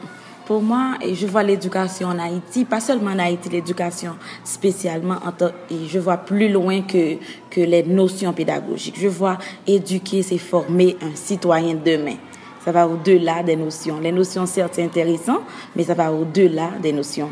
pour 0.48 0.64
moi, 0.64 0.96
je 1.14 1.28
vois 1.28 1.44
l'éducation 1.44 2.08
en 2.08 2.18
Haïti, 2.18 2.66
pas 2.66 2.80
seulement 2.80 3.12
en 3.12 3.20
Haïti, 3.20 3.50
l'éducation 3.50 4.16
spécialement, 4.44 5.18
en 5.24 5.32
tant, 5.32 5.52
et 5.70 5.88
je 5.88 6.00
vois 6.00 6.18
plus 6.18 6.50
loin 6.50 6.82
que, 6.82 7.18
que 7.52 7.62
les 7.62 7.84
notions 7.84 8.34
pédagogiques. 8.34 9.00
Je 9.00 9.08
vois 9.08 9.38
éduquer, 9.68 10.24
c'est 10.24 10.40
former 10.40 10.98
un 11.04 11.16
citoyen 11.16 11.76
de 11.76 11.98
demain. 11.98 12.18
Ça 12.64 12.72
va 12.72 12.88
au-delà 12.88 13.44
des 13.44 13.56
notions. 13.56 14.00
Les 14.00 14.12
notions, 14.12 14.48
certes, 14.48 14.74
c'est 14.76 14.84
intéressant, 14.84 15.42
mais 15.76 15.84
ça 15.84 15.94
va 15.94 16.12
au-delà 16.12 16.72
des 16.82 16.94
notions. 16.94 17.30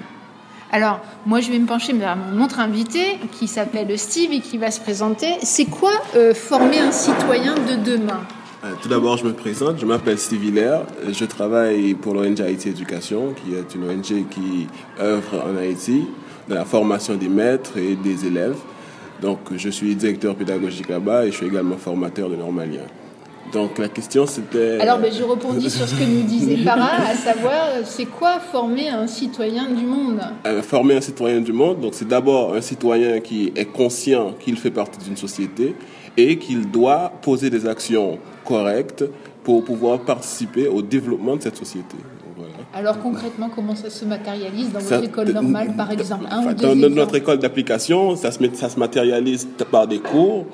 Alors, 0.72 1.00
moi, 1.26 1.40
je 1.40 1.52
vais 1.52 1.58
me 1.58 1.66
pencher 1.66 1.94
vers 1.94 2.16
mon 2.16 2.44
autre 2.44 2.60
invité 2.60 3.20
qui 3.32 3.48
s'appelle 3.48 3.98
Steve 3.98 4.32
et 4.32 4.42
qui 4.42 4.60
va 4.60 4.70
se 4.70 4.80
présenter. 4.80 5.38
C'est 5.42 5.66
quoi 5.66 5.92
euh, 6.16 6.36
former 6.36 6.80
un 6.80 6.92
citoyen 6.92 7.56
de 7.56 7.76
demain? 7.84 8.22
Tout 8.82 8.88
d'abord, 8.88 9.18
je 9.18 9.26
me 9.26 9.34
présente. 9.34 9.80
Je 9.80 9.86
m'appelle 9.86 10.18
Steve 10.18 10.46
Hilaire. 10.46 10.82
Je 11.12 11.26
travaille 11.26 11.94
pour 11.96 12.14
l'ONG 12.14 12.42
Haïti 12.42 12.70
Éducation, 12.70 13.34
qui 13.34 13.56
est 13.56 13.76
une 13.76 13.90
ONG 13.90 14.28
qui 14.30 14.68
œuvre 15.00 15.44
en 15.46 15.58
Haïti 15.58 16.06
dans 16.48 16.56
la 16.56 16.66
formation 16.66 17.16
des 17.16 17.28
maîtres 17.28 17.78
et 17.78 17.96
des 17.96 18.26
élèves. 18.26 18.58
Donc, 19.22 19.40
je 19.56 19.70
suis 19.70 19.96
directeur 19.96 20.36
pédagogique 20.36 20.90
là-bas 20.90 21.26
et 21.26 21.32
je 21.32 21.38
suis 21.38 21.48
également 21.48 21.78
formateur 21.78 22.30
de 22.30 22.36
normaliens. 22.36 22.88
Donc, 23.52 23.78
la 23.78 23.90
question 23.90 24.26
c'était. 24.26 24.80
Alors, 24.80 24.98
ben, 24.98 25.12
je 25.12 25.24
rebondis 25.24 25.70
sur 25.70 25.88
ce 25.88 25.96
que 25.96 26.04
nous 26.04 26.24
disait 26.24 26.58
Farah, 26.64 27.10
à 27.10 27.16
savoir, 27.16 27.68
c'est 27.84 28.06
quoi 28.06 28.40
former 28.40 28.90
un 28.90 29.08
citoyen 29.08 29.70
du 29.70 29.86
monde? 29.86 30.22
Euh, 30.48 30.62
Former 30.62 30.96
un 30.96 31.02
citoyen 31.02 31.42
du 31.42 31.54
monde, 31.54 31.82
donc 31.82 31.94
c'est 31.94 32.08
d'abord 32.08 32.54
un 32.54 32.62
citoyen 32.62 33.20
qui 33.20 33.52
est 33.56 33.66
conscient 33.66 34.34
qu'il 34.40 34.58
fait 34.58 34.72
partie 34.72 35.04
d'une 35.06 35.18
société 35.18 35.76
et 36.18 36.38
qu'il 36.38 36.72
doit 36.72 37.12
poser 37.22 37.50
des 37.50 37.68
actions 37.68 38.18
correctes 38.44 39.04
pour 39.44 39.64
pouvoir 39.64 40.00
participer 40.00 40.68
au 40.68 40.82
développement 40.82 41.36
de 41.36 41.42
cette 41.44 41.58
société. 41.58 41.96
Voilà. 42.36 42.54
Alors 42.74 43.00
concrètement, 43.00 43.50
comment 43.54 43.76
ça 43.76 43.90
se 43.90 44.06
matérialise 44.06 44.72
dans 44.72 44.80
votre 44.80 44.88
Ça- 45.00 45.04
école 45.04 45.32
normale, 45.32 45.76
par 45.78 45.92
exemple? 45.92 46.26
Un 46.32 46.42
ou 46.48 46.54
deux 46.54 46.66
dans 46.68 46.74
exemples? 46.74 46.94
notre 46.96 47.16
école 47.16 47.38
d'application, 47.40 48.16
ça 48.16 48.32
se, 48.32 48.42
met- 48.42 48.54
ça 48.56 48.70
se 48.70 48.80
matérialise 48.80 49.48
par 49.70 49.88
des 49.88 50.00
cours, 50.00 50.46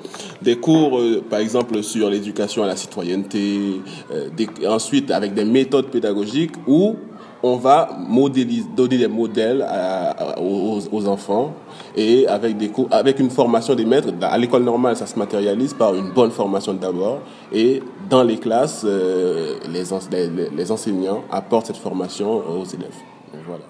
des 0.42 0.56
cours, 0.56 0.98
euh, 0.98 1.22
par 1.28 1.38
exemple, 1.38 1.82
sur 1.82 2.10
l'éducation 2.10 2.62
à 2.62 2.66
la 2.66 2.76
citoyenneté, 2.76 3.80
euh, 4.12 4.28
des- 4.36 4.48
ensuite 4.66 5.10
avec 5.10 5.32
des 5.34 5.44
méthodes 5.46 5.86
pédagogiques 5.86 6.52
où 6.66 6.96
on 7.42 7.56
va 7.56 7.88
modéliser, 7.98 8.66
donner 8.76 8.98
des 8.98 9.08
modèles 9.08 9.62
à- 9.62 10.10
à- 10.10 10.40
aux, 10.40 10.78
aux 10.92 11.06
enfants 11.08 11.52
et 11.96 12.26
avec 12.28 12.56
des 12.58 12.68
cours, 12.68 12.88
avec 12.90 13.18
une 13.18 13.30
formation 13.30 13.74
des 13.74 13.84
maîtres. 13.86 14.08
À 14.22 14.36
l'école 14.36 14.62
normale, 14.64 14.96
ça 14.96 15.06
se 15.06 15.18
matérialise 15.18 15.72
par 15.74 15.94
une 15.94 16.10
bonne 16.10 16.30
formation 16.30 16.74
d'abord 16.74 17.20
et 17.52 17.82
dans 18.08 18.22
les 18.22 18.36
classes, 18.38 18.82
euh, 18.84 19.54
les, 19.72 19.92
ens- 19.92 20.08
les- 20.12 20.28
les- 20.28 20.50
les 20.50 20.70
enseignants 20.72 21.22
apportent 21.30 21.66
cette 21.66 21.76
formation 21.78 22.30
aux 22.30 22.64
élèves. 22.64 22.98
Donc, 23.32 23.42
Voilà. 23.46 23.64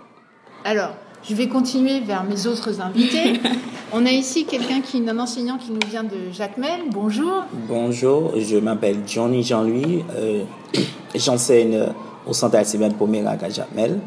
Alors, 0.64 0.95
je 1.23 1.35
vais 1.35 1.49
continuer 1.49 2.01
vers 2.01 2.25
mes 2.25 2.47
autres 2.47 2.81
invités. 2.81 3.41
On 3.93 4.05
a 4.07 4.11
ici 4.11 4.45
quelqu'un 4.47 4.81
qui, 4.81 5.03
un 5.09 5.18
enseignant 5.18 5.59
qui 5.59 5.71
nous 5.73 5.81
vient 5.91 6.05
de 6.05 6.33
Jacmel. 6.33 6.81
Bonjour. 6.93 7.45
Bonjour, 7.68 8.33
je 8.37 8.57
m'appelle 8.57 8.99
Johnny 9.07 9.43
Jean-Louis. 9.43 10.05
Euh, 10.16 10.43
J'enseigne 11.14 11.75
euh, 11.75 11.87
au 12.27 12.33
Centre 12.33 12.57
Alcimène 12.57 12.95
Pomérac 12.95 13.43
à 13.43 13.49
Jamel. 13.49 13.99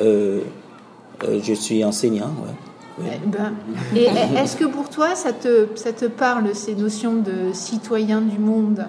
Euh, 0.00 0.40
euh, 1.24 1.40
je 1.42 1.54
suis 1.54 1.84
enseignant. 1.84 2.30
ouais. 2.42 2.54
Eh 3.00 3.26
ben, 3.26 3.52
et 3.94 4.04
est-ce 4.38 4.56
que 4.56 4.66
pour 4.66 4.88
toi, 4.88 5.16
ça 5.16 5.32
te, 5.32 5.66
ça 5.74 5.92
te 5.92 6.04
parle, 6.04 6.54
ces 6.54 6.76
notions 6.76 7.14
de 7.14 7.52
citoyen 7.52 8.20
du 8.20 8.38
monde? 8.38 8.86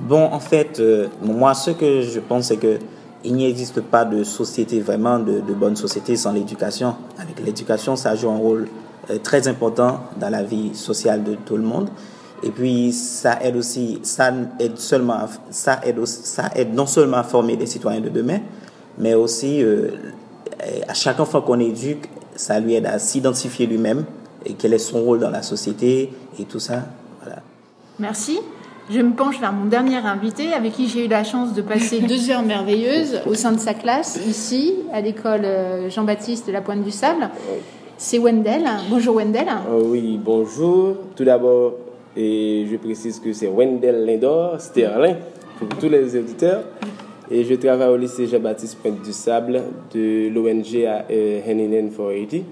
Bon, 0.00 0.24
en 0.24 0.40
fait, 0.40 0.80
euh, 0.80 1.06
moi, 1.22 1.54
ce 1.54 1.70
que 1.70 2.02
je 2.02 2.18
pense, 2.18 2.46
c'est 2.46 2.56
que 2.56 2.78
il 3.22 3.34
n'y 3.34 3.46
existe 3.46 3.80
pas 3.80 4.04
de 4.04 4.24
société 4.24 4.80
vraiment, 4.80 5.18
de, 5.18 5.40
de 5.40 5.54
bonne 5.54 5.76
société 5.76 6.16
sans 6.16 6.32
l'éducation. 6.32 6.96
Avec 7.18 7.44
l'éducation, 7.44 7.96
ça 7.96 8.14
joue 8.14 8.30
un 8.30 8.36
rôle 8.36 8.68
très 9.22 9.48
important 9.48 10.00
dans 10.20 10.28
la 10.28 10.42
vie 10.42 10.74
sociale 10.74 11.22
de 11.24 11.34
tout 11.34 11.56
le 11.56 11.62
monde. 11.62 11.88
Et 12.42 12.50
puis, 12.50 12.92
ça 12.92 13.38
aide 13.42 13.56
aussi, 13.56 13.98
ça 14.02 14.32
aide 14.60 14.78
seulement, 14.78 15.20
ça 15.50 15.80
aide, 15.84 16.04
ça 16.06 16.50
aide 16.54 16.74
non 16.74 16.86
seulement 16.86 17.18
à 17.18 17.22
former 17.22 17.56
des 17.56 17.66
citoyens 17.66 18.00
de 18.00 18.08
demain, 18.08 18.40
mais 18.98 19.14
aussi 19.14 19.62
euh, 19.62 19.90
à 20.86 20.94
chaque 20.94 21.20
enfant 21.20 21.40
qu'on 21.40 21.60
éduque, 21.60 22.08
ça 22.34 22.60
lui 22.60 22.74
aide 22.74 22.86
à 22.86 22.98
s'identifier 22.98 23.66
lui-même 23.66 24.04
et 24.44 24.54
quel 24.54 24.74
est 24.74 24.78
son 24.78 25.02
rôle 25.02 25.18
dans 25.18 25.30
la 25.30 25.42
société 25.42 26.12
et 26.38 26.44
tout 26.44 26.60
ça. 26.60 26.84
Voilà. 27.22 27.40
Merci. 27.98 28.38
Je 28.88 29.00
me 29.00 29.14
penche 29.14 29.40
vers 29.40 29.52
mon 29.52 29.64
dernier 29.64 29.96
invité 29.96 30.52
avec 30.52 30.74
qui 30.74 30.88
j'ai 30.88 31.06
eu 31.06 31.08
la 31.08 31.24
chance 31.24 31.54
de 31.54 31.62
passer 31.62 32.00
deux 32.08 32.30
heures 32.30 32.44
merveilleuses 32.44 33.20
au 33.26 33.34
sein 33.34 33.50
de 33.50 33.58
sa 33.58 33.74
classe, 33.74 34.20
ici, 34.28 34.74
à 34.92 35.00
l'école 35.00 35.44
euh, 35.44 35.90
Jean-Baptiste 35.90 36.46
de 36.46 36.52
la 36.52 36.60
Pointe 36.60 36.84
du 36.84 36.92
Sable. 36.92 37.28
C'est 37.98 38.18
Wendell. 38.18 38.64
Bonjour 38.88 39.16
Wendell. 39.16 39.48
Euh, 39.48 39.80
oui, 39.82 40.20
bonjour. 40.22 40.96
Tout 41.16 41.24
d'abord, 41.24 41.72
et 42.16 42.66
je 42.70 42.76
précise 42.76 43.20
que 43.20 43.32
c'est 43.32 43.48
Wendell 43.48 44.06
Lindor, 44.06 44.60
Sterling, 44.60 45.16
pour 45.58 45.68
tous 45.78 45.88
les 45.88 46.16
auditeurs. 46.16 46.62
Et 47.30 47.44
je 47.44 47.54
travaille 47.54 47.88
au 47.88 47.96
lycée 47.96 48.26
Jean-Baptiste 48.26 48.78
Pointe 48.78 49.02
du 49.02 49.12
Sable 49.12 49.62
de 49.92 50.28
l'ONG 50.28 50.84
à 50.86 51.04
euh, 51.10 51.40
Heninen 51.46 51.90
for 51.90 52.12
Haiti. 52.12 52.44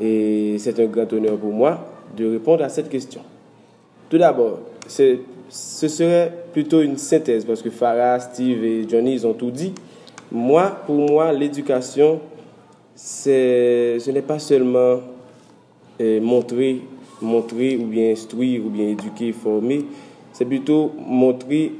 Et 0.00 0.56
c'est 0.58 0.78
un 0.80 0.86
grand 0.86 1.12
honneur 1.12 1.36
pour 1.36 1.52
moi 1.52 1.78
de 2.16 2.32
répondre 2.32 2.64
à 2.64 2.68
cette 2.68 2.88
question. 2.88 3.20
Tout 4.10 4.18
d'abord, 4.18 4.60
ce 4.86 5.18
serait 5.48 6.32
plutôt 6.52 6.80
une 6.80 6.96
synthèse 6.96 7.44
parce 7.44 7.62
que 7.62 7.70
Farah, 7.70 8.20
Steve 8.20 8.64
et 8.64 8.88
Johnny, 8.88 9.14
ils 9.14 9.26
ont 9.26 9.34
tout 9.34 9.50
dit. 9.50 9.72
Moi, 10.30 10.76
pour 10.86 10.96
moi, 10.96 11.32
l'éducation, 11.32 12.20
ce 12.94 14.10
n'est 14.10 14.22
pas 14.22 14.38
seulement 14.38 15.00
euh, 16.00 16.20
montrer, 16.20 16.82
montrer 17.20 17.76
ou 17.76 17.84
bien 17.84 18.10
instruire 18.12 18.64
ou 18.64 18.70
bien 18.70 18.88
éduquer, 18.88 19.32
former, 19.32 19.84
c'est 20.32 20.44
plutôt 20.44 20.92
montrer 20.98 21.72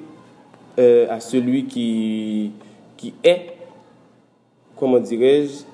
euh, 0.78 1.06
à 1.10 1.20
celui 1.20 1.64
qui, 1.66 2.52
qui 2.96 3.14
est, 3.22 3.52
comment 4.76 5.00
dirais-je, 5.00 5.64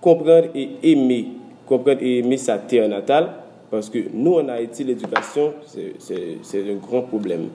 comprendre 0.00 0.48
et 0.54 0.70
aimer, 0.82 1.28
comprendre 1.66 2.02
et 2.02 2.18
aimer 2.18 2.36
sa 2.36 2.58
terre 2.58 2.88
natale, 2.88 3.30
parce 3.70 3.88
que 3.88 3.98
nous, 4.12 4.34
en 4.34 4.48
Haïti, 4.48 4.82
l'éducation, 4.82 5.52
c'est 5.64 6.70
un 6.70 6.74
grand 6.74 7.02
problème. 7.02 7.48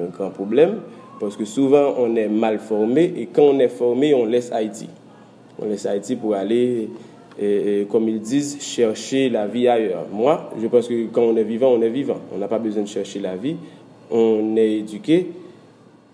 Un 0.00 0.06
grand 0.06 0.30
problème, 0.30 0.80
parce 1.18 1.36
que 1.36 1.44
souvent, 1.44 1.94
on 1.98 2.16
est 2.16 2.28
mal 2.28 2.58
formé, 2.58 3.12
et 3.16 3.26
quand 3.26 3.42
on 3.42 3.58
est 3.58 3.68
formé, 3.68 4.14
on 4.14 4.24
laisse 4.24 4.50
Haïti. 4.52 4.88
On 5.60 5.66
laisse 5.66 5.84
Haïti 5.84 6.16
pour 6.16 6.34
aller, 6.34 6.88
et, 7.38 7.86
comme 7.90 8.08
ils 8.08 8.20
disent, 8.20 8.60
chercher 8.60 9.28
la 9.28 9.46
vie 9.46 9.68
ailleurs. 9.68 10.06
Moi, 10.12 10.50
je 10.60 10.66
pense 10.66 10.88
que 10.88 11.06
quand 11.06 11.22
on 11.22 11.36
est 11.36 11.44
vivant, 11.44 11.68
on 11.72 11.82
est 11.82 11.90
vivant. 11.90 12.18
On 12.34 12.38
n'a 12.38 12.48
pas 12.48 12.58
besoin 12.58 12.82
de 12.82 12.88
chercher 12.88 13.20
la 13.20 13.36
vie. 13.36 13.56
On 14.10 14.56
est 14.56 14.78
éduqué. 14.78 15.28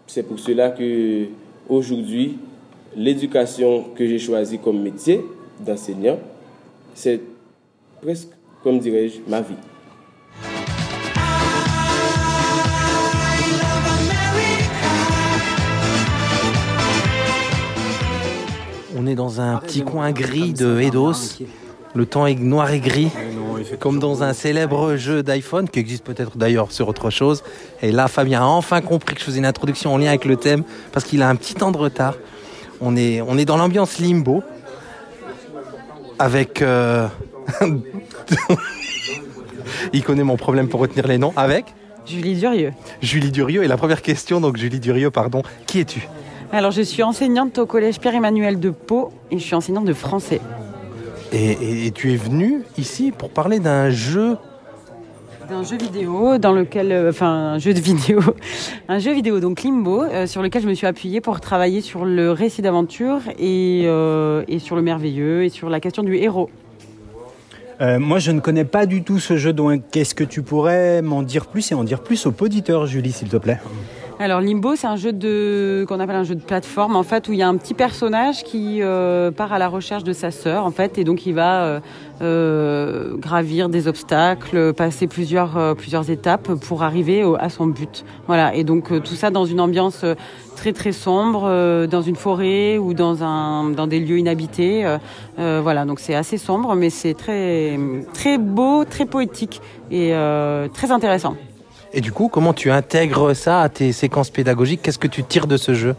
C'est 0.07 0.23
pour 0.23 0.39
cela 0.39 0.71
que 0.71 1.25
aujourd'hui, 1.69 2.39
l'éducation 2.97 3.85
que 3.95 4.07
j'ai 4.07 4.19
choisie 4.19 4.59
comme 4.59 4.81
métier 4.83 5.21
d'enseignant, 5.65 6.19
c'est 6.95 7.21
presque, 8.01 8.29
comme 8.63 8.79
dirais-je, 8.79 9.19
ma 9.29 9.41
vie. 9.41 9.55
On 19.07 19.09
est 19.09 19.15
dans 19.15 19.41
un 19.41 19.59
petit 19.59 19.83
coin 19.85 20.11
gris 20.11 20.53
de 20.53 20.81
Eidos. 20.81 21.39
Le 21.95 22.07
temps 22.07 22.27
est 22.27 22.35
noir 22.35 22.73
et 22.73 22.81
gris, 22.81 23.13
comme 23.79 24.01
dans 24.01 24.25
un 24.25 24.33
célèbre 24.33 24.97
jeu 24.97 25.23
d'iPhone 25.23 25.69
qui 25.69 25.79
existe 25.79 26.03
peut-être 26.03 26.37
d'ailleurs 26.37 26.73
sur 26.73 26.89
autre 26.89 27.09
chose. 27.11 27.45
Et 27.83 27.93
là, 27.93 28.09
Fabien 28.09 28.43
a 28.43 28.47
enfin 28.47 28.81
compris 28.81 29.15
que 29.15 29.21
je 29.21 29.27
faisais 29.27 29.39
une 29.39 29.47
introduction 29.47 29.95
en 29.95 29.99
lien 29.99 30.09
avec 30.09 30.25
le 30.25 30.35
thème 30.35 30.65
parce 30.91 31.07
qu'il 31.07 31.23
a 31.23 31.29
un 31.29 31.37
petit 31.37 31.55
temps 31.55 31.71
de 31.71 31.77
retard. 31.77 32.15
On 32.81 32.97
est, 32.97 33.21
on 33.21 33.39
est 33.39 33.45
dans 33.45 33.57
l'ambiance 33.57 34.01
limbo 34.01 34.43
avec. 36.19 36.61
euh, 36.61 37.07
Il 39.93 40.03
connaît 40.03 40.25
mon 40.25 40.37
problème 40.37 40.67
pour 40.69 40.81
retenir 40.81 41.07
les 41.07 41.19
noms. 41.19 41.33
Avec 41.37 41.67
Julie 42.07 42.35
Durieux. 42.35 42.73
Julie 43.01 43.31
Durieux. 43.31 43.63
Et 43.63 43.69
la 43.69 43.77
première 43.77 44.03
question, 44.03 44.41
donc 44.41 44.57
Julie 44.57 44.81
Durieux, 44.81 45.13
pardon. 45.13 45.43
Qui 45.69 45.79
es-tu? 45.79 46.09
Alors, 46.53 46.71
je 46.71 46.83
suis 46.83 47.03
enseignante 47.03 47.59
au 47.59 47.67
collège 47.67 47.99
Pierre-Emmanuel 48.01 48.59
de 48.61 48.71
Pau 48.71 49.11
et 49.31 49.39
je 49.39 49.43
suis 49.45 49.55
enseignante 49.55 49.85
de 49.85 49.93
français. 49.93 50.41
et, 51.33 51.51
et- 51.53 51.87
et 51.87 51.91
tu 51.91 52.13
es 52.13 52.17
venu 52.17 52.63
ici 52.79 53.13
pour 53.17 53.31
parler 53.31 53.59
d'un 53.59 53.91
jeu? 53.91 54.37
D'un 55.51 55.63
jeu 55.65 55.77
vidéo 55.77 56.39
dans 56.39 56.53
lequel, 56.53 56.93
euh, 56.93 57.11
enfin, 57.11 57.29
un 57.55 57.59
jeu 57.59 57.75
de 57.75 57.81
vidéo, 57.81 58.21
un 58.89 58.99
jeu 58.99 59.13
vidéo 59.13 59.39
donc 59.41 59.63
Limbo, 59.63 60.03
euh, 60.05 60.27
sur 60.27 60.41
lequel 60.43 60.63
je 60.63 60.69
me 60.69 60.75
suis 60.75 60.87
appuyée 60.87 61.21
pour 61.21 61.41
travailler 61.41 61.81
sur 61.81 62.05
le 62.05 62.31
récit 62.33 62.63
d'aventure 62.63 63.19
et, 63.39 63.83
euh, 63.87 64.45
et 64.49 64.59
sur 64.61 64.77
le 64.77 64.83
merveilleux 64.83 65.45
et 65.45 65.49
sur 65.49 65.69
la 65.69 65.79
question 65.81 66.03
du 66.05 66.17
héros. 66.17 66.49
Euh, 67.81 67.99
moi, 67.99 68.19
je 68.19 68.31
ne 68.31 68.41
connais 68.41 68.65
pas 68.65 68.87
du 68.87 69.03
tout 69.03 69.19
ce 69.19 69.37
jeu, 69.37 69.53
donc 69.53 69.83
qu'est-ce 69.93 70.15
que 70.15 70.25
tu 70.25 70.43
pourrais 70.43 71.03
m'en 71.03 71.23
dire 71.23 71.47
plus 71.47 71.71
et 71.73 71.75
en 71.75 71.85
dire 71.85 72.01
plus 72.03 72.25
aux 72.27 72.35
auditeurs, 72.41 72.87
Julie, 72.87 73.13
s'il 73.13 73.29
te 73.29 73.37
plaît? 73.37 73.59
Alors 74.19 74.41
Limbo, 74.41 74.77
c'est 74.77 74.87
un 74.87 74.97
jeu 74.97 75.13
de 75.13 75.85
qu'on 75.87 76.01
appelle 76.01 76.17
un 76.17 76.25
jeu 76.25 76.35
de 76.35 76.41
plateforme 76.43 76.97
en 76.97 77.03
fait 77.03 77.29
où 77.29 77.33
il 77.35 77.39
y 77.39 77.43
a 77.43 77.49
un 77.49 77.57
petit 77.59 77.75
personnage 77.75 78.45
qui 78.45 78.79
euh, 78.81 79.31
part 79.31 79.53
à 79.53 79.59
la 79.59 79.69
recherche 79.69 80.05
de 80.05 80.15
sa 80.15 80.31
sœur 80.31 80.65
en 80.65 80.71
fait 80.71 80.97
et 80.97 81.05
donc 81.05 81.27
il 81.27 81.35
va 81.35 81.65
euh, 81.65 81.81
euh, 82.23 83.17
gravir 83.19 83.69
des 83.69 83.89
obstacles, 83.89 84.73
passer 84.73 85.07
plusieurs 85.07 85.59
euh, 85.59 85.75
plusieurs 85.75 86.09
étapes 86.09 86.51
pour 86.55 86.83
arriver 86.83 87.25
au- 87.25 87.37
à 87.39 87.51
son 87.51 87.67
but. 87.67 88.07
Voilà 88.27 88.55
et 88.55 88.65
donc 88.65 88.91
euh, 88.91 89.01
tout 89.01 89.15
ça 89.15 89.29
dans 89.31 89.45
une 89.45 89.61
ambiance 89.61 90.01
euh, 90.03 90.15
très 90.57 90.73
très 90.73 90.93
sombre, 90.93 91.87
dans 91.87 92.01
une 92.01 92.17
forêt 92.17 92.79
ou 92.79 92.95
dans 92.95 93.23
un 93.23 93.69
dans 93.69 93.87
des 93.87 94.01
lieux 94.01 94.19
inhabités. 94.19 94.97
voilà 95.37 95.85
donc 95.85 96.01
c'est 96.01 96.15
assez 96.15 96.39
sombre 96.39 96.75
mais 96.75 96.89
c'est 96.89 97.13
très 97.13 97.79
très 98.15 98.39
beau, 98.39 98.87
très 98.87 99.05
poétique 99.05 99.61
et 99.91 100.13
très 100.73 100.91
intéressant. 100.91 101.37
Et 101.97 102.03
du 102.03 102.13
coup, 102.13 102.29
comment 102.29 102.53
tu 102.53 102.71
intègres 102.71 103.35
ça 103.35 103.63
à 103.63 103.71
tes 103.71 103.91
séquences 103.91 104.29
pédagogiques? 104.29 104.83
Qu'est-ce 104.83 104.99
que 104.99 105.07
tu 105.09 105.25
tires 105.25 105.47
de 105.47 105.57
ce 105.57 105.73
jeu? 105.73 105.97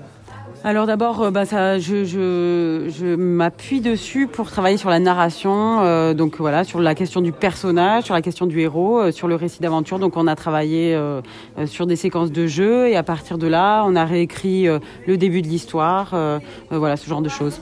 Alors 0.64 0.86
d'abord, 0.86 1.24
euh, 1.24 1.32
bah, 1.32 1.46
ça, 1.46 1.80
je, 1.80 2.04
je, 2.04 2.88
je 2.96 3.16
m'appuie 3.16 3.82
dessus 3.82 4.28
pour 4.28 4.52
travailler 4.52 4.78
sur 4.78 4.92
la 4.92 5.00
narration, 5.00 5.82
euh, 5.82 6.14
donc 6.14 6.38
voilà, 6.38 6.64
sur 6.64 6.80
la 6.80 6.94
question 6.94 7.22
du 7.22 7.32
personnage, 7.32 8.04
sur 8.04 8.14
la 8.14 8.22
question 8.22 8.46
du 8.46 8.60
héros, 8.60 9.00
euh, 9.00 9.12
sur 9.12 9.28
le 9.28 9.34
récit 9.34 9.60
d'aventure. 9.60 9.98
Donc 9.98 10.18
on 10.18 10.28
a 10.28 10.36
travaillé 10.36 10.94
euh, 10.94 11.22
sur 11.66 11.88
des 11.88 11.96
séquences 11.96 12.32
de 12.32 12.46
jeu 12.46 12.90
et 12.90 12.96
à 12.96 13.02
partir 13.02 13.40
de 13.40 13.48
là, 13.48 13.84
on 13.88 13.96
a 13.96 14.06
réécrit 14.06 14.68
euh, 14.68 14.78
le 15.08 15.18
début 15.18 15.42
de 15.42 15.48
l'histoire, 15.48 16.12
euh, 16.14 16.38
euh, 16.72 16.78
voilà, 16.78 16.96
ce 16.98 17.10
genre 17.10 17.24
de 17.24 17.30
choses. 17.30 17.60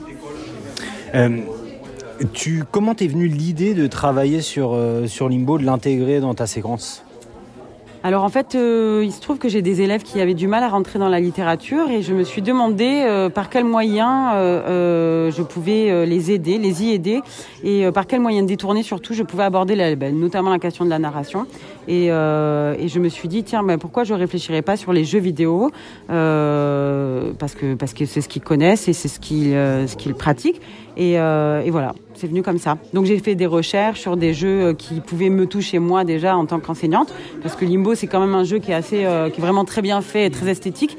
Euh, 1.14 1.38
tu, 2.34 2.64
comment 2.70 2.94
t'es 2.94 3.06
venue 3.06 3.28
l'idée 3.28 3.72
de 3.72 3.86
travailler 3.86 4.42
sur, 4.42 4.74
euh, 4.74 5.06
sur 5.06 5.30
Limbo, 5.30 5.56
de 5.56 5.64
l'intégrer 5.64 6.20
dans 6.20 6.34
ta 6.34 6.46
séquence? 6.46 7.02
Alors 8.06 8.22
en 8.22 8.28
fait, 8.28 8.54
euh, 8.54 9.02
il 9.04 9.10
se 9.10 9.20
trouve 9.20 9.38
que 9.38 9.48
j'ai 9.48 9.62
des 9.62 9.82
élèves 9.82 10.04
qui 10.04 10.20
avaient 10.20 10.34
du 10.34 10.46
mal 10.46 10.62
à 10.62 10.68
rentrer 10.68 11.00
dans 11.00 11.08
la 11.08 11.18
littérature 11.18 11.90
et 11.90 12.02
je 12.02 12.14
me 12.14 12.22
suis 12.22 12.40
demandé 12.40 13.02
euh, 13.04 13.28
par 13.30 13.50
quels 13.50 13.64
moyens 13.64 14.30
euh, 14.34 15.32
je 15.32 15.42
pouvais 15.42 16.06
les 16.06 16.30
aider, 16.30 16.56
les 16.58 16.84
y 16.84 16.92
aider 16.92 17.20
et 17.64 17.90
par 17.90 18.06
quels 18.06 18.20
moyens 18.20 18.46
détournés 18.46 18.84
surtout 18.84 19.12
je 19.12 19.24
pouvais 19.24 19.42
aborder 19.42 19.74
la- 19.74 19.96
ben, 19.96 20.16
notamment 20.16 20.50
la 20.50 20.60
question 20.60 20.84
de 20.84 20.90
la 20.90 21.00
narration. 21.00 21.46
Et, 21.88 22.06
je 22.06 22.98
me 23.00 23.08
suis 23.08 23.26
dit 23.26 23.42
tiens, 23.42 23.64
ben, 23.64 23.76
pourquoi 23.76 24.04
je 24.04 24.14
réfléchirais 24.14 24.62
pas 24.62 24.76
sur 24.76 24.92
les 24.92 25.04
jeux 25.04 25.18
vidéo 25.18 25.72
parce 26.06 27.56
que 27.56 27.76
c'est 28.06 28.20
ce 28.20 28.28
qu'ils 28.28 28.42
connaissent 28.42 28.86
et 28.86 28.92
c'est 28.92 29.08
ce 29.08 29.18
qu'ils 29.18 29.50
ce 29.50 29.96
qu'ils 29.96 30.14
pratiquent. 30.14 30.60
Et, 30.96 31.18
euh, 31.18 31.60
et 31.62 31.70
voilà, 31.70 31.94
c'est 32.14 32.26
venu 32.26 32.42
comme 32.42 32.58
ça. 32.58 32.78
Donc 32.94 33.04
j'ai 33.04 33.18
fait 33.18 33.34
des 33.34 33.46
recherches 33.46 34.00
sur 34.00 34.16
des 34.16 34.32
jeux 34.32 34.68
euh, 34.68 34.74
qui 34.74 35.00
pouvaient 35.00 35.28
me 35.28 35.46
toucher 35.46 35.78
moi 35.78 36.04
déjà 36.04 36.36
en 36.36 36.46
tant 36.46 36.58
qu'enseignante, 36.58 37.12
parce 37.42 37.54
que 37.54 37.66
Limbo 37.66 37.94
c'est 37.94 38.06
quand 38.06 38.20
même 38.20 38.34
un 38.34 38.44
jeu 38.44 38.58
qui 38.58 38.70
est 38.70 38.74
assez, 38.74 39.04
euh, 39.04 39.28
qui 39.28 39.40
est 39.40 39.42
vraiment 39.42 39.66
très 39.66 39.82
bien 39.82 40.00
fait 40.00 40.26
et 40.26 40.30
très 40.30 40.48
esthétique, 40.48 40.96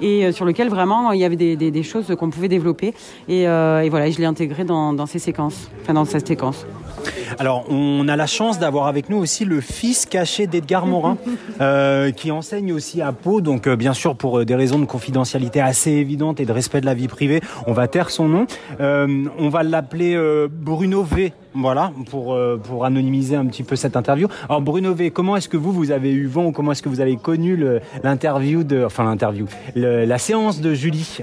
et 0.00 0.26
euh, 0.26 0.32
sur 0.32 0.44
lequel 0.44 0.68
vraiment 0.68 1.12
il 1.12 1.20
y 1.20 1.24
avait 1.24 1.36
des, 1.36 1.56
des, 1.56 1.70
des 1.70 1.82
choses 1.82 2.14
qu'on 2.18 2.30
pouvait 2.30 2.48
développer. 2.48 2.94
Et, 3.28 3.48
euh, 3.48 3.82
et 3.82 3.88
voilà, 3.88 4.10
je 4.10 4.18
l'ai 4.18 4.24
intégré 4.24 4.64
dans, 4.64 4.92
dans 4.92 5.06
ces 5.06 5.18
séquences, 5.18 5.70
enfin 5.82 5.94
dans 5.94 6.04
cette 6.04 6.26
séquence. 6.26 6.66
Alors, 7.38 7.70
on 7.70 8.08
a 8.08 8.16
la 8.16 8.26
chance 8.26 8.58
d'avoir 8.58 8.86
avec 8.86 9.08
nous 9.10 9.18
aussi 9.18 9.44
le 9.44 9.60
fils 9.60 10.06
caché 10.06 10.46
d'Edgar 10.46 10.86
Morin, 10.86 11.18
euh, 11.60 12.10
qui 12.10 12.30
enseigne 12.30 12.72
aussi 12.72 13.02
à 13.02 13.12
Pau. 13.12 13.40
Donc, 13.40 13.66
euh, 13.66 13.76
bien 13.76 13.92
sûr, 13.92 14.16
pour 14.16 14.44
des 14.44 14.54
raisons 14.54 14.78
de 14.78 14.84
confidentialité 14.86 15.60
assez 15.60 15.90
évidentes 15.90 16.40
et 16.40 16.46
de 16.46 16.52
respect 16.52 16.80
de 16.80 16.86
la 16.86 16.94
vie 16.94 17.08
privée, 17.08 17.40
on 17.66 17.72
va 17.72 17.88
taire 17.88 18.10
son 18.10 18.28
nom. 18.28 18.46
Euh, 18.80 19.24
on 19.38 19.48
va 19.48 19.62
l'appeler 19.62 20.18
Bruno 20.50 21.02
V. 21.02 21.32
Voilà, 21.54 21.92
pour, 22.10 22.34
euh, 22.34 22.60
pour 22.62 22.84
anonymiser 22.84 23.34
un 23.34 23.46
petit 23.46 23.62
peu 23.62 23.74
cette 23.74 23.96
interview. 23.96 24.28
Alors, 24.48 24.60
Bruno 24.60 24.94
V, 24.94 25.10
comment 25.10 25.36
est-ce 25.36 25.48
que 25.48 25.56
vous, 25.56 25.72
vous 25.72 25.90
avez 25.90 26.12
eu 26.12 26.26
vent 26.26 26.46
ou 26.46 26.52
comment 26.52 26.72
est-ce 26.72 26.82
que 26.82 26.88
vous 26.88 27.00
avez 27.00 27.16
connu 27.16 27.58
l'interview 28.02 28.64
de, 28.64 28.84
enfin, 28.84 29.04
l'interview, 29.04 29.46
la 29.74 30.18
séance 30.18 30.60
de 30.60 30.74
Julie? 30.74 31.18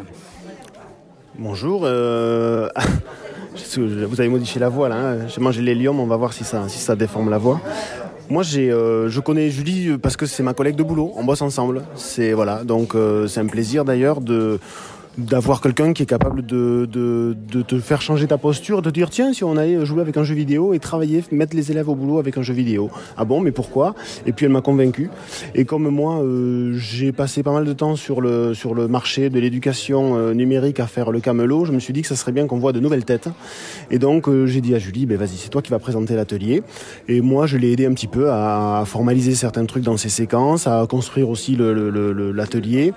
Bonjour. 1.38 1.82
euh, 1.86 2.70
Vous 3.78 4.20
avez 4.20 4.30
modifié 4.30 4.60
la 4.60 4.68
voix 4.70 4.90
là. 4.90 4.96
hein. 4.96 5.18
J'ai 5.28 5.40
mangé 5.40 5.62
l'hélium, 5.62 6.00
on 6.00 6.08
va 6.08 6.18
voir 6.18 6.34
si 6.34 6.44
ça, 6.44 6.68
si 6.68 6.80
ça 6.80 6.96
déforme 6.96 7.30
la 7.30 7.38
voix. 7.38 7.62
Moi, 8.30 8.44
euh, 8.58 9.08
je 9.08 9.20
connais 9.22 9.50
Julie 9.50 9.98
parce 9.98 10.18
que 10.18 10.26
c'est 10.26 10.44
ma 10.44 10.54
collègue 10.54 10.76
de 10.76 10.84
boulot. 10.84 11.14
On 11.16 11.24
bosse 11.24 11.42
ensemble. 11.42 11.84
C'est 11.96 12.34
voilà, 12.34 12.64
donc 12.66 12.96
c'est 13.28 13.40
un 13.40 13.46
plaisir 13.48 13.86
d'ailleurs 13.86 14.20
de 14.20 14.60
d'avoir 15.18 15.62
quelqu'un 15.62 15.94
qui 15.94 16.04
est 16.04 16.08
capable 16.08 16.46
de, 16.46 16.88
de, 16.92 17.62
te 17.62 17.80
faire 17.80 18.02
changer 18.02 18.28
ta 18.28 18.38
posture, 18.38 18.82
de 18.82 18.90
dire 18.90 19.10
tiens 19.10 19.34
si 19.34 19.44
on 19.44 19.58
allait 19.58 19.86
jouer 19.86 20.02
avec 20.02 20.18
un 20.18 20.24
jeu 20.24 20.36
vidéo 20.36 20.74
et 20.74 20.80
travailler, 20.80 21.24
mettre 21.32 21.56
les 21.56 21.72
élèves 21.72 21.90
au 21.90 21.96
boulot 21.96 22.20
avec 22.20 22.38
un 22.38 22.42
jeu 22.42 22.54
vidéo. 22.54 22.90
Ah 23.18 23.26
bon 23.26 23.40
mais 23.40 23.52
pourquoi? 23.52 23.96
Et 24.26 24.34
puis 24.34 24.46
elle 24.46 24.52
m'a 24.52 24.62
convaincu. 24.62 25.10
Et 25.54 25.66
comme 25.66 25.88
moi 25.90 26.22
euh, 26.22 26.74
j'ai 26.78 27.12
passé 27.12 27.44
pas 27.44 27.54
mal 27.54 27.66
de 27.66 27.74
temps 27.74 27.96
sur 27.96 28.22
le, 28.22 28.54
sur 28.54 28.74
le 28.74 28.88
marché 28.88 29.30
de 29.30 29.40
l'éducation 29.40 30.18
euh, 30.18 30.34
numérique 30.34 30.80
à 30.80 30.88
faire 30.88 31.12
le 31.12 31.20
camelot, 31.20 31.66
je 31.66 31.72
me 31.72 31.80
suis 31.80 31.94
dit 31.94 32.02
que 32.02 32.08
ça 32.08 32.16
serait 32.16 32.32
bien 32.32 32.48
qu'on 32.48 32.58
voit 32.58 32.74
de 32.74 32.80
nouvelles 32.80 33.06
têtes. 33.06 33.30
Et 33.92 34.00
donc 34.00 34.28
euh, 34.28 34.46
j'ai 34.46 34.62
dit 34.62 34.76
à 34.76 34.80
Julie, 34.80 35.06
ben 35.06 35.18
vas-y 35.18 35.38
c'est 35.38 35.50
toi 35.50 35.62
qui 35.62 35.72
vas 35.72 35.80
présenter 35.80 36.16
l'atelier. 36.16 36.62
Et 37.08 37.22
moi 37.22 37.48
je 37.48 37.58
l'ai 37.58 37.72
aidé 37.72 37.86
un 37.86 37.94
petit 37.94 38.08
peu 38.08 38.32
à 38.32 38.84
formaliser 38.86 39.36
certains 39.36 39.66
trucs 39.66 39.84
dans 39.84 39.98
ses 39.98 40.10
séquences, 40.10 40.68
à 40.68 40.86
construire 40.88 41.30
aussi 41.30 41.56
l'atelier. 41.56 42.94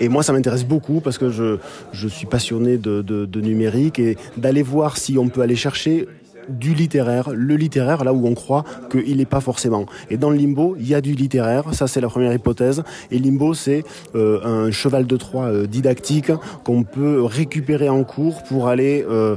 Et 0.00 0.08
moi, 0.08 0.22
ça 0.22 0.32
m'intéresse 0.32 0.64
beaucoup 0.64 1.00
parce 1.00 1.18
que 1.18 1.30
je, 1.30 1.58
je 1.92 2.08
suis 2.08 2.26
passionné 2.26 2.76
de, 2.78 3.02
de- 3.02 3.26
de 3.26 3.40
numérique 3.40 3.98
et 3.98 4.16
d'aller 4.36 4.62
voir 4.62 4.96
si 4.96 5.18
on 5.18 5.28
peut 5.28 5.42
aller 5.42 5.56
chercher 5.56 6.08
du 6.48 6.74
littéraire, 6.74 7.30
le 7.34 7.56
littéraire 7.56 8.04
là 8.04 8.12
où 8.12 8.26
on 8.26 8.34
croit 8.34 8.64
qu'il 8.90 9.16
n'est 9.16 9.24
pas 9.24 9.40
forcément. 9.40 9.86
Et 10.10 10.16
dans 10.16 10.30
le 10.30 10.36
limbo, 10.36 10.76
il 10.78 10.88
y 10.88 10.94
a 10.94 11.00
du 11.00 11.14
littéraire, 11.14 11.74
ça 11.74 11.86
c'est 11.86 12.00
la 12.00 12.08
première 12.08 12.32
hypothèse. 12.32 12.82
Et 13.10 13.18
limbo, 13.18 13.54
c'est 13.54 13.84
euh, 14.14 14.66
un 14.66 14.70
cheval 14.70 15.06
de 15.06 15.16
Troie 15.16 15.44
euh, 15.44 15.66
didactique 15.66 16.32
qu'on 16.64 16.82
peut 16.82 17.22
récupérer 17.22 17.88
en 17.88 18.04
cours 18.04 18.42
pour 18.44 18.68
aller, 18.68 19.04
euh, 19.08 19.36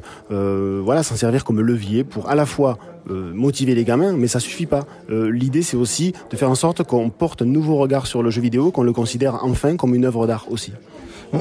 voilà, 0.84 1.04
s'en 1.04 1.16
servir 1.16 1.44
comme 1.44 1.62
levier 1.62 2.04
pour 2.04 2.30
à 2.30 2.36
la 2.36 2.46
fois 2.46 2.78
motiver 3.08 3.76
les 3.76 3.84
gamins, 3.84 4.14
mais 4.14 4.26
ça 4.26 4.40
suffit 4.40 4.66
pas. 4.66 4.86
L'idée, 5.10 5.62
c'est 5.62 5.78
aussi 5.78 6.14
de 6.32 6.36
faire 6.36 6.50
en 6.50 6.56
sorte 6.56 6.82
qu'on 6.82 7.12
porte 7.12 7.44
un 7.44 7.46
nouveau 7.46 7.76
regard 7.76 8.08
sur 8.08 8.24
le 8.24 8.32
jeu 8.32 8.42
vidéo, 8.42 8.72
qu'on 8.72 8.82
le 8.82 8.94
considère 8.94 9.44
enfin 9.44 9.76
comme 9.76 9.94
une 9.94 10.06
œuvre 10.06 10.26
d'art 10.26 10.48
aussi. 10.50 10.74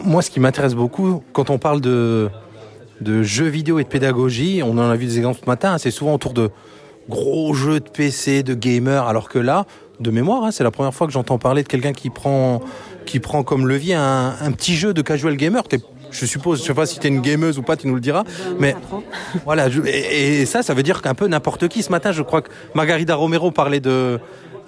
Moi, 0.04 0.20
ce 0.20 0.30
qui 0.30 0.40
m'intéresse 0.40 0.74
beaucoup, 0.74 1.22
quand 1.32 1.48
on 1.48 1.56
parle 1.56 1.80
de, 1.80 2.28
de 3.00 3.22
jeux 3.22 3.46
vidéo 3.48 3.78
et 3.78 3.84
de 3.84 3.88
pédagogie, 3.88 4.62
on 4.64 4.72
en 4.78 4.90
a 4.90 4.96
vu 4.96 5.06
des 5.06 5.18
exemples 5.18 5.40
ce 5.42 5.46
matin, 5.48 5.72
hein, 5.74 5.78
c'est 5.78 5.90
souvent 5.90 6.14
autour 6.14 6.32
de 6.32 6.50
gros 7.08 7.52
jeux 7.54 7.80
de 7.80 7.88
PC, 7.88 8.42
de 8.42 8.54
gamers, 8.54 9.06
alors 9.06 9.28
que 9.28 9.38
là, 9.38 9.66
de 10.00 10.10
mémoire, 10.10 10.44
hein, 10.44 10.50
c'est 10.50 10.64
la 10.64 10.70
première 10.70 10.94
fois 10.94 11.06
que 11.06 11.12
j'entends 11.12 11.38
parler 11.38 11.62
de 11.62 11.68
quelqu'un 11.68 11.92
qui 11.92 12.10
prend, 12.10 12.60
qui 13.06 13.20
prend 13.20 13.42
comme 13.42 13.66
levier 13.68 13.94
un, 13.94 14.34
un 14.40 14.52
petit 14.52 14.74
jeu 14.74 14.94
de 14.94 15.02
casual 15.02 15.36
gamer. 15.36 15.62
Je 16.10 16.26
suppose, 16.26 16.60
je 16.60 16.64
sais 16.66 16.74
pas 16.74 16.86
si 16.86 16.98
tu 17.00 17.06
es 17.06 17.10
une 17.10 17.20
gameuse 17.20 17.58
ou 17.58 17.62
pas, 17.62 17.76
tu 17.76 17.88
nous 17.88 17.94
le 17.94 18.00
diras, 18.00 18.22
mais 18.60 18.76
voilà. 19.44 19.68
je- 19.68 19.82
et, 19.84 20.42
et 20.42 20.46
ça, 20.46 20.62
ça 20.62 20.72
veut 20.72 20.84
dire 20.84 21.02
qu'un 21.02 21.14
peu 21.14 21.26
n'importe 21.26 21.66
qui. 21.68 21.82
Ce 21.82 21.90
matin, 21.90 22.12
je 22.12 22.22
crois 22.22 22.40
que 22.42 22.50
Margarida 22.74 23.16
Romero 23.16 23.50
parlait 23.50 23.80
de 23.80 24.20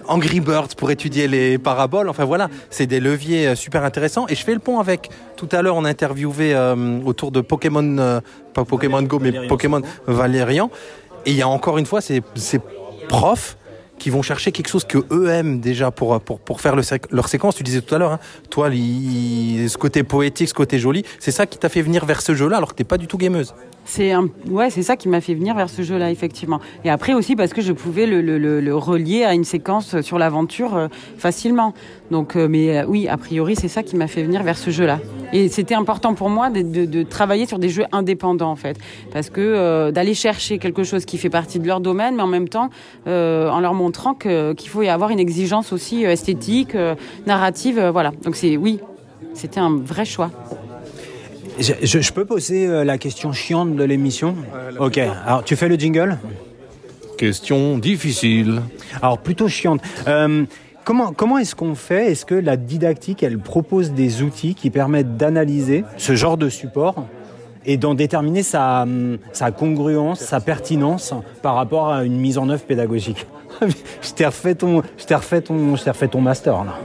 Angry 0.09 0.41
Birds 0.41 0.75
pour 0.77 0.91
étudier 0.91 1.29
les 1.29 1.59
paraboles. 1.59 2.09
Enfin 2.09 2.25
voilà, 2.25 2.49
c'est 2.71 2.87
des 2.87 3.01
leviers 3.01 3.49
euh, 3.49 3.55
super 3.55 3.85
intéressants. 3.85 4.27
Et 4.29 4.35
je 4.35 4.45
fais 4.45 4.55
le 4.55 4.61
pont 4.61 4.79
avec. 4.81 5.11
Tout 5.37 5.49
à 5.53 5.63
l'heure, 5.63 5.77
on 5.77 5.85
a 5.85 5.89
interviewé 5.89 6.55
euh, 6.55 7.01
autour 7.05 7.31
de 7.31 7.41
Pokémon, 7.41 7.99
euh, 7.99 8.21
pas 8.55 8.65
Pokémon 8.65 9.03
Go, 9.03 9.19
mais 9.19 9.31
Valérian. 9.31 9.49
Pokémon 9.49 9.83
Valérian. 10.07 10.71
Et 11.27 11.33
il 11.33 11.37
y 11.37 11.43
a 11.43 11.49
encore 11.49 11.79
une 11.79 11.87
fois 11.87 12.01
ces, 12.01 12.23
ces 12.35 12.61
profs 13.09 13.57
qui 13.99 14.11
vont 14.11 14.23
chercher 14.23 14.53
quelque 14.53 14.69
chose 14.69 14.85
que 14.85 14.99
eux 15.11 15.29
aiment 15.29 15.61
déjà 15.61 15.91
pour, 15.91 16.21
pour, 16.21 16.39
pour 16.39 16.61
faire 16.61 16.77
le 16.77 16.83
leur 17.11 17.29
séquence. 17.29 17.57
Tu 17.57 17.63
disais 17.63 17.81
tout 17.81 17.95
à 17.95 17.99
l'heure, 17.99 18.13
hein, 18.13 18.21
toi, 18.51 18.71
ce 18.71 19.77
côté 19.77 20.03
poétique, 20.03 20.49
ce 20.49 20.55
côté 20.55 20.79
joli, 20.79 21.05
c'est 21.19 21.31
ça 21.31 21.47
qui 21.47 21.59
t'a 21.59 21.69
fait 21.69 21.83
venir 21.83 22.05
vers 22.05 22.21
ce 22.21 22.35
jeu-là 22.35 22.59
alors 22.59 22.71
que 22.71 22.75
t'es 22.75 22.85
pas 22.85 22.99
du 22.99 23.07
tout 23.07 23.17
gameuse. 23.17 23.55
C'est 23.89 24.11
un... 24.11 24.28
ouais, 24.51 24.68
c'est 24.68 24.82
ça 24.82 24.97
qui 24.97 25.09
m'a 25.09 25.20
fait 25.20 25.34
venir 25.34 25.55
vers 25.55 25.70
ce 25.70 25.82
jeu-là, 25.82 26.11
effectivement. 26.11 26.59
Et 26.84 26.91
après 26.91 27.14
aussi 27.14 27.37
parce 27.37 27.53
que 27.53 27.62
je 27.62 27.72
pouvais 27.72 28.05
le, 28.07 28.20
le- 28.20 28.37
le- 28.37 28.61
le 28.61 28.74
relier 28.76 29.22
à 29.22 29.32
une 29.32 29.45
séquence 29.45 30.01
sur 30.01 30.18
l'aventure 30.18 30.74
euh, 30.74 30.89
facilement. 31.18 31.72
Donc, 32.11 32.34
euh, 32.34 32.49
mais 32.49 32.78
euh, 32.78 32.84
oui, 32.89 33.07
a 33.07 33.16
priori, 33.16 33.55
c'est 33.55 33.68
ça 33.68 33.84
qui 33.84 33.95
m'a 33.97 34.09
fait 34.09 34.24
venir 34.24 34.43
vers 34.43 34.59
ce 34.59 34.70
jeu-là. 34.70 34.99
Et 35.32 35.49
c'était 35.49 35.76
important 35.76 36.14
pour 36.14 36.30
moi 36.30 36.51
de, 36.51 36.62
de- 36.62 36.84
de 36.84 37.03
travailler 37.05 37.47
sur 37.47 37.61
des 37.61 37.68
jeux 37.68 37.84
indépendants, 37.93 38.51
en 38.51 38.57
fait, 38.57 38.76
parce 39.12 39.30
que 39.30 39.41
euh, 39.41 39.93
d'aller 39.93 40.14
chercher 40.14 40.59
quelque 40.59 40.82
chose 40.82 41.05
qui 41.05 41.16
fait 41.16 41.30
partie 41.30 41.61
de 41.61 41.66
leur 41.68 41.78
domaine, 41.80 42.16
mais 42.16 42.22
en 42.22 42.26
même 42.26 42.49
temps 42.49 42.70
euh, 43.07 43.49
en 43.49 43.61
leur 43.61 43.74
montrant 43.74 44.14
que 44.14 44.53
qu'il 44.55 44.68
faut 44.68 44.82
y 44.82 44.89
avoir 44.89 45.11
une 45.11 45.20
exigence 45.20 45.72
aussi 45.72 46.03
esthétique, 46.03 46.74
euh, 46.74 46.97
narrative, 47.26 47.80
voilà. 47.93 48.11
Donc 48.24 48.34
c'est 48.34 48.57
oui, 48.57 48.80
c'était 49.32 49.61
un 49.61 49.76
vrai 49.76 50.05
choix. 50.05 50.30
Je, 51.59 51.73
je- 51.83 52.01
je 52.01 52.13
peux 52.13 52.25
poser 52.25 52.67
euh, 52.67 52.85
la 52.85 52.99
question 52.99 53.33
chiante 53.33 53.75
de 53.77 53.85
l'émission 53.85 54.35
Ok, 54.79 54.99
alors 54.99 55.43
tu 55.45 55.57
fais 55.57 55.69
le 55.69 55.77
jingle 55.77 56.19
Question 57.17 57.79
difficile. 57.79 58.61
Alors 59.01 59.17
plutôt 59.19 59.49
chiante. 59.49 59.81
Euh, 60.07 60.45
comment 60.85 61.13
comment 61.15 61.39
est-ce 61.39 61.55
qu'on 61.55 61.75
fait? 61.75 62.13
Est-ce 62.13 62.27
que 62.27 62.35
la 62.35 62.59
didactique, 62.59 63.23
elle 63.23 63.39
propose 63.39 63.93
des 63.93 64.23
outils 64.23 64.55
qui 64.55 64.69
permettent 64.69 65.17
d'analyser 65.17 65.85
ce 65.97 66.15
genre 66.15 66.37
de 66.37 66.51
support 66.51 67.07
et 67.65 67.79
d'en 67.79 67.95
déterminer 67.95 68.43
sa, 68.43 68.83
hum, 68.83 69.17
sa 69.33 69.51
congruence, 69.51 70.21
sa 70.21 70.41
pertinence 70.41 71.15
par 71.41 71.55
rapport 71.55 71.89
à 71.91 72.05
une 72.05 72.19
mise 72.19 72.37
en 72.37 72.51
œuvre 72.51 72.65
pédagogique? 72.65 73.27
Je 74.03 74.11
t'ai 74.13 74.27
refait 74.27 74.55
ton, 74.55 74.83
je 74.99 75.05
t'ai 75.07 75.15
refait 75.15 75.41
ton, 75.41 75.75
je 75.77 75.83
t'ai 75.85 75.89
refait 75.91 76.09
ton 76.09 76.21
master 76.21 76.65
là. 76.65 76.79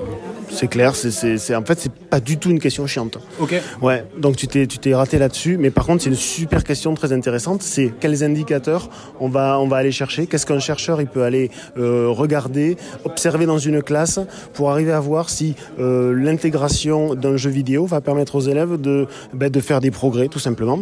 C'est 0.54 0.68
clair, 0.68 0.95
c'est, 0.95 1.56
en 1.56 1.64
fait, 1.64 1.80
c'est 1.80 1.91
pas 1.93 2.20
du 2.20 2.38
tout 2.38 2.49
une 2.49 2.60
question 2.60 2.86
chiante. 2.86 3.18
Ok. 3.39 3.56
Ouais, 3.82 4.04
donc 4.18 4.36
tu 4.36 4.47
t'es, 4.47 4.68
tu 4.68 4.78
t'es 4.80 4.93
raté 4.93 5.18
là-dessus, 5.18 5.58
mais 5.58 5.72
par 5.72 5.86
contre, 5.86 6.04
c'est 6.04 6.10
une 6.10 6.16
super 6.16 6.64
question 6.64 6.93
très 6.93 7.14
intéressante. 7.14 7.62
C'est 7.64 7.91
quels 7.99 8.24
indicateurs 8.24 8.89
on 9.20 9.30
va, 9.30 9.60
on 9.60 9.68
va 9.68 9.78
aller 9.78 9.91
chercher 9.91 10.28
Qu'est-ce 10.28 10.45
qu'un 10.45 10.60
chercheur 10.60 10.99
il 11.02 11.08
peut 11.08 11.24
aller 11.24 11.49
euh, 11.78 12.08
regarder, 12.10 12.76
observer 13.06 13.45
dans 13.45 13.58
une 13.58 13.82
classe 13.82 14.20
pour 14.54 14.72
arriver 14.72 14.91
à 14.91 14.99
voir 14.99 15.30
si 15.30 15.56
euh, 15.80 16.14
l'intégration 16.14 17.16
d'un 17.16 17.38
jeu 17.38 17.49
vidéo 17.49 17.86
va 17.86 18.02
permettre 18.02 18.36
aux 18.36 18.41
élèves 18.41 18.80
de, 18.80 19.08
ben, 19.34 19.49
de 19.49 19.60
faire 19.62 19.80
des 19.80 19.91
progrès, 19.91 20.28
tout 20.28 20.39
simplement, 20.39 20.78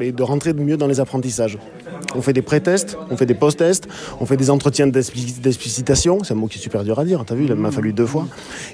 et 0.00 0.12
de 0.12 0.22
rentrer 0.22 0.52
mieux 0.52 0.76
dans 0.76 0.86
les 0.86 1.00
apprentissages. 1.00 1.58
On 2.14 2.20
fait 2.22 2.32
des 2.34 2.42
pré-tests, 2.42 2.96
on 3.10 3.16
fait 3.16 3.26
des 3.26 3.34
post-tests, 3.34 3.88
on 4.20 4.26
fait 4.26 4.36
des 4.36 4.50
entretiens 4.50 4.86
d'expli- 4.86 5.40
d'explicitation. 5.40 6.18
C'est 6.22 6.34
un 6.34 6.36
mot 6.36 6.46
qui 6.46 6.58
est 6.58 6.62
super 6.62 6.84
dur 6.84 6.98
à 6.98 7.04
dire, 7.04 7.24
t'as 7.26 7.34
vu, 7.34 7.46
il 7.46 7.54
m'a 7.54 7.70
fallu 7.70 7.92
deux 7.92 8.06
fois. 8.06 8.26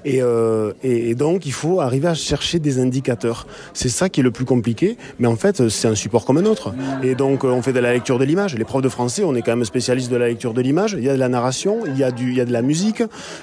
Et, 0.04 0.20
euh, 0.22 0.39
et, 0.82 1.10
et 1.10 1.14
donc, 1.14 1.46
il 1.46 1.52
faut 1.52 1.80
arriver 1.80 2.08
à 2.08 2.14
chercher 2.14 2.58
des 2.58 2.78
indicateurs. 2.78 3.46
C'est 3.74 3.88
ça 3.88 4.08
qui 4.08 4.20
est 4.20 4.22
le 4.22 4.30
plus 4.30 4.44
compliqué, 4.44 4.96
mais 5.18 5.26
en 5.28 5.36
fait, 5.36 5.68
c'est 5.68 5.88
un 5.88 5.94
support 5.94 6.24
comme 6.24 6.38
un 6.38 6.44
autre. 6.46 6.74
Et 7.02 7.14
donc, 7.14 7.44
euh, 7.44 7.48
on 7.48 7.62
fait 7.62 7.72
de 7.72 7.78
la 7.80 7.92
lecture 7.92 8.18
de 8.18 8.24
l'image. 8.24 8.54
Les 8.56 8.64
profs 8.64 8.82
de 8.82 8.88
français, 8.88 9.22
on 9.24 9.34
est 9.34 9.42
quand 9.42 9.54
même 9.56 9.64
spécialiste 9.64 10.10
de 10.10 10.16
la 10.16 10.28
lecture 10.28 10.54
de 10.54 10.60
l'image. 10.60 10.94
Il 10.98 11.04
y 11.04 11.08
a 11.08 11.14
de 11.14 11.18
la 11.18 11.28
narration, 11.28 11.78
il 11.86 11.96
y 11.98 12.04
a, 12.04 12.10
du, 12.10 12.30
il 12.30 12.36
y 12.36 12.40
a 12.40 12.44
de 12.44 12.52
la 12.52 12.62
musique, 12.62 13.00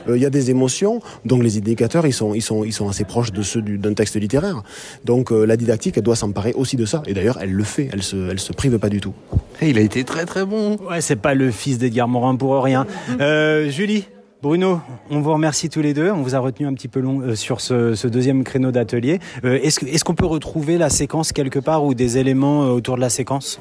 euh, 0.08 0.16
il 0.18 0.22
y 0.22 0.26
a 0.26 0.30
des 0.30 0.50
émotions. 0.52 1.02
Donc, 1.26 1.44
les 1.44 1.58
indicateurs, 1.58 2.06
ils 2.08 2.14
sont, 2.14 2.34
ils 2.34 2.42
sont, 2.42 2.64
ils 2.64 2.74
sont 2.74 2.90
assez 2.90 3.04
proches 3.04 3.32
de 3.32 3.42
ceux 3.42 3.62
du- 3.62 3.78
d'un 3.78 3.94
texte 3.94 4.16
littéraire. 4.16 4.64
Donc, 5.06 5.32
euh, 5.32 5.46
la 5.46 5.58
didactique, 5.58 5.98
elle 5.98 6.04
doit 6.04 6.16
s'emparer 6.16 6.54
aussi 6.54 6.76
de 6.76 6.86
ça. 6.86 7.04
Et 7.08 7.14
d'ailleurs, 7.14 7.38
elle 7.42 7.52
le 7.52 7.64
fait. 7.64 7.90
Elle 7.94 8.04
se, 8.04 8.30
elle 8.32 8.40
se 8.40 8.54
prive 8.54 8.78
pas 8.80 8.90
du 8.90 9.02
tout. 9.02 9.14
Et 9.62 9.70
il 9.70 9.78
a 9.78 9.82
été 9.82 10.04
très 10.04 10.26
très 10.26 10.46
bon. 10.46 10.78
Ouais, 10.90 11.02
c'est 11.02 11.16
pas 11.16 11.34
le 11.34 11.52
fils 11.52 11.78
d'Edgar 11.78 12.08
Morin 12.08 12.36
pour 12.36 12.62
rien. 12.64 12.86
Euh, 13.22 13.70
Julie, 13.70 14.06
Bruno, 14.44 14.82
on 15.10 15.20
vous 15.20 15.34
remercie 15.34 15.68
tous 15.68 15.82
les 15.82 15.96
deux. 15.96 16.12
On 16.12 16.22
vous 16.22 16.36
a 16.36 16.40
retenu 16.40 16.68
un 16.68 16.74
petit 16.76 16.88
peu 16.88 17.00
long 17.00 17.22
euh, 17.22 17.36
sur 17.36 17.60
ce, 17.60 18.06
deuxième 18.06 18.44
créneau 18.44 18.72
d'atelier. 18.72 19.20
Euh, 19.44 19.60
est-ce, 19.64 19.84
est-ce 19.86 20.04
qu'on 20.04 20.14
peut 20.14 20.28
retrouver 20.28 20.78
la 20.78 20.92
séquence 20.92 21.32
quelque 21.32 21.58
part 21.58 21.84
ou 21.84 21.96
des 21.96 22.20
éléments 22.20 22.64
euh, 22.64 22.70
autour 22.70 22.98
de 22.98 23.02
la 23.02 23.10
séquence? 23.10 23.60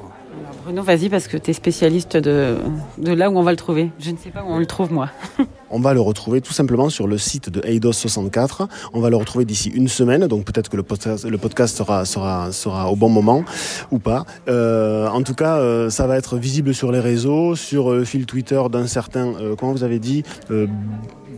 Bruno, 0.67 0.83
vas-y 0.83 1.07
parce 1.07 1.29
que 1.29 1.37
tu 1.37 1.51
es 1.51 1.53
spécialiste 1.53 2.17
de, 2.17 2.57
là 2.97 3.29
où 3.29 3.37
on 3.37 3.41
va 3.41 3.51
le 3.51 3.57
trouver. 3.57 3.89
Je 3.99 4.11
ne 4.11 4.17
sais 4.17 4.31
pas 4.31 4.43
où 4.43 4.47
on 4.49 4.59
le 4.59 4.65
trouve 4.65 4.91
moi. 4.91 5.09
On 5.69 5.79
va 5.79 5.93
le 5.93 5.99
retrouver 5.99 6.39
tout 6.39 6.53
simplement 6.53 6.89
sur 6.89 7.07
le 7.07 7.17
site 7.17 7.49
de 7.49 7.59
Eidos64. 7.59 8.67
On 8.93 9.01
va 9.01 9.09
le 9.09 9.17
retrouver 9.17 9.43
d'ici 9.43 9.69
une 9.69 9.89
semaine, 9.89 10.25
donc 10.27 10.45
peut-être 10.45 10.69
que 10.69 10.77
le 10.77 10.83
podcast, 10.83 11.77
sera, 11.77 12.05
sera, 12.05 12.53
sera 12.53 12.89
au 12.89 12.95
bon 12.95 13.09
moment 13.09 13.43
ou 13.91 13.99
pas. 13.99 14.25
Euh, 14.47 15.09
en 15.09 15.23
tout 15.23 15.33
cas, 15.33 15.57
euh, 15.57 15.89
ça 15.89 16.07
va 16.07 16.17
être 16.17 16.37
visible 16.37 16.73
sur 16.73 16.91
les 16.93 17.01
réseaux, 17.01 17.57
sur 17.57 17.91
le 17.91 18.05
fil 18.05 18.25
Twitter 18.25 18.61
d'un 18.71 18.87
certain, 18.87 19.33
euh, 19.35 19.55
comment 19.57 19.73
vous 19.73 19.83
avez 19.83 19.99
dit 19.99 20.23
euh, 20.51 20.67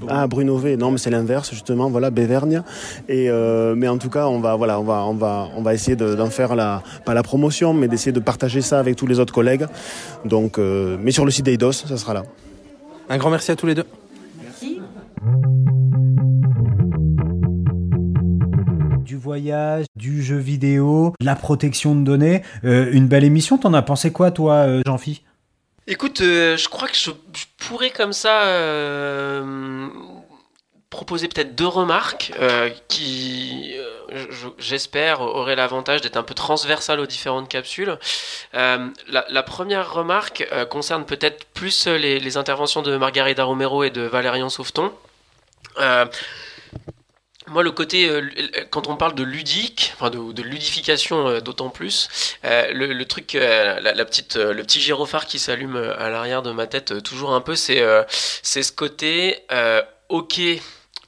ah 0.08 0.28
Bruno 0.28 0.58
V, 0.58 0.78
non 0.78 0.92
mais 0.92 0.98
c'est 0.98 1.10
l'inverse 1.10 1.50
justement, 1.52 1.90
voilà 1.90 2.10
Bévergne. 2.12 2.62
Et 3.08 3.30
euh, 3.30 3.76
mais 3.76 3.88
en 3.88 3.98
tout 3.98 4.10
cas 4.10 4.28
on 4.28 4.40
va 4.40 4.56
voilà 4.56 4.80
on 4.80 4.84
va 4.84 5.04
on 5.06 5.14
va 5.14 5.48
on 5.56 5.62
va 5.62 5.74
essayer 5.74 5.96
de- 5.96 6.16
d'en 6.16 6.30
faire 6.30 6.56
la 6.56 6.82
pas 7.06 7.14
la 7.14 7.24
promotion 7.24 7.74
mais 7.74 7.88
d'essayer 7.88 8.12
de 8.12 8.20
partager 8.20 8.62
ça 8.62 8.80
avec 8.80 8.96
tous 8.96 9.08
les 9.08 9.20
autres 9.20 9.34
collègues. 9.34 9.66
Donc 10.26 10.58
euh, 10.58 10.98
mais 11.02 11.12
sur 11.12 11.26
le 11.26 11.32
site 11.32 11.46
d'Eidos 11.46 11.72
ça 11.74 11.98
sera 11.98 12.14
là. 12.14 12.24
Un 13.10 13.18
grand 13.18 13.30
merci 13.32 13.52
à 13.52 13.56
tous 13.56 13.66
les 13.66 13.76
deux. 13.76 13.86
Du 19.06 19.16
voyage, 19.18 19.86
du 19.96 20.22
jeu 20.22 20.38
vidéo, 20.38 21.14
de 21.20 21.26
la 21.26 21.36
protection 21.36 21.96
de 21.96 22.04
données. 22.04 22.44
Euh, 22.64 22.90
une 22.92 23.08
belle 23.08 23.24
émission. 23.24 23.58
T'en 23.58 23.74
as 23.74 23.82
pensé 23.82 24.12
quoi, 24.12 24.30
toi, 24.32 24.54
euh, 24.54 24.82
Jean-Phi? 24.86 25.24
Écoute, 25.92 26.22
euh, 26.22 26.56
je 26.56 26.70
crois 26.70 26.88
que 26.88 26.96
je, 26.96 27.10
pourrais 27.58 27.90
comme 27.90 28.14
ça 28.14 28.44
euh, 28.44 29.88
proposer 30.92 31.28
peut-être 31.28 31.56
deux 31.56 31.66
remarques 31.66 32.32
euh, 32.40 32.70
qui, 32.88 33.74
je- 34.14 34.50
j'espère, 34.60 35.22
auraient 35.22 35.56
l'avantage 35.56 36.02
d'être 36.02 36.16
un 36.16 36.22
peu 36.22 36.36
transversales 36.36 37.00
aux 37.00 37.08
différentes 37.08 37.50
capsules. 37.50 37.98
La, 38.54 39.44
première 39.44 39.92
remarque 39.92 40.48
concerne 40.70 41.06
peut-être 41.06 41.46
plus 41.56 41.88
les, 41.88 42.20
les 42.20 42.38
interventions 42.38 42.84
de 42.84 42.96
Margarida 42.96 43.44
Romero 43.44 43.84
et 43.84 43.90
de 43.90 44.02
Valérian 44.02 44.50
Sauveton. 44.50 44.94
Euh, 47.50 47.54
moi, 47.54 47.64
le 47.64 47.72
côté, 47.72 48.08
euh, 48.10 48.20
lu- 48.22 48.52
quand 48.70 48.88
on 48.88 48.96
parle 48.96 49.16
de 49.16 49.24
ludique, 49.24 49.94
de, 50.02 50.42
ludification 50.42 51.28
euh, 51.28 51.40
d'autant 51.42 51.70
plus, 51.70 52.08
euh, 52.46 52.72
le, 52.74 53.06
truc, 53.06 53.36
euh, 53.36 53.80
euh, 53.80 54.54
le 54.54 54.64
petit 54.64 54.82
gyrophare 54.82 55.26
qui 55.26 55.40
s'allume 55.40 55.76
euh, 55.76 56.00
à 56.00 56.10
l'arrière 56.10 56.42
de 56.42 56.52
ma 56.52 56.68
tête 56.68 56.92
euh, 56.92 57.02
toujours 57.02 57.34
un 57.34 57.42
peu, 57.42 57.56
c'est 57.56 57.82
euh, 57.82 58.04
ce 58.64 58.72
côté, 58.72 59.40
euh, 59.52 59.82
ok, 60.10 60.40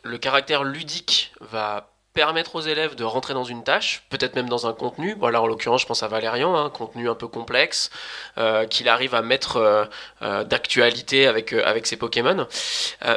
le 0.03 0.17
caractère 0.17 0.63
ludique 0.63 1.31
va 1.39 1.90
permettre 2.13 2.55
aux 2.55 2.61
élèves 2.61 2.95
de 2.95 3.03
rentrer 3.03 3.33
dans 3.33 3.43
une 3.45 3.63
tâche, 3.63 4.03
peut-être 4.09 4.35
même 4.35 4.49
dans 4.49 4.67
un 4.67 4.73
contenu. 4.73 5.15
Voilà, 5.17 5.41
en 5.41 5.47
l'occurrence, 5.47 5.81
je 5.81 5.85
pense 5.85 6.03
à 6.03 6.07
Valérian, 6.07 6.55
un 6.55 6.69
contenu 6.69 7.09
un 7.09 7.15
peu 7.15 7.27
complexe, 7.27 7.89
euh, 8.37 8.65
qu'il 8.65 8.89
arrive 8.89 9.15
à 9.15 9.21
mettre 9.21 9.57
euh, 9.57 9.85
euh, 10.21 10.43
d'actualité 10.43 11.27
avec, 11.27 11.53
avec 11.53 11.87
ses 11.87 11.95
Pokémon. 11.95 12.47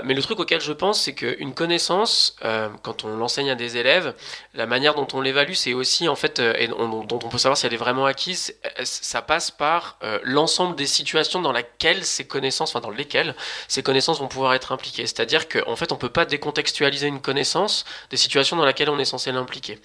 Mais 0.04 0.14
le 0.14 0.22
truc 0.22 0.38
auquel 0.40 0.60
je 0.60 0.72
pense, 0.72 1.00
c'est 1.02 1.14
qu'une 1.14 1.54
connaissance, 1.54 2.36
quand 2.82 3.04
on 3.04 3.16
l'enseigne 3.16 3.50
à 3.50 3.54
des 3.54 3.76
élèves, 3.76 4.14
la 4.54 4.66
manière 4.66 4.94
dont 4.94 5.06
on 5.12 5.20
l'évalue, 5.20 5.52
c'est 5.54 5.74
aussi, 5.74 6.08
en 6.08 6.14
fait, 6.16 6.38
et 6.38 6.70
on- 6.76 7.04
dont 7.04 7.18
on 7.22 7.28
peut 7.28 7.38
savoir 7.38 7.56
si 7.56 7.66
elle 7.66 7.74
est 7.74 7.78
vraiment 7.78 8.06
acquise, 8.06 8.54
ça 8.82 9.22
passe 9.22 9.50
par 9.50 9.98
l'ensemble 10.22 10.76
des 10.76 10.86
situations 10.86 11.40
dans 11.42 11.52
lesquelles 11.52 12.04
ces 12.04 12.26
connaissances, 12.26 12.70
enfin 12.74 12.80
dans 12.80 12.90
lesquelles 12.90 13.34
ces 13.68 13.82
connaissances 13.82 14.20
vont 14.20 14.28
pouvoir 14.28 14.54
être 14.54 14.72
impliquées. 14.72 15.06
C'est-à-dire 15.06 15.48
qu'en 15.48 15.76
fait, 15.76 15.92
on 15.92 15.96
peut 15.96 16.08
pas 16.08 16.24
décontextualiser 16.24 17.06
une 17.06 17.20
connaissance 17.20 17.84
des 18.10 18.16
situations 18.16 18.56
dans 18.56 18.64
on 18.88 18.98
est 18.98 19.04
censé 19.04 19.32
l'impliquer. 19.32 19.78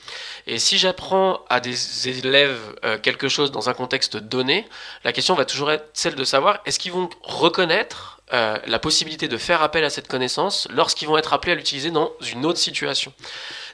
Et 0.47 0.59
si 0.59 0.77
j'apprends 0.77 1.41
à 1.49 1.59
des 1.59 2.09
élèves 2.09 2.59
euh, 2.83 2.97
quelque 2.97 3.27
chose 3.27 3.51
dans 3.51 3.69
un 3.69 3.73
contexte 3.73 4.17
donné, 4.17 4.67
la 5.03 5.13
question 5.13 5.35
va 5.35 5.45
toujours 5.45 5.71
être 5.71 5.89
celle 5.93 6.15
de 6.15 6.23
savoir 6.23 6.59
est-ce 6.65 6.79
qu'ils 6.79 6.91
vont 6.91 7.09
reconnaître 7.21 8.21
euh, 8.31 8.57
la 8.67 8.79
possibilité 8.79 9.27
de 9.27 9.37
faire 9.37 9.61
appel 9.61 9.83
à 9.83 9.89
cette 9.89 10.07
connaissance 10.07 10.67
lorsqu'ils 10.71 11.07
vont 11.07 11.17
être 11.17 11.33
appelés 11.33 11.53
à 11.53 11.55
l'utiliser 11.55 11.91
dans 11.91 12.11
une 12.21 12.45
autre 12.45 12.59
situation? 12.59 13.13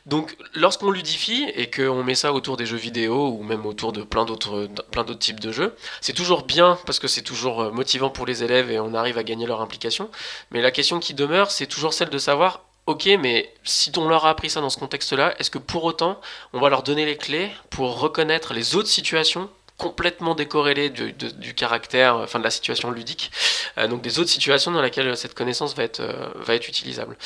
Donc, 0.05 0.37
lorsqu'on 0.53 0.91
ludifie 0.91 1.51
et 1.55 1.69
qu'on 1.71 2.03
met 2.03 2.13
ça 2.13 2.31
autour 2.31 2.57
des 2.57 2.67
jeux 2.67 2.77
vidéo 2.77 3.29
ou 3.29 3.41
même 3.41 3.65
autour 3.65 3.91
de 3.91 4.03
plein 4.03 4.23
d'autres, 4.23 4.69
plein 4.91 5.03
d'autres 5.03 5.19
types 5.19 5.39
de 5.39 5.51
jeux, 5.51 5.75
c'est 5.99 6.13
toujours 6.13 6.43
bien 6.43 6.77
parce 6.85 6.99
que 6.99 7.07
c'est 7.07 7.23
toujours 7.23 7.61
euh, 7.61 7.71
motivant 7.71 8.11
pour 8.11 8.27
les 8.27 8.43
élèves 8.43 8.69
et 8.69 8.79
on 8.79 8.93
arrive 8.93 9.17
à 9.17 9.23
gagner 9.23 9.47
leur 9.47 9.61
implication. 9.61 10.09
Mais 10.51 10.61
la 10.61 10.71
question 10.71 10.99
qui 10.99 11.15
demeure, 11.15 11.49
c'est 11.49 11.65
toujours 11.65 11.93
celle 11.93 12.09
de 12.09 12.17
savoir 12.19 12.61
Ok, 12.87 13.09
mais 13.19 13.51
si 13.63 13.91
on 13.97 14.07
leur 14.07 14.25
a 14.25 14.29
appris 14.29 14.49
ça 14.51 14.61
dans 14.61 14.69
ce 14.69 14.77
contexte-là, 14.77 15.33
est-ce 15.39 15.49
que 15.49 15.57
pour 15.57 15.85
autant, 15.85 16.21
on 16.53 16.59
va 16.59 16.69
leur 16.69 16.83
donner 16.83 17.05
les 17.05 17.17
clés 17.17 17.49
pour 17.71 17.99
reconnaître 17.99 18.53
les 18.53 18.75
autres 18.75 18.89
situations 18.89 19.49
complètement 19.77 20.35
décorrélées 20.35 20.89
du, 20.89 21.53
caractère, 21.53 22.15
enfin 22.15 22.39
de 22.39 22.43
la 22.45 22.49
situation 22.51 22.91
ludique, 22.91 23.31
euh, 23.77 23.87
donc 23.87 24.01
des 24.01 24.19
autres 24.19 24.29
situations 24.29 24.71
dans 24.71 24.81
lesquelles 24.81 25.17
cette 25.17 25.33
connaissance 25.33 25.75
va 25.75 25.83
être, 25.83 25.99
euh, 25.99 26.29
va 26.35 26.55
être 26.55 26.69
utilisable? 26.69 27.17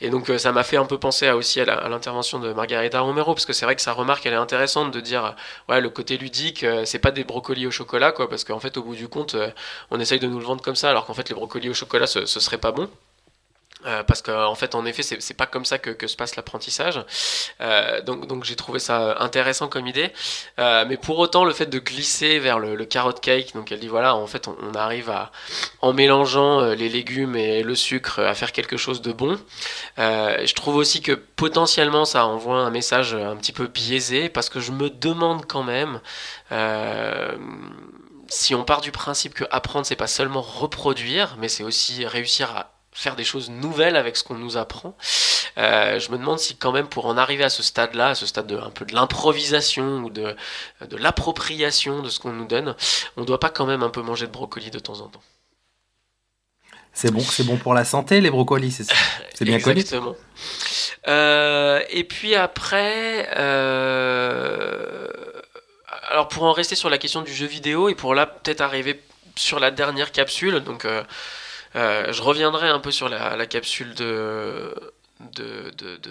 Et 0.00 0.08
donc 0.08 0.30
euh, 0.30 0.38
ça 0.38 0.52
m'a 0.52 0.62
fait 0.62 0.78
un 0.78 0.86
peu 0.86 0.98
penser 0.98 1.26
à, 1.26 1.36
aussi 1.36 1.60
à 1.60 1.64
l'intervention 1.88 2.38
de 2.38 2.52
Margarita 2.52 3.00
Romero, 3.00 3.34
parce 3.34 3.44
que 3.44 3.52
c'est 3.52 3.66
vrai 3.66 3.76
que 3.76 3.82
sa 3.82 3.92
remarque, 3.92 4.24
elle 4.24 4.32
est 4.34 4.36
intéressante 4.36 4.90
de 4.92 5.00
dire, 5.00 5.24
euh, 5.24 5.72
ouais, 5.72 5.80
le 5.80 5.90
côté 5.90 6.16
ludique, 6.16 6.64
euh, 6.64 6.84
c'est 6.86 6.98
pas 7.00 7.10
des 7.10 7.24
brocolis 7.24 7.66
au 7.66 7.70
chocolat, 7.72 8.12
quoi, 8.12 8.30
parce 8.30 8.44
qu'en 8.44 8.60
fait, 8.60 8.76
au 8.76 8.82
bout 8.82 8.94
du 8.94 9.08
compte, 9.08 9.34
euh, 9.34 9.50
on 9.90 10.00
essaye 10.00 10.20
de 10.20 10.28
nous 10.28 10.38
le 10.38 10.44
vendre 10.46 10.62
comme 10.62 10.76
ça, 10.76 10.90
alors 10.90 11.04
qu'en 11.06 11.14
fait, 11.14 11.28
les 11.28 11.34
brocolis 11.34 11.68
au 11.70 11.74
chocolat, 11.74 12.06
ce, 12.06 12.24
ce 12.24 12.40
serait 12.40 12.58
pas 12.58 12.72
bon. 12.72 12.88
Euh, 13.86 14.02
parce 14.02 14.22
qu'en 14.22 14.54
fait, 14.56 14.74
en 14.74 14.84
effet, 14.84 15.02
c'est 15.02 15.34
pas 15.34 15.46
comme 15.46 15.64
ça 15.64 15.78
que, 15.78 16.06
se 16.06 16.16
passe 16.16 16.34
l'apprentissage. 16.36 17.00
Euh, 17.60 18.00
donc, 18.02 18.44
j'ai 18.44 18.56
trouvé 18.56 18.80
ça 18.80 19.16
intéressant 19.20 19.68
comme 19.68 19.86
idée. 19.86 20.12
Euh, 20.58 20.84
mais 20.88 20.96
pour 20.96 21.18
autant, 21.18 21.44
le 21.44 21.52
fait 21.52 21.66
de 21.66 21.78
glisser 21.78 22.38
vers 22.40 22.58
le, 22.58 22.74
le 22.74 22.84
carrot 22.84 23.12
cake, 23.12 23.54
donc 23.54 23.70
elle 23.70 23.78
dit 23.80 23.88
voilà, 23.88 24.16
en 24.16 24.26
fait, 24.26 24.48
on, 24.48 24.56
on 24.62 24.74
arrive 24.74 25.10
à, 25.10 25.30
en 25.80 25.92
mélangeant 25.92 26.60
euh, 26.60 26.74
les 26.74 26.88
légumes 26.88 27.36
et 27.36 27.62
le 27.62 27.74
sucre, 27.74 28.20
à 28.20 28.34
faire 28.34 28.52
quelque 28.52 28.76
chose 28.76 29.00
de 29.00 29.12
bon. 29.12 29.38
Euh, 29.98 30.44
je 30.44 30.54
trouve 30.54 30.76
aussi 30.76 31.00
que 31.00 31.12
potentiellement, 31.12 32.04
ça 32.04 32.26
envoie 32.26 32.56
un 32.58 32.70
message 32.70 33.14
un 33.14 33.36
petit 33.36 33.52
peu 33.52 33.66
biaisé, 33.68 34.28
parce 34.28 34.48
que 34.48 34.60
je 34.60 34.72
me 34.72 34.90
demande 34.90 35.46
quand 35.46 35.62
même. 35.62 36.00
euh, 36.52 37.36
si 38.28 38.54
on 38.54 38.64
part 38.64 38.80
du 38.82 38.92
principe 38.92 39.34
que 39.34 39.44
apprendre, 39.50 39.86
c'est 39.86 39.96
pas 39.96 40.06
seulement 40.06 40.42
reproduire, 40.42 41.36
mais 41.38 41.48
c'est 41.48 41.64
aussi 41.64 42.04
réussir 42.06 42.50
à 42.54 42.77
faire 42.92 43.16
des 43.16 43.24
choses 43.24 43.50
nouvelles 43.50 43.96
avec 43.96 44.16
ce 44.16 44.24
qu'on 44.24 44.34
nous 44.34 44.56
apprend. 44.56 44.96
Euh, 45.56 45.98
je 45.98 46.10
me 46.10 46.18
demande 46.18 46.38
si 46.38 46.56
quand 46.56 46.72
même 46.72 46.88
pour 46.88 47.06
en 47.06 47.16
arriver 47.16 47.44
à 47.44 47.48
ce 47.48 47.62
stade-là, 47.62 48.10
à 48.10 48.14
ce 48.14 48.26
stade 48.26 48.46
de 48.46 48.56
un 48.56 48.70
peu 48.70 48.84
de 48.84 48.94
l'improvisation 48.94 49.98
ou 49.98 50.10
de, 50.10 50.36
de 50.88 50.96
l'appropriation 50.96 52.02
de 52.02 52.08
ce 52.08 52.20
qu'on 52.20 52.32
nous 52.32 52.46
donne, 52.46 52.74
on 53.16 53.24
doit 53.24 53.40
pas 53.40 53.50
quand 53.50 53.66
même 53.66 53.82
un 53.82 53.90
peu 53.90 54.02
manger 54.02 54.26
de 54.26 54.32
brocoli 54.32 54.70
de 54.70 54.78
temps 54.78 55.00
en 55.00 55.08
temps. 55.08 55.22
C'est 56.92 57.12
bon, 57.12 57.20
c'est 57.20 57.44
bon 57.44 57.56
pour 57.56 57.74
la 57.74 57.84
santé, 57.84 58.20
les 58.20 58.30
brocolis, 58.30 58.72
c'est 58.72 58.84
ça 58.84 58.94
C'est 59.32 59.44
bien 59.44 59.60
connu. 59.60 59.80
Exactement. 59.80 60.16
Euh, 61.06 61.80
et 61.90 62.02
puis 62.02 62.34
après, 62.34 63.28
euh, 63.36 65.06
alors 66.08 66.26
pour 66.26 66.42
en 66.42 66.52
rester 66.52 66.74
sur 66.74 66.90
la 66.90 66.98
question 66.98 67.22
du 67.22 67.32
jeu 67.32 67.46
vidéo 67.46 67.88
et 67.88 67.94
pour 67.94 68.16
là 68.16 68.26
peut-être 68.26 68.62
arriver 68.62 69.00
sur 69.36 69.60
la 69.60 69.70
dernière 69.70 70.10
capsule, 70.10 70.58
donc 70.60 70.84
euh, 71.76 72.12
je 72.12 72.22
reviendrai 72.22 72.68
un 72.68 72.80
peu 72.80 72.90
sur 72.90 73.08
la, 73.08 73.46
capsule 73.46 73.94
de, 73.94 74.74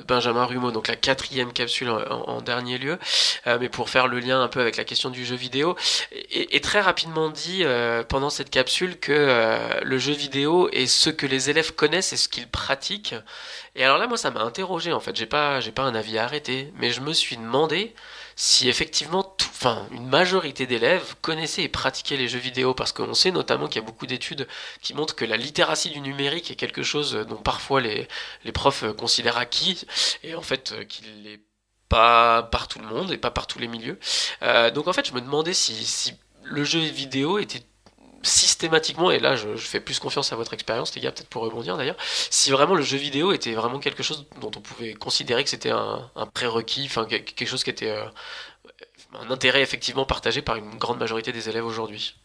Benjamin 0.07 0.45
Rumeau, 0.45 0.71
donc 0.71 0.87
la 0.87 0.95
quatrième 0.95 1.53
capsule 1.53 1.89
en, 1.89 2.41
dernier 2.41 2.77
lieu, 2.77 2.99
euh, 3.47 3.57
mais 3.59 3.69
pour 3.69 3.89
faire 3.89 4.07
le 4.07 4.19
lien 4.19 4.41
un 4.41 4.47
peu 4.47 4.59
avec 4.59 4.75
la 4.77 4.83
question 4.83 5.09
du 5.09 5.25
jeu 5.25 5.35
vidéo, 5.35 5.75
et, 6.11 6.59
très 6.61 6.81
rapidement 6.81 7.29
dit 7.29 7.61
euh, 7.63 8.03
pendant 8.03 8.29
cette 8.29 8.49
capsule 8.49 8.99
que 8.99 9.81
le 9.81 9.97
jeu 9.97 10.13
vidéo 10.13 10.69
est 10.71 10.87
ce 10.87 11.09
que 11.09 11.25
les 11.25 11.49
élèves 11.49 11.73
connaissent 11.73 12.13
et 12.13 12.17
ce 12.17 12.27
qu'ils 12.27 12.47
pratiquent. 12.49 13.15
Et 13.75 13.83
alors 13.83 13.97
là, 13.97 14.07
moi, 14.07 14.17
ça 14.17 14.31
m'a 14.31 14.41
interrogé 14.41 14.91
en 14.91 14.99
fait. 14.99 15.15
J'ai 15.15 15.25
pas, 15.25 15.59
pas 15.75 15.83
un 15.83 15.95
avis 15.95 16.17
arrêté, 16.17 16.73
mais 16.75 16.89
je 16.89 17.01
me 17.01 17.13
suis 17.13 17.37
demandé 17.37 17.93
si 18.39 18.69
effectivement, 18.69 19.23
tout- 19.23 19.47
enfin, 19.49 19.87
une 19.91 20.07
majorité 20.07 20.67
d'élèves 20.67 21.15
connaissaient 21.21 21.63
et 21.63 21.69
pratiquaient 21.69 22.17
les 22.17 22.27
jeux 22.27 22.37
vidéo, 22.39 22.73
parce 22.75 22.91
qu'on 22.93 23.15
sait 23.15 23.31
notamment 23.31 23.67
qu'il 23.67 23.81
y 23.81 23.83
a 23.83 23.87
beaucoup 23.87 24.05
d'études 24.05 24.47
qui 24.81 24.93
montrent 24.93 25.15
que 25.15 25.25
la 25.25 25.37
littératie 25.37 25.89
du 25.89 25.99
numérique 25.99 26.51
est 26.51 26.55
quelque 26.55 26.83
chose 26.83 27.13
dont 27.27 27.41
parfois 27.41 27.81
les, 27.81 28.07
les 28.45 28.51
profs 28.51 28.85
considèrent 28.95 29.37
acquis, 29.39 29.85
et 30.23 30.35
en 30.35 30.43
fait 30.43 30.71
euh, 30.71 30.83
qu'il 30.85 31.23
l'est 31.23 31.41
pas 31.89 32.43
par 32.43 32.67
tout 32.67 32.79
le 32.79 32.85
monde 32.85 33.11
et 33.11 33.17
pas 33.17 33.31
par 33.31 33.47
tous 33.47 33.59
les 33.59 33.67
milieux. 33.67 33.97
Euh, 34.43 34.69
donc 34.71 34.87
en 34.87 34.93
fait, 34.93 35.07
je 35.07 35.13
me 35.13 35.21
demandais 35.21 35.53
si, 35.53 35.73
si 35.85 36.13
le 36.43 36.63
jeu 36.63 36.79
vidéo 36.79 37.39
était 37.39 37.63
systématiquement, 38.23 39.11
et 39.11 39.19
là 39.19 39.35
je, 39.35 39.55
fais 39.55 39.79
plus 39.79 39.99
confiance 39.99 40.33
à 40.33 40.35
votre 40.35 40.53
expérience, 40.53 40.95
les 40.95 41.01
gars, 41.01 41.11
peut-être 41.11 41.29
pour 41.29 41.43
rebondir 41.43 41.77
d'ailleurs, 41.77 41.97
si 42.29 42.51
vraiment 42.51 42.75
le 42.75 42.81
jeu 42.81 42.97
vidéo 42.97 43.31
était 43.31 43.53
vraiment 43.53 43.79
quelque 43.79 44.03
chose 44.03 44.27
dont 44.41 44.51
on 44.55 44.61
pouvait 44.61 44.93
considérer 44.93 45.43
que 45.43 45.49
c'était 45.49 45.71
un, 45.71 46.09
prérequis, 46.33 46.85
enfin 46.85 47.05
que- 47.05 47.17
quelque 47.17 47.47
chose 47.47 47.63
qui 47.63 47.69
était 47.69 47.91
euh, 47.91 48.05
un 49.13 49.31
intérêt 49.31 49.61
effectivement 49.61 50.05
partagé 50.05 50.41
par 50.41 50.55
une 50.55 50.77
grande 50.77 50.99
majorité 50.99 51.31
des 51.31 51.49
élèves 51.49 51.65
aujourd'hui. 51.65 52.15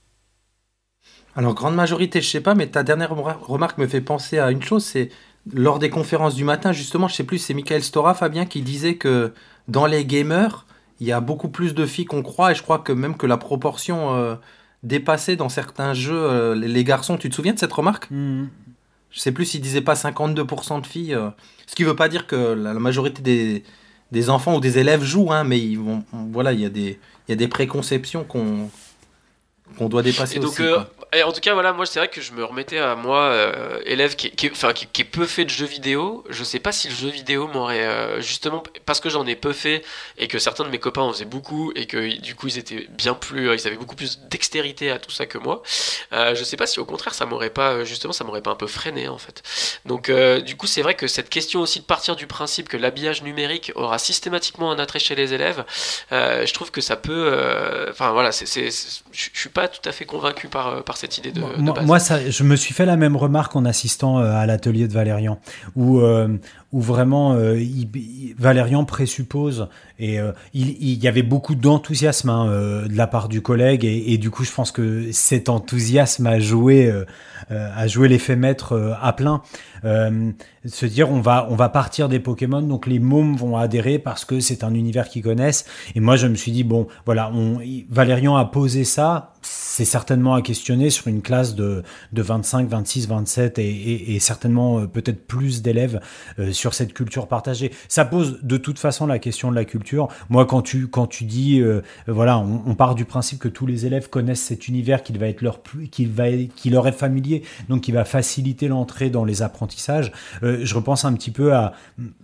Alors, 1.35 1.55
grande 1.55 1.75
majorité, 1.75 2.21
je 2.21 2.29
sais 2.29 2.41
pas, 2.41 2.55
mais 2.55 2.67
ta 2.67 2.83
dernière 2.83 3.11
remar- 3.11 3.41
remarque 3.47 3.79
me 3.79 3.87
fait 3.87 4.01
penser 4.03 4.39
à 4.39 4.51
une 4.51 4.63
chose, 4.63 4.85
c'est 4.85 5.11
lors 5.53 5.79
des 5.79 5.91
conférences 5.91 6.35
du 6.35 6.45
matin, 6.45 6.73
justement, 6.73 7.09
je 7.09 7.15
sais 7.15 7.25
plus, 7.25 7.39
c'est 7.39 7.55
Michael 7.55 7.83
Stora, 7.83 8.15
Fabien, 8.15 8.45
qui 8.47 8.63
disait 8.63 8.97
que 8.97 9.33
dans 9.69 9.87
les 9.87 10.05
gamers, 10.05 10.67
il 11.01 11.07
y 11.07 11.13
a 11.13 11.21
beaucoup 11.21 11.49
plus 11.49 11.75
de 11.75 11.87
filles 11.87 12.05
qu'on 12.05 12.23
croit, 12.23 12.53
et 12.53 12.55
je 12.55 12.63
crois 12.63 12.79
que 12.79 12.93
même 12.93 13.17
que 13.17 13.27
la 13.27 13.39
proportion 13.39 14.15
euh, 14.15 14.37
dépassait 14.83 15.37
dans 15.37 15.49
certains 15.49 15.95
jeux 15.95 16.23
euh, 16.23 16.55
les, 16.55 16.85
garçons. 16.85 17.17
Tu 17.17 17.29
te 17.31 17.35
souviens 17.35 17.53
de 17.53 17.59
cette 17.59 17.73
remarque? 17.73 18.11
Hmm. 18.11 18.47
Je 19.11 19.21
sais 19.21 19.33
plus 19.33 19.45
s'il 19.45 19.61
disait 19.61 19.83
pas 19.83 19.95
52% 19.95 20.81
de 20.81 20.87
filles, 20.87 21.15
euh, 21.15 21.31
ce 21.67 21.75
qui 21.75 21.85
veut 21.85 21.97
pas 21.97 22.09
dire 22.09 22.27
que 22.27 22.37
la, 22.37 22.73
majorité 22.75 23.23
des, 23.23 23.63
des 24.11 24.31
enfants 24.31 24.57
ou 24.57 24.61
des 24.61 24.79
élèves 24.79 25.03
jouent, 25.03 25.33
hein, 25.33 25.45
mais 25.45 25.59
ils 25.61 25.79
vont, 25.79 26.03
voilà, 26.13 26.53
il 26.53 26.61
y 26.61 26.65
a 26.65 26.71
des, 26.71 26.99
il 27.29 27.31
y 27.31 27.33
a 27.33 27.37
des 27.37 27.49
préconceptions 27.49 28.25
qu'on 28.25 28.71
qu'on 29.73 29.89
doit 29.89 30.03
dépasser 30.03 30.37
Et 30.37 30.39
donc, 30.39 30.53
aussi. 30.53 30.63
euh, 30.63 30.81
et 31.13 31.23
en 31.23 31.33
tout 31.33 31.41
cas, 31.41 31.53
voilà, 31.55 31.73
moi 31.73 31.87
c'est 31.87 31.99
vrai 31.99 32.09
que 32.09 32.21
je 32.21 32.33
me 32.33 32.45
remettais 32.45 32.79
à 32.79 32.95
moi, 32.95 33.21
euh, 33.25 33.81
élève 33.85 34.17
qui, 34.17 34.31
qui, 34.31 34.51
enfin, 34.51 34.73
qui, 34.73 34.87
qui 34.87 35.03
est 35.03 35.05
peu 35.05 35.27
fait 35.27 35.45
de 35.45 35.51
jeux 35.51 35.67
vidéo. 35.67 36.25
Je 36.31 36.45
sais 36.45 36.59
pas 36.59 36.73
si 36.73 36.89
le 36.89 36.95
jeu 36.95 37.09
vidéo 37.09 37.49
m'aurait 37.49 37.85
euh, 37.85 38.21
justement 38.21 38.63
parce 38.87 39.01
que 39.01 39.11
j'en 39.11 39.27
ai 39.27 39.37
peu 39.37 39.53
fait 39.53 39.83
et 40.19 40.29
que 40.29 40.39
certains 40.39 40.65
de 40.65 40.71
mes 40.71 40.79
copains 40.79 41.03
en 41.03 41.13
faisaient 41.13 41.25
beaucoup 41.25 41.73
et 41.75 41.87
que 41.87 42.19
du 42.21 42.35
coup 42.35 42.49
ils 42.49 42.59
étaient 42.59 42.87
bien 42.91 43.15
plus, 43.15 43.55
ils 43.55 43.67
avaient 43.67 43.77
beaucoup 43.77 43.97
plus 43.97 44.21
dextérité 44.31 44.91
à 44.91 44.99
tout 44.99 45.11
ça 45.11 45.27
que 45.27 45.39
moi. 45.39 45.63
Je 46.13 46.43
sais 46.45 46.57
pas 46.57 46.67
si 46.67 46.81
au 46.81 46.85
contraire 46.85 47.15
ça 47.15 47.27
m'aurait 47.27 47.51
pas, 47.51 47.85
justement, 47.85 48.13
ça 48.13 48.25
m'aurait 48.25 48.43
pas 48.43 48.51
un 48.51 48.57
peu 48.57 48.67
freiné 48.67 49.09
en 49.09 49.19
fait. 49.19 49.43
Donc, 49.85 50.11
du 50.11 50.57
coup, 50.57 50.67
c'est 50.67 50.83
vrai 50.83 50.95
que 50.95 51.07
cette 51.07 51.29
question 51.29 51.61
aussi 51.61 51.81
de 51.81 51.85
partir 51.85 52.17
du 52.17 52.27
principe 52.27 52.69
que 52.69 52.77
l'habillage 52.77 53.23
numérique 53.23 53.73
aura 53.75 53.99
systématiquement 53.99 54.71
un 54.71 54.79
attrait 54.79 54.99
chez 54.99 55.15
les 55.15 55.35
élèves, 55.35 55.65
je 56.11 56.53
trouve 56.53 56.71
que 56.71 56.81
ça 56.81 56.97
peut, 56.97 57.87
enfin 57.91 58.13
voilà, 58.13 58.33
c'est, 58.33 58.71
je 59.13 59.29
suis 59.35 59.49
pas 59.49 59.62
pas 59.63 59.69
tout 59.69 59.89
à 59.89 59.93
fait 59.93 60.07
convaincu 60.07 60.49
par, 60.49 60.67
euh, 60.67 60.81
par 60.81 60.97
cette 60.97 61.19
idée 61.19 61.31
de, 61.31 61.41
de 61.41 61.63
Moi, 61.63 61.75
base. 61.75 61.87
moi, 61.87 61.99
ça, 62.01 62.29
je 62.29 62.43
me 62.43 62.57
suis 62.57 62.75
fait 62.75 62.85
la 62.85 62.97
même 62.97 63.17
remarque 63.17 63.55
en 63.55 63.65
assistant 63.65 64.19
euh, 64.19 64.33
à 64.35 64.45
l'atelier 64.45 64.89
de 64.89 64.93
Valérian, 64.93 65.39
où, 65.77 66.01
euh, 66.01 66.37
où 66.73 66.81
vraiment 66.81 67.35
euh, 67.35 67.59
il- 67.61 68.35
Valérian 68.39 68.85
présuppose 68.85 69.69
et 69.99 70.19
euh, 70.19 70.33
il, 70.55 71.03
y 71.03 71.07
avait 71.07 71.23
beaucoup 71.23 71.55
d'enthousiasme 71.55 72.31
hein, 72.31 72.49
euh, 72.49 72.89
de 72.89 72.97
la 72.97 73.07
part 73.07 73.29
du 73.29 73.43
collègue 73.43 73.85
et, 73.85 74.17
du 74.19 74.31
coup 74.31 74.45
je 74.45 74.53
pense 74.53 74.73
que 74.73 75.13
cet 75.13 75.49
enthousiasme 75.49 76.27
a 76.27 76.41
joué 76.41 76.93
a 77.51 77.87
joué 77.87 78.09
l'effet 78.09 78.37
maître 78.37 78.97
à 79.01 79.13
plein. 79.13 79.43
Se 79.85 80.87
dire 80.87 81.11
on 81.11 81.21
va 81.21 81.47
on 81.51 81.57
va 81.57 81.69
partir 81.69 82.09
des 82.09 82.21
Pokémon 82.21 82.63
donc 82.63 82.87
les 82.87 82.99
mômes 82.99 83.37
vont 83.37 83.57
adhérer 83.57 83.99
parce 83.99 84.25
que 84.25 84.41
c'est 84.41 84.65
un 84.65 84.75
univers 84.75 85.09
qu'ils 85.09 85.23
connaissent 85.23 85.67
et 85.95 86.01
moi 86.01 86.17
je 86.17 86.27
me 86.29 86.37
suis 86.37 86.53
dit 86.53 86.65
bon 86.65 86.87
voilà 87.05 87.31
on 87.35 87.59
Valérian 87.91 88.37
a 88.37 88.45
posé 88.45 88.85
ça 88.85 89.35
c'est 89.43 89.85
certainement 89.85 90.35
à 90.35 90.43
questionner 90.43 90.91
sur 90.91 91.09
une 91.09 91.21
classe 91.21 91.55
de, 91.57 91.83
de 92.13 92.23
25, 92.23 92.69
26, 92.69 93.09
27 93.09 93.59
et, 93.59 94.19
certainement 94.21 94.87
peut-être 94.87 95.27
plus 95.27 95.63
d'élèves 95.63 96.01
sur 96.63 96.75
cette 96.75 96.95
culture 96.95 97.27
partagée. 97.27 97.73
Ça 97.89 98.05
pose 98.05 98.39
de 98.43 98.57
toute 98.57 98.79
façon 98.79 99.05
la 99.07 99.19
question 99.19 99.51
de 99.51 99.57
la 99.57 99.65
culture. 99.65 100.07
Moi, 100.31 100.47
quand 100.47 100.63
tu, 100.63 100.87
quand 100.87 101.09
tu 101.09 101.25
dis, 101.25 101.61
euh, 101.61 101.83
voilà, 102.07 102.39
on, 102.39 102.63
on 102.65 102.75
part 102.77 102.95
du 102.95 103.05
principe 103.05 103.41
que 103.41 103.49
tous 103.49 103.67
les 103.67 103.85
élèves 103.85 104.09
connaissent 104.09 104.47
cet 104.53 104.69
univers 104.69 105.03
qui 105.03 105.13
va 105.13 105.27
être 105.27 105.43
leur, 105.43 105.61
qui 105.91 106.07
va, 106.07 106.27
qui 106.55 106.71
leur 106.71 106.87
est 106.87 106.93
familier, 106.93 107.43
donc 107.69 107.81
qui 107.83 107.93
va 107.93 108.05
faciliter 108.05 108.69
l'entrée 108.69 109.11
dans 109.11 109.25
les 109.25 109.43
apprentissages. 109.43 110.13
Euh, 110.45 110.61
je 110.63 110.75
repense 110.75 111.05
un 111.05 111.13
petit 111.15 111.33
peu 111.33 111.53
à 111.53 111.73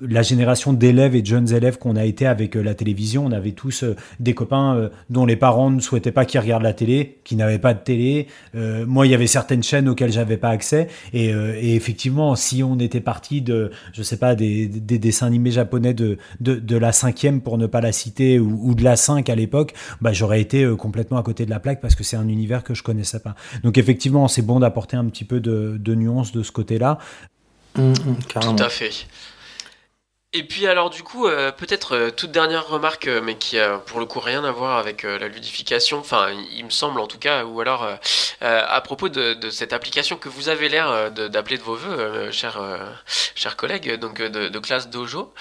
la 0.00 0.22
génération 0.22 0.72
d'élèves 0.72 1.16
et 1.16 1.22
de 1.22 1.26
jeunes 1.26 1.52
élèves 1.52 1.78
qu'on 1.78 1.96
a 1.96 2.04
été 2.04 2.24
avec 2.26 2.56
euh, 2.56 2.62
la 2.62 2.74
télévision. 2.74 3.26
On 3.26 3.32
avait 3.32 3.52
tous 3.52 3.82
euh, 3.82 3.96
des 4.20 4.34
copains 4.34 4.76
euh, 4.76 4.88
dont 5.10 5.26
les 5.26 5.36
parents 5.36 5.70
ne 5.70 5.80
souhaitaient 5.80 6.12
pas 6.12 6.24
qu'ils 6.24 6.40
regardent 6.40 6.62
la 6.62 6.74
télé, 6.74 7.18
qui 7.24 7.34
n'avaient 7.34 7.58
pas 7.58 7.74
de 7.74 7.80
télé. 7.80 8.28
Euh, 8.54 8.86
moi, 8.86 9.04
il 9.06 9.10
y 9.10 9.14
avait 9.14 9.26
certaines 9.26 9.64
chaînes 9.64 9.88
auxquelles 9.88 10.12
j'avais 10.12 10.36
pas 10.36 10.50
accès. 10.50 10.86
Et, 11.12 11.34
euh, 11.34 11.58
et 11.60 11.74
effectivement, 11.74 12.36
si 12.36 12.62
on 12.62 12.78
était 12.78 13.00
parti 13.00 13.42
de, 13.42 13.72
je 13.92 14.02
sais 14.04 14.16
pas, 14.16 14.27
des, 14.34 14.66
des 14.66 14.98
dessins 14.98 15.26
animés 15.26 15.50
japonais 15.50 15.94
de, 15.94 16.18
de, 16.40 16.56
de 16.56 16.76
la 16.76 16.92
cinquième, 16.92 17.40
pour 17.40 17.58
ne 17.58 17.66
pas 17.66 17.80
la 17.80 17.92
citer, 17.92 18.38
ou, 18.38 18.58
ou 18.62 18.74
de 18.74 18.84
la 18.84 18.96
5 18.96 19.28
à 19.28 19.34
l'époque, 19.34 19.74
bah, 20.00 20.12
j'aurais 20.12 20.40
été 20.40 20.64
euh, 20.64 20.76
complètement 20.76 21.18
à 21.18 21.22
côté 21.22 21.44
de 21.44 21.50
la 21.50 21.60
plaque 21.60 21.80
parce 21.80 21.94
que 21.94 22.04
c'est 22.04 22.16
un 22.16 22.28
univers 22.28 22.64
que 22.64 22.74
je 22.74 22.82
connaissais 22.82 23.20
pas. 23.20 23.34
Donc 23.62 23.78
effectivement, 23.78 24.28
c'est 24.28 24.42
bon 24.42 24.60
d'apporter 24.60 24.96
un 24.96 25.06
petit 25.06 25.24
peu 25.24 25.40
de, 25.40 25.76
de 25.78 25.94
nuance 25.94 26.32
de 26.32 26.42
ce 26.42 26.52
côté-là. 26.52 26.98
Tout 27.74 28.56
à 28.58 28.68
fait. 28.68 28.90
Et 30.34 30.42
puis 30.44 30.66
alors 30.66 30.90
du 30.90 31.02
coup, 31.02 31.26
euh, 31.26 31.50
peut-être 31.52 31.94
euh, 31.96 32.10
toute 32.10 32.30
dernière 32.30 32.68
remarque, 32.68 33.06
euh, 33.08 33.22
mais 33.22 33.38
qui 33.38 33.58
a 33.58 33.78
pour 33.78 33.98
le 33.98 34.04
coup 34.04 34.20
rien 34.20 34.44
à 34.44 34.52
voir 34.52 34.76
avec 34.76 35.06
euh, 35.06 35.18
la 35.18 35.26
ludification, 35.26 35.98
enfin 36.00 36.30
il, 36.52 36.66
me 36.66 36.70
semble 36.70 37.00
en 37.00 37.06
tout 37.06 37.18
cas, 37.18 37.44
ou 37.44 37.60
alors 37.62 37.88
à 38.42 38.80
propos 38.82 39.08
de, 39.08 39.32
de 39.32 39.50
cette 39.50 39.72
application 39.72 40.16
que 40.18 40.28
vous 40.28 40.50
avez 40.50 40.68
l'air 40.68 41.10
d'appeler 41.10 41.56
de, 41.56 41.62
vos 41.62 41.76
voeux, 41.76 42.30
chers, 42.30 42.60
chers 43.34 43.56
collègues, 43.56 43.94
donc 43.98 44.20
de, 44.20 44.48
de 44.48 44.58
classe 44.58 44.90
dojo. 44.90 45.32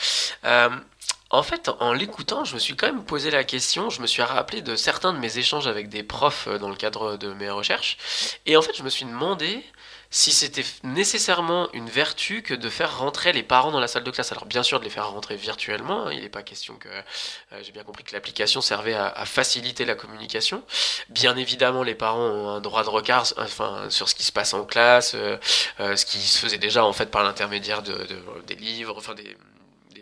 En 1.29 1.43
fait, 1.43 1.69
en 1.81 1.91
l'écoutant, 1.91 2.45
je 2.45 2.53
me 2.53 2.59
suis 2.59 2.75
quand 2.77 2.87
même 2.87 3.03
posé 3.03 3.29
la 3.31 3.43
question, 3.43 3.89
je 3.89 4.01
me 4.01 4.07
suis 4.07 4.21
rappelé 4.21 4.61
de 4.61 4.77
certains 4.77 5.11
de 5.11 5.19
mes 5.19 5.37
échanges 5.37 5.67
avec 5.67 5.89
des 5.89 6.01
profs 6.03 6.47
dans 6.47 6.69
le 6.69 6.75
cadre 6.75 7.17
de 7.17 7.33
mes 7.33 7.49
recherches, 7.49 7.97
et 8.45 8.55
en 8.55 8.61
fait 8.61 8.75
je 8.75 8.83
me 8.83 8.89
suis 8.89 9.05
demandé 9.05 9.63
si 10.09 10.31
c'était 10.31 10.63
nécessairement 10.83 11.69
une 11.73 11.89
vertu 11.89 12.41
que 12.41 12.53
de 12.53 12.69
faire 12.69 12.97
rentrer 12.97 13.33
les 13.33 13.43
parents 13.43 13.71
dans 13.71 13.79
la 13.79 13.87
salle 13.87 14.03
de 14.03 14.11
classe. 14.11 14.31
Alors 14.31 14.45
bien 14.45 14.63
sûr 14.63 14.79
de 14.79 14.83
les 14.85 14.89
faire 14.89 15.09
rentrer 15.09 15.35
virtuellement, 15.35 16.07
hein, 16.07 16.13
il 16.13 16.21
n'est 16.21 16.29
pas 16.29 16.43
question 16.43 16.75
que... 16.75 16.87
euh, 16.89 17.61
J'ai 17.61 17.71
bien 17.71 17.83
compris 17.83 18.03
que 18.03 18.13
l'application 18.13 18.61
servait 18.61 18.93
à, 18.93 19.25
faciliter 19.25 19.85
la 19.85 19.95
communication. 19.95 20.63
Bien 21.09 21.35
évidemment 21.35 21.83
les 21.83 21.95
parents 21.95 22.19
ont 22.27 22.49
un 22.49 22.61
droit 22.61 22.83
de 22.83 22.89
regard 22.89 23.25
enfin, 23.37 23.89
sur 23.89 24.07
ce 24.09 24.15
qui 24.15 24.23
se 24.23 24.31
passe 24.31 24.53
en 24.53 24.63
classe, 24.65 25.13
euh, 25.15 25.37
euh, 25.79 25.95
ce 25.95 26.05
qui 26.05 26.19
se 26.19 26.39
faisait 26.39 26.57
déjà 26.57 26.83
en 26.85 26.93
fait 26.93 27.07
par 27.11 27.23
l'intermédiaire 27.23 27.81
de, 27.83 27.93
de- 27.93 28.23
des 28.47 28.55
livres, 28.55 28.95
enfin 28.97 29.13
des 29.13 29.35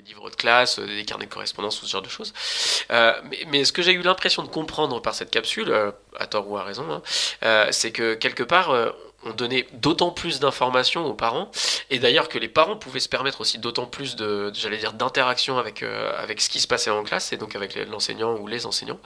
livres 0.05 0.29
de 0.29 0.35
classe, 0.35 0.79
euh, 0.79 0.85
des 0.85 1.03
carnets 1.03 1.25
de 1.25 1.33
correspondance, 1.33 1.79
tout 1.79 1.85
ce 1.85 1.91
genre 1.91 2.01
de 2.01 2.09
choses. 2.09 2.33
Euh, 2.91 3.13
mais, 3.47 3.65
ce 3.65 3.73
que 3.73 3.81
j'ai 3.81 3.93
eu 3.93 4.01
l'impression 4.01 4.43
de 4.43 4.47
comprendre 4.47 5.01
par 5.01 5.15
cette 5.15 5.31
capsule, 5.31 5.69
euh, 5.71 5.91
à 6.17 6.27
tort 6.27 6.49
ou 6.49 6.57
à 6.57 6.63
raison, 6.63 6.85
hein, 7.41 7.67
c'est 7.71 7.91
que 7.91 8.13
quelque 8.13 8.43
part, 8.43 8.73
on 9.23 9.31
donnait 9.31 9.67
d'autant 9.73 10.11
plus 10.11 10.39
d'informations 10.39 11.05
aux 11.05 11.13
parents, 11.13 11.49
et 11.89 11.99
d'ailleurs 11.99 12.29
que 12.29 12.37
les 12.37 12.47
parents 12.47 12.77
pouvaient 12.77 12.99
se 12.99 13.09
permettre 13.09 13.41
aussi 13.41 13.57
d'autant 13.57 13.85
plus 13.85 14.15
de, 14.15 14.51
j'allais 14.53 14.77
dire, 14.77 14.93
d'interaction 14.93 15.57
avec, 15.57 15.83
avec 15.83 16.41
ce 16.41 16.49
qui 16.49 16.59
se 16.59 16.67
passait 16.67 16.91
en 16.91 17.03
classe, 17.03 17.33
et 17.33 17.37
donc 17.37 17.55
avec 17.55 17.75
l'enseignant 17.89 18.35
ou 18.37 18.47
les 18.47 18.65
enseignants. 18.65 18.99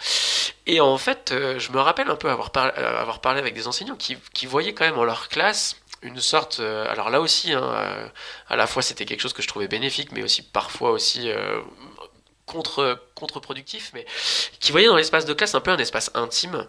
Et 0.67 0.81
en 0.81 0.97
fait, 0.97 1.33
je 1.33 1.71
me 1.71 1.79
rappelle 1.79 2.09
un 2.09 2.15
peu 2.15 2.29
avoir 2.29 2.51
parlé 2.51 3.39
avec 3.39 3.55
des 3.55 3.67
enseignants 3.67 3.95
qui, 3.95 4.17
qui 4.33 4.45
voyaient 4.45 4.73
quand 4.73 4.85
même 4.85 4.99
en 4.99 5.05
leur 5.05 5.29
classe 5.29 5.77
une 6.01 6.19
sorte, 6.19 6.59
euh, 6.59 6.85
alors 6.89 7.09
là 7.09 7.19
aussi, 7.21 7.53
hein, 7.53 7.63
euh, 7.63 8.07
à 8.47 8.55
la 8.55 8.67
fois 8.67 8.81
c'était 8.81 9.05
quelque 9.05 9.21
chose 9.21 9.33
que 9.33 9.41
je 9.41 9.47
trouvais 9.47 9.67
bénéfique, 9.67 10.11
mais 10.11 10.23
aussi 10.23 10.41
parfois 10.41 10.91
aussi 10.91 11.29
euh, 11.29 11.61
contre 12.49 12.99
contre-productif, 13.19 13.91
mais 13.93 14.05
qui 14.59 14.71
voyaient 14.71 14.87
dans 14.87 14.95
l'espace 14.95 15.25
de 15.25 15.33
classe 15.33 15.53
un 15.53 15.59
peu 15.59 15.71
un 15.71 15.77
espace 15.77 16.09
intime, 16.15 16.65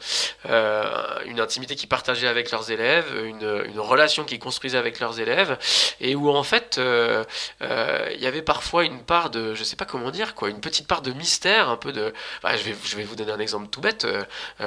euh, 0.46 0.84
une 1.26 1.40
intimité 1.40 1.76
qui 1.76 1.86
partageaient 1.86 2.26
avec 2.28 2.50
leurs 2.50 2.70
élèves, 2.70 3.06
une, 3.24 3.70
relation 3.78 4.24
qu'ils 4.24 4.38
construisaient 4.38 4.78
avec 4.78 5.00
leurs 5.00 5.20
élèves, 5.20 5.58
et 6.00 6.14
où 6.14 6.28
en 6.30 6.42
fait 6.42 6.76
euh, 6.78 7.24
euh, 7.62 8.10
il 8.14 8.20
y 8.20 8.26
avait 8.26 8.42
parfois 8.42 8.84
une 8.84 9.02
part 9.02 9.30
de, 9.30 9.54
je 9.54 9.64
sais 9.64 9.76
pas 9.76 9.84
comment 9.84 10.10
dire, 10.10 10.34
quoi, 10.34 10.50
une 10.50 10.60
petite 10.60 10.86
part 10.86 11.02
de 11.02 11.12
mystère, 11.12 11.70
un 11.70 11.76
peu 11.76 11.92
de, 11.92 12.12
bah, 12.42 12.56
je 12.56 12.64
vais 12.64 12.76
je 12.84 12.96
vais 12.96 13.04
vous 13.04 13.16
donner 13.16 13.32
un 13.32 13.38
exemple 13.38 13.68
tout 13.68 13.80
bête. 13.80 14.06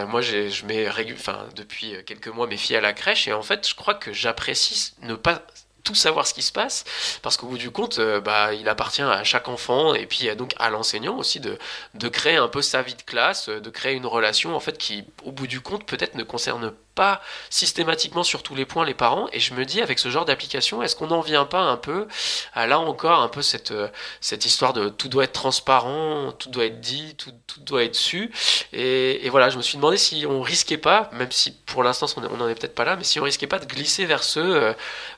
moi 0.08 0.22
je 0.22 0.66
mets 0.66 0.88
régu- 0.90 1.16
enfin 1.16 1.46
depuis 1.56 1.96
quelques 2.06 2.30
mois 2.30 2.48
mes 2.48 2.58
filles 2.58 2.78
à 2.78 2.82
la 2.82 2.94
crèche 2.94 3.28
et 3.28 3.34
en 3.34 3.44
fait 3.44 3.68
je 3.68 3.76
crois 3.76 3.94
que 3.94 4.14
j'apprécie 4.14 4.94
ne 5.02 5.16
pas 5.16 5.44
tout 5.84 5.96
savoir 5.96 6.26
ce 6.28 6.34
qui 6.34 6.42
se 6.42 6.52
passe 6.52 6.86
parce 7.22 7.38
qu'au 7.38 7.48
bout 7.48 7.58
du 7.58 7.70
compte 7.70 8.00
euh, 8.00 8.22
bah, 8.22 8.54
il 8.54 8.70
appartient 8.70 9.02
à 9.02 9.24
chaque 9.24 9.48
enfant 9.48 9.94
et 9.94 10.06
puis 10.06 10.30
euh, 10.30 10.36
donc 10.36 10.54
à 10.58 10.70
l'enseignant 10.70 11.18
aussi 11.18 11.40
de, 11.40 11.58
de 11.94 12.08
créer 12.08 12.38
un 12.38 12.48
peu 12.48 12.62
sa 12.62 12.82
vie 12.82 12.96
de 12.96 13.02
classe 13.02 13.50
euh, 13.50 13.60
de 13.60 13.70
créer 13.70 13.96
une 13.96 14.06
relation 14.06 14.56
en 14.56 14.60
fait 14.60 14.78
qui 14.78 15.04
au 15.24 15.32
bout 15.32 15.48
du 15.48 15.62
compte 15.62 15.86
peut-être 15.86 16.16
ne 16.16 16.24
concerne 16.24 16.74
pas 16.94 17.22
systématiquement 17.50 18.24
sur 18.24 18.44
tous 18.44 18.56
les 18.56 18.66
points 18.66 18.86
les 18.86 18.94
parents. 18.94 19.28
Et 19.34 19.40
je 19.40 19.54
me 19.54 19.66
dis 19.66 19.82
avec 19.82 20.00
ce 20.00 20.10
genre 20.10 20.26
d'application 20.26 20.82
est-ce 20.82 20.96
qu'on 20.96 21.08
n'en 21.08 21.22
vient 21.22 21.46
pas 21.46 21.62
un 21.62 21.78
peu 21.78 22.08
à 22.54 22.68
là 22.68 22.80
encore 22.80 23.22
un 23.22 23.28
peu 23.28 23.42
cette, 23.42 23.72
euh, 23.72 23.88
cette 24.22 24.46
histoire 24.46 24.74
de 24.74 24.90
tout 24.90 25.10
doit 25.10 25.26
être 25.26 25.34
transparent 25.34 26.32
tout 26.34 26.50
doit 26.50 26.66
être 26.66 26.80
dit 26.80 27.16
tout, 27.16 27.32
tout 27.48 27.62
doit 27.62 27.84
être 27.84 27.96
su. 27.96 28.32
Et, 28.72 29.30
voilà 29.30 29.50
je 29.50 29.58
me 29.58 29.64
suis 29.64 29.78
demandé 29.78 29.98
si 29.98 30.26
on 30.28 30.42
risquait 30.42 30.78
pas 30.78 31.10
même 31.14 31.32
si 31.32 31.52
pour 31.52 31.84
l'instant 31.84 32.06
on 32.18 32.38
n'en 32.38 32.48
est 32.48 32.56
peut-être 32.56 32.76
pas 32.76 32.86
là 32.86 32.96
mais 32.96 33.04
si 33.04 33.20
on 33.20 33.24
risquait 33.24 33.48
pas 33.48 33.60
de 33.60 33.66
glisser 33.66 34.06
vers 34.06 34.24
ce 34.24 34.40
euh, 34.40 34.74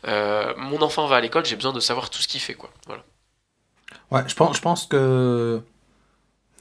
euh, 0.07 0.53
mon 0.57 0.81
enfant 0.81 1.05
va 1.07 1.17
à 1.17 1.21
l'école 1.21 1.45
j'ai 1.45 1.55
besoin 1.55 1.73
de 1.73 1.79
savoir 1.79 2.09
tout 2.09 2.21
ce 2.21 2.27
qu'il 2.27 2.39
fait 2.39 2.53
quoi. 2.53 2.69
Voilà. 2.87 3.03
Ouais, 4.11 4.23
je 4.27 4.35
pense, 4.35 4.55
je 4.55 4.61
pense 4.61 4.85
que 4.85 5.61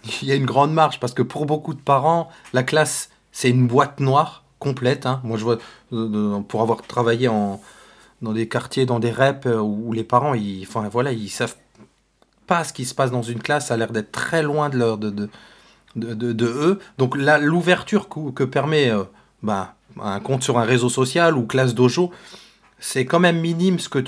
il 0.22 0.28
y 0.28 0.32
a 0.32 0.34
une 0.34 0.46
grande 0.46 0.72
marge 0.72 0.98
parce 0.98 1.14
que 1.14 1.22
pour 1.22 1.46
beaucoup 1.46 1.74
de 1.74 1.80
parents, 1.80 2.30
la 2.52 2.64
classe 2.64 3.10
c'est 3.30 3.50
une 3.50 3.66
boîte 3.66 4.00
noire 4.00 4.43
complète. 4.64 5.06
hein. 5.06 5.20
Moi, 5.24 5.36
je 5.38 5.44
vois 5.44 5.58
euh, 5.92 6.40
pour 6.40 6.62
avoir 6.62 6.82
travaillé 6.82 7.28
en 7.28 7.60
dans 8.22 8.32
des 8.32 8.48
quartiers, 8.48 8.86
dans 8.86 8.98
des 8.98 9.10
reps 9.10 9.46
euh, 9.46 9.58
où 9.58 9.92
les 9.92 10.04
parents, 10.04 10.34
ils, 10.34 10.64
enfin 10.66 10.88
voilà, 10.88 11.12
ils 11.12 11.28
savent 11.28 11.56
pas 12.46 12.64
ce 12.64 12.72
qui 12.72 12.84
se 12.84 12.94
passe 12.94 13.10
dans 13.10 13.22
une 13.22 13.40
classe. 13.40 13.68
Ça 13.68 13.74
a 13.74 13.76
l'air 13.76 13.92
d'être 13.92 14.10
très 14.10 14.42
loin 14.42 14.68
de 14.70 14.78
leur 14.78 14.98
de, 14.98 15.28
eux. 15.96 16.80
Donc 16.98 17.16
l'ouverture 17.16 18.08
que, 18.08 18.44
permet 18.44 18.90
euh, 18.90 19.04
bah, 19.42 19.74
un 20.00 20.20
compte 20.20 20.42
sur 20.42 20.58
un 20.58 20.64
réseau 20.64 20.88
social 20.88 21.36
ou 21.36 21.46
classe 21.46 21.74
dojo, 21.74 22.10
c'est 22.80 23.06
quand 23.06 23.20
même 23.20 23.40
minime 23.40 23.78
ce 23.78 23.88
que 23.88 23.98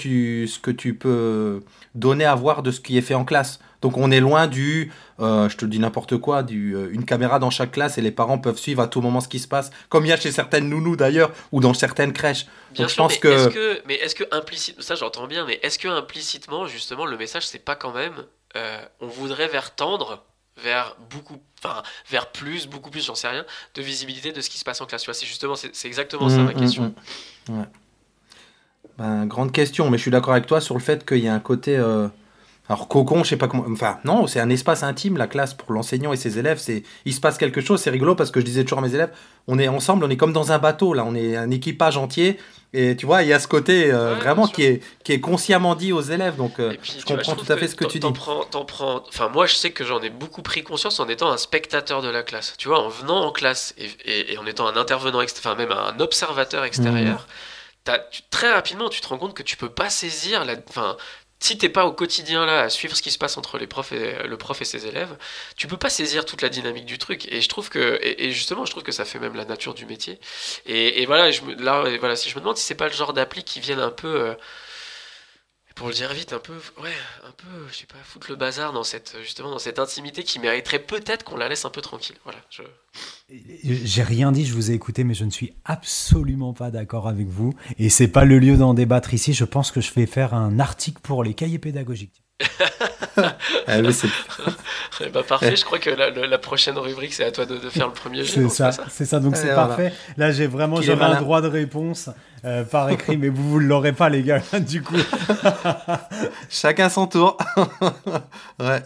tu 0.72 0.94
peux 0.94 1.62
donner 1.94 2.24
à 2.24 2.34
voir 2.34 2.62
de 2.62 2.70
ce 2.70 2.80
qui 2.80 2.98
est 2.98 3.02
fait 3.02 3.14
en 3.14 3.24
classe. 3.24 3.60
Donc 3.82 3.96
on 3.96 4.10
est 4.10 4.20
loin 4.20 4.46
du, 4.46 4.92
euh, 5.20 5.48
je 5.48 5.56
te 5.56 5.64
dis 5.64 5.78
n'importe 5.78 6.16
quoi, 6.18 6.42
du, 6.42 6.74
euh, 6.74 6.88
une 6.92 7.04
caméra 7.04 7.38
dans 7.38 7.50
chaque 7.50 7.72
classe 7.72 7.98
et 7.98 8.02
les 8.02 8.10
parents 8.10 8.38
peuvent 8.38 8.58
suivre 8.58 8.82
à 8.82 8.88
tout 8.88 9.00
moment 9.00 9.20
ce 9.20 9.28
qui 9.28 9.38
se 9.38 9.48
passe, 9.48 9.70
comme 9.88 10.04
il 10.04 10.08
y 10.08 10.12
a 10.12 10.16
chez 10.16 10.32
certaines 10.32 10.68
nounous 10.68 10.96
d'ailleurs, 10.96 11.30
ou 11.52 11.60
dans 11.60 11.74
certaines 11.74 12.12
crèches. 12.12 12.46
Bien 12.72 12.84
Donc 12.84 12.90
je 12.90 12.96
pense 12.96 13.12
mais 13.12 13.18
que... 13.18 13.28
est-ce 13.28 13.48
que, 13.48 13.82
mais 13.86 13.94
est-ce 13.94 14.14
que 14.14 14.24
implicite, 14.32 14.80
ça 14.82 14.94
j'entends 14.94 15.26
bien, 15.26 15.44
mais 15.46 15.58
est-ce 15.62 15.78
que 15.78 15.88
implicitement, 15.88 16.66
justement, 16.66 17.06
le 17.06 17.16
message, 17.16 17.46
c'est 17.46 17.64
pas 17.64 17.76
quand 17.76 17.92
même, 17.92 18.24
euh, 18.56 18.78
on 19.00 19.06
voudrait 19.06 19.48
vers 19.48 19.74
tendre 19.74 20.24
vers 20.62 20.96
beaucoup, 21.10 21.36
enfin, 21.58 21.82
vers 22.10 22.32
plus, 22.32 22.66
beaucoup 22.66 22.90
plus, 22.90 23.04
j'en 23.04 23.14
sais 23.14 23.28
rien, 23.28 23.44
de 23.74 23.82
visibilité 23.82 24.32
de 24.32 24.40
ce 24.40 24.48
qui 24.48 24.56
se 24.58 24.64
passe 24.64 24.80
en 24.80 24.86
classe. 24.86 25.02
Tu 25.02 25.06
vois, 25.06 25.14
c'est 25.14 25.26
justement, 25.26 25.54
c'est 25.54 25.86
exactement 25.86 26.30
ça 26.30 26.38
Mm, 26.38 26.44
ma 26.44 26.52
mm, 26.52 26.58
question. 26.58 26.94
mm. 27.50 27.58
Ouais. 27.58 27.66
Ben, 28.96 29.26
grande 29.26 29.52
question, 29.52 29.90
mais 29.90 29.98
je 29.98 30.02
suis 30.02 30.10
d'accord 30.10 30.32
avec 30.32 30.46
toi 30.46 30.62
sur 30.62 30.74
le 30.74 30.80
fait 30.80 31.04
qu'il 31.04 31.18
y 31.18 31.28
a 31.28 31.34
un 31.34 31.40
côté... 31.40 31.78
Alors 32.68 32.88
cocon, 32.88 33.22
je 33.22 33.28
sais 33.30 33.36
pas 33.36 33.46
comment. 33.48 33.64
Enfin 33.70 33.98
non, 34.04 34.26
c'est 34.26 34.40
un 34.40 34.50
espace 34.50 34.82
intime 34.82 35.16
la 35.16 35.26
classe 35.28 35.54
pour 35.54 35.72
l'enseignant 35.72 36.12
et 36.12 36.16
ses 36.16 36.38
élèves. 36.38 36.58
C'est 36.58 36.82
il 37.04 37.14
se 37.14 37.20
passe 37.20 37.38
quelque 37.38 37.60
chose. 37.60 37.80
C'est 37.80 37.90
rigolo 37.90 38.14
parce 38.16 38.30
que 38.32 38.40
je 38.40 38.44
disais 38.44 38.64
toujours 38.64 38.80
à 38.80 38.82
mes 38.82 38.94
élèves, 38.94 39.12
on 39.46 39.58
est 39.58 39.68
ensemble, 39.68 40.04
on 40.04 40.10
est 40.10 40.16
comme 40.16 40.32
dans 40.32 40.50
un 40.52 40.58
bateau 40.58 40.92
là. 40.92 41.04
On 41.04 41.14
est 41.14 41.36
un 41.36 41.50
équipage 41.50 41.96
entier. 41.96 42.38
Et 42.72 42.96
tu 42.96 43.06
vois, 43.06 43.22
il 43.22 43.28
y 43.28 43.32
a 43.32 43.38
ce 43.38 43.46
côté 43.46 43.90
euh, 43.92 44.16
vraiment 44.16 44.48
qui 44.48 44.64
est 44.64 44.82
qui 45.04 45.12
est 45.12 45.20
consciemment 45.20 45.76
dit 45.76 45.92
aux 45.92 46.00
élèves. 46.02 46.34
Donc 46.36 46.58
euh, 46.58 46.72
je 46.82 46.92
vois, 47.06 47.16
comprends 47.18 47.36
tout 47.36 47.52
à 47.52 47.56
fait 47.56 47.68
ce 47.68 47.76
que 47.76 47.84
tu 47.84 47.98
dis. 48.00 48.00
t'en 48.50 48.64
prends- 48.64 49.04
Enfin, 49.08 49.28
moi, 49.28 49.46
je 49.46 49.54
sais 49.54 49.70
que 49.70 49.84
j'en 49.84 50.00
ai 50.02 50.10
beaucoup 50.10 50.42
pris 50.42 50.62
conscience 50.64 50.98
en 50.98 51.08
étant 51.08 51.30
un 51.30 51.36
spectateur 51.36 52.02
de 52.02 52.08
la 52.08 52.24
classe. 52.24 52.54
Tu 52.58 52.66
vois, 52.66 52.80
en 52.84 52.88
venant 52.88 53.24
en 53.24 53.30
classe 53.30 53.74
et, 53.78 53.88
et- 54.04 54.32
et 54.32 54.38
en 54.38 54.44
étant 54.46 54.66
un 54.66 54.76
intervenant, 54.76 55.22
ext- 55.22 55.38
enfin 55.38 55.54
même 55.54 55.70
un 55.72 55.98
observateur 56.00 56.64
extérieur, 56.64 57.28
t'as- 57.84 58.00
tu- 58.10 58.22
très 58.30 58.52
rapidement, 58.52 58.88
tu 58.88 59.00
te 59.00 59.06
rends 59.06 59.18
compte 59.18 59.34
que 59.34 59.44
tu 59.44 59.56
peux 59.56 59.70
pas 59.70 59.88
saisir 59.88 60.44
la. 60.44 60.54
Enfin, 60.68 60.96
si 61.38 61.58
t'es 61.58 61.68
pas 61.68 61.86
au 61.86 61.92
quotidien 61.92 62.46
là 62.46 62.62
à 62.62 62.68
suivre 62.70 62.96
ce 62.96 63.02
qui 63.02 63.10
se 63.10 63.18
passe 63.18 63.36
entre 63.36 63.58
les 63.58 63.66
profs 63.66 63.92
et 63.92 64.26
le 64.26 64.36
prof 64.36 64.60
et 64.62 64.64
ses 64.64 64.86
élèves, 64.86 65.16
tu 65.56 65.66
peux 65.66 65.76
pas 65.76 65.90
saisir 65.90 66.24
toute 66.24 66.42
la 66.42 66.48
dynamique 66.48 66.86
du 66.86 66.98
truc. 66.98 67.26
Et 67.30 67.40
je 67.40 67.48
trouve 67.48 67.68
que, 67.68 67.98
et, 68.02 68.32
justement, 68.32 68.64
je 68.64 68.70
trouve 68.70 68.82
que 68.82 68.92
ça 68.92 69.04
fait 69.04 69.18
même 69.18 69.34
la 69.34 69.44
nature 69.44 69.74
du 69.74 69.86
métier. 69.86 70.18
Et, 70.66 71.02
et 71.02 71.06
voilà, 71.06 71.30
je 71.30 71.42
là, 71.58 71.84
voilà, 71.98 72.16
si 72.16 72.30
je 72.30 72.34
me 72.36 72.40
demande 72.40 72.56
si 72.56 72.64
c'est 72.64 72.74
pas 72.74 72.88
le 72.88 72.94
genre 72.94 73.12
d'appli 73.12 73.44
qui 73.44 73.60
viennent 73.60 73.80
un 73.80 73.90
peu, 73.90 74.08
euh, 74.08 74.34
pour 75.76 75.88
le 75.88 75.94
dire 75.94 76.12
vite, 76.14 76.32
un 76.32 76.38
peu, 76.38 76.54
ouais, 76.82 76.90
un 77.22 77.32
peu, 77.32 77.68
je 77.70 77.76
sais 77.76 77.86
pas, 77.86 77.98
foutre 78.02 78.30
le 78.30 78.36
bazar 78.36 78.72
dans 78.72 78.82
cette, 78.82 79.14
justement, 79.22 79.50
dans 79.50 79.58
cette 79.58 79.78
intimité 79.78 80.24
qui 80.24 80.38
mériterait 80.38 80.78
peut-être 80.78 81.22
qu'on 81.22 81.36
la 81.36 81.48
laisse 81.48 81.66
un 81.66 81.70
peu 81.70 81.82
tranquille. 81.82 82.16
Voilà. 82.24 82.38
Je... 82.50 82.62
J'ai 83.60 84.02
rien 84.02 84.32
dit, 84.32 84.46
je 84.46 84.54
vous 84.54 84.70
ai 84.70 84.74
écouté, 84.74 85.04
mais 85.04 85.12
je 85.12 85.24
ne 85.24 85.30
suis 85.30 85.52
absolument 85.66 86.54
pas 86.54 86.70
d'accord 86.70 87.08
avec 87.08 87.28
vous. 87.28 87.54
Et 87.78 87.90
c'est 87.90 88.08
pas 88.08 88.24
le 88.24 88.38
lieu 88.38 88.56
d'en 88.56 88.72
débattre 88.72 89.12
ici. 89.12 89.34
Je 89.34 89.44
pense 89.44 89.70
que 89.70 89.82
je 89.82 89.92
vais 89.92 90.06
faire 90.06 90.32
un 90.32 90.58
article 90.58 91.00
pour 91.02 91.22
les 91.22 91.34
cahiers 91.34 91.58
pédagogiques. 91.58 92.22
Ah, 93.66 93.80
mais 93.82 93.92
c'est- 93.92 94.08
Eh 95.04 95.08
ben, 95.10 95.22
parfait. 95.22 95.56
Je 95.56 95.64
crois 95.64 95.78
que 95.78 95.90
la, 95.90 96.10
la- 96.10 96.26
la 96.26 96.38
prochaine 96.38 96.76
rubrique, 96.78 97.12
c'est 97.12 97.24
à 97.24 97.30
toi 97.30 97.44
de, 97.46 97.56
de 97.58 97.68
faire 97.70 97.86
le 97.86 97.92
premier. 97.92 98.24
C'est 98.24 98.48
ça, 98.48 98.70
c'est 98.90 99.04
ça. 99.04 99.20
Donc 99.20 99.36
c'est 99.36 99.44
Allez, 99.44 99.52
voilà. 99.52 99.68
parfait. 99.68 99.92
Là, 100.16 100.32
j'ai 100.32 100.46
vraiment, 100.46 100.80
j'avais 100.80 101.04
un 101.04 101.20
droit 101.20 101.40
de 101.42 101.48
réponse 101.48 102.08
euh, 102.44 102.64
par 102.64 102.88
écrit, 102.90 103.16
mais 103.16 103.28
vous, 103.28 103.48
vous 103.50 103.60
ne 103.60 103.66
l'aurez 103.66 103.92
pas, 103.92 104.08
les 104.08 104.22
gars. 104.22 104.40
Du 104.60 104.82
coup, 104.82 104.96
Chacun 106.50 106.88
son 106.88 107.06
tour. 107.06 107.36
ouais. 108.60 108.82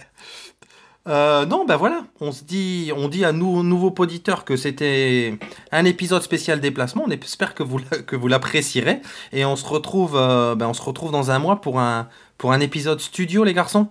Euh, 1.08 1.46
non, 1.46 1.64
ben 1.64 1.76
voilà, 1.76 2.02
on 2.20 2.30
se 2.30 2.44
dit, 2.44 2.92
on 2.94 3.08
dit 3.08 3.24
à 3.24 3.32
nous 3.32 3.62
nouveaux 3.62 3.92
auditeurs 3.98 4.44
que 4.44 4.56
c'était 4.56 5.38
un 5.72 5.84
épisode 5.86 6.22
spécial 6.22 6.60
déplacement. 6.60 7.04
On 7.06 7.10
espère 7.10 7.54
que 7.54 7.62
vous 7.62 7.80
que 8.06 8.16
vous 8.16 8.28
l'apprécierez 8.28 9.00
et 9.32 9.44
on 9.46 9.56
se 9.56 9.64
retrouve, 9.66 10.14
euh, 10.14 10.54
ben, 10.54 10.66
on 10.68 10.74
se 10.74 10.82
retrouve 10.82 11.10
dans 11.10 11.30
un 11.30 11.38
mois 11.38 11.60
pour 11.62 11.80
un 11.80 12.08
pour 12.40 12.52
un 12.52 12.60
épisode 12.60 13.00
studio, 13.00 13.44
les 13.44 13.52
garçons? 13.52 13.86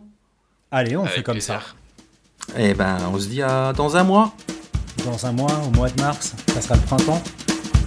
allez, 0.71 0.97
on 0.97 1.05
fait 1.05 1.21
comme 1.21 1.39
ça. 1.39 1.61
Et 2.57 2.73
ben, 2.73 2.97
on 3.13 3.19
se 3.19 3.27
dit 3.27 3.43
à 3.43 3.73
dans 3.73 3.95
un 3.95 4.03
mois. 4.03 4.33
Dans 5.05 5.23
un 5.27 5.31
mois, 5.31 5.61
au 5.67 5.69
mois 5.69 5.87
de 5.89 6.01
mars, 6.01 6.33
ça 6.47 6.59
sera 6.59 6.75
le 6.75 6.81
printemps. 6.81 7.21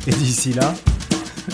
Et 0.06 0.12
d'ici 0.12 0.52
là, 0.52 0.72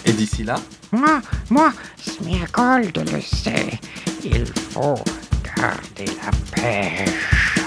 Et 0.04 0.12
d'ici 0.12 0.44
là, 0.44 0.56
Moi, 0.92 1.22
moi, 1.48 1.72
Smirgold 1.98 3.10
le 3.10 3.20
sait. 3.22 3.80
Il 4.22 4.44
faut 4.44 4.96
garder 5.56 6.04
la 6.04 6.30
pêche. 6.54 7.57